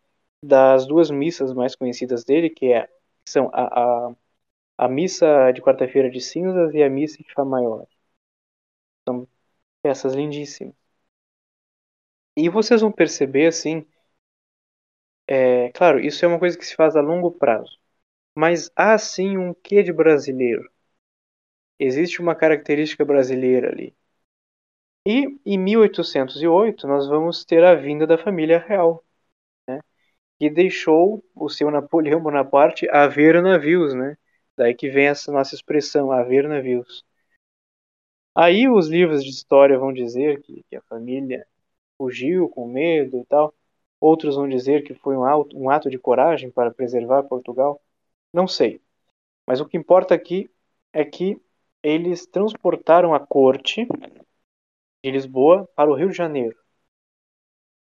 das 0.44 0.86
duas 0.86 1.10
missas 1.10 1.52
mais 1.54 1.76
conhecidas 1.76 2.24
dele, 2.24 2.50
que 2.50 2.72
é, 2.72 2.88
são 3.28 3.50
a, 3.52 4.08
a, 4.10 4.14
a 4.78 4.88
missa 4.88 5.52
de 5.52 5.62
quarta-feira 5.62 6.10
de 6.10 6.20
cinzas 6.20 6.74
e 6.74 6.82
a 6.82 6.90
missa 6.90 7.18
de 7.22 7.32
Fá 7.34 7.44
maior. 7.44 7.86
São 9.04 9.26
peças 9.82 10.14
lindíssimas. 10.14 10.74
E 12.34 12.48
vocês 12.48 12.80
vão 12.80 12.90
perceber, 12.90 13.48
assim, 13.48 13.84
é, 15.26 15.70
claro, 15.72 16.00
isso 16.00 16.24
é 16.24 16.28
uma 16.28 16.38
coisa 16.38 16.56
que 16.58 16.64
se 16.66 16.74
faz 16.74 16.96
a 16.96 17.00
longo 17.00 17.30
prazo, 17.30 17.78
mas 18.34 18.70
há 18.76 18.98
sim 18.98 19.38
um 19.38 19.54
quê 19.54 19.82
de 19.82 19.92
brasileiro. 19.92 20.70
Existe 21.76 22.20
uma 22.22 22.36
característica 22.36 23.04
brasileira 23.04 23.68
ali. 23.72 23.92
E 25.04 25.40
em 25.44 25.58
1808 25.58 26.86
nós 26.86 27.08
vamos 27.08 27.44
ter 27.44 27.64
a 27.64 27.74
vinda 27.74 28.06
da 28.06 28.16
família 28.16 28.60
real, 28.60 29.04
que 30.38 30.48
deixou 30.48 31.24
o 31.34 31.48
seu 31.48 31.70
Napoleão 31.70 32.20
Bonaparte 32.20 32.88
haver 32.90 33.42
navios, 33.42 33.94
né? 33.94 34.16
Daí 34.56 34.74
que 34.74 34.88
vem 34.88 35.06
essa 35.06 35.32
nossa 35.32 35.54
expressão, 35.54 36.12
haver 36.12 36.48
navios. 36.48 37.04
Aí 38.34 38.68
os 38.68 38.88
livros 38.88 39.24
de 39.24 39.30
história 39.30 39.78
vão 39.78 39.92
dizer 39.92 40.40
que, 40.42 40.64
que 40.68 40.76
a 40.76 40.82
família 40.82 41.46
fugiu 41.96 42.48
com 42.48 42.68
medo 42.68 43.18
e 43.18 43.24
tal. 43.26 43.52
Outros 44.00 44.36
vão 44.36 44.48
dizer 44.48 44.84
que 44.84 44.94
foi 44.94 45.16
um 45.16 45.24
ato, 45.24 45.56
um 45.56 45.68
ato 45.68 45.90
de 45.90 45.98
coragem 45.98 46.50
para 46.50 46.70
preservar 46.70 47.24
Portugal. 47.24 47.80
Não 48.32 48.46
sei. 48.46 48.80
Mas 49.44 49.60
o 49.60 49.66
que 49.66 49.76
importa 49.76 50.14
aqui 50.14 50.48
é 50.92 51.04
que 51.04 51.40
eles 51.82 52.26
transportaram 52.26 53.14
a 53.14 53.18
corte 53.18 53.86
de 55.02 55.10
Lisboa 55.10 55.68
para 55.74 55.90
o 55.90 55.94
Rio 55.94 56.10
de 56.10 56.16
Janeiro. 56.16 56.56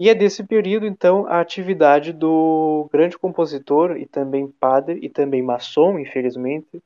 E 0.01 0.09
é 0.09 0.15
desse 0.15 0.45
período, 0.45 0.87
então, 0.87 1.25
a 1.27 1.41
atividade 1.41 2.13
do 2.13 2.89
grande 2.93 3.17
compositor 3.19 3.97
e 3.97 4.07
também 4.07 4.51
padre 4.51 4.99
e 5.03 5.09
também 5.09 5.41
maçom, 5.43 5.99
infelizmente, 5.99 6.83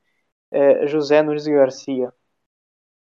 é 0.52 0.86
José 0.86 1.22
Nunes 1.22 1.46
Garcia, 1.46 2.12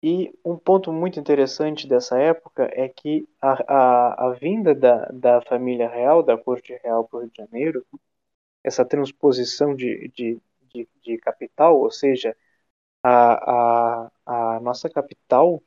e 0.01 0.31
um 0.45 0.57
ponto 0.57 0.91
muito 0.93 1.19
interessante 1.19 1.87
dessa 1.87 2.17
época 2.19 2.69
é 2.73 2.87
que 2.87 3.27
a, 3.41 4.13
a, 4.13 4.27
a 4.29 4.31
vinda 4.33 4.73
da, 4.73 5.05
da 5.07 5.41
família 5.41 5.89
real, 5.89 6.23
da 6.23 6.37
corte 6.37 6.73
real 6.83 7.05
para 7.07 7.17
o 7.17 7.21
Rio 7.21 7.31
de 7.31 7.37
Janeiro, 7.37 7.85
essa 8.63 8.85
transposição 8.85 9.75
de, 9.75 10.09
de, 10.09 10.41
de, 10.73 10.89
de 11.03 11.17
capital, 11.19 11.79
ou 11.79 11.91
seja, 11.91 12.35
a, 13.03 14.05
a, 14.07 14.57
a 14.57 14.61
nossa 14.61 14.89
capital 14.89 15.63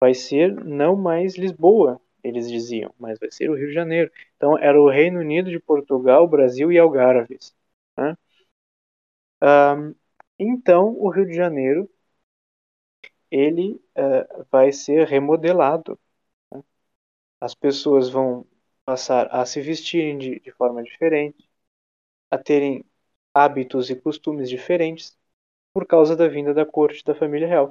vai 0.00 0.14
ser 0.14 0.54
não 0.64 0.96
mais 0.96 1.36
Lisboa, 1.36 2.00
eles 2.22 2.48
diziam, 2.50 2.94
mas 2.98 3.18
vai 3.18 3.30
ser 3.30 3.50
o 3.50 3.54
Rio 3.54 3.68
de 3.68 3.74
Janeiro. 3.74 4.10
Então 4.36 4.58
era 4.58 4.80
o 4.80 4.88
Reino 4.90 5.20
Unido 5.20 5.50
de 5.50 5.60
Portugal, 5.60 6.26
Brasil 6.28 6.72
e 6.72 6.78
Algarves. 6.78 7.54
Né? 7.96 8.16
Um, 9.42 9.94
então 10.38 10.94
o 10.98 11.08
Rio 11.10 11.26
de 11.26 11.34
Janeiro 11.34 11.88
ele 13.30 13.74
uh, 13.96 14.46
vai 14.50 14.72
ser 14.72 15.06
remodelado. 15.06 15.98
Né? 16.52 16.62
As 17.40 17.54
pessoas 17.54 18.10
vão 18.10 18.46
passar 18.84 19.28
a 19.32 19.46
se 19.46 19.60
vestirem 19.62 20.18
de, 20.18 20.40
de 20.40 20.52
forma 20.52 20.82
diferente, 20.82 21.48
a 22.30 22.38
terem 22.38 22.84
hábitos 23.34 23.90
e 23.90 23.96
costumes 23.96 24.48
diferentes 24.50 25.18
por 25.74 25.86
causa 25.86 26.16
da 26.16 26.28
vinda 26.28 26.54
da 26.54 26.66
corte 26.66 27.04
da 27.04 27.14
família 27.14 27.48
real. 27.48 27.70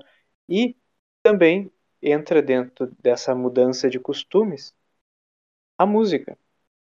E 0.50 0.78
também 1.24 1.72
entra 2.02 2.42
dentro 2.42 2.92
dessa 3.00 3.34
mudança 3.36 3.90
de 3.90 4.00
costumes 4.00 4.74
a 5.78 5.86
música. 5.86 6.38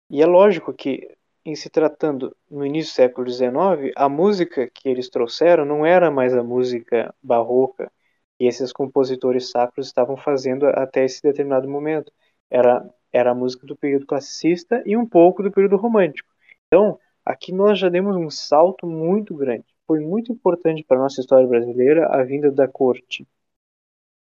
E 0.10 0.22
é 0.22 0.26
lógico 0.26 0.74
que, 0.74 1.10
em 1.46 1.56
se 1.56 1.70
tratando 1.70 2.36
no 2.50 2.66
início 2.66 2.94
do 2.94 2.96
século 2.96 3.30
XIX, 3.30 3.92
a 3.96 4.10
música 4.10 4.70
que 4.70 4.90
eles 4.90 5.10
trouxeram 5.10 5.66
não 5.66 5.86
era 5.86 6.12
mais 6.12 6.34
a 6.34 6.44
música 6.44 7.14
barroca 7.22 7.92
que 8.38 8.46
esses 8.46 8.72
compositores 8.74 9.50
sacros 9.50 9.88
estavam 9.88 10.18
fazendo 10.18 10.68
até 10.68 11.06
esse 11.06 11.22
determinado 11.22 11.68
momento. 11.70 12.12
Era, 12.50 12.88
era 13.12 13.32
a 13.32 13.36
música 13.36 13.66
do 13.66 13.76
período 13.76 14.06
classicista 14.06 14.84
e 14.86 14.96
um 14.98 15.08
pouco 15.08 15.44
do 15.44 15.52
período 15.52 15.78
romântico. 15.78 16.30
Então, 16.68 17.00
aqui 17.26 17.54
nós 17.54 17.80
já 17.80 17.90
demos 17.90 18.16
um 18.16 18.30
salto 18.30 18.88
muito 18.88 19.36
grande. 19.36 19.66
Foi 19.88 20.00
muito 20.00 20.32
importante 20.32 20.84
para 20.84 20.98
a 20.98 21.02
nossa 21.02 21.22
história 21.22 21.48
brasileira 21.48 22.08
a 22.08 22.24
vinda 22.24 22.52
da 22.52 22.68
corte 22.68 23.28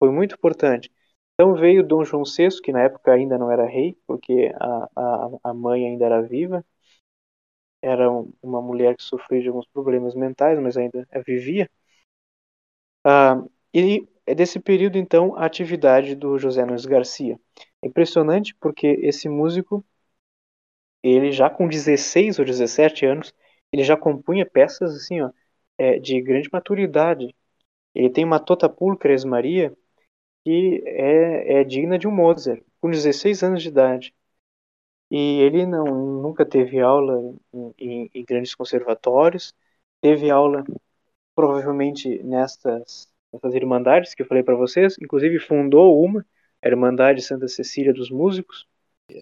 foi 0.03 0.11
muito 0.11 0.35
importante. 0.35 0.91
Então 1.35 1.55
veio 1.55 1.87
Dom 1.87 2.05
João 2.05 2.25
VI, 2.25 2.61
que 2.61 2.73
na 2.73 2.81
época 2.83 3.13
ainda 3.13 3.39
não 3.39 3.53
era 3.53 3.65
rei, 3.65 3.97
porque 4.05 4.53
a, 4.59 4.89
a, 4.97 5.31
a 5.45 5.55
mãe 5.55 5.87
ainda 5.87 6.05
era 6.07 6.21
viva, 6.23 6.65
era 7.81 8.09
uma 8.43 8.61
mulher 8.61 8.97
que 8.97 9.03
sofria 9.05 9.41
de 9.41 9.49
alguns 9.49 9.67
problemas 9.69 10.15
mentais, 10.17 10.59
mas 10.59 10.77
ainda 10.77 11.07
vivia. 11.27 11.69
Ah, 13.05 13.43
e 13.75 14.07
é 14.27 14.35
desse 14.35 14.61
período, 14.61 14.99
então, 14.99 15.37
a 15.37 15.45
atividade 15.47 16.15
do 16.15 16.39
José 16.39 16.65
Nunes 16.65 16.87
Garcia. 16.87 17.39
É 17.83 17.89
impressionante 17.89 18.55
porque 18.61 18.87
esse 19.03 19.29
músico, 19.29 19.85
ele 21.03 21.33
já 21.33 21.51
com 21.51 21.69
16 21.69 22.39
ou 22.39 22.45
17 22.45 23.05
anos, 23.07 23.35
ele 23.73 23.83
já 23.85 23.97
compunha 23.97 24.47
peças 24.47 24.95
assim, 24.95 25.21
ó, 25.21 25.31
é, 25.79 25.99
de 25.99 26.21
grande 26.21 26.49
maturidade. 26.53 27.35
Ele 27.95 28.11
tem 28.11 28.25
uma 28.25 28.41
Tota 28.41 28.69
Pulcres 28.69 29.25
Maria, 29.25 29.77
que 30.45 30.83
é, 30.87 31.61
é 31.61 31.65
digna 31.65 31.99
de 31.99 32.09
um 32.09 32.11
Mozart, 32.11 32.63
com 32.81 32.91
16 32.91 33.43
anos 33.43 33.63
de 33.63 33.69
idade. 33.69 34.15
E 35.11 35.41
ele 35.41 35.67
não, 35.67 35.85
nunca 36.23 36.45
teve 36.45 36.81
aula 36.81 37.21
em, 37.53 37.75
em, 37.79 38.11
em 38.15 38.25
grandes 38.25 38.55
conservatórios, 38.55 39.55
teve 40.01 40.31
aula 40.31 40.65
provavelmente 41.35 42.23
nestas, 42.23 43.09
nestas 43.33 43.55
irmandades 43.55 44.15
que 44.15 44.23
eu 44.23 44.27
falei 44.27 44.43
para 44.43 44.55
vocês, 44.57 44.97
inclusive 45.01 45.39
fundou 45.39 46.03
uma, 46.03 46.25
a 46.63 46.69
Irmandade 46.69 47.23
Santa 47.23 47.49
Cecília 47.49 47.93
dos 47.93 48.11
Músicos. 48.11 48.67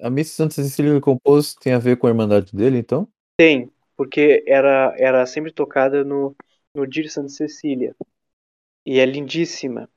A 0.01 0.11
missa 0.11 0.35
Santa 0.37 0.55
Cecília 0.55 0.95
que 0.95 1.01
compôs 1.01 1.55
tem 1.55 1.73
a 1.73 1.79
ver 1.79 1.97
com 1.97 2.07
a 2.07 2.11
irmandade 2.11 2.55
dele, 2.55 2.79
então? 2.79 3.09
Tem, 3.37 3.71
porque 3.97 4.45
era, 4.47 4.95
era 4.99 5.27
sempre 5.27 5.53
tocada 5.53 6.05
no, 6.05 6.37
no 6.75 6.87
de 6.87 7.09
Santa 7.09 7.31
Cecília. 7.31 7.97
E 8.87 8.99
é 9.01 9.07
lindíssima 9.07 9.89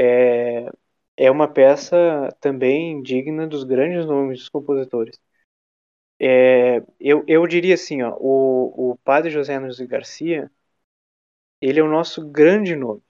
é, 0.00 0.70
é 1.16 1.30
uma 1.30 1.48
peça 1.52 1.96
também 2.40 3.02
digna 3.02 3.46
dos 3.46 3.64
grandes 3.64 4.06
nomes 4.06 4.40
dos 4.40 4.48
compositores. 4.48 5.18
É, 6.18 6.82
eu, 7.00 7.24
eu 7.26 7.46
diria 7.46 7.74
assim, 7.74 8.02
ó, 8.02 8.14
o, 8.18 8.92
o 8.92 8.96
padre 8.98 9.30
José 9.30 9.58
Nunes 9.58 9.80
Garcia, 9.80 10.50
ele 11.60 11.80
é 11.80 11.82
o 11.82 11.88
nosso 11.88 12.26
grande 12.30 12.76
nome. 12.76 13.02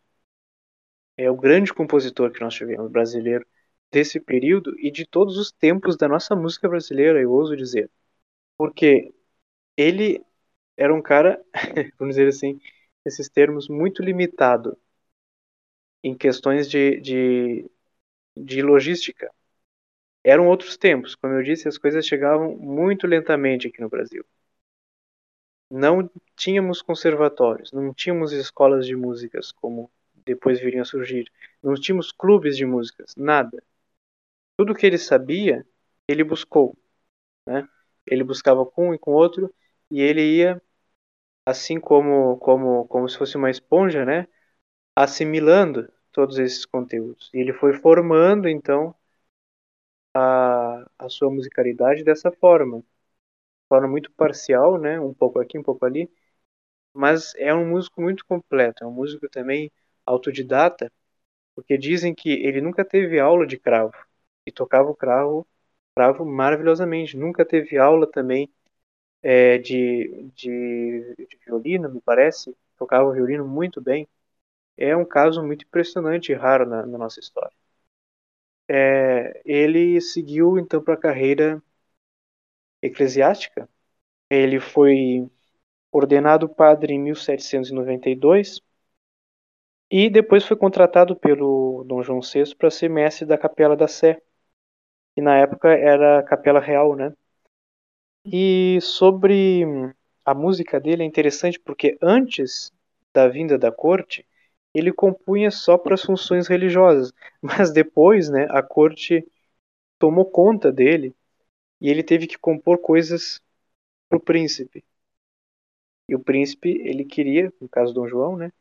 É 1.17 1.31
o 1.31 1.37
grande 1.37 1.73
compositor 1.75 2.33
que 2.33 2.41
nós 2.41 2.55
tivemos, 2.55 2.91
brasileiro, 2.91 3.47
desse 3.93 4.19
período 4.21 4.75
e 4.79 4.91
de 4.91 5.07
todos 5.07 5.37
os 5.37 5.53
tempos 5.53 5.97
da 5.97 6.09
nossa 6.09 6.35
música 6.37 6.69
brasileira, 6.69 7.21
eu 7.21 7.31
ouso 7.33 7.57
dizer. 7.57 7.91
Porque 8.59 9.15
ele 9.77 10.25
era 10.77 10.95
um 10.95 11.03
cara, 11.03 11.43
vamos 11.99 12.17
dizer 12.17 12.29
assim, 12.29 12.61
esses 13.07 13.29
termos, 13.31 13.69
muito 13.69 14.03
limitado 14.03 14.79
em 16.03 16.17
questões 16.17 16.69
de, 16.71 17.01
de, 17.01 17.71
de 18.37 18.63
logística. 18.63 19.31
Eram 20.25 20.49
outros 20.49 20.77
tempos, 20.77 21.15
como 21.15 21.35
eu 21.35 21.43
disse, 21.43 21.69
as 21.69 21.79
coisas 21.79 22.07
chegavam 22.07 22.57
muito 22.57 23.07
lentamente 23.07 23.69
aqui 23.69 23.81
no 23.81 23.89
Brasil. 23.89 24.25
Não 25.71 26.11
tínhamos 26.37 26.83
conservatórios, 26.83 27.73
não 27.73 27.95
tínhamos 27.95 28.33
escolas 28.33 28.87
de 28.87 28.97
músicas 28.97 29.53
como 29.53 29.91
depois 30.25 30.61
viriam 30.61 30.83
a 30.83 30.85
surgir, 30.85 31.31
não 31.63 31.75
tínhamos 31.75 32.13
clubes 32.13 32.57
de 32.57 32.67
músicas, 32.67 33.15
nada. 33.17 33.63
Tudo 34.57 34.75
que 34.75 34.87
ele 34.87 34.99
sabia, 34.99 35.67
ele 36.09 36.25
buscou. 36.25 36.77
Né? 37.47 37.69
Ele 38.07 38.25
buscava 38.25 38.67
com 38.67 38.91
um 38.91 38.95
e 38.95 38.99
com 38.99 39.13
outro 39.13 39.55
e 39.91 40.01
ele 40.03 40.23
ia 40.39 40.63
assim 41.47 41.81
como 41.81 42.39
como 42.39 42.87
como 42.89 43.09
se 43.09 43.19
fosse 43.19 43.37
uma 43.37 43.51
esponja, 43.51 44.05
né? 44.05 44.29
Assimilando 44.97 45.91
todos 46.13 46.39
esses 46.39 46.65
conteúdos. 46.67 47.31
E 47.35 47.39
ele 47.41 47.53
foi 47.53 47.75
formando, 47.75 48.49
então, 48.49 48.95
a, 50.15 50.87
a 50.99 51.09
sua 51.09 51.31
musicalidade 51.31 52.05
dessa 52.05 52.31
forma. 52.33 52.83
Forma 53.69 53.89
muito 53.89 54.13
parcial, 54.13 54.79
né? 54.79 55.01
Um 55.01 55.15
pouco 55.15 55.41
aqui, 55.41 55.59
um 55.59 55.63
pouco 55.63 55.87
ali. 55.87 56.11
Mas 56.95 57.35
é 57.37 57.55
um 57.55 57.69
músico 57.69 58.03
muito 58.03 58.25
completo. 58.27 58.85
É 58.85 58.89
um 58.89 58.93
músico 58.93 59.29
também 59.31 59.73
autodidata, 60.07 60.93
porque 61.55 61.79
dizem 61.79 62.15
que 62.15 62.31
ele 62.31 62.61
nunca 62.63 62.85
teve 62.85 63.21
aula 63.21 63.47
de 63.47 63.59
cravo. 63.59 63.95
E 64.47 64.53
tocava 64.53 64.91
o 64.91 64.97
cravo, 64.97 65.47
cravo 65.97 66.25
maravilhosamente. 66.27 67.17
Nunca 67.17 67.45
teve 67.47 67.79
aula 67.79 68.11
também 68.11 68.51
é, 69.23 69.59
de, 69.59 70.31
de, 70.35 71.15
de 71.29 71.39
violino, 71.47 71.91
me 71.91 72.01
parece. 72.01 72.57
Tocava 72.79 73.09
o 73.09 73.13
violino 73.13 73.47
muito 73.47 73.81
bem 73.81 74.09
é 74.81 74.97
um 74.97 75.05
caso 75.05 75.43
muito 75.45 75.65
impressionante 75.65 76.33
e 76.33 76.35
raro 76.35 76.67
na, 76.67 76.87
na 76.87 76.99
nossa 76.99 77.21
história. 77.21 77.53
É, 78.69 79.43
ele 79.45 80.01
seguiu 80.01 80.59
então 80.59 80.83
para 80.83 80.95
a 80.95 80.97
carreira 80.97 81.63
eclesiástica. 82.83 83.69
Ele 84.31 84.61
foi 84.61 85.29
ordenado 85.93 86.49
padre 86.49 86.95
em 86.95 87.01
1792 87.01 88.61
e 89.91 90.09
depois 90.11 90.47
foi 90.47 90.57
contratado 90.57 91.17
pelo 91.17 91.85
Dom 91.87 92.03
João 92.03 92.23
VI 92.23 92.55
para 92.55 92.71
ser 92.71 92.89
mestre 92.89 93.27
da 93.27 93.39
Capela 93.39 93.77
da 93.77 93.89
Sé, 93.89 94.23
que 95.15 95.23
na 95.23 95.39
época 95.39 95.69
era 95.71 96.21
a 96.21 96.25
Capela 96.25 96.61
Real, 96.61 96.97
né? 96.97 97.13
E 98.25 98.79
sobre 98.81 99.65
a 100.25 100.35
música 100.35 100.81
dele 100.81 101.03
é 101.03 101.07
interessante 101.07 101.59
porque 101.59 101.99
antes 102.03 102.73
da 103.13 103.29
vinda 103.29 103.59
da 103.59 103.73
corte, 103.73 104.27
ele 104.75 104.93
compunha 104.93 105.51
só 105.51 105.79
para 105.79 105.95
as 105.95 106.03
funções 106.03 106.49
religiosas, 106.49 107.13
mas 107.43 107.73
depois, 107.73 108.31
né, 108.31 108.47
a 108.51 108.63
corte 108.63 109.27
tomou 109.99 110.27
conta 110.31 110.73
dele 110.73 111.15
e 111.81 111.91
ele 111.91 112.03
teve 112.05 112.27
que 112.27 112.39
compor 112.39 112.79
coisas 112.81 113.41
para 114.09 114.19
o 114.19 114.23
príncipe. 114.23 114.85
E 116.09 116.15
o 116.15 116.21
príncipe, 116.21 116.71
ele 116.85 117.05
queria, 117.05 117.53
no 117.61 117.69
caso 117.69 117.93
do 117.93 118.01
Dom 118.03 118.09
João, 118.09 118.37
né, 118.37 118.53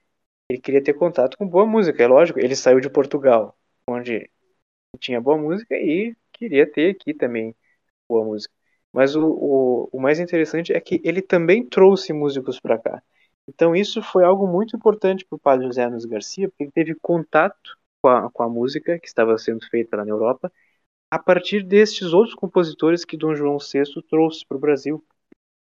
ele 0.49 0.61
queria 0.61 0.84
ter 0.84 0.94
contato 0.95 1.38
com 1.38 1.48
boa 1.48 1.65
música, 1.68 2.03
é 2.03 2.07
lógico. 2.07 2.40
Ele 2.40 2.56
saiu 2.56 2.80
de 2.81 2.90
Portugal, 2.90 3.57
onde 3.88 4.30
tinha 4.99 5.22
boa 5.22 5.38
música, 5.38 5.76
e 5.76 6.15
queria 6.34 6.72
ter 6.72 6.91
aqui 6.95 7.14
também 7.14 7.56
boa 8.10 8.26
música. 8.26 8.53
Mas 8.94 9.15
o, 9.15 9.26
o, 9.27 9.90
o 9.94 10.02
mais 10.02 10.19
interessante 10.19 10.73
é 10.73 10.81
que 10.81 11.02
ele 11.03 11.22
também 11.22 11.65
trouxe 11.68 12.14
músicos 12.14 12.60
para 12.60 12.80
cá. 12.80 13.03
Então 13.49 13.76
isso 13.76 14.01
foi 14.03 14.23
algo 14.23 14.47
muito 14.47 14.76
importante 14.76 15.26
para 15.26 15.35
o 15.35 15.39
padre 15.39 15.65
José 15.65 15.88
Nunes 15.88 16.05
Garcia, 16.05 16.47
porque 16.49 16.63
ele 16.65 16.71
teve 16.71 16.95
contato 16.95 17.77
com 18.01 18.07
a, 18.07 18.30
com 18.31 18.43
a 18.43 18.49
música 18.49 18.99
que 18.99 19.07
estava 19.07 19.35
sendo 19.39 19.65
feita 19.69 19.97
lá 19.97 20.05
na 20.05 20.11
Europa, 20.11 20.51
a 21.11 21.17
partir 21.17 21.63
destes 21.63 22.13
outros 22.13 22.35
compositores 22.35 23.03
que 23.03 23.17
Dom 23.17 23.34
João 23.35 23.57
VI 23.57 23.84
trouxe 24.07 24.45
para 24.45 24.57
o 24.57 24.59
Brasil. 24.59 25.03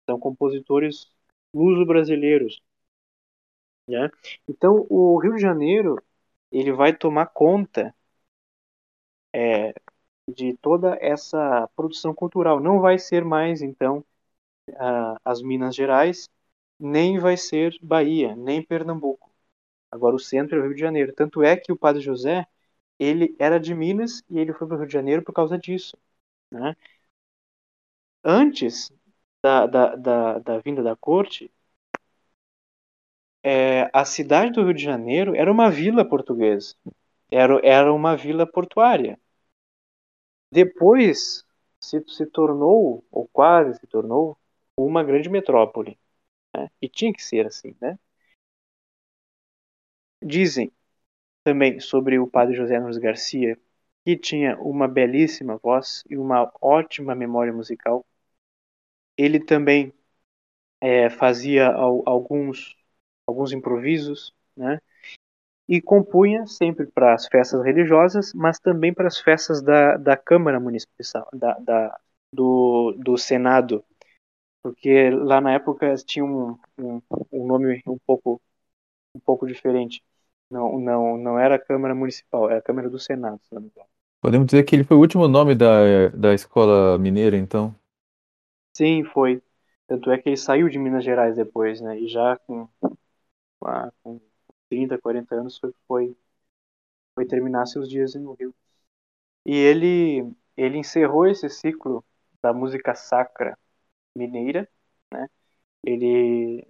São 0.07 0.19
compositores 0.19 1.07
luso-brasileiros. 1.53 2.61
Né? 3.89 4.09
Então 4.47 4.85
o 4.89 5.17
Rio 5.19 5.33
de 5.35 5.41
Janeiro 5.41 6.01
ele 6.51 6.71
vai 6.71 6.95
tomar 6.95 7.25
conta 7.27 7.93
é, 9.35 9.73
de 10.29 10.55
toda 10.57 10.95
essa 11.01 11.67
produção 11.75 12.13
cultural. 12.13 12.59
Não 12.59 12.79
vai 12.79 12.99
ser 12.99 13.25
mais 13.25 13.61
então 13.63 14.05
as 15.25 15.41
Minas 15.41 15.75
Gerais 15.75 16.29
nem 16.83 17.19
vai 17.19 17.37
ser 17.37 17.77
Bahia, 17.81 18.35
nem 18.35 18.61
Pernambuco. 18.63 19.31
Agora 19.91 20.15
o 20.15 20.19
centro 20.19 20.57
é 20.57 20.61
o 20.61 20.63
Rio 20.65 20.75
de 20.75 20.81
Janeiro. 20.81 21.13
Tanto 21.13 21.43
é 21.43 21.57
que 21.57 21.71
o 21.71 21.77
Padre 21.77 22.01
José, 22.01 22.47
ele 22.99 23.35
era 23.39 23.59
de 23.59 23.75
Minas 23.75 24.23
e 24.29 24.39
ele 24.39 24.53
foi 24.53 24.67
para 24.67 24.75
o 24.77 24.79
Rio 24.79 24.87
de 24.87 24.93
Janeiro 24.93 25.23
por 25.23 25.33
causa 25.33 25.57
disso. 25.57 25.97
Né? 26.51 26.75
Antes 28.25 28.91
da, 29.41 29.65
da, 29.65 29.95
da, 29.95 30.39
da 30.39 30.57
vinda 30.59 30.83
da 30.83 30.95
corte, 30.95 31.49
é, 33.43 33.89
a 33.93 34.05
cidade 34.05 34.51
do 34.51 34.63
Rio 34.63 34.73
de 34.73 34.83
Janeiro 34.83 35.35
era 35.35 35.51
uma 35.51 35.69
vila 35.69 36.05
portuguesa. 36.07 36.75
Era, 37.31 37.59
era 37.63 37.93
uma 37.93 38.15
vila 38.15 38.45
portuária. 38.45 39.19
Depois 40.51 41.43
se, 41.81 42.01
se 42.07 42.25
tornou, 42.25 43.03
ou 43.11 43.27
quase 43.33 43.77
se 43.79 43.87
tornou, 43.87 44.37
uma 44.77 45.03
grande 45.03 45.29
metrópole. 45.29 45.97
Né? 46.55 46.69
E 46.81 46.89
tinha 46.89 47.13
que 47.13 47.23
ser 47.23 47.45
assim, 47.47 47.75
né? 47.81 47.97
Dizem 50.25 50.71
também 51.43 51.79
sobre 51.79 52.19
o 52.19 52.27
padre 52.27 52.55
José 52.55 52.79
Nunes 52.79 52.97
Garcia 52.97 53.59
que 54.05 54.17
tinha 54.17 54.57
uma 54.59 54.87
belíssima 54.87 55.57
voz 55.57 56.03
e 56.09 56.17
uma 56.17 56.51
ótima 56.61 57.15
memória 57.15 57.53
musical. 57.53 58.05
Ele 59.17 59.39
também 59.39 59.93
é, 60.81 61.09
fazia 61.09 61.67
alguns 61.71 62.75
alguns 63.27 63.53
improvisos, 63.53 64.33
né? 64.57 64.79
E 65.69 65.81
compunha 65.81 66.47
sempre 66.47 66.87
para 66.87 67.13
as 67.15 67.27
festas 67.27 67.63
religiosas, 67.63 68.33
mas 68.33 68.59
também 68.59 68.93
para 68.93 69.07
as 69.07 69.19
festas 69.19 69.61
da, 69.63 69.97
da 69.97 70.17
Câmara 70.17 70.59
Municipal, 70.59 71.27
da, 71.33 71.53
da 71.59 71.99
do, 72.33 72.93
do 72.99 73.17
Senado 73.17 73.83
porque 74.63 75.09
lá 75.11 75.41
na 75.41 75.53
época 75.53 75.95
tinha 75.97 76.25
um, 76.25 76.57
um, 76.79 77.01
um 77.33 77.47
nome 77.47 77.83
um 77.87 77.99
pouco 78.07 78.41
um 79.15 79.19
pouco 79.21 79.47
diferente. 79.47 80.03
Não, 80.51 80.79
não, 80.79 81.17
não 81.17 81.39
era 81.39 81.55
a 81.55 81.59
Câmara 81.59 81.95
Municipal, 81.95 82.49
era 82.49 82.59
a 82.59 82.63
Câmara 82.63 82.89
do 82.89 82.99
Senado, 82.99 83.41
se 83.43 83.53
não 83.55 83.61
me 83.61 83.69
engano. 83.69 83.89
Podemos 84.21 84.47
dizer 84.47 84.63
que 84.63 84.75
ele 84.75 84.83
foi 84.83 84.97
o 84.97 84.99
último 84.99 85.27
nome 85.27 85.53
da, 85.53 86.07
da 86.09 86.33
escola 86.33 86.97
mineira, 86.97 87.37
então? 87.37 87.75
Sim, 88.75 89.03
foi. 89.05 89.41
Tanto 89.87 90.11
é 90.11 90.17
que 90.21 90.29
ele 90.29 90.37
saiu 90.37 90.69
de 90.69 90.77
Minas 90.79 91.03
Gerais 91.03 91.35
depois, 91.35 91.81
né? 91.81 91.99
E 91.99 92.07
já 92.07 92.37
com, 92.39 92.67
com 94.03 94.19
30, 94.69 94.97
40 94.97 95.35
anos 95.35 95.57
foi, 95.57 95.73
foi, 95.87 96.17
foi 97.15 97.25
terminar 97.25 97.65
seus 97.65 97.89
dias 97.89 98.15
no 98.15 98.33
Rio. 98.33 98.53
E 99.45 99.55
ele, 99.55 100.31
ele 100.57 100.77
encerrou 100.79 101.27
esse 101.27 101.49
ciclo 101.49 102.03
da 102.41 102.53
música 102.53 102.95
sacra 102.95 103.57
mineira, 104.15 104.69
né? 105.11 105.29
Ele 105.83 106.67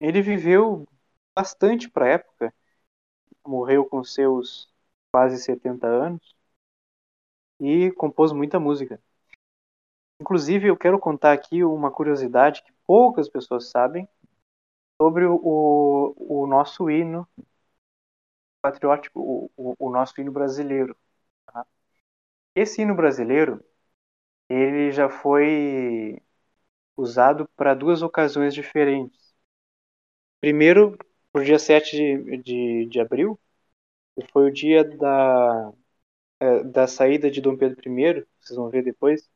ele 0.00 0.22
viveu 0.22 0.86
bastante 1.36 1.90
para 1.90 2.06
a 2.06 2.08
época, 2.10 2.54
morreu 3.46 3.86
com 3.86 4.04
seus 4.04 4.72
quase 5.12 5.38
70 5.38 5.86
anos 5.86 6.34
e 7.60 7.90
compôs 7.92 8.32
muita 8.32 8.58
música. 8.58 9.00
Inclusive, 10.20 10.68
eu 10.68 10.76
quero 10.76 10.98
contar 10.98 11.32
aqui 11.32 11.64
uma 11.64 11.90
curiosidade 11.90 12.62
que 12.62 12.72
poucas 12.86 13.28
pessoas 13.28 13.70
sabem 13.70 14.08
sobre 15.00 15.24
o, 15.26 16.14
o, 16.16 16.46
nosso 16.46 16.90
hino 16.90 17.26
patriótico, 18.62 19.20
o, 19.20 19.50
o, 19.56 19.86
o 19.86 19.90
nosso 19.90 20.20
hino 20.20 20.30
brasileiro. 20.32 20.96
Tá? 21.46 21.66
Esse 22.54 22.82
hino 22.82 22.94
brasileiro, 22.94 23.64
ele 24.48 24.92
já 24.92 25.08
foi 25.10 26.22
usado 27.00 27.48
para 27.56 27.74
duas 27.74 28.02
ocasiões 28.02 28.54
diferentes. 28.54 29.34
Primeiro, 30.40 30.96
o 31.34 31.40
dia 31.40 31.58
7 31.58 31.96
de, 31.96 32.36
de, 32.42 32.86
de 32.86 33.00
abril, 33.00 33.38
que 34.16 34.26
foi 34.32 34.48
o 34.50 34.52
dia 34.52 34.84
da, 34.84 35.72
é, 36.40 36.64
da 36.64 36.86
saída 36.88 37.30
de 37.30 37.40
Dom 37.42 37.56
Pedro 37.56 37.80
I, 37.88 38.26
vocês 38.40 38.56
vão 38.58 38.70
ver 38.70 38.84
depois, 38.84 39.28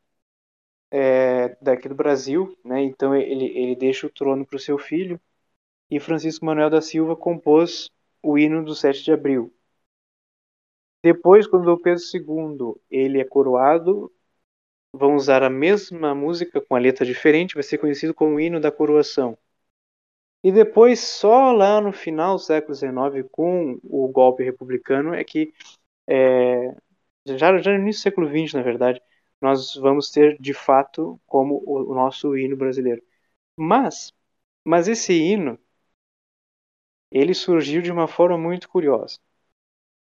é, 0.91 1.55
daqui 1.61 1.87
do 1.89 1.95
Brasil, 1.95 2.57
né? 2.63 2.81
Então 2.83 3.15
ele, 3.15 3.45
ele 3.57 3.75
deixa 3.75 4.07
o 4.07 4.09
trono 4.09 4.45
para 4.45 4.55
o 4.57 4.59
seu 4.59 4.77
filho 4.77 5.19
e 5.91 5.99
Francisco 5.99 6.45
Manuel 6.45 6.69
da 6.69 6.81
Silva 6.81 7.15
compôs 7.15 7.91
o 8.23 8.37
hino 8.37 8.63
do 8.65 8.75
7 8.75 9.03
de 9.03 9.11
abril. 9.13 9.53
Depois, 11.03 11.47
quando 11.47 11.65
Dom 11.65 11.77
Pedro 11.77 12.01
II 12.03 12.81
ele 12.89 13.19
é 13.21 13.23
coroado, 13.23 14.11
vão 14.97 15.15
usar 15.15 15.43
a 15.43 15.49
mesma 15.49 16.15
música 16.15 16.61
com 16.61 16.75
a 16.75 16.79
letra 16.79 17.05
diferente, 17.05 17.55
vai 17.55 17.63
ser 17.63 17.77
conhecido 17.77 18.13
como 18.13 18.39
hino 18.39 18.59
da 18.59 18.71
coroação. 18.71 19.37
E 20.43 20.51
depois, 20.51 20.99
só 20.99 21.51
lá 21.51 21.81
no 21.81 21.91
final 21.91 22.35
do 22.35 22.39
século 22.41 22.75
XIX, 22.75 23.23
com 23.31 23.79
o 23.83 24.07
golpe 24.09 24.43
republicano, 24.43 25.13
é 25.13 25.23
que, 25.23 25.51
é, 26.07 26.75
já, 27.27 27.57
já 27.59 27.71
no 27.73 27.79
início 27.79 28.01
do 28.01 28.03
século 28.03 28.27
XX, 28.29 28.53
na 28.53 28.63
verdade, 28.63 29.01
nós 29.41 29.75
vamos 29.75 30.11
ter 30.11 30.37
de 30.39 30.53
fato 30.53 31.19
como 31.27 31.63
o, 31.65 31.91
o 31.91 31.95
nosso 31.95 32.37
hino 32.37 32.57
brasileiro. 32.57 33.01
Mas, 33.57 34.13
mas 34.65 34.87
esse 34.87 35.13
hino, 35.13 35.59
ele 37.11 37.33
surgiu 37.33 37.81
de 37.81 37.91
uma 37.91 38.07
forma 38.07 38.37
muito 38.37 38.69
curiosa. 38.69 39.19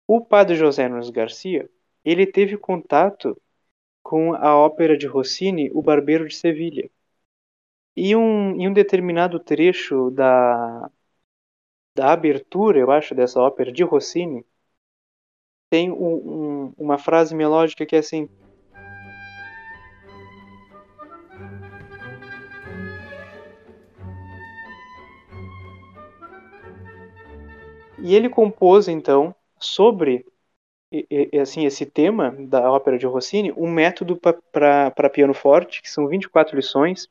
O 0.06 0.20
padre 0.20 0.56
José 0.56 0.88
Nunes 0.88 1.10
Garcia, 1.10 1.70
ele 2.04 2.26
teve 2.26 2.56
contato 2.56 3.40
com 4.02 4.34
a 4.34 4.56
ópera 4.56 4.96
de 4.96 5.06
Rossini, 5.06 5.70
O 5.72 5.82
Barbeiro 5.82 6.26
de 6.28 6.36
Sevilha. 6.36 6.90
E 7.96 8.16
um, 8.16 8.56
em 8.60 8.68
um 8.68 8.72
determinado 8.72 9.38
trecho 9.38 10.10
da, 10.10 10.90
da 11.94 12.12
abertura, 12.12 12.78
eu 12.78 12.90
acho, 12.90 13.14
dessa 13.14 13.40
ópera 13.40 13.72
de 13.72 13.82
Rossini, 13.82 14.44
tem 15.70 15.90
um, 15.90 16.66
um, 16.66 16.74
uma 16.76 16.98
frase 16.98 17.34
melódica 17.34 17.86
que 17.86 17.96
é 17.96 17.98
assim. 17.98 18.28
E 27.98 28.14
ele 28.14 28.28
compôs 28.28 28.88
então 28.88 29.34
sobre 29.58 30.26
assim 31.40 31.64
esse 31.64 31.86
tema 31.86 32.30
da 32.30 32.70
ópera 32.70 32.98
de 32.98 33.06
Rossini, 33.06 33.52
um 33.52 33.70
método 33.70 34.16
para 34.16 35.10
piano 35.10 35.32
forte, 35.32 35.80
que 35.80 35.90
são 35.90 36.06
24 36.06 36.54
lições, 36.56 37.08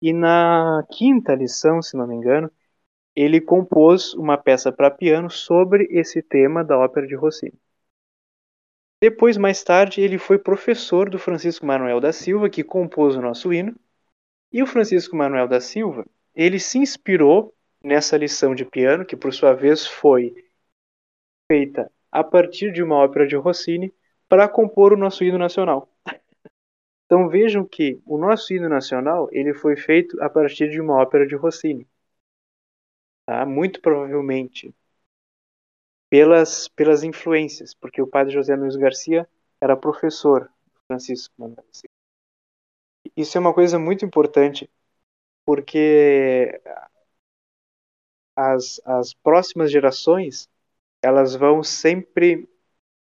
e 0.00 0.12
na 0.12 0.84
quinta 0.90 1.34
lição, 1.34 1.82
se 1.82 1.96
não 1.96 2.06
me 2.06 2.14
engano, 2.14 2.50
ele 3.14 3.40
compôs 3.40 4.14
uma 4.14 4.38
peça 4.38 4.70
para 4.70 4.90
piano 4.90 5.28
sobre 5.28 5.88
esse 5.90 6.22
tema 6.22 6.64
da 6.64 6.78
ópera 6.78 7.06
de 7.06 7.16
Rossini. 7.16 7.58
Depois, 9.02 9.36
mais 9.36 9.62
tarde, 9.62 10.00
ele 10.00 10.18
foi 10.18 10.38
professor 10.38 11.10
do 11.10 11.18
Francisco 11.18 11.66
Manuel 11.66 12.00
da 12.00 12.12
Silva, 12.12 12.48
que 12.48 12.64
compôs 12.64 13.16
o 13.16 13.20
nosso 13.20 13.52
hino, 13.52 13.74
e 14.52 14.62
o 14.62 14.66
Francisco 14.66 15.16
Manuel 15.16 15.46
da 15.46 15.60
Silva, 15.60 16.06
ele 16.34 16.58
se 16.58 16.78
inspirou 16.78 17.54
nessa 17.82 18.16
lição 18.16 18.54
de 18.54 18.64
piano, 18.64 19.04
que 19.04 19.16
por 19.16 19.32
sua 19.32 19.52
vez 19.52 19.86
foi 19.86 20.34
feita 21.50 21.90
a 22.18 22.24
partir 22.24 22.72
de 22.72 22.82
uma 22.82 22.96
ópera 22.96 23.28
de 23.28 23.36
Rossini 23.36 23.94
para 24.28 24.48
compor 24.48 24.92
o 24.92 24.96
nosso 24.96 25.22
hino 25.22 25.38
nacional. 25.38 25.88
Então 27.06 27.28
vejam 27.28 27.64
que 27.64 28.02
o 28.04 28.18
nosso 28.18 28.52
hino 28.52 28.68
nacional 28.68 29.28
ele 29.30 29.54
foi 29.54 29.76
feito 29.76 30.20
a 30.20 30.28
partir 30.28 30.68
de 30.68 30.80
uma 30.80 31.00
ópera 31.00 31.26
de 31.26 31.36
Rossini. 31.36 31.86
Tá? 33.24 33.46
Muito 33.46 33.80
provavelmente 33.80 34.74
pelas, 36.10 36.66
pelas 36.68 37.04
influências, 37.04 37.72
porque 37.72 38.02
o 38.02 38.06
padre 38.06 38.34
José 38.34 38.56
Luiz 38.56 38.74
Garcia 38.74 39.28
era 39.60 39.76
professor 39.76 40.50
do 40.74 40.80
Francisco. 40.88 41.32
Isso 43.16 43.38
é 43.38 43.40
uma 43.40 43.54
coisa 43.54 43.78
muito 43.78 44.04
importante, 44.04 44.68
porque 45.44 46.60
as, 48.34 48.80
as 48.84 49.14
próximas 49.14 49.70
gerações 49.70 50.48
elas 51.08 51.34
vão 51.34 51.62
sempre 51.62 52.48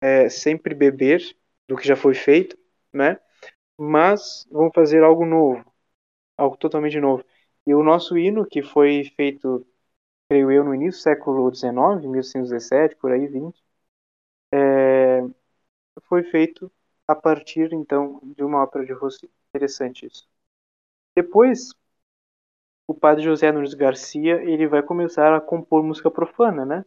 é, 0.02 0.30
sempre 0.30 0.76
beber 0.76 1.22
do 1.68 1.76
que 1.78 1.88
já 1.88 1.96
foi 1.96 2.14
feito, 2.16 2.58
né? 2.94 3.20
Mas 3.78 4.48
vão 4.52 4.72
fazer 4.74 5.04
algo 5.04 5.26
novo, 5.26 5.66
algo 6.38 6.58
totalmente 6.58 7.00
novo. 7.00 7.26
E 7.68 7.74
o 7.76 7.84
nosso 7.84 8.18
hino, 8.18 8.46
que 8.48 8.62
foi 8.64 9.06
feito, 9.18 9.66
creio 10.30 10.52
eu, 10.52 10.64
no 10.66 10.76
início 10.76 11.00
do 11.02 11.04
século 11.04 11.52
XIX, 11.52 12.08
1817, 12.08 12.96
por 12.98 13.12
aí, 13.12 13.28
20, 13.28 13.62
é, 14.54 15.22
foi 16.08 16.24
feito 16.24 16.72
a 17.08 17.16
partir, 17.16 17.74
então, 17.74 18.20
de 18.38 18.44
uma 18.44 18.64
ópera 18.64 18.86
de 18.86 18.94
Rossini. 18.94 19.32
Interessante 19.54 20.06
isso. 20.08 20.28
Depois, 21.16 21.72
o 22.88 22.94
padre 22.94 23.24
José 23.24 23.52
Nunes 23.52 23.74
Garcia, 23.74 24.42
ele 24.42 24.68
vai 24.68 24.82
começar 24.82 25.36
a 25.36 25.42
compor 25.42 25.84
música 25.84 26.10
profana, 26.10 26.66
né? 26.66 26.86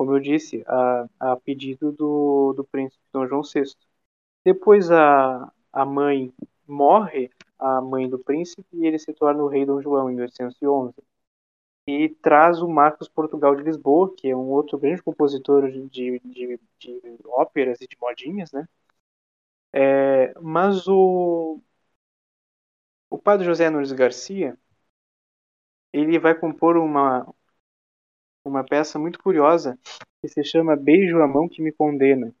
Como 0.00 0.14
eu 0.14 0.20
disse, 0.20 0.64
a, 0.66 1.06
a 1.20 1.36
pedido 1.36 1.92
do, 1.92 2.54
do 2.54 2.64
príncipe 2.64 3.04
Dom 3.12 3.26
João 3.26 3.42
VI. 3.42 3.76
Depois 4.42 4.90
a, 4.90 5.52
a 5.70 5.84
mãe 5.84 6.32
morre, 6.66 7.30
a 7.58 7.82
mãe 7.82 8.08
do 8.08 8.18
príncipe, 8.18 8.64
e 8.72 8.86
ele 8.86 8.98
se 8.98 9.12
torna 9.12 9.42
o 9.44 9.48
rei 9.48 9.66
Dom 9.66 9.82
João 9.82 10.10
em 10.10 10.14
1811. 10.14 10.94
e 11.86 12.08
traz 12.22 12.62
o 12.62 12.68
Marcos 12.68 13.08
Portugal 13.10 13.54
de 13.54 13.62
Lisboa, 13.62 14.14
que 14.16 14.30
é 14.30 14.34
um 14.36 14.48
outro 14.48 14.78
grande 14.78 15.02
compositor 15.02 15.70
de, 15.70 15.86
de, 15.90 16.60
de, 16.78 17.02
óperas 17.26 17.82
e 17.82 17.86
de 17.86 17.98
modinhas, 18.00 18.52
né? 18.52 18.66
É, 19.74 20.32
mas 20.40 20.88
o, 20.88 21.60
o 23.08 23.18
padre 23.18 23.46
José 23.46 23.70
Nunes 23.70 23.92
Garcia, 23.92 24.58
ele 25.92 26.18
vai 26.18 26.34
compor 26.34 26.76
uma, 26.76 27.26
uma 28.44 28.64
peça 28.64 28.98
muito 28.98 29.18
curiosa 29.18 29.78
que 30.20 30.28
se 30.28 30.44
chama 30.44 30.76
Beijo 30.76 31.20
a 31.22 31.26
Mão 31.28 31.48
que 31.48 31.62
Me 31.62 31.72
Condena. 31.72 32.34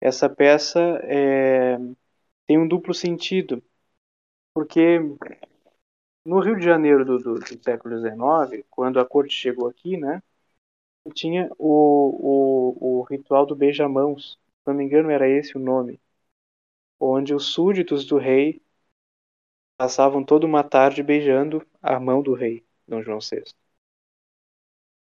Essa 0.00 0.28
peça 0.28 0.80
é, 1.04 1.76
tem 2.46 2.58
um 2.58 2.68
duplo 2.68 2.94
sentido, 2.94 3.62
porque 4.54 5.00
no 6.24 6.40
Rio 6.40 6.56
de 6.56 6.64
Janeiro 6.64 7.04
do, 7.04 7.18
do, 7.18 7.34
do 7.40 7.62
século 7.64 7.94
XIX, 7.96 8.64
quando 8.70 9.00
a 9.00 9.04
corte 9.06 9.34
chegou 9.34 9.66
aqui, 9.68 9.96
né, 9.96 10.22
tinha 11.14 11.50
o, 11.58 12.98
o, 12.98 13.00
o 13.00 13.02
ritual 13.04 13.46
do 13.46 13.56
beijamãos, 13.56 14.32
se 14.32 14.38
não 14.66 14.74
me 14.74 14.84
engano 14.84 15.10
era 15.10 15.28
esse 15.28 15.56
o 15.56 15.60
nome, 15.60 16.00
onde 17.00 17.34
os 17.34 17.46
súditos 17.46 18.06
do 18.06 18.18
rei 18.18 18.62
passavam 19.76 20.22
toda 20.24 20.46
uma 20.46 20.62
tarde 20.62 21.02
beijando 21.02 21.66
a 21.82 21.98
mão 21.98 22.22
do 22.22 22.32
rei, 22.32 22.64
Dom 22.86 23.02
João 23.02 23.20
VI. 23.20 23.52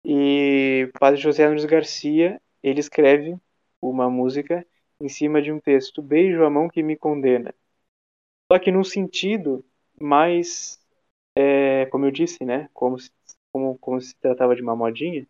E 0.06 0.92
padre 1.00 1.20
José 1.22 1.48
Nunes 1.48 1.66
Garcia, 1.66 2.42
ele 2.64 2.80
escreve 2.80 3.38
uma 3.82 4.10
música 4.10 4.66
em 5.02 5.10
cima 5.10 5.42
de 5.42 5.52
um 5.52 5.60
texto, 5.60 6.02
Beijo 6.02 6.44
a 6.46 6.50
mão 6.50 6.70
que 6.70 6.84
me 6.84 6.96
condena. 6.98 7.54
Só 8.52 8.60
que 8.60 8.72
num 8.72 8.84
sentido 8.84 9.66
mais 10.00 10.80
é, 11.36 11.86
como 11.88 12.06
eu 12.06 12.12
disse, 12.12 12.44
né, 12.46 12.70
como 12.74 13.00
se, 13.00 13.12
como, 13.52 13.78
como 13.80 14.02
se 14.02 14.16
tratava 14.18 14.56
de 14.56 14.62
uma 14.62 14.76
modinha, 14.76 15.28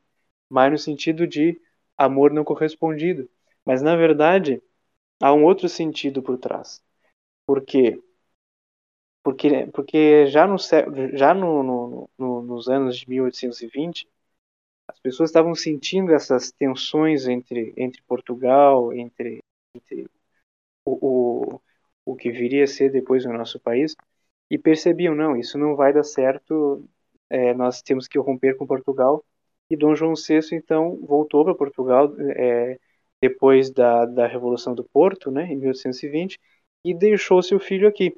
mas 0.49 0.71
no 0.71 0.77
sentido 0.79 1.27
de 1.27 1.61
amor 1.97 2.31
não 2.33 2.43
correspondido. 2.45 3.29
Mas 3.65 3.81
na 3.81 3.95
verdade 3.95 4.61
há 5.21 5.33
um 5.33 5.45
outro 5.45 5.69
sentido 5.69 6.23
por 6.23 6.37
trás. 6.37 6.83
Por 7.47 7.63
quê? 7.65 8.01
Porque, 9.23 9.67
porque 9.73 10.27
já, 10.27 10.45
no, 10.47 10.57
já 11.13 11.33
no, 11.33 11.63
no, 11.63 12.09
no, 12.17 12.41
nos 12.43 12.67
anos 12.69 12.97
de 12.97 13.09
1820, 13.09 14.07
as 14.87 14.99
pessoas 14.99 15.29
estavam 15.29 15.55
sentindo 15.55 16.13
essas 16.13 16.51
tensões 16.51 17.27
entre, 17.27 17.73
entre 17.77 18.01
Portugal, 18.03 18.93
entre, 18.93 19.39
entre 19.75 20.05
o, 20.85 21.55
o, 21.55 21.61
o 22.05 22.15
que 22.15 22.31
viria 22.31 22.63
a 22.63 22.67
ser 22.67 22.91
depois 22.91 23.25
o 23.25 23.33
nosso 23.33 23.59
país, 23.59 23.95
e 24.49 24.57
percebiam, 24.57 25.15
não, 25.15 25.35
isso 25.35 25.57
não 25.57 25.75
vai 25.75 25.91
dar 25.91 26.03
certo, 26.03 26.87
é, 27.29 27.53
nós 27.53 27.81
temos 27.81 28.07
que 28.07 28.19
romper 28.19 28.55
com 28.57 28.67
Portugal. 28.67 29.23
E 29.69 29.75
Dom 29.75 29.95
João 29.95 30.13
VI, 30.13 30.55
então, 30.55 30.97
voltou 31.01 31.43
para 31.43 31.55
Portugal 31.55 32.13
é, 32.19 32.79
depois 33.21 33.71
da, 33.71 34.05
da 34.05 34.27
Revolução 34.27 34.75
do 34.75 34.83
Porto, 34.83 35.31
né, 35.31 35.45
em 35.51 35.57
1820, 35.57 36.39
e 36.83 36.93
deixou 36.93 37.41
seu 37.41 37.59
filho 37.59 37.87
aqui. 37.87 38.15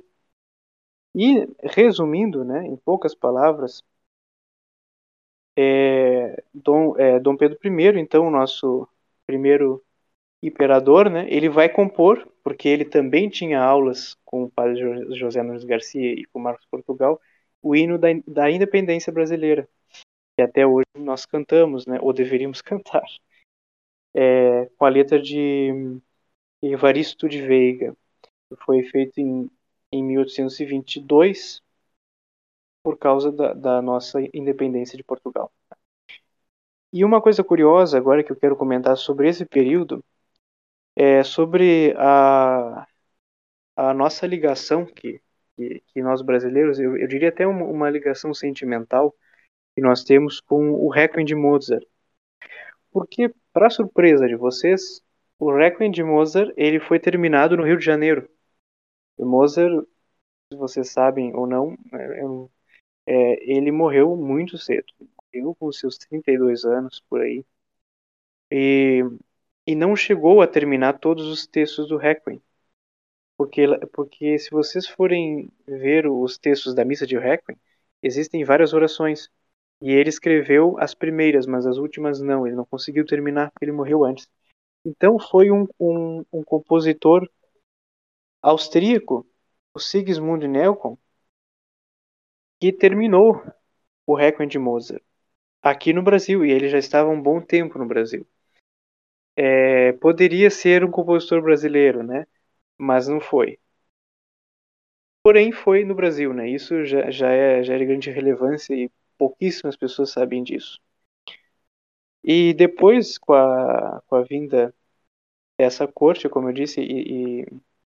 E, 1.16 1.48
resumindo, 1.64 2.44
né, 2.44 2.66
em 2.66 2.76
poucas 2.76 3.16
palavras, 3.16 3.84
é, 5.58 6.44
Dom, 6.54 6.96
é, 6.98 7.20
Dom 7.20 7.36
Pedro 7.36 7.58
I, 7.64 8.00
então, 8.00 8.28
o 8.28 8.32
nosso 8.32 8.88
primeiro 9.26 9.84
imperador, 10.42 11.10
né, 11.10 11.26
ele 11.30 11.50
vai 11.50 11.68
compor, 11.68 12.32
porque 12.44 12.70
ele 12.70 12.86
também 12.86 13.28
tinha 13.28 13.60
aulas 13.60 14.16
com 14.24 14.44
o 14.44 14.52
padre 14.52 15.16
José 15.16 15.42
Nunes 15.42 15.64
Garcia 15.64 16.14
e 16.14 16.26
com 16.26 16.40
Marcos 16.40 16.68
Portugal, 16.68 17.20
o 17.62 17.76
hino 17.76 17.98
da, 17.98 18.10
da 18.28 18.52
independência 18.52 19.12
brasileira, 19.12 19.68
que 20.36 20.44
até 20.44 20.66
hoje 20.66 20.86
nós 20.96 21.26
cantamos, 21.26 21.88
né, 21.88 21.98
ou 22.02 22.14
deveríamos 22.14 22.62
cantar, 22.62 23.04
é, 24.14 24.70
com 24.78 24.86
a 24.86 24.90
letra 24.90 25.20
de 25.20 26.00
Evaristo 26.62 27.28
de 27.28 27.42
Veiga, 27.42 27.98
que 28.48 28.56
foi 28.64 28.84
feito 28.84 29.20
em, 29.20 29.50
em 29.92 30.04
1822 30.04 31.64
por 32.88 32.98
causa 32.98 33.34
da, 33.34 33.52
da 33.52 33.82
nossa 33.82 34.18
independência 34.34 34.96
de 34.96 35.04
Portugal. 35.04 35.52
E 36.94 37.04
uma 37.04 37.22
coisa 37.22 37.44
curiosa 37.44 37.98
agora 37.98 38.24
que 38.24 38.32
eu 38.32 38.36
quero 38.38 38.56
comentar 38.56 38.96
sobre 38.96 39.28
esse 39.28 39.46
período 39.46 40.02
é, 40.96 41.22
sobre 41.22 41.94
a, 41.98 42.88
a 43.76 43.94
nossa 43.94 44.26
ligação, 44.26 44.86
que, 44.86 45.22
que, 45.58 45.84
que 45.88 46.02
nós 46.02 46.22
brasileiros, 46.22 46.80
eu, 46.80 46.96
eu, 46.96 47.10
diria 47.10 47.28
até 47.28 47.46
uma, 47.46 47.66
uma 47.66 47.90
ligação 47.90 48.34
sentimental 48.34 49.14
que 49.76 49.82
nós 49.82 50.06
temos 50.06 50.40
com 50.40 50.72
o 50.72 50.88
Requiem 50.88 51.26
de 51.26 51.36
Mozart. 51.36 51.86
Porque, 52.90 53.36
para 53.52 53.70
surpresa 53.70 54.26
de 54.30 54.38
vocês, 54.38 55.04
o 55.38 55.54
Requiem 55.54 55.92
de 55.92 56.06
Mozart 56.06 56.54
ele 56.56 56.80
foi 56.80 57.02
terminado 57.02 57.58
no 57.58 57.66
Rio 57.66 57.78
de 57.78 57.84
Janeiro. 57.84 58.30
Mozart, 59.20 59.86
se 60.50 60.58
vocês 60.58 60.90
sabem 60.90 61.36
ou 61.36 61.46
não, 61.46 61.76
é, 61.92 62.57
é, 63.08 63.52
ele 63.52 63.72
morreu 63.72 64.16
muito 64.18 64.58
cedo. 64.58 64.86
Morreu 65.34 65.56
com 65.56 65.72
seus 65.72 65.98
32 65.98 66.66
anos, 66.66 67.02
por 67.10 67.22
aí. 67.22 67.46
E 68.52 69.04
e 69.68 69.76
não 69.76 69.96
chegou 69.96 70.42
a 70.42 70.48
terminar 70.48 71.00
todos 71.00 71.28
os 71.28 71.46
textos 71.46 71.90
do 71.90 71.98
Requiem. 71.98 72.42
Porque, 73.38 73.64
porque 73.94 74.40
se 74.40 74.50
vocês 74.52 74.88
forem 74.88 75.52
ver 75.68 76.08
os 76.08 76.38
textos 76.38 76.74
da 76.76 76.86
missa 76.86 77.06
de 77.08 77.18
Requiem, 77.18 77.58
existem 78.02 78.44
várias 78.46 78.74
orações. 78.74 79.30
E 79.82 79.92
ele 79.92 80.10
escreveu 80.10 80.78
as 80.80 80.96
primeiras, 80.96 81.46
mas 81.46 81.66
as 81.68 81.78
últimas 81.78 82.22
não. 82.22 82.48
Ele 82.48 82.56
não 82.56 82.66
conseguiu 82.66 83.06
terminar 83.06 83.52
porque 83.52 83.66
ele 83.66 83.74
morreu 83.74 84.06
antes. 84.06 84.30
Então 84.86 85.20
foi 85.20 85.52
um, 85.52 85.68
um, 85.80 86.26
um 86.34 86.44
compositor 86.44 87.30
austríaco, 88.42 89.28
o 89.74 89.80
Sigismund 89.80 90.48
Nelson, 90.48 90.98
que 92.60 92.72
terminou 92.74 93.42
o 94.08 94.16
Requiem 94.16 94.48
de 94.50 94.60
Mozart 94.60 95.04
aqui 95.64 95.94
no 95.94 96.04
Brasil. 96.04 96.46
E 96.46 96.52
ele 96.52 96.70
já 96.70 96.80
estava 96.80 97.10
um 97.10 97.22
bom 97.22 97.42
tempo 97.42 97.80
no 97.80 97.88
Brasil 97.88 98.28
é, 99.36 99.94
poderia 99.94 100.50
ser 100.50 100.84
um 100.84 100.92
compositor 100.92 101.42
brasileiro, 101.42 102.04
né? 102.04 102.26
Mas 102.78 103.08
não 103.08 103.20
foi. 103.22 103.60
Porém, 105.22 105.52
foi 105.52 105.84
no 105.84 105.94
Brasil, 105.94 106.34
né? 106.34 106.50
Isso 106.50 106.84
já, 106.86 107.12
já, 107.12 107.30
é, 107.32 107.62
já 107.64 107.76
é 107.76 107.78
de 107.78 107.86
grande 107.86 108.10
relevância 108.10 108.74
e 108.74 108.90
pouquíssimas 109.18 109.76
pessoas 109.76 110.10
sabem 110.12 110.42
disso. 110.44 110.80
E 112.24 112.54
depois, 112.54 113.18
com 113.18 113.34
a, 113.34 114.02
com 114.08 114.16
a 114.16 114.22
vinda 114.24 114.74
dessa 115.58 115.88
corte, 115.88 116.30
como 116.30 116.50
eu 116.50 116.54
disse, 116.54 116.82
e, 116.82 117.46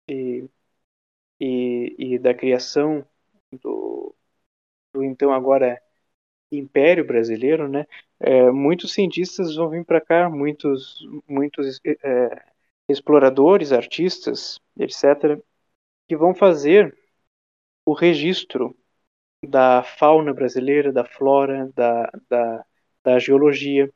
e, 0.09 0.51
e, 1.41 1.97
e 1.99 2.19
da 2.19 2.35
criação 2.35 3.07
do, 3.63 4.15
do 4.97 5.05
então 5.05 5.33
agora 5.33 5.81
Império 6.51 7.07
Brasileiro, 7.07 7.69
né? 7.69 7.87
É, 8.21 8.51
muitos 8.51 8.93
cientistas 8.95 9.57
vão 9.57 9.71
vir 9.71 9.85
para 9.85 10.01
cá, 10.01 10.31
muitos, 10.31 10.99
muitos 11.29 11.81
é, 11.87 12.43
exploradores, 12.89 13.73
artistas, 13.73 14.61
etc., 14.79 15.43
que 16.09 16.17
vão 16.17 16.35
fazer 16.35 16.97
o 17.87 17.95
registro 17.95 18.77
da 19.47 19.83
fauna 19.83 20.35
brasileira, 20.35 20.93
da 20.93 21.05
flora, 21.05 21.71
da, 21.75 22.11
da, 22.31 22.67
da 23.05 23.19
geologia, 23.19 23.93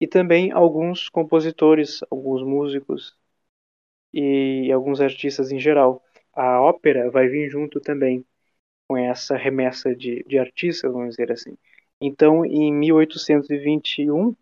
e 0.00 0.06
também 0.08 0.52
alguns 0.52 1.08
compositores, 1.08 2.00
alguns 2.10 2.42
músicos 2.44 3.16
e 4.12 4.70
alguns 4.72 5.00
artistas 5.00 5.50
em 5.52 5.60
geral. 5.60 6.02
A 6.32 6.60
ópera 6.62 7.10
vai 7.10 7.28
vir 7.28 7.50
junto 7.50 7.80
também 7.80 8.24
com 8.92 8.96
essa 8.98 9.36
remessa 9.38 9.94
de, 9.96 10.22
de 10.24 10.38
artistas, 10.38 10.92
vamos 10.92 11.10
dizer 11.10 11.32
assim. 11.32 11.56
Então, 12.00 12.44
em 12.44 12.70
1821, 12.74 14.36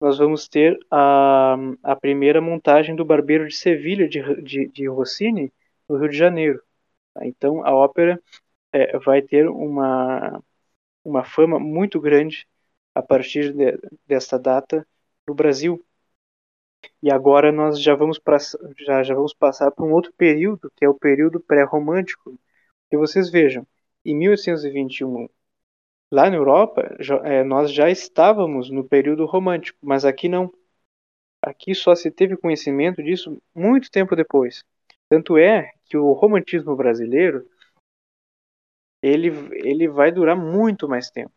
nós 0.00 0.18
vamos 0.18 0.48
ter 0.48 0.78
a, 0.90 1.56
a 1.82 1.96
primeira 1.96 2.40
montagem 2.40 2.94
do 2.96 3.04
Barbeiro 3.04 3.48
de 3.48 3.56
Sevilha, 3.56 4.08
de, 4.08 4.42
de, 4.42 4.68
de 4.68 4.88
Rossini, 4.88 5.52
no 5.88 5.98
Rio 5.98 6.08
de 6.10 6.16
Janeiro. 6.16 6.62
Então, 7.22 7.64
a 7.66 7.74
ópera 7.74 8.22
é, 8.72 8.98
vai 9.00 9.22
ter 9.22 9.48
uma, 9.48 10.42
uma 11.04 11.24
fama 11.24 11.58
muito 11.60 12.00
grande 12.00 12.48
a 12.94 13.02
partir 13.02 13.52
de, 13.54 13.78
desta 14.06 14.38
data 14.38 14.86
no 15.28 15.34
Brasil. 15.34 15.84
E 17.02 17.10
agora 17.10 17.50
nós 17.52 17.80
já 17.80 17.94
vamos, 17.94 18.18
pra, 18.18 18.36
já, 18.78 19.02
já 19.02 19.14
vamos 19.14 19.32
passar 19.34 19.70
para 19.70 19.84
um 19.84 19.92
outro 19.92 20.12
período, 20.12 20.70
que 20.76 20.84
é 20.84 20.88
o 20.88 20.94
período 20.94 21.40
pré-romântico, 21.40 22.38
que 22.90 22.96
vocês 22.96 23.30
vejam, 23.30 23.66
em 24.04 24.14
1821, 24.16 25.28
lá 26.10 26.30
na 26.30 26.36
Europa, 26.36 26.96
já, 27.00 27.16
é, 27.26 27.44
nós 27.44 27.72
já 27.72 27.90
estávamos 27.90 28.70
no 28.70 28.84
período 28.84 29.26
romântico, 29.26 29.78
mas 29.82 30.04
aqui 30.04 30.28
não. 30.28 30.52
Aqui 31.42 31.74
só 31.74 31.94
se 31.94 32.10
teve 32.10 32.36
conhecimento 32.36 33.02
disso 33.02 33.40
muito 33.54 33.90
tempo 33.90 34.16
depois. 34.16 34.64
Tanto 35.08 35.38
é 35.38 35.72
que 35.84 35.96
o 35.96 36.12
romantismo 36.12 36.74
brasileiro 36.76 37.48
ele, 39.02 39.28
ele 39.52 39.88
vai 39.88 40.10
durar 40.12 40.36
muito 40.36 40.88
mais 40.88 41.10
tempo. 41.10 41.32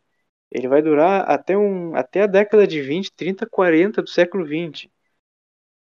ele 0.50 0.68
vai 0.68 0.82
durar 0.82 1.22
até, 1.30 1.56
um, 1.56 1.94
até 1.96 2.22
a 2.22 2.26
década 2.26 2.66
de 2.66 2.80
20, 2.82 3.12
30, 3.12 3.46
40 3.48 4.02
do 4.02 4.08
século 4.10 4.44
20. 4.44 4.90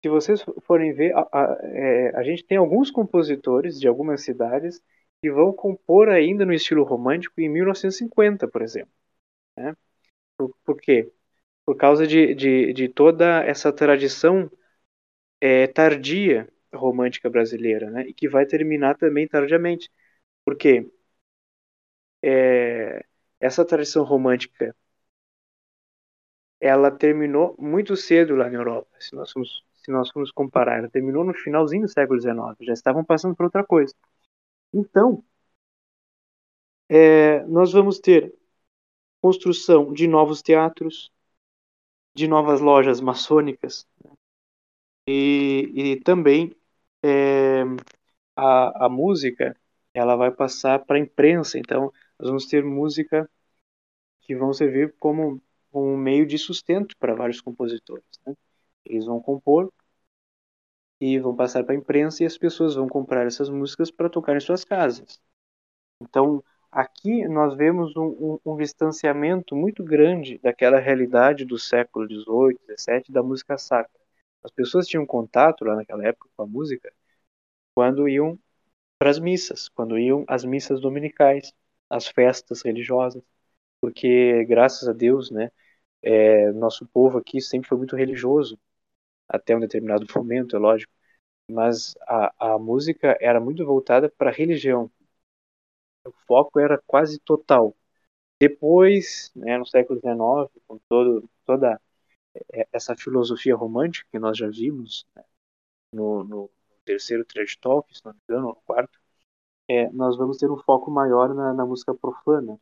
Se 0.02 0.08
vocês 0.08 0.44
forem 0.62 0.92
ver, 0.92 1.14
a, 1.14 1.28
a, 1.32 1.58
é, 1.62 2.16
a 2.16 2.22
gente 2.22 2.44
tem 2.44 2.58
alguns 2.58 2.90
compositores 2.90 3.78
de 3.78 3.86
algumas 3.88 4.22
cidades 4.22 4.82
que 5.22 5.30
vão 5.30 5.52
compor 5.52 6.08
ainda 6.08 6.44
no 6.46 6.52
estilo 6.52 6.84
romântico 6.84 7.40
em 7.40 7.48
1950, 7.48 8.48
por 8.48 8.62
exemplo. 8.62 8.92
Né? 9.56 9.76
Por, 10.38 10.54
por 10.64 10.80
quê? 10.80 11.12
Por 11.66 11.76
causa 11.76 12.06
de, 12.06 12.34
de, 12.34 12.72
de 12.74 12.88
toda 12.88 13.44
essa 13.44 13.72
tradição 13.72 14.50
é, 15.40 15.66
tardia 15.66 16.48
romântica 16.74 17.30
brasileira, 17.30 17.90
né? 17.90 18.02
e 18.08 18.14
que 18.14 18.28
vai 18.28 18.46
terminar 18.46 18.96
também 18.96 19.28
tardiamente. 19.28 19.90
Por 20.44 20.56
quê? 20.56 20.90
É, 22.22 23.04
essa 23.40 23.64
tradição 23.64 24.04
romântica 24.04 24.74
ela 26.60 26.90
terminou 26.90 27.54
muito 27.58 27.96
cedo 27.96 28.34
lá 28.36 28.48
na 28.48 28.56
Europa. 28.56 28.88
Se 28.98 29.14
nós 29.14 29.30
formos, 29.32 29.62
se 29.74 29.90
nós 29.90 30.10
formos 30.10 30.30
comparar, 30.32 30.78
ela 30.78 30.88
terminou 30.90 31.24
no 31.24 31.34
finalzinho 31.34 31.82
do 31.82 31.88
século 31.92 32.18
XIX. 32.20 32.56
Já 32.64 32.72
estavam 32.72 33.04
passando 33.04 33.34
por 33.36 33.44
outra 33.44 33.64
coisa. 33.64 33.94
Então, 34.72 35.24
é, 36.88 37.44
nós 37.46 37.72
vamos 37.72 37.98
ter 38.00 38.34
construção 39.20 39.92
de 39.92 40.06
novos 40.08 40.42
teatros, 40.42 41.12
de 42.14 42.26
novas 42.28 42.60
lojas 42.60 43.00
maçônicas 43.00 43.86
né? 44.04 44.12
e, 45.06 45.72
e, 45.74 46.00
também 46.00 46.54
é, 47.02 47.62
a, 48.36 48.86
a 48.86 48.88
música 48.88 49.56
ela 49.94 50.16
vai 50.16 50.30
passar 50.30 50.84
para 50.84 50.96
a 50.96 51.00
imprensa. 51.00 51.58
Então, 51.58 51.92
nós 52.18 52.28
vamos 52.28 52.46
ter 52.46 52.64
música 52.64 53.28
que 54.22 54.36
vão 54.36 54.52
servir 54.52 54.94
como 54.98 55.42
um 55.72 55.96
meio 55.96 56.26
de 56.26 56.38
sustento 56.38 56.96
para 56.98 57.14
vários 57.14 57.40
compositores. 57.40 58.04
Né? 58.26 58.34
Eles 58.84 59.06
vão 59.06 59.20
compor 59.20 59.72
e 61.00 61.18
vão 61.18 61.34
passar 61.34 61.64
para 61.64 61.74
a 61.74 61.78
imprensa 61.78 62.22
e 62.22 62.26
as 62.26 62.36
pessoas 62.36 62.74
vão 62.74 62.88
comprar 62.88 63.26
essas 63.26 63.48
músicas 63.48 63.90
para 63.90 64.10
tocar 64.10 64.36
em 64.36 64.40
suas 64.40 64.64
casas. 64.64 65.20
Então, 66.02 66.44
aqui 66.70 67.26
nós 67.28 67.54
vemos 67.56 67.96
um, 67.96 68.38
um, 68.44 68.52
um, 68.52 68.56
distanciamento 68.56 69.56
muito 69.56 69.82
grande 69.84 70.38
daquela 70.38 70.78
realidade 70.78 71.44
do 71.44 71.58
século 71.58 72.06
XVIII, 72.06 72.76
XVII, 72.78 73.04
da 73.10 73.22
música 73.22 73.58
sacra. 73.58 74.00
As 74.42 74.50
pessoas 74.50 74.86
tinham 74.86 75.06
contato 75.06 75.64
lá 75.64 75.76
naquela 75.76 76.06
época 76.06 76.28
com 76.36 76.42
a 76.42 76.46
música 76.46 76.92
quando 77.74 78.08
iam 78.08 78.38
para 78.98 79.10
as 79.10 79.18
missas, 79.18 79.68
quando 79.68 79.98
iam 79.98 80.24
às 80.28 80.44
missas 80.44 80.80
dominicais, 80.80 81.52
às 81.88 82.08
festas 82.08 82.62
religiosas, 82.62 83.22
porque 83.80 84.44
graças 84.46 84.88
a 84.88 84.92
Deus, 84.92 85.30
né, 85.30 85.50
é, 86.02 86.52
nosso 86.52 86.86
povo 86.86 87.18
aqui 87.18 87.40
sempre 87.40 87.68
foi 87.68 87.78
muito 87.78 87.96
religioso, 87.96 88.58
até 89.30 89.56
um 89.56 89.60
determinado 89.60 90.06
momento, 90.16 90.56
é 90.56 90.58
lógico, 90.58 90.92
mas 91.50 91.94
a, 92.02 92.54
a 92.54 92.58
música 92.58 93.16
era 93.20 93.40
muito 93.40 93.64
voltada 93.64 94.10
para 94.10 94.30
a 94.30 94.34
religião. 94.34 94.90
O 96.04 96.12
foco 96.26 96.58
era 96.58 96.82
quase 96.86 97.18
total. 97.20 97.76
Depois, 98.40 99.30
né, 99.34 99.58
no 99.58 99.66
século 99.66 100.00
XIX, 100.00 100.50
com 100.66 100.78
todo, 100.88 101.30
toda 101.44 101.80
é, 102.52 102.66
essa 102.72 102.96
filosofia 102.96 103.54
romântica 103.54 104.08
que 104.10 104.18
nós 104.18 104.38
já 104.38 104.48
vimos 104.48 105.06
né, 105.14 105.24
no, 105.92 106.24
no, 106.24 106.50
terceiro 106.84 107.24
Trash 107.24 107.56
Talk, 107.56 107.94
se 107.96 108.04
não 108.04 108.12
me 108.12 108.18
engano, 108.28 108.48
no 108.48 108.56
quarto, 108.66 108.98
é, 109.68 109.90
nós 109.92 110.16
vamos 110.16 110.38
ter 110.38 110.50
um 110.50 110.56
foco 110.56 110.90
maior 110.90 111.34
na, 111.34 111.52
na 111.52 111.66
música 111.66 111.94
profana. 111.94 112.58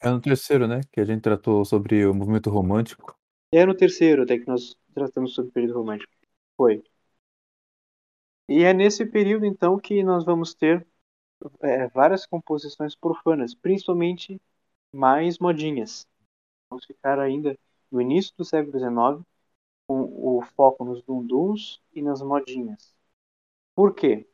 É 0.00 0.08
no 0.08 0.20
terceiro, 0.20 0.66
né? 0.66 0.80
Que 0.90 1.00
a 1.00 1.04
gente 1.04 1.20
tratou 1.20 1.64
sobre 1.64 2.06
o 2.06 2.14
movimento 2.14 2.48
romântico. 2.48 3.19
É 3.52 3.64
no 3.64 3.76
terceiro, 3.76 4.22
até 4.22 4.38
que 4.38 4.46
nós 4.48 4.76
tratamos 4.94 5.34
sobre 5.34 5.50
o 5.50 5.52
período 5.52 5.78
romântico. 5.78 6.12
Foi. 6.56 6.82
E 8.48 8.64
é 8.64 8.72
nesse 8.74 9.06
período, 9.06 9.46
então, 9.46 9.78
que 9.78 10.02
nós 10.02 10.24
vamos 10.24 10.54
ter 10.54 10.86
é, 11.62 11.88
várias 11.88 12.26
composições 12.26 12.96
profanas, 12.96 13.54
principalmente 13.54 14.40
mais 14.92 15.38
modinhas. 15.38 16.06
Vamos 16.70 16.86
ficar 16.86 17.20
ainda 17.20 17.58
no 17.90 18.00
início 18.00 18.34
do 18.36 18.44
século 18.44 18.72
XIX 18.72 19.24
com 19.88 20.02
o 20.02 20.42
foco 20.56 20.84
nos 20.84 21.02
dunduns 21.04 21.80
e 21.94 22.02
nas 22.02 22.22
modinhas. 22.22 22.94
Por 23.74 23.94
quê? 23.94 24.28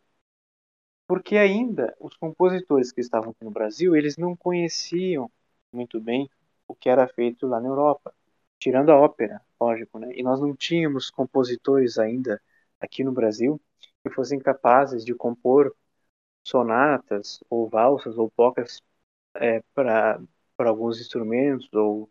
Porque 1.09 1.37
ainda 1.37 1.97
os 2.01 2.17
compositores 2.17 2.93
que 2.93 3.01
estavam 3.01 3.31
aqui 3.31 3.45
no 3.45 3.51
Brasil, 3.51 3.95
eles 3.97 4.17
não 4.17 4.37
conheciam 4.37 5.31
muito 5.73 6.01
bem 6.01 6.29
o 6.69 6.75
que 6.75 6.89
era 6.89 7.07
feito 7.09 7.47
lá 7.47 7.61
na 7.61 7.69
Europa, 7.69 8.13
tirando 8.59 8.91
a 8.91 8.97
ópera, 8.97 9.41
lógico, 9.61 9.99
né? 9.99 10.11
E 10.15 10.23
nós 10.23 10.41
não 10.41 10.55
tínhamos 10.57 11.11
compositores 11.11 11.99
ainda 11.99 12.41
aqui 12.81 13.05
no 13.05 13.13
Brasil 13.13 13.61
que 14.05 14.11
fossem 14.15 14.39
capazes 14.39 15.05
de 15.05 15.15
compor 15.15 15.75
sonatas 16.45 17.41
ou 17.51 17.69
valsas 17.69 18.17
ou 18.19 18.31
pocas 18.31 18.83
é, 19.37 19.63
para 19.75 20.21
alguns 20.59 21.01
instrumentos 21.01 21.69
ou, 21.73 22.11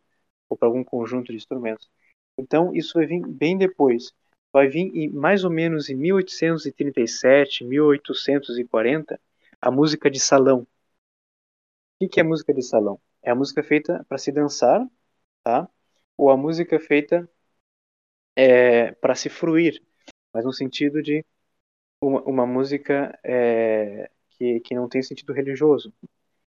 ou 0.49 0.57
para 0.57 0.67
algum 0.67 0.84
conjunto 0.84 1.27
de 1.31 1.38
instrumentos. 1.38 1.89
Então 2.38 2.73
isso 2.76 2.93
vai 2.95 3.05
vir 3.05 3.26
bem 3.27 3.57
depois. 3.57 4.13
Vai 4.53 4.67
vir 4.67 4.91
em, 4.95 5.09
mais 5.11 5.43
ou 5.43 5.51
menos 5.51 5.89
em 5.89 5.95
1837, 5.95 7.63
1840, 7.65 9.19
a 9.61 9.72
música 9.72 10.09
de 10.11 10.19
salão. 10.19 10.67
O 12.01 12.07
que 12.07 12.19
é 12.19 12.23
música 12.23 12.53
de 12.53 12.61
salão? 12.61 12.99
É 13.22 13.31
a 13.31 13.35
música 13.35 13.61
feita 13.63 14.05
para 14.07 14.17
se 14.17 14.31
dançar, 14.31 14.85
tá? 15.43 15.69
Ou 16.17 16.29
a 16.29 16.37
música 16.37 16.79
feita 16.79 17.29
é, 18.35 18.91
para 18.93 19.15
se 19.15 19.29
fruir, 19.29 19.81
mas 20.33 20.45
no 20.45 20.53
sentido 20.53 21.01
de 21.01 21.25
uma, 22.01 22.21
uma 22.23 22.47
música 22.47 23.17
é, 23.23 24.09
que, 24.31 24.59
que 24.61 24.75
não 24.75 24.89
tem 24.89 25.01
sentido 25.03 25.33
religioso, 25.33 25.93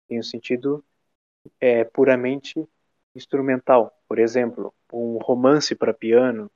tem 0.08 0.18
um 0.20 0.22
sentido 0.22 0.84
é, 1.60 1.84
puramente 1.84 2.66
instrumental. 3.14 3.92
Por 4.08 4.18
exemplo, 4.18 4.74
um 4.92 5.18
romance 5.18 5.74
para 5.74 5.94
piano, 5.94 6.50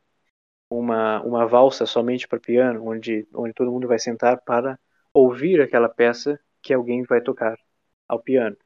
uma, 0.71 1.23
uma 1.23 1.47
valsa 1.47 1.87
somente 1.87 2.29
para 2.29 2.41
piano, 2.41 2.87
onde, 2.87 3.27
onde 3.35 3.55
todo 3.55 3.73
mundo 3.73 3.89
vai 3.89 3.99
sentar 3.99 4.41
para 4.43 4.79
ouvir 5.15 5.61
aquela 5.63 5.89
peça 5.89 6.41
que 6.63 6.75
alguém 6.75 7.03
vai 7.05 7.21
tocar 7.23 7.59
ao 8.09 8.21
piano. 8.21 8.57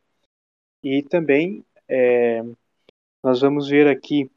E 0.82 1.02
também 1.02 1.64
é, 1.88 2.42
nós 3.27 3.40
vamos 3.40 3.69
ver 3.69 3.89
aqui 3.89 4.31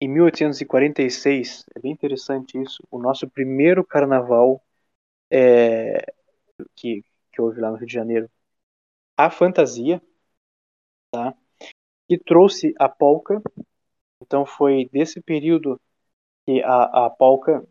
em 0.00 0.08
1846, 0.08 1.64
é 1.76 1.78
bem 1.78 1.92
interessante 1.92 2.60
isso, 2.60 2.82
o 2.90 2.98
nosso 2.98 3.30
primeiro 3.30 3.84
carnaval 3.86 4.60
é, 5.30 6.12
que, 6.74 7.04
que 7.32 7.40
houve 7.40 7.60
lá 7.60 7.70
no 7.70 7.76
Rio 7.76 7.86
de 7.86 7.92
Janeiro, 7.94 8.30
a 9.16 9.30
fantasia, 9.30 10.02
tá? 11.10 11.34
que 12.08 12.18
trouxe 12.18 12.74
a 12.78 12.88
polca. 12.88 13.42
Então 14.22 14.46
foi 14.46 14.88
desse 14.92 15.20
período 15.20 15.80
que 16.46 16.62
a, 16.64 17.06
a 17.06 17.10
polca 17.10 17.66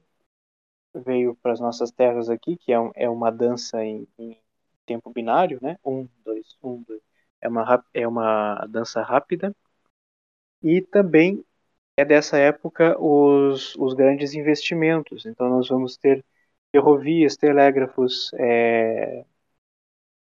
veio 0.93 1.35
para 1.41 1.53
as 1.53 1.59
nossas 1.59 1.91
terras 1.91 2.29
aqui, 2.29 2.57
que 2.57 2.71
é, 2.71 2.79
um, 2.79 2.91
é 2.95 3.09
uma 3.09 3.31
dança 3.31 3.83
em, 3.83 4.07
em, 4.17 4.41
tempo 4.85 5.11
binário, 5.11 5.59
né? 5.61 5.77
Um, 5.85 6.07
dois, 6.23 6.57
um, 6.63 6.81
dois. 6.83 7.01
É 7.41 7.47
uma, 7.49 7.85
é 7.93 8.07
uma 8.07 8.65
dança 8.67 9.01
rápida. 9.01 9.55
E 10.63 10.81
também 10.81 11.43
é 11.97 12.05
dessa 12.05 12.37
época 12.37 12.97
os, 12.99 13.75
os 13.75 13.93
grandes 13.93 14.33
investimentos. 14.33 15.25
Então 15.25 15.49
nós 15.49 15.67
vamos 15.69 15.97
ter 15.97 16.23
ferrovias, 16.71 17.35
telégrafos, 17.37 18.31
é, 18.35 19.25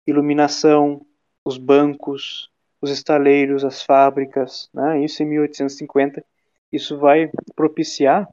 iluminação, 0.08 1.06
os 1.44 1.58
bancos, 1.58 2.52
os 2.82 2.90
estaleiros, 2.92 3.64
as 3.66 3.84
fábricas, 3.84 4.70
né? 4.74 5.04
isso 5.04 5.24
em 5.24 5.28
1850. 5.28 6.24
Isso 6.72 6.98
vai 6.98 7.30
propiciar 7.56 8.28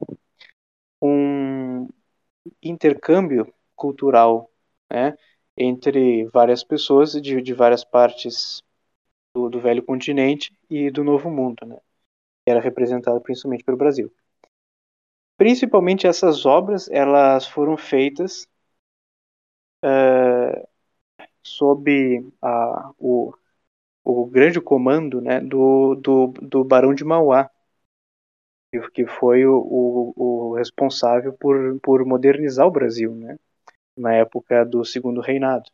um 1.01 1.87
intercâmbio 2.61 3.53
cultural 3.75 4.49
né? 4.91 5.17
entre 5.57 6.25
várias 6.25 6.63
pessoas 6.63 7.13
de, 7.13 7.41
de 7.41 7.53
várias 7.53 7.83
partes 7.83 8.63
do, 9.33 9.49
do, 9.49 9.59
velho 9.59 9.83
continente 9.83 10.55
e 10.69 10.91
do 10.91 11.03
novo 11.03 11.29
mundo, 11.29 11.65
né? 11.65 11.79
Era 12.45 12.59
representado 12.59 13.21
principalmente 13.21 13.63
pelo 13.63 13.77
Brasil. 13.77 14.11
Principalmente 15.37 16.07
essas 16.07 16.45
obras, 16.45 16.89
elas 16.89 17.47
foram 17.47 17.75
feitas 17.77 18.47
uh, 19.83 20.67
sob 21.41 22.31
a, 22.41 22.91
o, 22.97 23.33
o 24.03 24.25
grande 24.27 24.61
comando 24.61 25.21
né, 25.21 25.39
do, 25.41 25.95
do, 25.95 26.27
do 26.41 26.63
Barão 26.63 26.93
de 26.93 27.03
Mauá, 27.03 27.49
que 28.93 29.05
foi 29.05 29.45
o, 29.45 29.55
o, 29.55 30.13
o, 30.51 30.55
responsável 30.55 31.33
por, 31.33 31.79
por 31.81 32.03
modernizar 32.05 32.65
o 32.67 32.71
Brasil, 32.71 33.13
né, 33.15 33.37
na 33.97 34.13
época 34.15 34.65
do 34.65 34.83
Segundo 34.85 35.21
Reinado. 35.21 35.69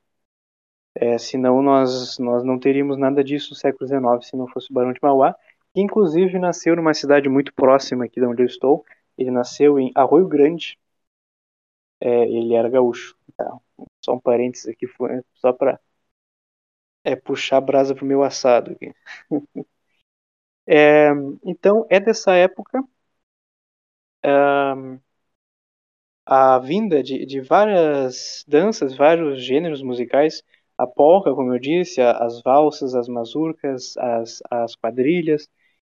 É, 0.96 1.18
senão 1.18 1.62
nós, 1.62 2.18
nós 2.20 2.44
não 2.44 2.60
teríamos 2.60 2.98
nada 2.98 3.24
disso 3.24 3.52
no 3.52 3.56
século 3.56 3.88
XIX 3.88 4.28
se 4.28 4.36
não 4.36 4.48
fosse 4.48 4.70
o 4.72 4.74
Barão 4.74 4.92
de 4.92 5.00
Mauá, 5.02 5.36
que 5.74 5.82
inclusive 5.82 6.38
nasceu 6.40 6.76
numa 6.76 6.94
cidade 6.94 7.30
muito 7.30 7.54
próxima 7.54 8.06
aqui 8.06 8.20
de 8.20 8.26
onde 8.26 8.44
eu 8.44 8.48
estou. 8.48 8.86
Ele 9.18 9.32
nasceu 9.32 9.80
em 9.80 9.92
Arroio 9.96 10.28
Grande. 10.28 10.78
É, 12.00 12.24
ele 12.24 12.54
era 12.56 12.70
gaúcho. 12.70 13.16
Tá? 13.36 13.58
Só 14.04 14.14
um 14.16 14.20
parênteses 14.20 14.68
aqui, 14.68 14.88
só 15.36 15.54
para 15.54 15.80
é, 17.04 17.16
puxar 17.16 17.58
a 17.58 17.62
brasa 17.62 17.96
pro 17.96 18.06
meu 18.06 18.24
assado 18.24 18.72
aqui. 18.72 18.94
é, 20.68 21.10
então, 21.44 21.86
é 21.90 22.00
dessa 22.00 22.34
época 22.36 22.84
a 26.26 26.60
vinda 26.60 27.02
de, 27.04 27.26
de 27.26 27.42
várias 27.42 28.44
danças, 28.48 28.96
vários 28.96 29.44
gêneros 29.44 29.82
musicais, 29.82 30.44
a 30.78 30.86
polca, 30.88 31.34
como 31.34 31.54
eu 31.54 31.60
disse, 31.60 32.00
as 32.02 32.42
valsas, 32.42 32.96
as 32.96 33.08
mazurcas, 33.08 33.98
as, 33.98 34.42
as 34.50 34.76
quadrilhas 34.76 35.50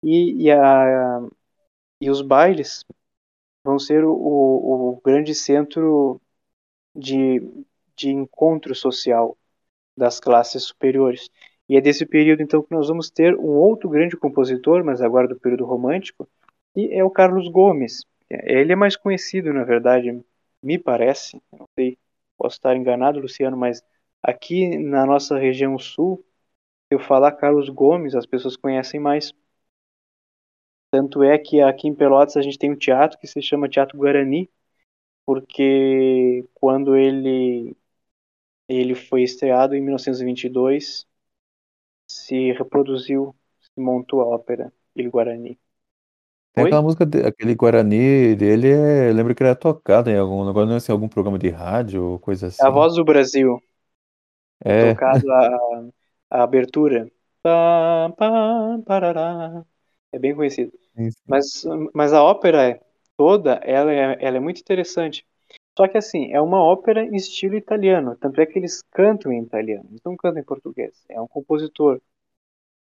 e, 0.03 0.45
e, 0.45 0.51
a, 0.51 1.21
e 2.01 2.09
os 2.09 2.21
bailes 2.21 2.85
vão 3.63 3.79
ser 3.79 4.03
o, 4.05 4.11
o 4.13 5.01
grande 5.03 5.35
centro 5.35 6.21
de, 6.95 7.41
de 7.95 8.09
encontro 8.09 8.75
social 8.75 9.37
das 9.95 10.19
classes 10.19 10.63
superiores. 10.63 11.29
E 11.69 11.77
é 11.77 11.81
desse 11.81 12.05
período, 12.05 12.41
então, 12.43 12.61
que 12.61 12.71
nós 12.71 12.87
vamos 12.87 13.09
ter 13.09 13.35
um 13.35 13.51
outro 13.57 13.89
grande 13.89 14.17
compositor, 14.17 14.83
mas 14.83 15.01
agora 15.01 15.27
do 15.27 15.39
período 15.39 15.65
romântico, 15.65 16.27
e 16.75 16.93
é 16.93 17.03
o 17.03 17.09
Carlos 17.09 17.47
Gomes. 17.49 18.05
Ele 18.29 18.73
é 18.73 18.75
mais 18.75 18.95
conhecido, 18.95 19.53
na 19.53 19.63
verdade, 19.63 20.23
me 20.63 20.77
parece, 20.77 21.41
não 21.51 21.67
sei, 21.77 21.97
posso 22.37 22.55
estar 22.57 22.75
enganado, 22.75 23.19
Luciano, 23.19 23.57
mas 23.57 23.83
aqui 24.21 24.77
na 24.77 25.05
nossa 25.05 25.37
região 25.37 25.77
sul, 25.77 26.23
se 26.87 26.95
eu 26.95 26.99
falar 26.99 27.33
Carlos 27.33 27.69
Gomes, 27.69 28.15
as 28.15 28.25
pessoas 28.25 28.55
conhecem 28.57 28.99
mais. 28.99 29.33
Tanto 30.91 31.23
é 31.23 31.37
que 31.39 31.61
aqui 31.61 31.87
em 31.87 31.95
Pelotas 31.95 32.37
a 32.37 32.41
gente 32.41 32.57
tem 32.57 32.71
um 32.71 32.75
teatro 32.77 33.17
que 33.19 33.27
se 33.27 33.41
chama 33.41 33.69
Teatro 33.69 33.97
Guarani, 33.97 34.49
porque 35.25 36.47
quando 36.55 36.95
ele 36.97 37.75
ele 38.69 38.95
foi 38.95 39.23
estreado 39.23 39.75
em 39.75 39.81
1922, 39.81 41.07
se 42.07 42.53
reproduziu, 42.53 43.35
se 43.61 43.81
montou 43.81 44.21
a 44.21 44.27
ópera 44.27 44.73
Il 44.95 45.09
Guarani. 45.11 45.59
Tem 46.53 46.63
aquela 46.65 46.81
música, 46.81 47.05
de- 47.05 47.21
aquele 47.25 47.55
Guarani 47.55 48.35
dele, 48.35 48.67
é, 48.69 49.11
lembro 49.13 49.33
que 49.33 49.41
era 49.43 49.55
tocado 49.55 50.09
em 50.09 50.17
algum, 50.17 50.47
agora 50.49 50.65
não 50.65 50.73
é 50.73 50.77
assim, 50.77 50.91
algum 50.91 51.07
programa 51.07 51.39
de 51.39 51.49
rádio 51.49 52.03
ou 52.03 52.19
coisa 52.19 52.47
É 52.57 52.63
a 52.65 52.69
assim. 52.69 52.77
voz 52.77 52.95
do 52.95 53.03
Brasil, 53.03 53.59
É, 54.63 55.01
tocado 55.01 55.31
a, 55.31 55.57
a 56.29 56.43
abertura. 56.43 57.09
É 60.11 60.19
bem 60.19 60.35
conhecido. 60.35 60.71
Mas, 61.27 61.63
mas 61.93 62.13
a 62.13 62.23
ópera 62.23 62.81
toda, 63.17 63.53
ela 63.63 63.91
é, 63.91 64.17
ela 64.19 64.37
é 64.37 64.39
muito 64.39 64.59
interessante. 64.59 65.25
Só 65.77 65.87
que 65.87 65.97
assim, 65.97 66.31
é 66.33 66.41
uma 66.41 66.61
ópera 66.61 67.03
em 67.03 67.15
estilo 67.15 67.55
italiano, 67.55 68.15
tanto 68.17 68.41
é 68.41 68.45
que 68.45 68.59
eles 68.59 68.81
cantam 68.91 69.31
em 69.31 69.41
italiano, 69.43 69.89
não 70.03 70.17
cantam 70.17 70.41
em 70.41 70.45
português. 70.45 71.03
É 71.09 71.19
um 71.21 71.27
compositor 71.27 72.01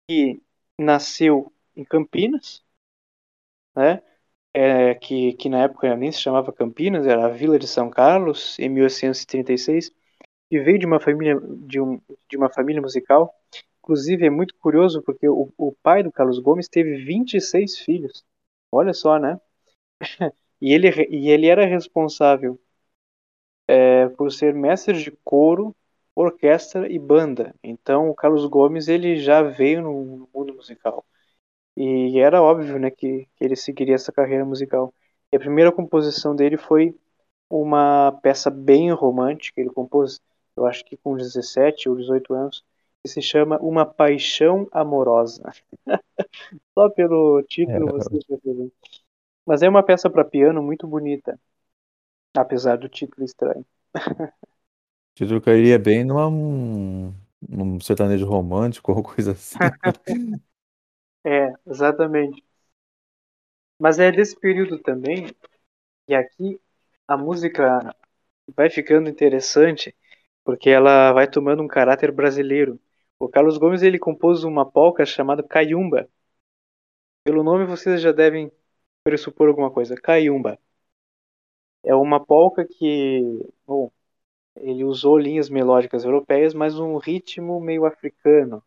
que 0.08 0.42
nasceu 0.80 1.52
em 1.76 1.84
Campinas, 1.86 2.64
né? 3.76 4.02
É, 4.54 4.96
que, 4.96 5.34
que 5.36 5.50
na 5.50 5.64
época 5.64 5.96
nem 5.96 6.12
se 6.12 6.20
chamava 6.22 6.54
Campinas, 6.54 7.08
era 7.08 7.26
a 7.28 7.30
Vila 7.30 7.60
de 7.60 7.68
São 7.68 7.90
Carlos, 7.92 8.58
em 8.60 8.70
1836, 8.70 9.92
e 10.52 10.60
veio 10.60 10.80
de 10.80 10.86
uma 10.88 11.00
família 11.00 11.40
de, 11.42 11.82
um, 11.82 12.02
de 12.30 12.38
uma 12.38 12.50
família 12.50 12.82
musical. 12.82 13.36
Inclusive 13.88 14.26
é 14.26 14.30
muito 14.30 14.56
curioso 14.58 15.02
porque 15.04 15.28
o, 15.30 15.52
o 15.58 15.74
pai 15.84 16.04
do 16.04 16.12
Carlos 16.12 16.40
Gomes 16.40 16.68
teve 16.68 16.98
26 17.06 17.80
filhos. 17.80 18.24
Olha 18.72 18.94
só, 18.94 19.18
né? 19.20 19.40
E 20.62 20.74
ele, 20.74 20.90
e 21.10 21.30
ele 21.30 21.48
era 21.48 21.66
responsável 21.66 22.60
é, 23.80 24.08
por 24.10 24.32
ser 24.32 24.54
mestre 24.54 25.02
de 25.02 25.12
coro, 25.24 25.76
orquestra 26.16 26.92
e 26.92 26.98
banda. 27.00 27.54
Então 27.64 28.10
o 28.10 28.16
Carlos 28.16 28.46
Gomes 28.48 28.88
ele 28.88 29.18
já 29.18 29.42
veio 29.44 29.82
no 29.82 30.28
mundo 30.34 30.54
musical. 30.56 31.06
E 31.78 32.20
era 32.20 32.42
óbvio 32.44 32.80
né, 32.80 32.92
que, 32.92 33.28
que 33.38 33.46
ele 33.46 33.56
seguiria 33.56 33.96
essa 33.96 34.12
carreira 34.14 34.46
musical. 34.46 34.94
E 35.32 35.38
a 35.38 35.40
primeira 35.40 35.72
composição 35.72 36.36
dele 36.36 36.58
foi 36.58 36.96
uma 37.50 38.12
peça 38.24 38.50
bem 38.52 38.92
romântica. 38.94 39.62
Ele 39.62 39.72
compôs, 39.72 40.22
eu 40.58 40.66
acho 40.66 40.86
que 40.86 40.98
com 40.98 41.18
17 41.18 41.90
ou 41.90 41.96
18 41.98 42.34
anos, 42.36 42.64
que 43.08 43.14
se 43.14 43.22
chama 43.22 43.58
Uma 43.62 43.86
Paixão 43.86 44.68
Amorosa. 44.72 45.44
Só 46.78 46.90
pelo 46.90 47.42
título 47.44 47.90
É, 47.90 47.92
você 47.92 48.20
já 48.30 48.38
viu. 48.44 48.72
Mas 49.46 49.64
é 49.64 49.70
uma 49.70 49.84
peça 49.84 50.10
para 50.10 50.26
piano 50.26 50.64
muito 50.64 50.88
bonita, 50.88 51.40
apesar 52.36 52.78
do 52.78 52.90
título 52.90 53.26
estranho. 53.26 53.66
o 55.16 55.16
título 55.16 55.42
cairia 55.42 55.80
bem 55.80 56.04
numa, 56.04 56.28
um, 56.28 57.14
num 57.42 57.80
sertanejo 57.80 58.26
romântico 58.26 58.92
ou 58.92 59.04
coisa 59.04 59.32
assim. 59.32 59.60
É, 61.24 61.54
exatamente. 61.66 62.44
Mas 63.80 64.00
é 64.00 64.12
desse 64.12 64.36
período 64.40 64.80
também, 64.80 65.28
e 66.08 66.16
aqui 66.16 66.60
a 67.08 67.18
música 67.18 67.96
vai 68.56 68.70
ficando 68.70 69.10
interessante, 69.10 69.96
porque 70.46 70.70
ela 70.70 71.14
vai 71.14 71.30
tomando 71.30 71.64
um 71.64 71.68
caráter 71.68 72.12
brasileiro. 72.12 72.80
O 73.20 73.30
Carlos 73.30 73.60
Gomes 73.60 73.84
ele 73.84 74.00
compôs 74.00 74.44
uma 74.44 74.66
polca 74.66 75.06
chamada 75.06 75.44
Caiumba. 75.44 76.10
Pelo 77.24 77.44
nome 77.44 77.64
vocês 77.66 78.02
já 78.02 78.12
devem 78.12 78.52
pressupor 79.04 79.50
alguma 79.50 79.70
coisa. 79.72 79.96
Caiumba. 79.96 80.58
É 81.84 81.96
uma 81.96 82.24
polca 82.24 82.66
que, 82.66 83.22
bom, 83.66 83.92
ele 84.58 84.84
usou 84.84 85.18
linhas 85.18 85.50
melódicas 85.50 86.06
europeias, 86.06 86.54
mas 86.54 86.80
um 86.80 86.98
ritmo 86.98 87.60
meio 87.62 87.86
africano. 87.86 88.64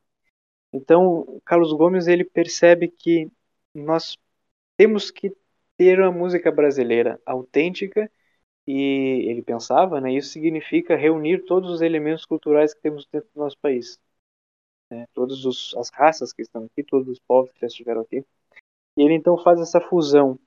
Então, 0.73 1.41
Carlos 1.45 1.73
Gomes 1.73 2.07
ele 2.09 2.25
percebe 2.25 2.89
que 2.89 3.31
nós 3.75 4.19
temos 4.77 5.11
que 5.11 5.35
ter 5.79 6.01
uma 6.01 6.13
música 6.13 6.53
brasileira 6.53 7.21
autêntica 7.27 8.11
e 8.67 9.27
ele 9.31 9.43
pensava, 9.43 10.01
né, 10.01 10.13
isso 10.15 10.31
significa 10.33 10.97
reunir 10.97 11.45
todos 11.47 11.71
os 11.71 11.83
elementos 11.83 12.25
culturais 12.27 12.75
que 12.75 12.83
temos 12.83 13.07
dentro 13.13 13.31
do 13.35 13.41
nosso 13.41 13.59
país. 13.61 14.01
Né, 14.91 15.07
todas 15.15 15.45
as 15.77 15.91
raças 15.91 16.33
que 16.33 16.43
estão 16.43 16.65
aqui, 16.65 16.83
todos 16.83 17.09
os 17.09 17.19
povos 17.21 17.53
que 17.53 17.61
já 17.61 17.67
estiveram 17.69 18.01
aqui. 18.01 18.25
E 18.97 19.03
ele 19.03 19.15
então 19.15 19.39
faz 19.39 19.61
essa 19.61 19.81
fusão 19.81 20.39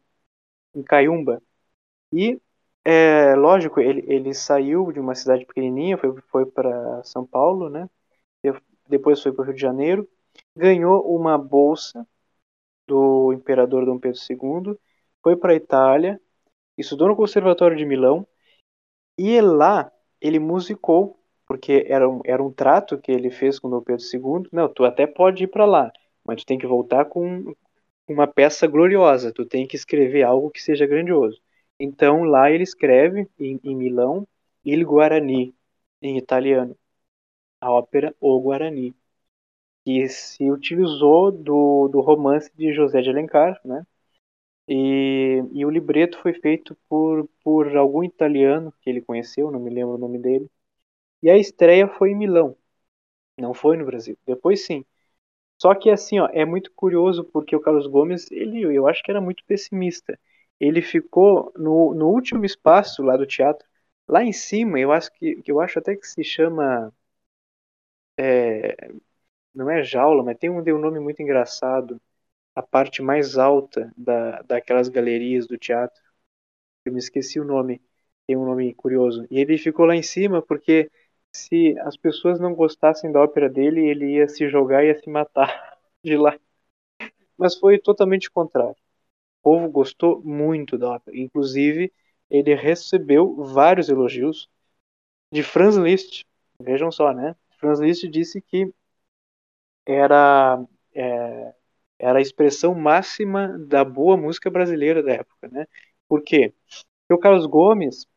em 0.75 0.83
Caiumba. 0.83 1.41
E, 2.11 2.39
é, 2.83 3.35
lógico, 3.35 3.79
ele, 3.79 4.03
ele 4.07 4.33
saiu 4.33 4.91
de 4.91 4.99
uma 4.99 5.15
cidade 5.15 5.45
pequenininha, 5.45 5.97
foi, 5.97 6.13
foi 6.29 6.45
para 6.45 7.03
São 7.03 7.25
Paulo, 7.25 7.69
né? 7.69 7.89
Depois 8.87 9.21
foi 9.21 9.31
para 9.31 9.43
o 9.43 9.45
Rio 9.45 9.55
de 9.55 9.61
Janeiro, 9.61 10.07
ganhou 10.55 11.15
uma 11.15 11.37
bolsa 11.37 12.05
do 12.87 13.31
imperador 13.33 13.85
Dom 13.85 13.97
Pedro 13.97 14.19
II, 14.19 14.77
foi 15.21 15.35
para 15.37 15.53
a 15.53 15.55
Itália, 15.55 16.21
estudou 16.77 17.07
no 17.07 17.15
Conservatório 17.15 17.77
de 17.77 17.85
Milão 17.85 18.27
e 19.17 19.39
lá 19.39 19.91
ele 20.19 20.39
musicou, 20.39 21.19
porque 21.53 21.85
era 21.87 22.09
um, 22.09 22.19
era 22.25 22.43
um 22.43 22.51
trato 22.51 22.97
que 22.99 23.11
ele 23.11 23.29
fez 23.29 23.59
com 23.59 23.69
Dom 23.69 23.81
Pedro 23.83 24.03
II. 24.03 24.49
Não, 24.51 24.67
tu 24.67 24.83
até 24.85 25.05
pode 25.05 25.43
ir 25.43 25.47
para 25.47 25.65
lá, 25.65 25.91
mas 26.25 26.41
tu 26.43 26.47
tem 26.47 26.57
que 26.57 26.65
voltar 26.65 27.05
com 27.05 27.53
uma 28.07 28.27
peça 28.27 28.67
gloriosa, 28.67 29.33
tu 29.33 29.45
tem 29.45 29.67
que 29.67 29.75
escrever 29.75 30.23
algo 30.23 30.51
que 30.51 30.61
seja 30.63 30.87
grandioso. 30.87 31.41
Então 31.79 32.23
lá 32.23 32.51
ele 32.51 32.63
escreve 32.63 33.29
em, 33.39 33.59
em 33.63 33.75
Milão 33.75 34.27
Il 34.65 34.85
Guarani, 34.85 35.55
em 36.01 36.17
italiano, 36.17 36.77
a 37.61 37.71
ópera 37.71 38.15
O 38.21 38.39
Guarani, 38.41 38.95
que 39.85 40.07
se 40.09 40.49
utilizou 40.51 41.31
do, 41.31 41.87
do 41.89 42.01
romance 42.01 42.51
de 42.55 42.73
José 42.73 43.01
de 43.01 43.09
Alencar, 43.09 43.59
né? 43.65 43.85
E, 44.67 45.43
e 45.53 45.65
o 45.65 45.69
libreto 45.69 46.19
foi 46.21 46.33
feito 46.33 46.77
por, 46.89 47.27
por 47.43 47.75
algum 47.77 48.03
italiano 48.03 48.73
que 48.81 48.89
ele 48.89 49.01
conheceu, 49.01 49.51
não 49.51 49.59
me 49.59 49.69
lembro 49.69 49.95
o 49.95 49.97
nome 49.97 50.19
dele. 50.19 50.49
E 51.23 51.31
a 51.31 51.37
estreia 51.37 51.87
foi 51.89 52.11
em 52.11 52.15
Milão, 52.17 52.57
não 53.37 53.53
foi 53.53 53.77
no 53.77 53.85
Brasil. 53.85 54.17
Depois 54.27 54.65
sim. 54.65 54.85
Só 55.61 55.75
que 55.75 55.89
assim, 55.89 56.19
ó, 56.19 56.27
é 56.33 56.45
muito 56.45 56.71
curioso 56.73 57.23
porque 57.25 57.55
o 57.55 57.61
Carlos 57.61 57.87
Gomes, 57.87 58.31
ele, 58.31 58.61
eu 58.63 58.87
acho 58.87 59.03
que 59.03 59.11
era 59.11 59.21
muito 59.21 59.43
pessimista. 59.45 60.19
Ele 60.59 60.81
ficou 60.81 61.51
no, 61.57 61.93
no 61.95 62.09
último 62.09 62.45
espaço 62.45 63.03
lá 63.03 63.17
do 63.17 63.25
teatro, 63.27 63.67
lá 64.07 64.23
em 64.23 64.33
cima, 64.33 64.79
eu 64.79 64.91
acho 64.91 65.11
que, 65.13 65.41
eu 65.47 65.59
acho 65.61 65.79
até 65.79 65.95
que 65.95 66.07
se 66.07 66.23
chama 66.23 66.93
é, 68.17 68.75
não 69.53 69.69
é 69.69 69.83
jaula, 69.83 70.23
mas 70.23 70.37
tem 70.37 70.49
um, 70.49 70.63
tem 70.63 70.73
um 70.73 70.79
nome 70.79 70.99
muito 70.99 71.21
engraçado. 71.21 72.01
A 72.55 72.61
parte 72.63 73.01
mais 73.01 73.37
alta 73.37 73.93
da, 73.97 74.41
daquelas 74.43 74.89
galerias 74.89 75.47
do 75.47 75.57
teatro. 75.57 76.01
Eu 76.85 76.93
me 76.93 76.99
esqueci 76.99 77.39
o 77.39 77.45
nome. 77.45 77.81
Tem 78.27 78.37
um 78.37 78.45
nome 78.45 78.73
curioso. 78.75 79.27
E 79.31 79.39
ele 79.39 79.57
ficou 79.57 79.85
lá 79.85 79.95
em 79.95 80.03
cima 80.03 80.41
porque 80.41 80.91
se 81.35 81.77
as 81.81 81.97
pessoas 81.97 82.39
não 82.39 82.53
gostassem 82.55 83.11
da 83.11 83.21
ópera 83.21 83.49
dele, 83.49 83.85
ele 83.87 84.15
ia 84.17 84.27
se 84.27 84.47
jogar 84.49 84.83
e 84.83 84.87
ia 84.87 84.99
se 84.99 85.09
matar 85.09 85.77
de 86.03 86.15
lá. 86.17 86.37
Mas 87.37 87.55
foi 87.57 87.77
totalmente 87.79 88.29
contrário. 88.31 88.75
O 89.41 89.43
povo 89.43 89.69
gostou 89.69 90.21
muito 90.23 90.77
da 90.77 90.91
ópera. 90.91 91.17
Inclusive, 91.17 91.93
ele 92.29 92.55
recebeu 92.55 93.35
vários 93.45 93.89
elogios 93.89 94.49
de 95.31 95.43
Franz 95.43 95.77
Liszt. 95.77 96.25
Vejam 96.59 96.91
só, 96.91 97.13
né? 97.13 97.35
Franz 97.59 97.79
Liszt 97.79 98.07
disse 98.09 98.41
que 98.41 98.73
era 99.85 100.63
é, 100.93 101.53
era 101.99 102.19
a 102.19 102.21
expressão 102.21 102.75
máxima 102.75 103.57
da 103.67 103.83
boa 103.85 104.17
música 104.17 104.49
brasileira 104.49 105.03
da 105.03 105.13
época, 105.13 105.47
né? 105.49 105.67
Por 106.07 106.23
quê? 106.23 106.53
Porque 107.07 107.15
o 107.15 107.19
Carlos 107.19 107.45
Gomes, 107.47 108.07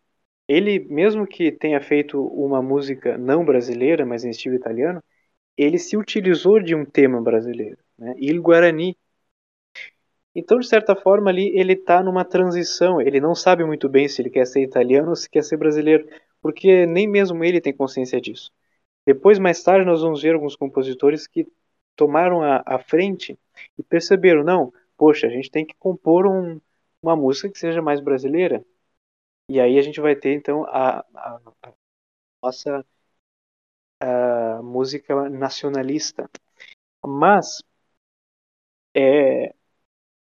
ele 0.48 0.80
mesmo 0.80 1.26
que 1.26 1.52
tenha 1.52 1.80
feito 1.80 2.20
uma 2.28 2.62
música 2.62 3.18
não 3.18 3.44
brasileira, 3.44 4.06
mas 4.06 4.24
em 4.24 4.30
estilo 4.30 4.54
italiano, 4.56 5.02
ele 5.56 5.78
se 5.78 5.96
utilizou 5.96 6.60
de 6.60 6.74
um 6.74 6.84
tema 6.84 7.22
brasileiro, 7.22 7.78
né? 7.98 8.14
Il 8.18 8.42
Guarani. 8.42 8.96
Então, 10.34 10.58
de 10.58 10.68
certa 10.68 10.94
forma, 10.94 11.30
ali 11.30 11.58
ele 11.58 11.72
está 11.72 12.02
numa 12.02 12.24
transição. 12.24 13.00
Ele 13.00 13.20
não 13.20 13.34
sabe 13.34 13.64
muito 13.64 13.88
bem 13.88 14.08
se 14.08 14.20
ele 14.20 14.30
quer 14.30 14.46
ser 14.46 14.62
italiano 14.62 15.10
ou 15.10 15.16
se 15.16 15.28
quer 15.30 15.42
ser 15.42 15.56
brasileiro, 15.56 16.06
porque 16.42 16.86
nem 16.86 17.08
mesmo 17.08 17.42
ele 17.44 17.60
tem 17.60 17.72
consciência 17.74 18.20
disso. 18.20 18.52
Depois, 19.06 19.38
mais 19.38 19.62
tarde, 19.62 19.86
nós 19.86 20.02
vamos 20.02 20.22
ver 20.22 20.34
alguns 20.34 20.56
compositores 20.56 21.26
que 21.26 21.46
tomaram 21.96 22.42
a, 22.42 22.62
a 22.66 22.78
frente 22.78 23.38
e 23.78 23.82
perceberam, 23.82 24.44
não, 24.44 24.72
poxa, 24.98 25.26
a 25.28 25.30
gente 25.30 25.50
tem 25.50 25.66
que 25.66 25.74
compor 25.78 26.26
um, 26.26 26.60
uma 27.02 27.16
música 27.16 27.50
que 27.50 27.58
seja 27.58 27.82
mais 27.82 28.00
brasileira. 28.00 28.64
E 29.48 29.60
aí 29.60 29.78
a 29.78 29.82
gente 29.82 30.00
vai 30.00 30.14
ter 30.16 30.34
então 30.34 30.64
a, 30.64 31.00
a, 31.14 31.40
a 31.62 31.72
nossa 32.42 32.84
a 34.00 34.62
música 34.62 35.28
nacionalista. 35.28 36.28
Mas 37.06 37.62
é, 38.94 39.54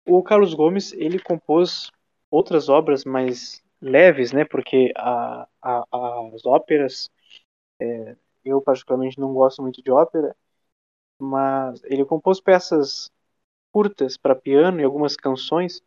o 0.08 0.24
Carlos 0.24 0.54
Gomes 0.54 0.94
ele 0.94 1.20
compôs 1.20 1.92
outras 2.32 2.70
obras 2.70 3.06
mais 3.06 3.64
leves, 3.82 4.32
né? 4.34 4.46
Porque 4.46 4.92
a, 4.98 5.48
as 5.62 6.46
óperas, 6.46 7.10
é, 7.82 8.16
eu 8.46 8.62
particularmente 8.62 9.20
não 9.20 9.34
gosto 9.34 9.62
muito 9.62 9.84
de 9.84 9.92
ópera, 9.92 10.36
mas 11.20 11.84
ele 11.86 12.06
compôs 12.06 12.42
peças 12.42 13.12
curtas 13.72 14.18
para 14.18 14.36
piano 14.36 14.82
e 14.82 14.84
algumas 14.84 15.16
canções. 15.18 15.82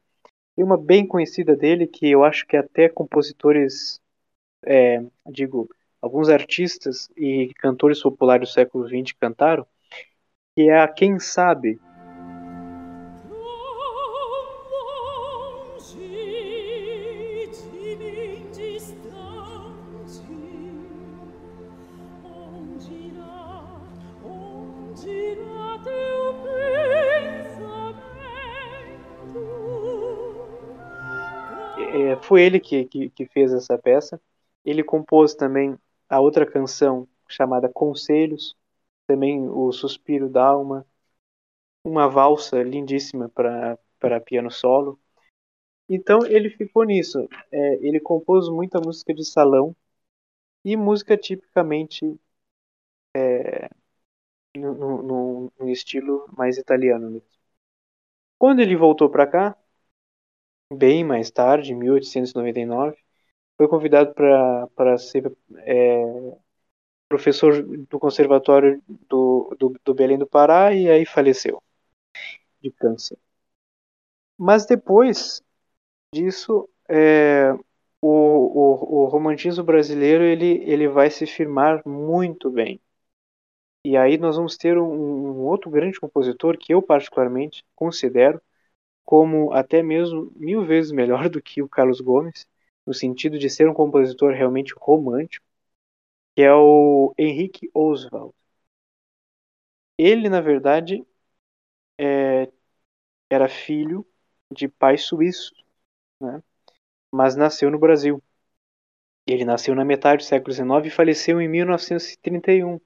E 0.57 0.63
uma 0.63 0.79
bem 0.79 1.07
conhecida 1.07 1.57
dele, 1.57 1.87
que 1.87 2.09
eu 2.09 2.25
acho 2.25 2.47
que 2.47 2.57
até 2.57 2.89
compositores, 2.89 4.01
é, 4.65 5.03
digo, 5.31 5.69
alguns 6.01 6.29
artistas 6.29 7.11
e 7.17 7.53
cantores 7.59 8.01
populares 8.01 8.49
do 8.49 8.53
século 8.53 8.89
XX 8.89 9.13
cantaram, 9.19 9.67
que 10.55 10.69
é 10.69 10.79
a 10.79 10.89
Quem 10.89 11.19
Sabe, 11.19 11.81
foi 32.35 32.43
ele 32.43 32.59
que, 32.59 32.85
que, 32.87 33.11
que 33.11 33.27
fez 33.27 33.53
essa 33.53 33.79
peça. 33.79 34.21
Ele 34.65 34.83
compôs 34.83 35.37
também 35.37 35.79
a 36.09 36.19
outra 36.19 36.45
canção 36.45 37.07
chamada 37.29 37.69
Conselhos, 37.69 38.57
também 39.07 39.49
o 39.49 39.71
Suspiro 39.71 40.29
da 40.29 40.45
Alma, 40.45 40.85
uma 41.85 42.09
valsa 42.09 42.61
lindíssima 42.61 43.29
para 43.29 44.21
piano 44.25 44.51
solo. 44.51 44.99
Então 45.89 46.27
ele 46.27 46.51
ficou 46.51 46.83
nisso. 46.83 47.29
É, 47.53 47.75
ele 47.87 48.01
compôs 48.01 48.49
muita 48.49 48.81
música 48.81 49.15
de 49.15 49.25
salão 49.25 49.77
e 50.65 50.77
música 50.77 51.17
tipicamente 51.17 52.19
é, 53.15 53.71
no, 54.57 55.53
estilo 55.69 56.27
mais 56.37 56.59
italiano 56.59 57.13
mesmo. 57.13 57.29
Quando 58.37 58.59
ele 58.59 58.75
voltou 58.75 59.09
para 59.09 59.25
cá, 59.25 59.57
bem 60.75 61.05
mais 61.05 61.31
tarde, 61.31 61.73
em 61.73 61.77
1899, 61.77 62.97
foi 63.57 63.69
convidado 63.69 64.15
para 64.15 64.99
ser 64.99 65.33
é, 65.59 66.35
professor 67.09 67.63
do 67.63 67.99
Conservatório 67.99 68.83
do, 69.09 69.55
do, 69.59 69.81
do, 69.85 69.95
Belém 69.95 70.19
do 70.19 70.27
Pará 70.27 70.75
e 70.75 70.91
aí 70.91 71.07
faleceu 71.07 71.63
de 72.61 72.71
câncer. 72.73 73.19
Mas 74.37 74.67
depois 74.67 75.43
disso, 76.13 76.69
é, 76.89 77.53
o, 78.01 78.09
o, 78.09 79.03
o, 79.03 79.07
romantismo 79.07 79.63
brasileiro 79.63 80.25
ele, 80.25 80.63
ele 80.65 80.89
vai 80.89 81.11
se 81.11 81.27
firmar 81.27 81.87
muito 81.87 82.51
bem. 82.51 82.81
E 83.85 83.97
aí 83.97 84.19
nós 84.19 84.37
vamos 84.37 84.57
ter 84.57 84.79
um, 84.79 84.85
um 84.85 85.45
outro 85.45 85.71
grande 85.71 86.01
compositor 86.01 86.59
que 86.59 86.73
eu 86.75 86.83
particularmente 86.83 87.65
considero 87.77 88.41
como 89.05 89.53
até 89.53 89.83
mesmo 89.83 90.33
mil 90.37 90.65
vezes 90.65 90.93
melhor 90.93 91.29
do 91.29 91.43
que 91.43 91.63
o 91.63 91.69
Carlos 91.69 92.01
Gomes, 92.01 92.47
no 92.87 92.95
sentido 92.95 93.39
de 93.39 93.51
ser 93.51 93.69
um 93.69 93.75
compositor 93.75 94.33
realmente 94.35 94.75
romântico, 94.79 95.47
que 96.37 96.43
é 96.43 96.53
o 96.55 97.15
Henrique 97.19 97.71
Oswald. 97.75 98.35
Ele, 99.99 100.29
na 100.29 100.41
verdade, 100.41 101.05
é, 101.99 102.51
era 103.31 103.49
filho 103.49 104.07
de 104.51 104.69
pai 104.69 104.99
suíço, 104.99 105.55
né? 106.21 106.43
mas 107.13 107.37
nasceu 107.37 107.71
no 107.71 107.79
Brasil. 107.81 108.23
Ele 109.27 109.45
nasceu 109.45 109.75
na 109.75 109.85
metade 109.85 110.23
do 110.25 110.27
século 110.27 110.53
XIX 110.53 110.87
e 110.87 110.91
faleceu 110.91 111.41
em 111.41 111.49
1931. 111.49 112.81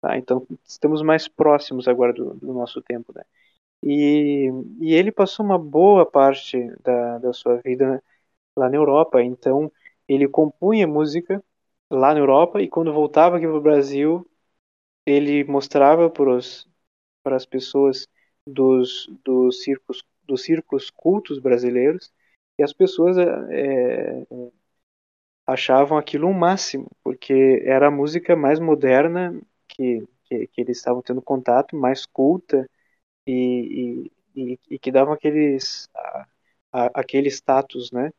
Tá? 0.00 0.16
Então, 0.18 0.46
estamos 0.64 1.02
mais 1.02 1.28
próximos 1.28 1.88
agora 1.88 2.12
do, 2.12 2.34
do 2.34 2.52
nosso 2.52 2.82
tempo. 2.82 3.12
Né? 3.14 3.22
E, 3.84 4.48
e 4.80 4.94
ele 4.94 5.12
passou 5.12 5.44
uma 5.44 5.58
boa 5.58 6.06
parte 6.06 6.58
da, 6.82 7.18
da 7.18 7.32
sua 7.34 7.58
vida 7.58 8.02
lá 8.56 8.70
na 8.70 8.76
Europa, 8.76 9.22
então 9.22 9.70
ele 10.08 10.28
compunha 10.28 10.86
música 10.86 11.44
lá 11.90 12.14
na 12.14 12.20
Europa 12.20 12.62
e 12.62 12.68
quando 12.68 12.92
voltava 12.94 13.36
aqui 13.36 13.46
para 13.46 13.56
o 13.56 13.60
Brasil, 13.60 14.26
ele 15.06 15.44
mostrava 15.44 16.10
para 16.10 17.36
as 17.36 17.46
pessoas 17.46 18.08
dos, 18.46 19.08
dos, 19.24 19.62
circos, 19.62 20.02
dos 20.24 20.42
circos 20.42 20.90
cultos 20.90 21.38
brasileiros 21.38 22.12
e 22.58 22.62
as 22.62 22.72
pessoas 22.72 23.18
é, 23.18 24.26
achavam 25.46 25.98
aquilo 25.98 26.26
um 26.26 26.32
máximo, 26.32 26.90
porque 27.02 27.62
era 27.64 27.88
a 27.88 27.90
música 27.90 28.34
mais 28.34 28.58
moderna 28.58 29.38
que, 29.68 30.06
que, 30.24 30.46
que 30.48 30.60
eles 30.60 30.78
estavam 30.78 31.02
tendo 31.02 31.20
contato, 31.22 31.76
mais 31.76 32.06
culta, 32.06 32.68
e, 33.26 34.10
e, 34.36 34.58
e 34.70 34.78
que 34.78 34.92
davam 34.92 35.14
aqueles, 35.14 35.88
a, 35.94 36.26
a, 36.72 36.86
aquele 37.00 37.28
status, 37.30 37.90
né? 37.92 38.10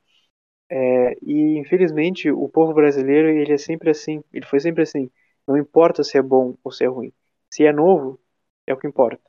É, 0.70 1.14
e 1.24 1.58
infelizmente 1.60 2.32
o 2.32 2.50
povo 2.50 2.74
brasileiro 2.74 3.30
ele 3.30 3.54
é 3.54 3.58
sempre 3.58 3.90
assim, 3.92 4.24
ele 4.34 4.46
foi 4.46 4.60
sempre 4.60 4.84
assim. 4.84 5.10
Não 5.48 5.58
importa 5.58 6.04
se 6.04 6.18
é 6.18 6.22
bom 6.22 6.56
ou 6.64 6.72
se 6.72 6.84
é 6.86 6.88
ruim, 6.88 7.14
se 7.50 7.66
é 7.66 7.72
novo 7.74 8.20
é 8.68 8.74
o 8.74 8.78
que 8.78 8.88
importa, 8.88 9.24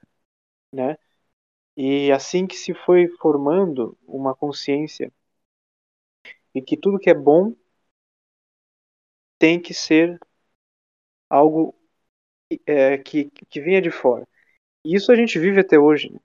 né? 0.73 0.97
E 1.77 2.13
assim 2.13 2.47
que 2.47 2.57
se 2.57 2.75
foi 2.75 3.09
formando 3.21 3.97
uma 4.07 4.35
consciência 4.37 5.13
e 6.55 6.61
que 6.63 6.77
tudo 6.77 6.99
que 6.99 7.11
é 7.11 7.15
bom 7.15 7.55
tem 9.39 9.61
que 9.61 9.73
ser 9.75 10.19
algo 11.31 11.75
é, 12.67 12.99
que, 12.99 13.31
que 13.51 13.61
venha 13.61 13.83
de 13.83 13.91
fora. 13.91 14.27
E 14.87 14.95
isso 14.95 15.11
a 15.11 15.17
gente 15.17 15.39
vive 15.39 15.61
até 15.61 15.79
hoje. 15.79 16.13
Né? 16.13 16.21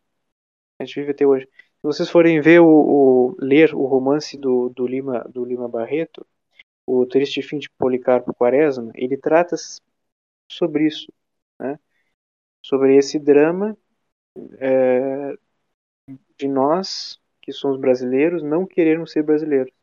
A 0.79 0.85
gente 0.85 0.99
vive 0.99 1.11
até 1.11 1.25
hoje. 1.25 1.47
Se 1.47 1.83
vocês 1.83 2.09
forem 2.09 2.39
ver 2.39 2.61
o, 2.61 2.67
o 2.67 3.35
ler 3.39 3.73
o 3.73 3.85
romance 3.87 4.37
do, 4.37 4.69
do, 4.69 4.85
Lima 4.85 5.21
do 5.29 5.43
Lima 5.43 5.67
Barreto, 5.67 6.25
o 6.85 7.05
Triste 7.07 7.41
Fim 7.41 7.57
de 7.57 7.69
Policarpo 7.71 8.33
Quaresma, 8.35 8.91
ele 8.95 9.17
trata 9.17 9.55
sobre 10.51 10.85
isso, 10.85 11.11
né? 11.59 11.79
Sobre 12.63 12.95
esse 12.95 13.17
drama 13.19 13.75
é, 14.59 15.35
de 16.37 16.47
nós 16.47 17.19
que 17.41 17.51
somos 17.51 17.79
brasileiros 17.79 18.43
não 18.43 18.67
querermos 18.67 19.11
ser 19.11 19.23
brasileiros, 19.23 19.73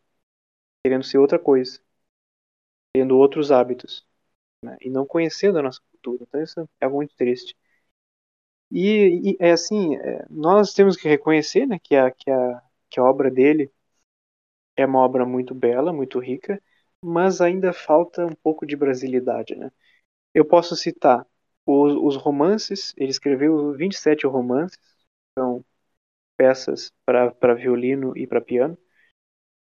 querendo 0.84 1.04
ser 1.04 1.18
outra 1.18 1.38
coisa, 1.38 1.80
tendo 2.92 3.18
outros 3.18 3.50
hábitos 3.50 4.06
né? 4.62 4.76
e 4.80 4.88
não 4.90 5.04
conhecendo 5.06 5.58
a 5.58 5.62
nossa 5.62 5.80
cultura. 5.90 6.22
Então 6.22 6.42
isso 6.42 6.60
é 6.80 6.84
algo 6.84 6.98
muito 6.98 7.16
triste. 7.16 7.56
E, 8.70 9.32
e 9.32 9.36
é 9.40 9.52
assim, 9.52 9.96
é, 9.96 10.26
nós 10.30 10.72
temos 10.74 10.96
que 10.96 11.08
reconhecer 11.08 11.66
né, 11.66 11.78
que, 11.82 11.96
a, 11.96 12.10
que, 12.10 12.30
a, 12.30 12.62
que 12.90 13.00
a 13.00 13.04
obra 13.04 13.30
dele 13.30 13.70
é 14.76 14.86
uma 14.86 15.00
obra 15.00 15.24
muito 15.26 15.54
bela, 15.54 15.92
muito 15.92 16.18
rica, 16.18 16.62
mas 17.02 17.40
ainda 17.40 17.72
falta 17.72 18.24
um 18.26 18.34
pouco 18.34 18.66
de 18.66 18.76
brasilidade, 18.76 19.54
né? 19.56 19.70
Eu 20.34 20.44
posso 20.46 20.76
citar 20.76 21.26
os, 21.66 21.94
os 22.16 22.16
romances, 22.22 22.94
ele 22.96 23.10
escreveu 23.10 23.72
27 23.74 24.26
romances, 24.26 24.78
são 25.38 25.64
peças 26.36 26.92
para 27.06 27.54
violino 27.54 28.16
e 28.16 28.26
para 28.26 28.40
piano, 28.40 28.78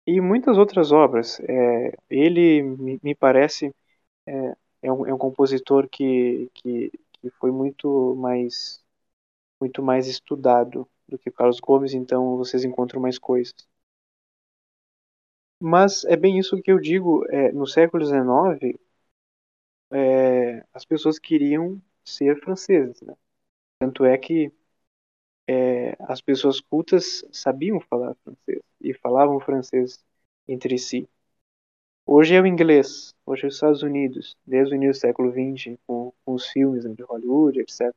e 0.06 0.20
muitas 0.20 0.58
outras 0.58 0.92
obras. 0.92 1.40
É, 1.40 1.92
ele, 2.10 2.62
me, 2.62 3.00
me 3.02 3.14
parece, 3.14 3.74
é, 4.26 4.54
é, 4.82 4.92
um, 4.92 5.06
é 5.06 5.14
um 5.14 5.18
compositor 5.18 5.88
que, 5.90 6.50
que, 6.54 6.92
que 7.14 7.30
foi 7.32 7.52
muito 7.52 8.16
mais, 8.16 8.84
muito 9.60 9.82
mais 9.82 10.06
estudado 10.06 10.88
do 11.08 11.18
que 11.18 11.30
Carlos 11.30 11.60
Gomes, 11.60 11.94
então 11.94 12.36
vocês 12.36 12.64
encontram 12.64 13.00
mais 13.00 13.18
coisas. 13.18 13.54
Mas 15.60 16.04
é 16.04 16.16
bem 16.16 16.38
isso 16.38 16.60
que 16.62 16.70
eu 16.70 16.78
digo, 16.78 17.24
é, 17.30 17.50
no 17.52 17.66
século 17.66 18.04
XIX, 18.04 18.78
é, 19.90 20.64
as 20.72 20.84
pessoas 20.84 21.18
queriam 21.18 21.80
ser 22.04 22.38
franceses. 22.40 23.00
Né? 23.02 23.14
Tanto 23.78 24.04
é 24.04 24.16
que 24.18 24.52
é, 25.48 25.96
as 26.00 26.20
pessoas 26.20 26.60
cultas 26.60 27.24
sabiam 27.32 27.80
falar 27.80 28.14
francês 28.24 28.62
e 28.80 28.94
falavam 28.94 29.40
francês 29.40 30.04
entre 30.48 30.78
si. 30.78 31.08
Hoje 32.06 32.34
é 32.34 32.40
o 32.40 32.46
inglês, 32.46 33.14
hoje 33.26 33.44
é 33.44 33.48
os 33.48 33.54
Estados 33.54 33.82
Unidos, 33.82 34.36
desde 34.46 34.74
o 34.74 34.76
início 34.76 34.92
do 34.94 35.00
século 35.00 35.30
XX, 35.32 35.78
com, 35.86 36.12
com 36.24 36.34
os 36.34 36.46
filmes 36.48 36.84
de 36.84 37.02
Hollywood, 37.02 37.60
etc. 37.60 37.94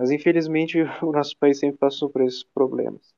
Mas 0.00 0.10
infelizmente 0.10 0.78
o 1.04 1.12
nosso 1.12 1.36
país 1.36 1.58
sempre 1.58 1.76
passou 1.76 2.08
por 2.08 2.22
esses 2.22 2.42
problemas. 2.42 3.12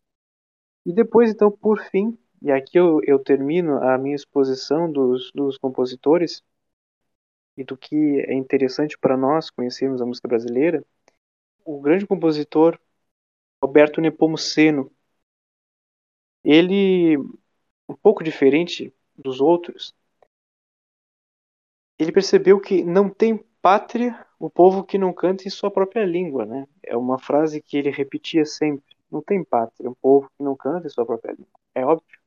E 0.84 0.92
depois, 0.92 1.30
então, 1.30 1.48
por 1.48 1.78
fim, 1.78 2.18
e 2.42 2.50
aqui 2.50 2.76
eu, 2.76 3.00
eu 3.06 3.20
termino 3.20 3.76
a 3.80 3.96
minha 3.96 4.16
exposição 4.16 4.90
dos, 4.90 5.30
dos 5.32 5.56
compositores 5.56 6.42
e 7.56 7.62
do 7.62 7.76
que 7.76 7.94
é 8.26 8.34
interessante 8.34 8.98
para 8.98 9.16
nós 9.16 9.48
conhecermos 9.48 10.02
a 10.02 10.06
música 10.06 10.26
brasileira, 10.26 10.84
o 11.64 11.80
grande 11.80 12.04
compositor 12.04 12.76
Alberto 13.60 14.00
Nepomuceno, 14.00 14.90
ele, 16.42 17.16
um 17.88 17.94
pouco 18.02 18.24
diferente 18.24 18.92
dos 19.16 19.40
outros, 19.40 19.94
ele 21.96 22.10
percebeu 22.10 22.60
que 22.60 22.82
não 22.82 23.08
tem 23.08 23.38
pátria 23.62 24.26
o 24.42 24.50
povo 24.50 24.82
que 24.84 24.98
não 24.98 25.12
canta 25.12 25.46
em 25.46 25.50
sua 25.50 25.70
própria 25.70 26.04
língua, 26.04 26.44
né? 26.44 26.66
É 26.82 26.96
uma 26.96 27.16
frase 27.18 27.62
que 27.62 27.76
ele 27.76 27.90
repetia 27.90 28.44
sempre. 28.44 28.96
Não 29.10 29.22
tem 29.22 29.44
pátria 29.44 29.88
um 29.88 29.94
povo 29.94 30.28
que 30.36 30.42
não 30.42 30.56
canta 30.56 30.88
em 30.88 30.90
sua 30.90 31.06
própria 31.06 31.30
língua. 31.32 31.60
É 31.74 31.86
óbvio. 31.86 32.18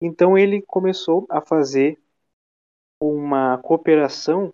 Então 0.00 0.36
ele 0.36 0.60
começou 0.62 1.24
a 1.30 1.40
fazer 1.40 2.00
uma 3.00 3.58
cooperação 3.58 4.52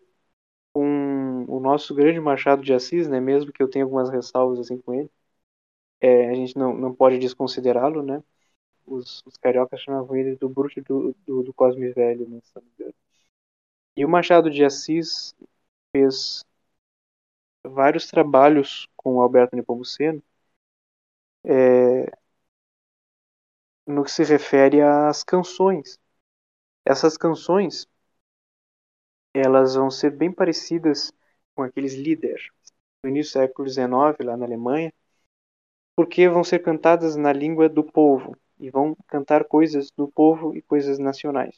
com 0.73 1.47
o 1.49 1.61
nosso 1.61 1.95
grande 1.95 2.21
Machado 2.21 2.63
de 2.63 2.75
Assis, 2.75 3.09
né? 3.09 3.21
Mesmo 3.21 3.53
que 3.53 3.63
eu 3.63 3.71
tenha 3.71 3.85
algumas 3.85 4.11
ressalvas 4.11 4.59
assim 4.61 4.79
com 4.79 4.95
ele, 4.95 5.11
é, 6.01 6.31
a 6.31 6.35
gente 6.35 6.57
não, 6.59 6.77
não 6.77 6.95
pode 6.95 7.19
desconsiderá-lo, 7.19 8.03
né? 8.03 8.23
Os, 8.87 9.23
os 9.27 9.37
cariocas 9.39 9.81
chamavam 9.81 10.17
ele 10.17 10.37
do 10.37 10.49
bruxo 10.49 10.83
do, 10.83 11.17
do, 11.27 11.43
do 11.43 11.55
Cosme 11.55 11.91
Velho, 11.93 12.29
né? 12.29 12.41
E 13.97 14.05
o 14.05 14.09
Machado 14.09 14.51
de 14.51 14.65
Assis 14.65 15.35
fez 15.93 16.45
vários 17.65 18.07
trabalhos 18.07 18.89
com 18.97 19.15
o 19.17 19.23
Alberto 19.23 19.57
Nepomuceno 19.57 20.23
é, 21.45 22.11
no 23.87 24.05
que 24.05 24.11
se 24.11 24.25
refere 24.25 24.81
às 24.81 25.23
canções. 25.23 25.99
Essas 26.85 27.17
canções 27.17 27.89
elas 29.35 29.75
vão 29.75 29.91
ser 29.91 30.11
bem 30.11 30.33
parecidas 30.33 31.13
com 31.55 31.63
aqueles 31.63 31.95
líderes 31.95 32.49
no 33.03 33.11
início 33.11 33.33
do 33.33 33.43
século 33.45 33.69
XIX 33.69 34.25
lá 34.25 34.37
na 34.37 34.47
Alemanha, 34.47 34.93
porque 35.97 36.29
vão 36.29 36.43
ser 36.43 36.61
cantadas 36.61 37.17
na 37.17 37.33
língua 37.33 37.69
do 37.69 37.85
povo 37.85 38.37
e 38.59 38.71
vão 38.71 38.97
cantar 39.07 39.45
coisas 39.45 39.91
do 39.97 40.09
povo 40.09 40.55
e 40.57 40.63
coisas 40.63 40.99
nacionais. 40.99 41.57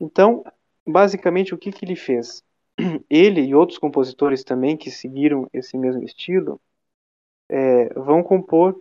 Então, 0.00 0.44
basicamente, 0.86 1.54
o 1.54 1.58
que, 1.58 1.72
que 1.72 1.84
ele 1.84 1.96
fez? 1.96 2.44
Ele 3.08 3.40
e 3.42 3.54
outros 3.54 3.78
compositores 3.78 4.44
também 4.44 4.76
que 4.76 4.90
seguiram 4.90 5.48
esse 5.52 5.76
mesmo 5.78 6.02
estilo 6.04 6.60
é, 7.48 7.88
vão 7.94 8.22
compor 8.22 8.80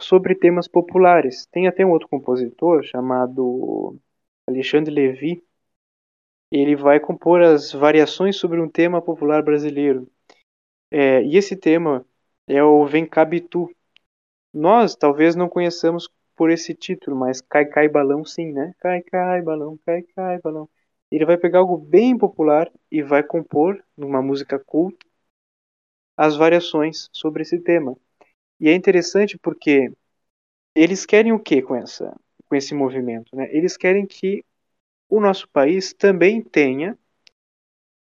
sobre 0.00 0.34
temas 0.34 0.68
populares. 0.68 1.46
Tem 1.46 1.68
até 1.68 1.84
um 1.84 1.90
outro 1.90 2.08
compositor 2.08 2.82
chamado 2.84 3.98
Alexandre 4.46 4.92
Levy. 4.94 5.44
Ele 6.50 6.76
vai 6.76 6.98
compor 6.98 7.42
as 7.42 7.72
variações 7.72 8.36
sobre 8.36 8.60
um 8.60 8.68
tema 8.68 9.02
popular 9.02 9.42
brasileiro. 9.42 10.10
É, 10.90 11.22
e 11.22 11.36
esse 11.36 11.56
tema 11.56 12.04
é 12.46 12.62
o 12.62 12.86
Vem 12.86 13.06
Cabitu, 13.06 13.70
nós 14.52 14.96
talvez 14.96 15.36
não 15.36 15.48
conheçamos 15.48 16.08
por 16.36 16.50
esse 16.50 16.74
título, 16.74 17.16
mas 17.16 17.40
Cai 17.40 17.66
Cai 17.66 17.88
Balão 17.88 18.24
sim, 18.24 18.52
né? 18.52 18.74
Cai 18.80 19.02
Cai 19.02 19.42
Balão, 19.42 19.78
Cai 19.84 20.02
Cai 20.02 20.40
Balão. 20.40 20.68
Ele 21.10 21.24
vai 21.24 21.36
pegar 21.38 21.60
algo 21.60 21.76
bem 21.78 22.16
popular 22.16 22.70
e 22.90 23.02
vai 23.02 23.22
compor 23.22 23.82
numa 23.96 24.22
música 24.22 24.58
culta 24.58 25.06
as 26.16 26.36
variações 26.36 27.08
sobre 27.12 27.42
esse 27.42 27.58
tema. 27.60 27.96
E 28.60 28.68
é 28.68 28.74
interessante 28.74 29.38
porque 29.38 29.92
eles 30.74 31.06
querem 31.06 31.32
o 31.32 31.40
que 31.40 31.62
com 31.62 31.76
essa 31.76 32.16
com 32.48 32.56
esse 32.56 32.74
movimento, 32.74 33.36
né? 33.36 33.48
Eles 33.54 33.76
querem 33.76 34.06
que 34.06 34.44
o 35.08 35.20
nosso 35.20 35.48
país 35.50 35.94
também 35.94 36.42
tenha 36.42 36.98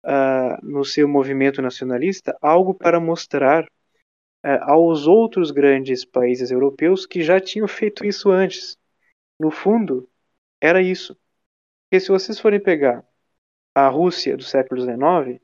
uh, 0.04 0.64
no 0.64 0.84
seu 0.84 1.08
movimento 1.08 1.62
nacionalista 1.62 2.36
algo 2.40 2.74
para 2.74 3.00
mostrar 3.00 3.66
é, 4.44 4.58
aos 4.62 5.06
outros 5.06 5.50
grandes 5.50 6.04
países 6.04 6.50
europeus 6.50 7.06
que 7.06 7.22
já 7.22 7.40
tinham 7.40 7.68
feito 7.68 8.04
isso 8.04 8.30
antes. 8.30 8.78
No 9.40 9.50
fundo, 9.50 10.08
era 10.60 10.82
isso. 10.82 11.16
Porque 11.92 12.00
se 12.00 12.08
vocês 12.08 12.40
forem 12.40 12.58
pegar 12.58 13.06
a 13.74 13.86
Rússia 13.86 14.34
do 14.34 14.42
século 14.42 14.80
XIX, 14.80 15.38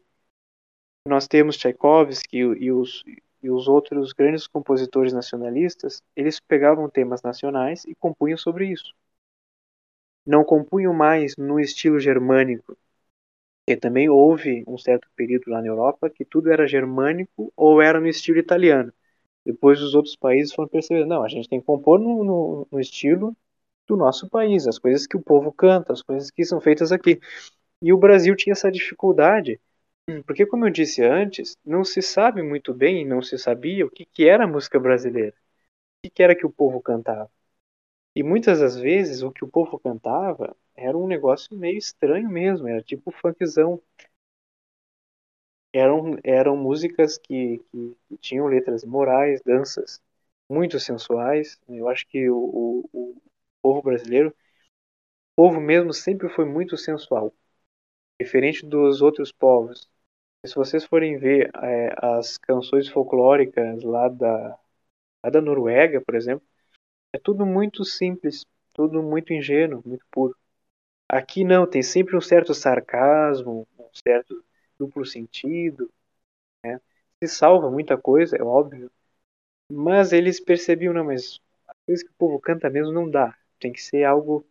nós 1.07 1.29
temos 1.29 1.59
Tchaikovsky 1.59 2.39
e, 2.39 2.73
os, 2.73 3.05
e 3.43 3.51
os 3.51 3.69
outros 3.69 4.15
grandes 4.15 4.47
compositores 4.47 5.13
nacionalistas, 5.13 6.03
eles 6.17 6.41
pegavam 6.41 6.89
temas 6.89 7.21
nacionais 7.21 7.85
e 7.85 7.95
compunham 7.95 8.39
sobre 8.39 8.67
isso. 8.67 8.95
Não 10.25 10.43
compunham 10.43 10.95
mais 10.95 11.37
no 11.37 11.61
estilo 11.61 12.01
germânico, 12.01 12.79
porque 13.67 13.79
também 13.79 14.09
houve 14.09 14.65
um 14.67 14.79
certo 14.79 15.07
período 15.15 15.51
lá 15.51 15.61
na 15.61 15.69
Europa 15.69 16.09
que 16.09 16.25
tudo 16.25 16.51
era 16.51 16.67
germânico 16.67 17.53
ou 17.55 17.83
era 17.83 18.01
no 18.01 18.09
estilo 18.09 18.39
italiano. 18.39 18.91
Depois 19.45 19.83
os 19.83 19.95
outros 19.95 20.17
países 20.17 20.55
foram 20.55 20.71
percebendo, 20.71 21.09
não, 21.09 21.23
a 21.23 21.29
gente 21.29 21.47
tem 21.47 21.61
que 21.61 21.67
compor 21.67 22.01
no, 22.01 22.25
no, 22.25 22.69
no 22.73 22.81
estilo 22.81 23.37
do 23.89 23.97
nosso 23.97 24.29
país, 24.29 24.69
as 24.69 24.79
coisas 24.79 25.07
que 25.07 25.17
o 25.17 25.23
povo 25.23 25.53
canta, 25.53 25.93
as 25.93 26.03
coisas 26.03 26.31
que 26.31 26.45
são 26.45 26.61
feitas 26.61 26.93
aqui. 26.93 27.19
E 27.83 27.93
o 27.93 27.99
Brasil 27.99 28.37
tinha 28.37 28.53
essa 28.53 28.71
dificuldade, 28.71 29.61
porque 30.27 30.47
como 30.47 30.67
eu 30.67 30.71
disse 30.71 31.03
antes, 31.05 31.57
não 31.65 31.85
se 31.85 32.03
sabe 32.03 32.43
muito 32.43 32.75
bem, 32.75 33.07
não 33.07 33.23
se 33.23 33.39
sabia 33.39 33.87
o 33.87 33.91
que, 33.91 34.05
que 34.07 34.29
era 34.29 34.45
a 34.45 34.49
música 34.49 34.79
brasileira, 34.81 35.31
o 35.31 35.53
que, 36.05 36.11
que 36.11 36.23
era 36.23 36.37
que 36.37 36.47
o 36.47 36.51
povo 36.53 36.81
cantava. 36.83 37.31
E 38.15 38.23
muitas 38.23 38.61
das 38.61 38.77
vezes 38.77 39.23
o 39.23 39.33
que 39.33 39.45
o 39.45 39.49
povo 39.49 39.79
cantava 39.79 40.57
era 40.77 40.97
um 40.99 41.07
negócio 41.07 41.57
meio 41.57 41.79
estranho 41.79 42.29
mesmo, 42.29 42.69
era 42.69 42.83
tipo 42.83 43.11
funkzão. 43.11 43.81
Eram, 45.73 46.19
eram 46.25 46.57
músicas 46.57 47.19
que, 47.19 47.59
que, 47.71 47.97
que 48.09 48.17
tinham 48.19 48.47
letras 48.47 48.85
morais, 48.85 49.41
danças 49.43 50.03
muito 50.49 50.81
sensuais. 50.81 51.59
Eu 51.69 51.89
acho 51.89 52.07
que 52.09 52.29
o, 52.31 52.89
o 52.93 53.17
povo 53.69 53.83
brasileiro, 53.83 54.31
o 54.31 54.35
povo 55.37 55.61
mesmo 55.61 55.93
sempre 55.93 56.27
foi 56.31 56.47
muito 56.47 56.75
sensual, 56.79 57.35
diferente 58.19 58.65
dos 58.65 59.03
outros 59.03 59.31
povos. 59.31 59.87
Se 60.47 60.55
vocês 60.55 60.85
forem 60.87 61.19
ver 61.19 61.51
é, 61.63 61.95
as 61.99 62.39
canções 62.39 62.89
folclóricas 62.89 63.83
lá 63.83 64.09
da, 64.09 64.59
lá 65.23 65.31
da 65.31 65.41
Noruega, 65.43 66.01
por 66.01 66.15
exemplo, 66.15 66.47
é 67.13 67.19
tudo 67.19 67.45
muito 67.45 67.85
simples, 67.85 68.47
tudo 68.73 69.03
muito 69.03 69.35
ingênuo, 69.35 69.83
muito 69.85 70.07
puro. 70.11 70.35
Aqui 71.09 71.45
não, 71.45 71.67
tem 71.69 71.83
sempre 71.83 72.17
um 72.17 72.21
certo 72.23 72.55
sarcasmo, 72.55 73.69
um 73.79 73.89
certo 73.93 74.43
duplo 74.79 75.05
sentido. 75.05 75.91
Né? 76.65 76.81
Se 77.23 77.29
salva 77.29 77.71
muita 77.71 77.99
coisa, 77.99 78.37
é 78.37 78.43
óbvio. 78.43 78.91
Mas 79.71 80.13
eles 80.13 80.41
percebiam, 80.41 80.95
não, 80.95 81.05
mas 81.05 81.41
a 81.67 81.75
coisa 81.87 82.05
que 82.05 82.11
o 82.11 82.15
povo 82.15 82.41
canta 82.41 82.71
mesmo 82.71 82.93
não 82.93 83.11
dá. 83.11 83.37
Tem 83.61 83.73
que 83.73 83.83
ser 83.83 84.05
algo 84.05 84.47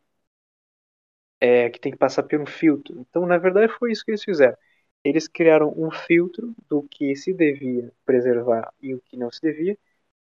é, 1.39 1.69
que 1.69 1.79
tem 1.79 1.91
que 1.91 1.97
passar 1.97 2.23
por 2.23 2.39
um 2.39 2.45
filtro. 2.45 2.99
Então, 3.09 3.25
na 3.25 3.37
verdade, 3.37 3.71
foi 3.77 3.91
isso 3.91 4.03
que 4.05 4.11
eles 4.11 4.23
fizeram. 4.23 4.57
Eles 5.03 5.27
criaram 5.27 5.73
um 5.77 5.91
filtro 5.91 6.53
do 6.69 6.83
que 6.83 7.15
se 7.15 7.33
devia 7.33 7.91
preservar 8.05 8.73
e 8.81 8.93
o 8.95 9.01
que 9.01 9.15
não 9.17 9.31
se 9.31 9.41
devia 9.41 9.77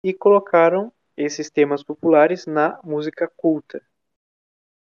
e 0.04 0.14
colocaram 0.14 0.92
esses 1.16 1.50
temas 1.50 1.84
populares 1.84 2.46
na 2.46 2.80
música 2.84 3.28
culta. 3.36 3.82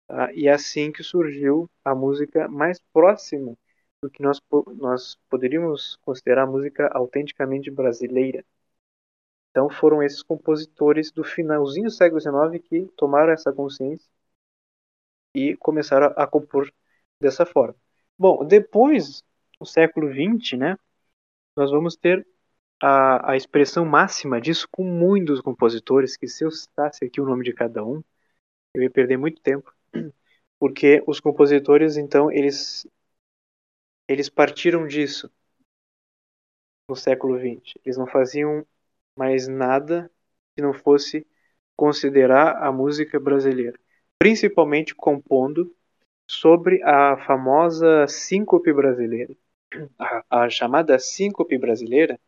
Tá? 0.07 0.31
E 0.33 0.47
é 0.47 0.51
assim 0.53 0.91
que 0.91 1.03
surgiu 1.03 1.69
a 1.83 1.95
música 1.95 2.47
mais 2.47 2.79
próxima 2.93 3.57
do 4.01 4.09
que 4.09 4.21
nós, 4.21 4.41
nós 4.77 5.17
poderíamos 5.29 5.97
considerar 6.03 6.45
música 6.47 6.87
autenticamente 6.93 7.69
brasileira. 7.71 8.43
Então 9.51 9.69
foram 9.69 10.01
esses 10.01 10.23
compositores 10.23 11.11
do 11.11 11.23
finalzinho 11.23 11.85
do 11.85 11.91
século 11.91 12.19
XIX 12.21 12.59
que 12.59 12.87
tomaram 12.97 13.31
essa 13.33 13.51
consciência 13.53 14.09
e 15.35 15.55
começaram 15.57 16.13
a, 16.17 16.27
compor 16.27 16.71
dessa 17.19 17.45
forma. 17.45 17.75
Bom, 18.17 18.45
depois, 18.45 19.23
no 19.59 19.65
século 19.65 20.09
XX, 20.09 20.57
né, 20.57 20.77
nós 21.55 21.71
vamos 21.71 21.95
ter 21.95 22.25
a, 22.81 23.31
a 23.33 23.37
expressão 23.37 23.85
máxima 23.85 24.41
disso 24.41 24.67
com 24.71 24.83
muitos 24.83 25.41
compositores, 25.41 26.17
que 26.17 26.27
se 26.27 26.43
eu 26.45 26.51
citasse 26.51 27.05
aqui 27.05 27.21
o 27.21 27.25
nome 27.25 27.43
de 27.43 27.53
cada 27.53 27.83
um, 27.85 28.03
eu 28.73 28.83
ia 28.83 28.89
perder 28.89 29.17
muito 29.17 29.41
tempo, 29.41 29.73
porque 30.59 31.03
os 31.07 31.19
compositores, 31.19 31.97
então, 31.97 32.31
eles 32.31 32.87
eles 34.07 34.29
partiram 34.29 34.85
disso 34.87 35.31
no 36.87 36.95
século 36.95 37.39
XX. 37.39 37.79
Eles 37.85 37.97
não 37.97 38.05
faziam 38.05 38.65
mais 39.15 39.47
nada 39.47 40.11
que 40.55 40.61
não 40.61 40.73
fosse 40.73 41.25
considerar 41.75 42.57
a 42.63 42.71
música 42.71 43.19
brasileira, 43.19 43.79
principalmente 44.19 44.95
compondo 44.95 45.75
sobre 46.27 46.81
a 46.83 47.17
famosa 47.25 48.07
síncope 48.07 48.71
brasileira. 48.73 49.35
A, 49.97 50.43
a 50.43 50.49
chamada 50.49 50.99
síncope 50.99 51.57
brasileira 51.57 52.19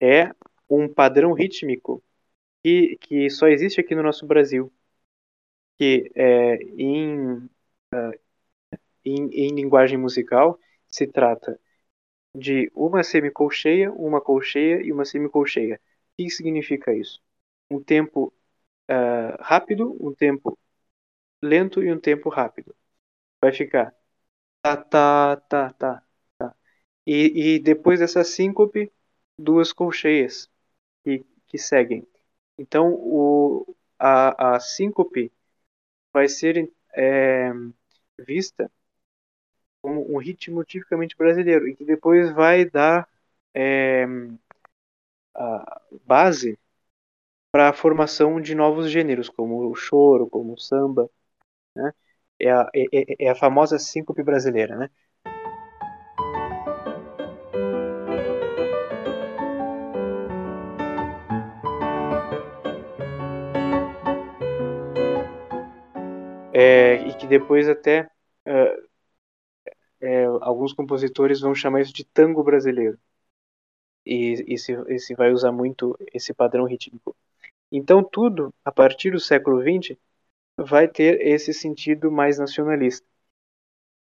é 0.00 0.32
um 0.68 0.88
padrão 0.92 1.32
rítmico 1.32 2.02
que, 2.62 2.96
que 3.00 3.30
só 3.30 3.48
existe 3.48 3.80
aqui 3.80 3.94
no 3.94 4.02
nosso 4.02 4.26
Brasil, 4.26 4.72
que 5.78 6.10
é, 6.14 6.56
em, 6.76 7.36
uh, 7.94 8.18
em, 9.04 9.28
em 9.32 9.54
linguagem 9.54 9.98
musical 9.98 10.58
se 10.88 11.06
trata 11.06 11.58
de 12.34 12.70
uma 12.74 13.02
semicolcheia, 13.02 13.92
uma 13.92 14.20
colcheia 14.20 14.82
e 14.82 14.92
uma 14.92 15.04
semicolcheia. 15.04 15.80
Que 16.18 16.30
significa 16.30 16.94
isso? 16.94 17.22
Um 17.70 17.82
tempo 17.84 18.34
uh, 18.90 19.42
rápido, 19.42 19.96
um 20.00 20.14
tempo 20.14 20.58
lento 21.42 21.82
e 21.82 21.92
um 21.92 22.00
tempo 22.00 22.28
rápido. 22.30 22.74
Vai 23.42 23.52
ficar 23.52 23.94
tá, 24.62 24.76
tá, 24.76 25.36
tá, 25.38 25.72
tá, 25.74 26.04
tá. 26.38 26.56
E, 27.06 27.56
e 27.56 27.60
depois 27.60 28.00
dessa 28.00 28.24
síncope, 28.24 28.92
duas 29.38 29.72
colcheias 29.72 30.50
que, 31.04 31.26
que 31.48 31.58
seguem. 31.58 32.06
Então, 32.58 32.92
o, 32.94 33.76
a, 33.98 34.56
a 34.56 34.60
síncope 34.60 35.32
vai 36.12 36.28
ser 36.28 36.72
é, 36.94 37.52
vista 38.18 38.70
como 39.80 40.12
um 40.14 40.18
ritmo 40.18 40.64
tipicamente 40.64 41.16
brasileiro 41.16 41.68
e 41.68 41.76
que 41.76 41.84
depois 41.84 42.32
vai 42.32 42.64
dar 42.64 43.08
é, 43.54 44.06
a 45.38 45.80
base 46.04 46.58
para 47.52 47.70
a 47.70 47.72
formação 47.72 48.40
de 48.40 48.54
novos 48.54 48.90
gêneros, 48.90 49.28
como 49.28 49.70
o 49.70 49.74
choro, 49.74 50.28
como 50.28 50.54
o 50.54 50.58
samba. 50.58 51.10
Né? 51.76 51.92
É, 52.40 52.50
a, 52.52 52.70
é, 52.74 52.84
é, 52.92 53.26
é 53.26 53.30
a 53.30 53.34
famosa 53.34 53.78
síncope 53.78 54.22
brasileira. 54.22 54.76
Né? 54.76 54.90
É, 66.52 66.96
e 67.08 67.14
que 67.14 67.26
depois 67.26 67.68
até 67.68 68.10
uh, 68.46 68.88
é, 70.00 70.24
alguns 70.40 70.72
compositores 70.72 71.40
vão 71.40 71.54
chamar 71.54 71.80
isso 71.82 71.92
de 71.92 72.04
tango 72.04 72.42
brasileiro. 72.42 72.98
E, 74.08 74.54
e, 74.54 74.58
se, 74.58 74.72
e 74.88 74.98
se 74.98 75.14
vai 75.14 75.30
usar 75.32 75.52
muito 75.52 75.94
esse 76.14 76.32
padrão 76.32 76.64
rítmico. 76.64 77.14
Então, 77.70 78.02
tudo, 78.02 78.54
a 78.64 78.72
partir 78.72 79.10
do 79.10 79.20
século 79.20 79.60
XX, 79.60 79.98
vai 80.56 80.88
ter 80.88 81.20
esse 81.20 81.52
sentido 81.52 82.10
mais 82.10 82.38
nacionalista. 82.38 83.06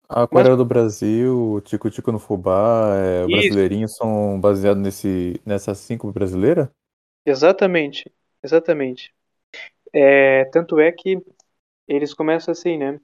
A 0.08 0.22
Aquarela 0.22 0.56
Mas... 0.56 0.58
do 0.58 0.64
Brasil, 0.64 1.60
Tico 1.64 1.90
Tico 1.90 2.10
no 2.10 2.18
Fubá, 2.18 2.94
é, 2.96 3.24
o 3.24 3.28
Brasileirinho 3.28 3.88
são 3.88 4.40
baseados 4.40 4.82
nesse, 4.82 5.40
nessa 5.46 5.74
cinco 5.74 6.10
brasileira? 6.10 6.70
Exatamente, 7.24 8.10
exatamente. 8.42 9.14
É, 9.92 10.46
tanto 10.46 10.80
é 10.80 10.90
que 10.90 11.22
eles 11.86 12.14
começam 12.14 12.52
assim, 12.52 12.78
né? 12.78 13.00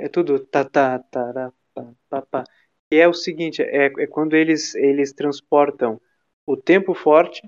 É 0.00 0.08
tudo 0.08 0.38
tá, 0.46 0.64
tá, 0.64 0.98
tará, 0.98 1.52
pá, 1.74 1.92
pá, 2.08 2.22
pá. 2.22 2.44
E 2.90 2.96
é 2.96 3.08
o 3.08 3.14
seguinte, 3.14 3.62
é, 3.62 3.86
é 3.86 4.06
quando 4.06 4.34
eles, 4.34 4.74
eles 4.74 5.12
transportam 5.12 6.00
o 6.46 6.56
tempo 6.56 6.94
forte 6.94 7.42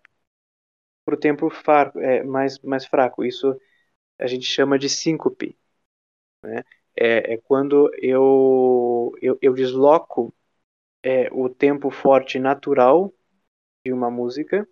para 1.05 1.15
o 1.15 1.19
tempo 1.19 1.51
far, 1.51 1.93
é, 1.97 2.23
mais, 2.23 2.59
mais 2.61 2.87
fraco. 2.87 3.25
Isso 3.25 3.59
a 4.19 4.27
gente 4.27 4.47
chama 4.47 4.79
de 4.79 4.89
síncope. 4.89 5.59
Né? 6.45 6.63
É, 6.97 7.35
é 7.35 7.39
quando 7.39 7.91
eu, 8.03 9.13
eu, 9.23 9.39
eu 9.43 9.55
desloco 9.55 10.35
é, 11.03 11.29
o 11.33 11.49
tempo 11.49 11.91
forte 11.91 12.39
natural 12.39 13.13
de 13.85 13.93
uma 13.93 14.11
música 14.11 14.69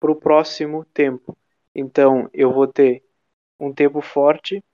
para 0.00 0.10
o 0.12 0.16
próximo 0.16 0.84
tempo. 0.86 1.36
Então, 1.74 2.28
eu 2.32 2.52
vou 2.52 2.66
ter 2.66 3.02
um 3.60 3.72
tempo 3.74 4.00
forte, 4.02 4.64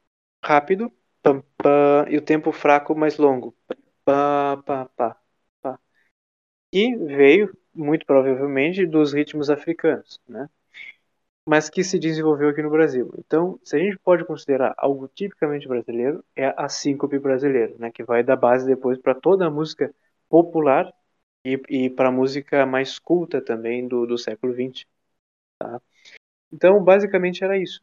rápido, 0.44 0.92
pam, 1.22 1.42
pam, 1.56 2.06
e 2.08 2.16
o 2.16 2.22
tempo 2.22 2.52
fraco 2.52 2.94
mais 2.94 3.16
longo. 3.18 3.54
E 6.72 6.96
veio, 6.96 7.56
muito 7.74 8.06
provavelmente, 8.06 8.86
dos 8.86 9.12
ritmos 9.12 9.50
africanos, 9.50 10.20
né? 10.28 10.48
mas 11.46 11.68
que 11.68 11.82
se 11.82 11.98
desenvolveu 11.98 12.50
aqui 12.50 12.62
no 12.62 12.70
Brasil. 12.70 13.12
Então, 13.18 13.58
se 13.64 13.76
a 13.76 13.78
gente 13.78 13.98
pode 13.98 14.24
considerar 14.24 14.74
algo 14.76 15.08
tipicamente 15.08 15.66
brasileiro, 15.66 16.24
é 16.36 16.54
a 16.56 16.68
síncope 16.68 17.18
brasileira, 17.18 17.74
né? 17.78 17.90
que 17.90 18.04
vai 18.04 18.22
dar 18.22 18.36
base 18.36 18.66
depois 18.66 18.98
para 18.98 19.14
toda 19.14 19.46
a 19.46 19.50
música 19.50 19.92
popular 20.28 20.92
e, 21.44 21.60
e 21.68 21.90
para 21.90 22.08
a 22.08 22.12
música 22.12 22.64
mais 22.66 22.98
culta 22.98 23.42
também 23.42 23.88
do, 23.88 24.06
do 24.06 24.18
século 24.18 24.52
XX. 24.54 24.86
Tá? 25.58 25.80
Então, 26.52 26.82
basicamente 26.84 27.44
era 27.44 27.58
isso 27.58 27.82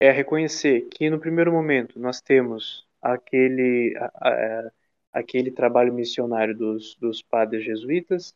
é 0.00 0.10
reconhecer 0.10 0.82
que 0.90 1.10
no 1.10 1.18
primeiro 1.20 1.52
momento 1.52 1.98
nós 1.98 2.20
temos 2.20 2.86
aquele, 3.00 3.94
a, 3.98 4.66
a, 4.68 4.72
aquele 5.12 5.50
trabalho 5.50 5.92
missionário 5.94 6.56
dos, 6.56 6.94
dos 6.96 7.22
padres 7.22 7.64
jesuítas, 7.64 8.34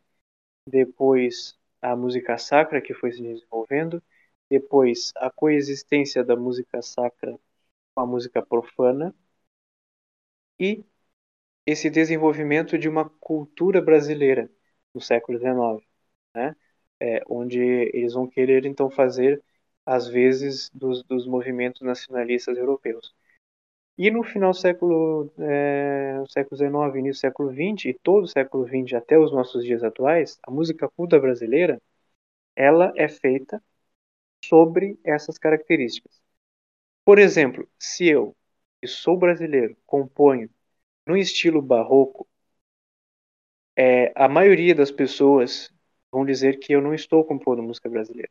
depois 0.67 1.59
a 1.83 1.97
música 1.97 2.39
sacra 2.39 2.81
que 2.83 2.95
foi 2.95 3.13
se 3.13 3.23
desenvolvendo, 3.23 4.03
depois 4.51 5.13
a 5.17 5.31
coexistência 5.31 6.25
da 6.25 6.37
música 6.37 6.83
sacra 6.83 7.39
com 7.95 8.03
a 8.03 8.07
música 8.07 8.43
profana 8.45 9.15
e 10.59 10.85
esse 11.67 11.91
desenvolvimento 11.91 12.79
de 12.79 12.89
uma 12.89 13.09
cultura 13.11 13.83
brasileira 13.83 14.51
no 14.95 15.01
século 15.01 15.39
XIX, 15.39 15.87
né? 16.35 16.57
É, 17.01 17.23
onde 17.29 17.59
eles 17.61 18.15
vão 18.15 18.29
querer 18.29 18.67
então 18.67 18.91
fazer 18.91 19.43
às 19.87 20.07
vezes, 20.09 20.71
dos, 20.75 21.03
dos 21.05 21.27
movimentos 21.27 21.83
nacionalistas 21.83 22.57
europeus. 22.59 23.15
E 23.99 24.11
no 24.11 24.23
final 24.25 24.53
do 24.53 24.57
século, 24.57 25.33
é, 25.39 26.23
século 26.29 26.57
XIX, 26.57 26.99
início 26.99 27.21
do 27.21 27.23
século 27.23 27.53
XX, 27.53 27.91
e 27.91 27.95
todo 27.95 28.25
o 28.25 28.29
século 28.29 28.67
XX 28.67 28.95
até 28.95 29.19
os 29.19 29.33
nossos 29.33 29.65
dias 29.65 29.83
atuais, 29.85 30.39
a 30.43 30.51
música 30.51 30.89
culta 30.89 31.19
brasileira, 31.21 31.81
ela 32.57 32.93
é 32.97 33.09
feita 33.09 33.63
sobre 34.45 34.99
essas 35.05 35.39
características. 35.39 36.21
Por 37.05 37.19
exemplo, 37.19 37.69
se 37.79 38.09
eu, 38.09 38.37
que 38.81 38.89
sou 38.89 39.19
brasileiro, 39.19 39.77
componho 39.87 40.51
no 41.07 41.17
estilo 41.17 41.63
barroco, 41.63 42.29
é, 43.77 44.13
a 44.17 44.29
maioria 44.29 44.75
das 44.75 44.91
pessoas 44.91 45.73
vão 46.13 46.25
dizer 46.25 46.59
que 46.59 46.73
eu 46.73 46.81
não 46.83 46.95
estou 46.95 47.25
compondo 47.25 47.63
música 47.63 47.89
brasileira. 47.89 48.31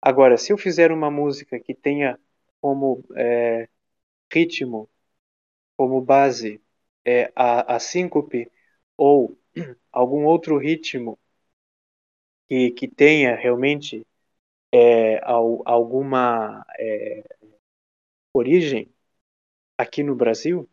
Agora, 0.00 0.36
se 0.36 0.52
eu 0.52 0.58
fizer 0.58 0.92
uma 0.92 1.10
música 1.10 1.58
que 1.60 1.74
tenha 1.74 2.18
como 2.60 3.04
é, 3.16 3.68
ritmo, 4.32 4.90
como 5.76 6.00
base, 6.02 6.62
é, 7.04 7.32
a, 7.36 7.76
a 7.76 7.80
síncope 7.80 8.50
ou 8.96 9.38
algum 9.92 10.24
outro 10.26 10.58
ritmo 10.58 11.18
que, 12.48 12.70
que 12.72 12.88
tenha 12.88 13.34
realmente 13.36 14.06
é, 14.72 15.20
alguma 15.66 16.64
é, 16.78 17.24
origem 18.32 18.92
aqui 19.78 20.02
no 20.04 20.14
Brasil, 20.16 20.68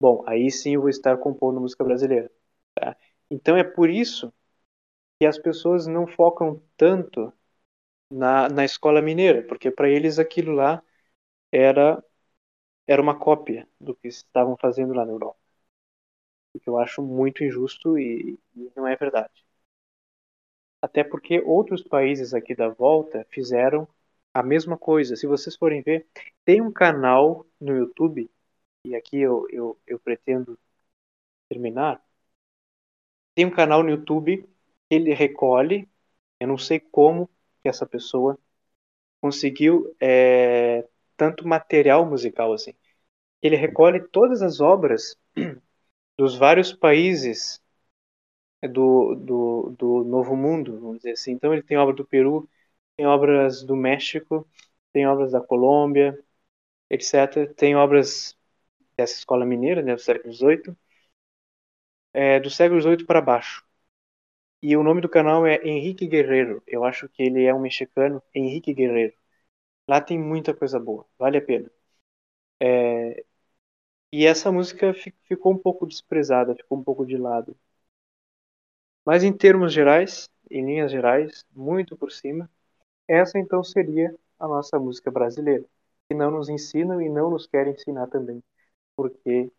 bom, 0.00 0.24
aí 0.28 0.50
sim 0.52 0.74
eu 0.74 0.80
vou 0.82 0.90
estar 0.90 1.18
compondo 1.18 1.60
música 1.60 1.84
brasileira. 1.84 2.30
Tá? 2.74 2.96
Então 3.30 3.56
é 3.56 3.64
por 3.64 3.90
isso 3.90 4.32
que 5.20 5.26
as 5.26 5.38
pessoas 5.38 5.86
não 5.86 6.06
focam 6.06 6.62
tanto 6.76 7.32
na, 8.10 8.48
na 8.48 8.64
escola 8.64 9.02
mineira, 9.02 9.42
porque 9.46 9.70
para 9.70 9.88
eles 9.90 10.18
aquilo 10.18 10.52
lá 10.54 10.82
era 11.52 12.02
era 12.86 13.02
uma 13.02 13.18
cópia 13.18 13.68
do 13.80 13.96
que 13.96 14.08
estavam 14.08 14.56
fazendo 14.58 14.94
lá 14.94 15.06
na 15.06 15.12
Europa. 15.12 15.38
O 16.54 16.58
que 16.58 16.68
eu 16.68 16.76
acho 16.76 17.00
muito 17.02 17.44
injusto 17.44 17.96
e, 17.96 18.36
e 18.56 18.72
não 18.74 18.84
é 18.84 18.96
verdade. 18.96 19.44
Até 20.80 21.02
porque 21.04 21.40
outros 21.40 21.82
países 21.82 22.32
aqui 22.34 22.54
da 22.54 22.68
volta 22.68 23.26
fizeram 23.30 23.86
a 24.32 24.42
mesma 24.42 24.76
coisa. 24.78 25.16
Se 25.16 25.26
vocês 25.26 25.56
forem 25.56 25.82
ver, 25.82 26.06
tem 26.44 26.60
um 26.62 26.72
canal 26.72 27.46
no 27.60 27.76
YouTube, 27.76 28.30
e 28.84 28.94
aqui 28.96 29.18
eu, 29.20 29.46
eu, 29.50 29.78
eu 29.86 29.98
pretendo 30.00 30.58
terminar. 31.48 32.02
Tem 33.34 33.44
um 33.46 33.50
canal 33.50 33.82
no 33.82 33.90
YouTube 33.90 34.42
que 34.88 34.94
ele 34.94 35.12
recolhe, 35.14 35.88
eu 36.40 36.48
não 36.48 36.58
sei 36.58 36.80
como 36.80 37.28
que 37.66 37.70
essa 37.70 37.84
pessoa 37.84 38.38
conseguiu 39.20 39.94
é, 40.00 40.86
tanto 41.16 41.46
material 41.48 42.06
musical 42.06 42.52
assim. 42.54 42.74
Ele 43.42 43.56
recolhe 43.56 44.00
todas 44.08 44.42
as 44.42 44.60
obras 44.60 45.16
dos 46.18 46.36
vários 46.36 46.72
países 46.72 47.62
do, 48.62 49.14
do, 49.14 49.74
do 49.78 50.04
Novo 50.04 50.36
Mundo, 50.36 50.78
vamos 50.80 50.98
dizer 50.98 51.12
assim. 51.12 51.32
Então 51.32 51.52
ele 51.52 51.62
tem 51.62 51.76
obra 51.76 51.94
do 51.94 52.04
Peru, 52.06 52.48
tem 52.96 53.06
obras 53.06 53.62
do 53.62 53.76
México, 53.76 54.48
tem 54.92 55.06
obras 55.06 55.32
da 55.32 55.40
Colômbia, 55.40 56.18
etc. 56.90 57.52
Tem 57.54 57.76
obras 57.76 58.36
dessa 58.96 59.16
escola 59.16 59.46
mineira, 59.46 59.82
né, 59.82 59.94
do 59.96 60.00
século 60.02 60.32
XVIII, 60.34 60.76
é, 62.12 62.40
do 62.40 62.50
século 62.50 62.80
XVIII 62.80 63.06
para 63.06 63.20
baixo. 63.20 63.65
E 64.62 64.76
o 64.76 64.82
nome 64.82 65.00
do 65.00 65.08
canal 65.08 65.46
é 65.46 65.56
Henrique 65.66 66.06
Guerreiro. 66.06 66.62
Eu 66.66 66.84
acho 66.84 67.08
que 67.08 67.22
ele 67.22 67.44
é 67.44 67.54
um 67.54 67.60
mexicano, 67.60 68.22
Henrique 68.34 68.74
Guerreiro. 68.74 69.14
Lá 69.88 70.00
tem 70.00 70.18
muita 70.18 70.54
coisa 70.54 70.78
boa, 70.80 71.06
vale 71.18 71.38
a 71.38 71.42
pena. 71.42 71.70
É... 72.60 73.24
E 74.12 74.26
essa 74.26 74.52
música 74.52 74.94
ficou 75.28 75.52
um 75.52 75.58
pouco 75.58 75.86
desprezada, 75.86 76.56
ficou 76.56 76.78
um 76.78 76.84
pouco 76.84 77.06
de 77.06 77.16
lado. 77.16 77.56
Mas 79.04 79.22
em 79.22 79.32
termos 79.32 79.72
gerais, 79.72 80.28
em 80.50 80.64
linhas 80.64 80.90
gerais, 80.90 81.44
muito 81.54 81.96
por 81.96 82.10
cima, 82.12 82.50
essa 83.08 83.38
então 83.38 83.64
seria 83.64 84.14
a 84.38 84.48
nossa 84.48 84.78
música 84.78 85.10
brasileira, 85.10 85.64
que 86.08 86.14
não 86.16 86.30
nos 86.32 86.48
ensinam 86.48 87.02
e 87.02 87.08
não 87.08 87.30
nos 87.30 87.46
querem 87.46 87.74
ensinar 87.74 88.08
também, 88.08 88.42
porque 88.96 89.52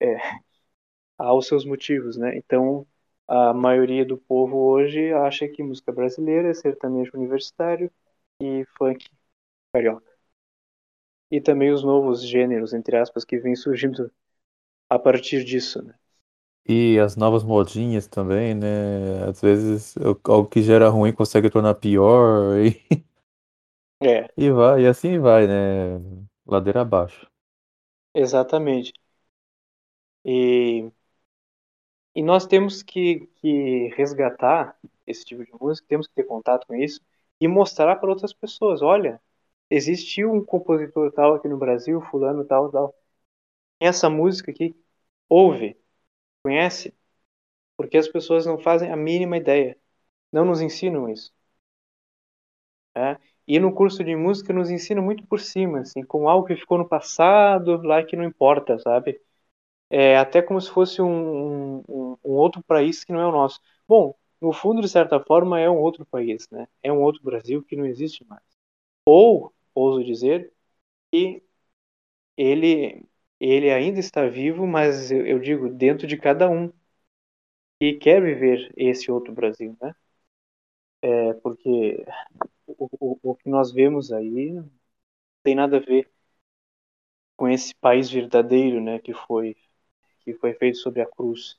é, 0.00 0.16
há 1.18 1.34
os 1.34 1.46
seus 1.48 1.64
motivos, 1.66 2.16
né? 2.16 2.36
Então, 2.38 2.86
a 3.28 3.52
maioria 3.54 4.04
do 4.04 4.16
povo 4.18 4.56
hoje 4.58 5.12
acha 5.12 5.48
que 5.48 5.62
música 5.62 5.92
brasileira 5.92 6.50
é 6.50 6.54
sertanejo 6.54 7.12
universitário 7.16 7.90
e 8.40 8.64
funk 8.78 9.06
carioca. 9.74 10.12
E 11.30 11.38
também 11.38 11.70
os 11.70 11.84
novos 11.84 12.26
gêneros, 12.26 12.72
entre 12.72 12.96
aspas, 12.96 13.26
que 13.26 13.38
vêm 13.38 13.54
surgindo 13.54 14.10
a 14.90 14.98
partir 14.98 15.44
disso, 15.44 15.82
né? 15.82 15.94
E 16.66 16.98
as 16.98 17.14
novas 17.16 17.44
modinhas 17.44 18.06
também, 18.06 18.54
né? 18.54 19.24
Às 19.28 19.40
vezes 19.40 19.94
algo 20.24 20.48
que 20.48 20.62
gera 20.62 20.88
ruim 20.88 21.12
consegue 21.12 21.50
tornar 21.50 21.74
pior 21.74 22.56
e, 22.58 22.80
É, 24.02 24.28
e 24.36 24.50
vai, 24.50 24.82
e 24.82 24.86
assim 24.86 25.18
vai, 25.18 25.46
né? 25.46 26.00
Ladeira 26.46 26.82
abaixo. 26.82 27.26
exatamente. 28.12 28.92
E, 30.24 30.90
e 32.14 32.22
nós 32.22 32.46
temos 32.46 32.82
que, 32.82 33.26
que 33.36 33.88
resgatar 33.96 34.76
esse 35.06 35.24
tipo 35.24 35.44
de 35.44 35.52
música, 35.60 35.86
temos 35.88 36.06
que 36.06 36.14
ter 36.14 36.24
contato 36.24 36.66
com 36.66 36.74
isso 36.74 37.00
e 37.40 37.48
mostrar 37.48 37.96
para 37.96 38.10
outras 38.10 38.32
pessoas, 38.32 38.82
olha, 38.82 39.20
existiu 39.70 40.32
um 40.32 40.44
compositor 40.44 41.12
tal 41.12 41.34
aqui 41.34 41.48
no 41.48 41.58
Brasil, 41.58 42.00
fulano 42.10 42.44
tal, 42.44 42.70
tal. 42.70 42.94
Essa 43.80 44.10
música 44.10 44.50
aqui, 44.50 44.74
ouve, 45.28 45.76
Conhece? 46.44 46.94
Porque 47.76 47.96
as 47.98 48.08
pessoas 48.08 48.46
não 48.46 48.58
fazem 48.58 48.90
a 48.92 48.96
mínima 48.96 49.36
ideia. 49.38 49.78
Não 50.32 50.44
nos 50.44 50.60
ensinam 50.62 51.08
isso. 51.10 51.32
É? 52.96 53.18
E 53.46 53.58
no 53.58 53.74
curso 53.74 54.02
de 54.04 54.14
música 54.16 54.52
nos 54.52 54.70
ensina 54.70 55.02
muito 55.02 55.26
por 55.26 55.40
cima, 55.40 55.80
assim, 55.80 56.02
com 56.02 56.28
algo 56.28 56.46
que 56.46 56.56
ficou 56.56 56.78
no 56.78 56.88
passado, 56.88 57.82
lá 57.82 58.02
que 58.04 58.16
não 58.16 58.24
importa, 58.24 58.78
sabe? 58.78 59.20
É 59.96 60.16
até 60.18 60.42
como 60.42 60.60
se 60.60 60.70
fosse 60.70 61.00
um, 61.00 61.78
um, 61.88 62.16
um 62.24 62.32
outro 62.32 62.62
país 62.64 63.04
que 63.04 63.12
não 63.12 63.20
é 63.20 63.26
o 63.26 63.32
nosso. 63.32 63.60
Bom, 63.86 64.14
no 64.40 64.52
fundo, 64.52 64.80
de 64.82 64.88
certa 64.88 65.20
forma, 65.20 65.60
é 65.60 65.70
um 65.70 65.78
outro 65.78 66.04
país, 66.06 66.48
né? 66.50 66.66
É 66.82 66.92
um 66.92 67.00
outro 67.02 67.22
Brasil 67.22 67.62
que 67.62 67.76
não 67.76 67.86
existe 67.86 68.24
mais. 68.24 68.42
Ou, 69.06 69.52
ouso 69.74 70.04
dizer, 70.04 70.52
que 71.12 71.42
ele 72.36 73.04
ele 73.40 73.70
ainda 73.72 74.00
está 74.00 74.26
vivo, 74.28 74.66
mas 74.66 75.10
eu, 75.12 75.26
eu 75.26 75.38
digo 75.40 75.68
dentro 75.70 76.06
de 76.06 76.16
cada 76.18 76.48
um 76.50 76.72
que 77.78 77.94
quer 77.98 78.20
viver 78.20 78.72
esse 78.76 79.12
outro 79.12 79.32
Brasil, 79.32 79.76
né? 79.80 79.94
É, 81.02 81.34
porque 81.34 82.04
o, 82.66 82.88
o, 83.00 83.20
o 83.22 83.36
que 83.36 83.48
nós 83.50 83.72
vemos 83.72 84.12
aí 84.12 84.52
não 84.52 84.70
tem 85.44 85.54
nada 85.56 85.78
a 85.78 85.80
ver 85.80 86.10
com 87.36 87.48
esse 87.48 87.74
país 87.76 88.10
verdadeiro, 88.10 88.80
né? 88.82 88.98
Que 88.98 89.12
foi 89.14 89.56
que 90.24 90.34
foi 90.34 90.54
feito 90.54 90.78
sobre 90.78 91.02
a 91.02 91.06
cruz, 91.06 91.58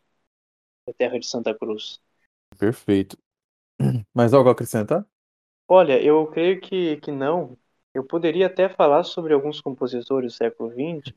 a 0.90 0.94
terra 0.94 1.20
de 1.20 1.28
Santa 1.28 1.56
Cruz. 1.56 2.02
Perfeito. 2.58 3.18
Mais 4.16 4.34
algo 4.34 4.50
a 4.50 4.54
acrescentar? 4.54 5.06
Olha, 5.68 6.02
eu 6.04 6.26
creio 6.28 6.60
que, 6.62 6.98
que 6.98 7.12
não. 7.12 7.58
Eu 7.94 8.04
poderia 8.04 8.48
até 8.48 8.68
falar 8.70 9.04
sobre 9.04 9.34
alguns 9.34 9.62
compositores 9.62 10.34
do 10.34 10.38
século 10.38 10.70
XX, 10.72 11.14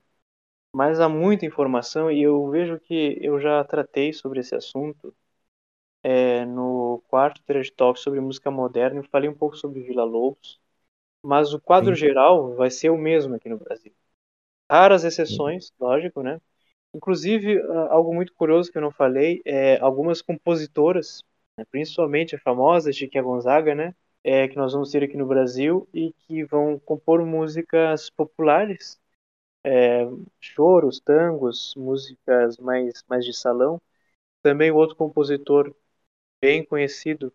mas 0.74 1.00
há 1.00 1.08
muita 1.08 1.46
informação 1.46 2.10
e 2.10 2.22
eu 2.22 2.48
vejo 2.50 2.78
que 2.80 3.18
eu 3.22 3.40
já 3.40 3.64
tratei 3.64 4.12
sobre 4.12 4.40
esse 4.40 4.54
assunto 4.54 5.14
é, 6.02 6.44
no 6.46 7.02
quarto 7.08 7.42
Trade 7.44 7.70
Talk 7.72 7.98
sobre 8.00 8.20
música 8.20 8.50
moderna. 8.50 9.00
Eu 9.00 9.04
falei 9.04 9.28
um 9.28 9.34
pouco 9.34 9.56
sobre 9.56 9.82
Vila 9.82 10.04
Lobos, 10.04 10.58
mas 11.22 11.54
o 11.54 11.60
quadro 11.60 11.94
Sim. 11.94 11.96
geral 11.96 12.54
vai 12.56 12.70
ser 12.70 12.90
o 12.90 12.98
mesmo 12.98 13.34
aqui 13.36 13.48
no 13.48 13.58
Brasil. 13.58 13.94
Raras 14.70 15.04
exceções, 15.04 15.72
Sim. 15.72 15.78
lógico, 15.80 16.22
né? 16.22 16.40
Inclusive, 16.94 17.60
algo 17.90 18.14
muito 18.14 18.32
curioso 18.34 18.70
que 18.72 18.78
eu 18.78 18.82
não 18.82 18.90
falei 18.90 19.42
é 19.44 19.78
algumas 19.80 20.22
compositoras, 20.22 21.22
né, 21.56 21.64
principalmente 21.70 22.34
a 22.34 22.38
famosa 22.40 22.92
Chiquinha 22.92 23.22
Gonzaga, 23.22 23.74
né? 23.74 23.94
É, 24.24 24.48
que 24.48 24.56
nós 24.56 24.72
vamos 24.72 24.90
ter 24.90 25.02
aqui 25.04 25.16
no 25.16 25.26
Brasil 25.26 25.88
e 25.94 26.12
que 26.12 26.44
vão 26.44 26.78
compor 26.80 27.24
músicas 27.24 28.10
populares 28.10 29.00
é, 29.64 30.04
choros, 30.40 31.00
tangos, 31.00 31.74
músicas 31.76 32.58
mais, 32.58 33.04
mais 33.08 33.24
de 33.24 33.32
salão. 33.34 33.80
Também 34.42 34.70
outro 34.72 34.96
compositor 34.96 35.74
bem 36.42 36.64
conhecido 36.64 37.32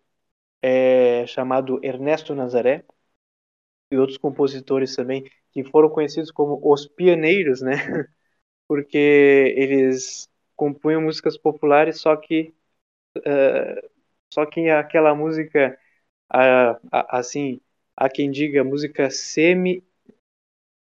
é 0.62 1.26
chamado 1.28 1.80
Ernesto 1.84 2.36
Nazaré 2.36 2.86
e 3.92 3.98
outros 3.98 4.18
compositores 4.18 4.96
também 4.96 5.24
que 5.52 5.64
foram 5.64 5.90
conhecidos 5.90 6.32
como 6.32 6.60
os 6.64 6.88
pioneiros, 6.88 7.62
né? 7.62 7.74
Porque 8.68 8.98
eles 9.58 10.30
compunham 10.56 11.02
músicas 11.02 11.38
populares, 11.38 12.00
só 12.00 12.16
que 12.16 12.54
uh, 13.20 13.90
só 14.34 14.46
que 14.46 14.70
aquela 14.70 15.16
música 15.16 15.78
uh, 16.34 16.80
assim, 17.10 17.62
há 17.98 18.10
quem 18.10 18.32
diga 18.32 18.64
música 18.64 19.10
semi 19.12 19.84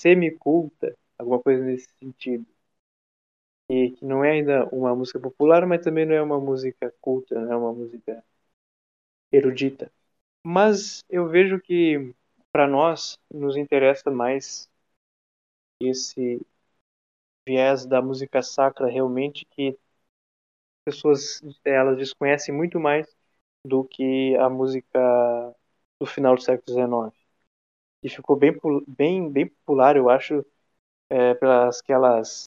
semi 0.01 0.31
culta 0.37 0.95
alguma 1.17 1.41
coisa 1.41 1.63
nesse 1.63 1.89
sentido. 1.99 2.45
E 3.69 3.91
que 3.91 4.03
não 4.03 4.23
é 4.23 4.31
ainda 4.31 4.65
uma 4.73 4.95
música 4.95 5.19
popular, 5.19 5.67
mas 5.67 5.83
também 5.83 6.03
não 6.05 6.15
é 6.15 6.21
uma 6.21 6.39
música 6.39 6.91
culta, 6.99 7.39
não 7.39 7.53
é 7.53 7.55
uma 7.57 7.73
música 7.73 8.23
erudita. 9.31 9.91
Mas 10.43 11.03
eu 11.09 11.27
vejo 11.29 11.59
que 11.61 12.13
para 12.51 12.67
nós 12.67 13.19
nos 13.31 13.57
interessa 13.57 14.11
mais 14.11 14.69
esse 15.79 16.45
viés 17.47 17.85
da 17.85 18.01
música 18.01 18.41
sacra 18.43 18.87
realmente 18.87 19.45
que 19.45 19.77
pessoas 20.83 21.41
elas 21.63 21.97
desconhecem 21.97 22.53
muito 22.53 22.79
mais 22.79 23.07
do 23.65 23.83
que 23.83 24.35
a 24.37 24.49
música 24.49 24.99
do 25.99 26.05
final 26.05 26.35
do 26.35 26.41
século 26.41 26.65
XIX. 26.65 27.13
E 28.03 28.09
ficou 28.09 28.35
bem, 28.37 28.53
bem, 28.87 29.31
bem 29.31 29.47
popular, 29.49 29.97
eu 29.97 30.09
acho, 30.09 30.45
é, 31.09 31.33
pelas 31.35 31.79
aquelas, 31.81 32.45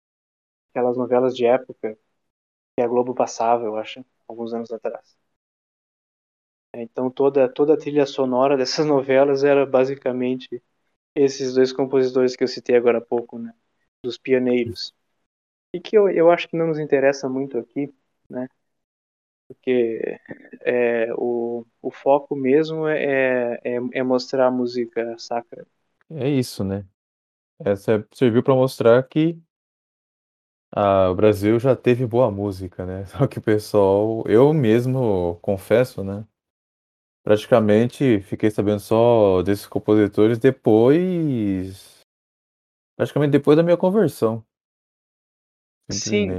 aquelas 0.70 0.96
novelas 0.98 1.36
de 1.36 1.46
época 1.46 1.98
que 2.76 2.82
a 2.82 2.88
Globo 2.88 3.14
passava, 3.14 3.64
eu 3.64 3.76
acho, 3.76 4.04
alguns 4.28 4.54
anos 4.54 4.72
atrás. 4.72 5.16
Então 6.74 7.10
toda, 7.10 7.46
toda 7.48 7.74
a 7.74 7.76
trilha 7.76 8.06
sonora 8.06 8.56
dessas 8.56 8.86
novelas 8.86 9.44
era 9.44 9.66
basicamente 9.66 10.62
esses 11.14 11.54
dois 11.54 11.72
compositores 11.72 12.36
que 12.36 12.44
eu 12.44 12.48
citei 12.48 12.76
agora 12.76 12.98
há 12.98 13.02
pouco, 13.02 13.38
né? 13.38 13.54
Dos 14.02 14.18
pioneiros. 14.18 14.94
E 15.74 15.80
que 15.80 15.96
eu, 15.98 16.08
eu 16.10 16.30
acho 16.30 16.48
que 16.48 16.56
não 16.56 16.68
nos 16.68 16.78
interessa 16.78 17.28
muito 17.28 17.58
aqui, 17.58 17.92
né? 18.30 18.48
Porque 19.46 20.18
é, 20.62 21.12
o, 21.14 21.64
o 21.82 21.90
foco 21.90 22.36
mesmo 22.36 22.86
é, 22.86 23.54
é, 23.64 23.78
é 23.94 24.02
mostrar 24.02 24.46
a 24.48 24.50
música 24.50 25.16
sacra. 25.18 25.66
É 26.10 26.28
isso, 26.28 26.64
né? 26.64 26.86
Essa 27.60 28.06
serviu 28.14 28.42
para 28.42 28.54
mostrar 28.54 29.02
que 29.08 29.40
ah, 30.72 31.10
o 31.10 31.14
Brasil 31.14 31.58
já 31.58 31.74
teve 31.76 32.06
boa 32.06 32.30
música, 32.30 32.84
né. 32.86 33.04
Só 33.06 33.26
que 33.26 33.38
o 33.38 33.42
pessoal 33.42 34.22
eu 34.26 34.52
mesmo 34.52 35.36
confesso, 35.42 36.02
né, 36.04 36.24
praticamente 37.22 38.20
fiquei 38.22 38.50
sabendo 38.50 38.80
só 38.80 39.42
desses 39.42 39.66
compositores 39.66 40.38
depois 40.38 41.87
praticamente 42.98 43.32
depois 43.32 43.56
da 43.56 43.62
minha 43.64 43.78
conversão. 43.78 44.44
Sim. 45.90 46.38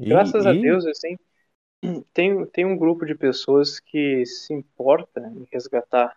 E 0.00 0.08
Graças 0.08 0.46
a 0.46 0.52
e 0.58 0.60
Deus, 0.62 0.86
assim, 0.86 1.16
tem 2.14 2.46
tem 2.48 2.64
um 2.66 2.76
grupo 2.78 3.06
de 3.06 3.14
pessoas 3.16 3.80
que 3.80 4.24
se 4.26 4.52
importa 4.54 5.20
em 5.36 5.46
resgatar. 5.52 6.16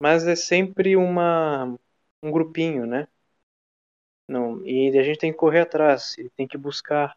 Mas 0.00 0.26
é 0.26 0.36
sempre 0.36 0.96
uma 0.96 1.78
um 2.22 2.30
grupinho, 2.30 2.86
né. 2.86 3.08
Não, 4.28 4.64
e 4.66 4.98
a 4.98 5.02
gente 5.02 5.18
tem 5.18 5.32
que 5.32 5.38
correr 5.38 5.60
atrás 5.60 6.14
tem 6.36 6.46
que 6.48 6.56
buscar, 6.58 7.16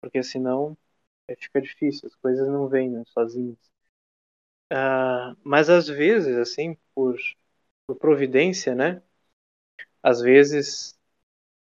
porque 0.00 0.22
senão, 0.22 0.76
eh, 1.28 1.36
fica 1.36 1.60
difícil, 1.62 2.08
as 2.08 2.16
coisas 2.16 2.48
não 2.48 2.68
vêm, 2.68 2.90
né, 2.90 3.04
sozinhas. 3.08 3.58
Ah, 4.70 5.34
mas 5.44 5.68
às 5.70 5.86
vezes, 5.88 6.36
assim, 6.36 6.76
por 6.94 7.16
por 7.86 7.96
providência, 7.98 8.74
né, 8.74 9.02
às 10.06 10.20
vezes 10.22 10.98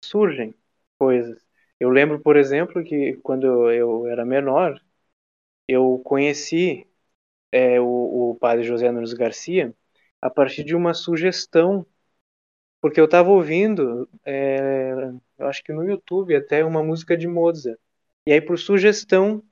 surgem 0.04 0.54
coisas. 0.98 1.42
Eu 1.80 1.90
lembro, 1.90 2.20
por 2.20 2.36
exemplo, 2.36 2.84
que 2.84 3.16
quando 3.22 3.70
eu 3.72 4.06
era 4.08 4.24
menor, 4.26 4.80
eu 5.68 6.00
conheci, 6.04 6.86
eh, 7.52 7.80
o 7.80 8.32
o 8.32 8.36
padre 8.36 8.64
José 8.64 8.90
Nunes 8.92 9.12
Garcia, 9.14 9.74
a 10.22 10.30
partir 10.30 10.64
de 10.64 10.74
uma 10.76 10.94
sugestão, 10.94 11.86
porque 12.80 13.00
eu 13.00 13.04
estava 13.06 13.30
ouvindo, 13.30 14.08
eh, 14.24 14.92
eu 15.38 15.46
acho 15.48 15.62
que 15.64 15.72
no 15.72 15.84
YouTube 15.84 16.34
até, 16.36 16.64
uma 16.64 16.82
música 16.82 17.16
de 17.16 17.28
Mozart. 17.28 17.78
E 18.26 18.32
aí 18.32 18.40
por 18.40 18.58
sugestão 18.58 19.42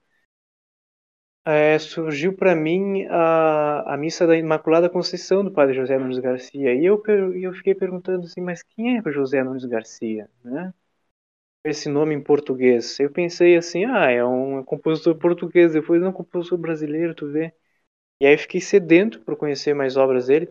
eh, 1.49 1.79
surgiu 1.79 2.35
para 2.37 2.55
mim 2.55 3.07
a 3.11 3.95
a 3.95 3.97
missa 3.97 4.27
da 4.27 4.37
Imaculada 4.37 4.91
Conceição 4.91 5.45
do 5.45 5.51
padre 5.53 5.75
José 5.75 5.99
Nunes 5.99 6.19
Garcia, 6.19 6.75
e 6.75 6.85
eu 6.85 7.03
eu 7.37 7.53
fiquei 7.55 7.75
perguntando 7.75 8.27
assim: 8.27 8.41
"Mas 8.41 8.63
quem 8.63 8.99
é 8.99 9.03
José 9.13 9.43
Nunes 9.43 9.65
Garcia?", 9.65 10.29
né. 10.45 10.73
Esse 11.65 11.89
nome 11.89 12.15
em 12.15 12.23
português. 12.23 12.99
Eu 13.01 13.11
pensei 13.13 13.57
assim: 13.57 13.85
"Ah, 13.87 14.11
é 14.11 14.25
um 14.25 14.65
compositor 14.65 15.17
português", 15.17 15.73
depois: 15.75 16.01
"Não, 16.03 16.13
compositor 16.13 16.59
brasileiro", 16.59 17.15
tu 17.15 17.31
vê. 17.33 17.53
E 18.21 18.27
aí 18.27 18.39
fiquei 18.39 18.61
sedento 18.63 19.21
por 19.23 19.37
conhecer 19.37 19.75
mais 19.75 19.97
obras 19.99 20.29
dele. 20.29 20.49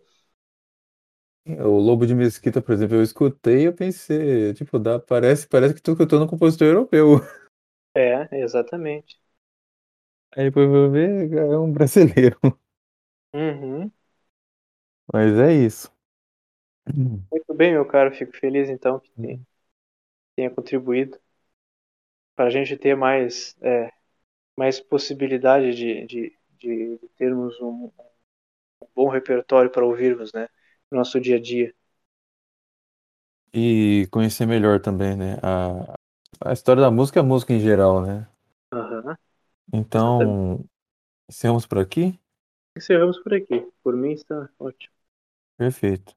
O 1.46 1.80
Lobo 1.80 2.06
de 2.06 2.14
Mesquita, 2.14 2.62
por 2.62 2.74
exemplo, 2.74 2.98
eu 2.98 3.02
escutei 3.04 3.62
e 3.62 3.64
eu 3.66 3.74
pensei, 3.74 4.54
tipo, 4.54 4.78
dá 4.78 5.00
parece 5.00 5.48
parece 5.48 5.74
que 5.74 5.82
tô 5.82 5.94
escutando 5.94 6.26
um 6.26 6.28
compositor 6.28 6.68
europeu. 6.68 7.22
É, 7.96 8.28
exatamente. 8.44 9.18
Aí 10.38 10.46
depois 10.46 10.70
vou 10.70 10.90
ver, 10.92 11.34
é 11.34 11.58
um 11.58 11.72
brasileiro. 11.72 12.38
Uhum. 13.34 13.92
Mas 15.14 15.34
é 15.38 15.52
isso. 15.54 15.92
Muito 17.32 17.54
bem, 17.54 17.72
meu 17.72 17.86
caro, 17.88 18.14
fico 18.14 18.36
feliz 18.38 18.70
então 18.70 19.00
que 19.00 19.10
Uhum. 19.18 19.46
tenha 20.36 20.50
contribuído. 20.50 21.20
Pra 22.36 22.50
gente 22.50 22.78
ter 22.78 22.96
mais, 22.96 23.56
eh, 23.62 23.92
mais 24.58 24.80
possibilidade 24.82 25.74
de 25.76 26.08
de 26.08 26.38
de 26.60 27.00
termos 27.18 27.60
um 27.62 27.92
um 28.82 28.88
bom 28.96 29.10
repertório 29.10 29.72
para 29.72 29.86
ouvirmos, 29.86 30.34
né, 30.34 30.48
no 30.92 30.98
nosso 31.00 31.20
dia 31.22 31.38
a 31.38 31.42
dia. 31.42 31.74
E 33.54 34.08
conhecer 34.12 34.46
melhor 34.46 34.80
também, 34.80 35.16
né, 35.16 35.38
a 35.42 35.96
a 36.46 36.54
história 36.54 36.82
da 36.82 36.92
música, 36.92 37.20
a 37.22 37.24
música 37.24 37.54
em 37.54 37.60
geral, 37.60 38.02
né. 38.02 38.28
Aham. 38.72 39.18
Então, 39.74 40.64
encerramos 41.30 41.66
por 41.66 41.80
aqui? 41.80 42.20
Encerramos 42.76 43.20
por 43.20 43.34
aqui, 43.34 43.68
por 43.84 43.96
mim 43.96 44.12
está 44.12 44.50
ótimo. 44.60 44.94
Perfeito. 45.58 46.16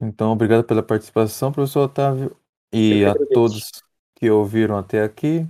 Então 0.00 0.30
obrigado 0.32 0.64
pela 0.64 0.82
participação, 0.82 1.50
professor 1.50 1.84
Otávio, 1.84 2.36
e 2.72 3.04
a 3.04 3.14
todos 3.32 3.82
que 4.14 4.30
ouviram 4.30 4.76
até 4.76 5.02
aqui. 5.02 5.46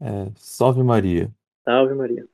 Eh, 0.00 0.32
salve 0.36 0.82
Maria. 0.82 1.30
Ave 1.66 1.94
Maria. 1.94 2.26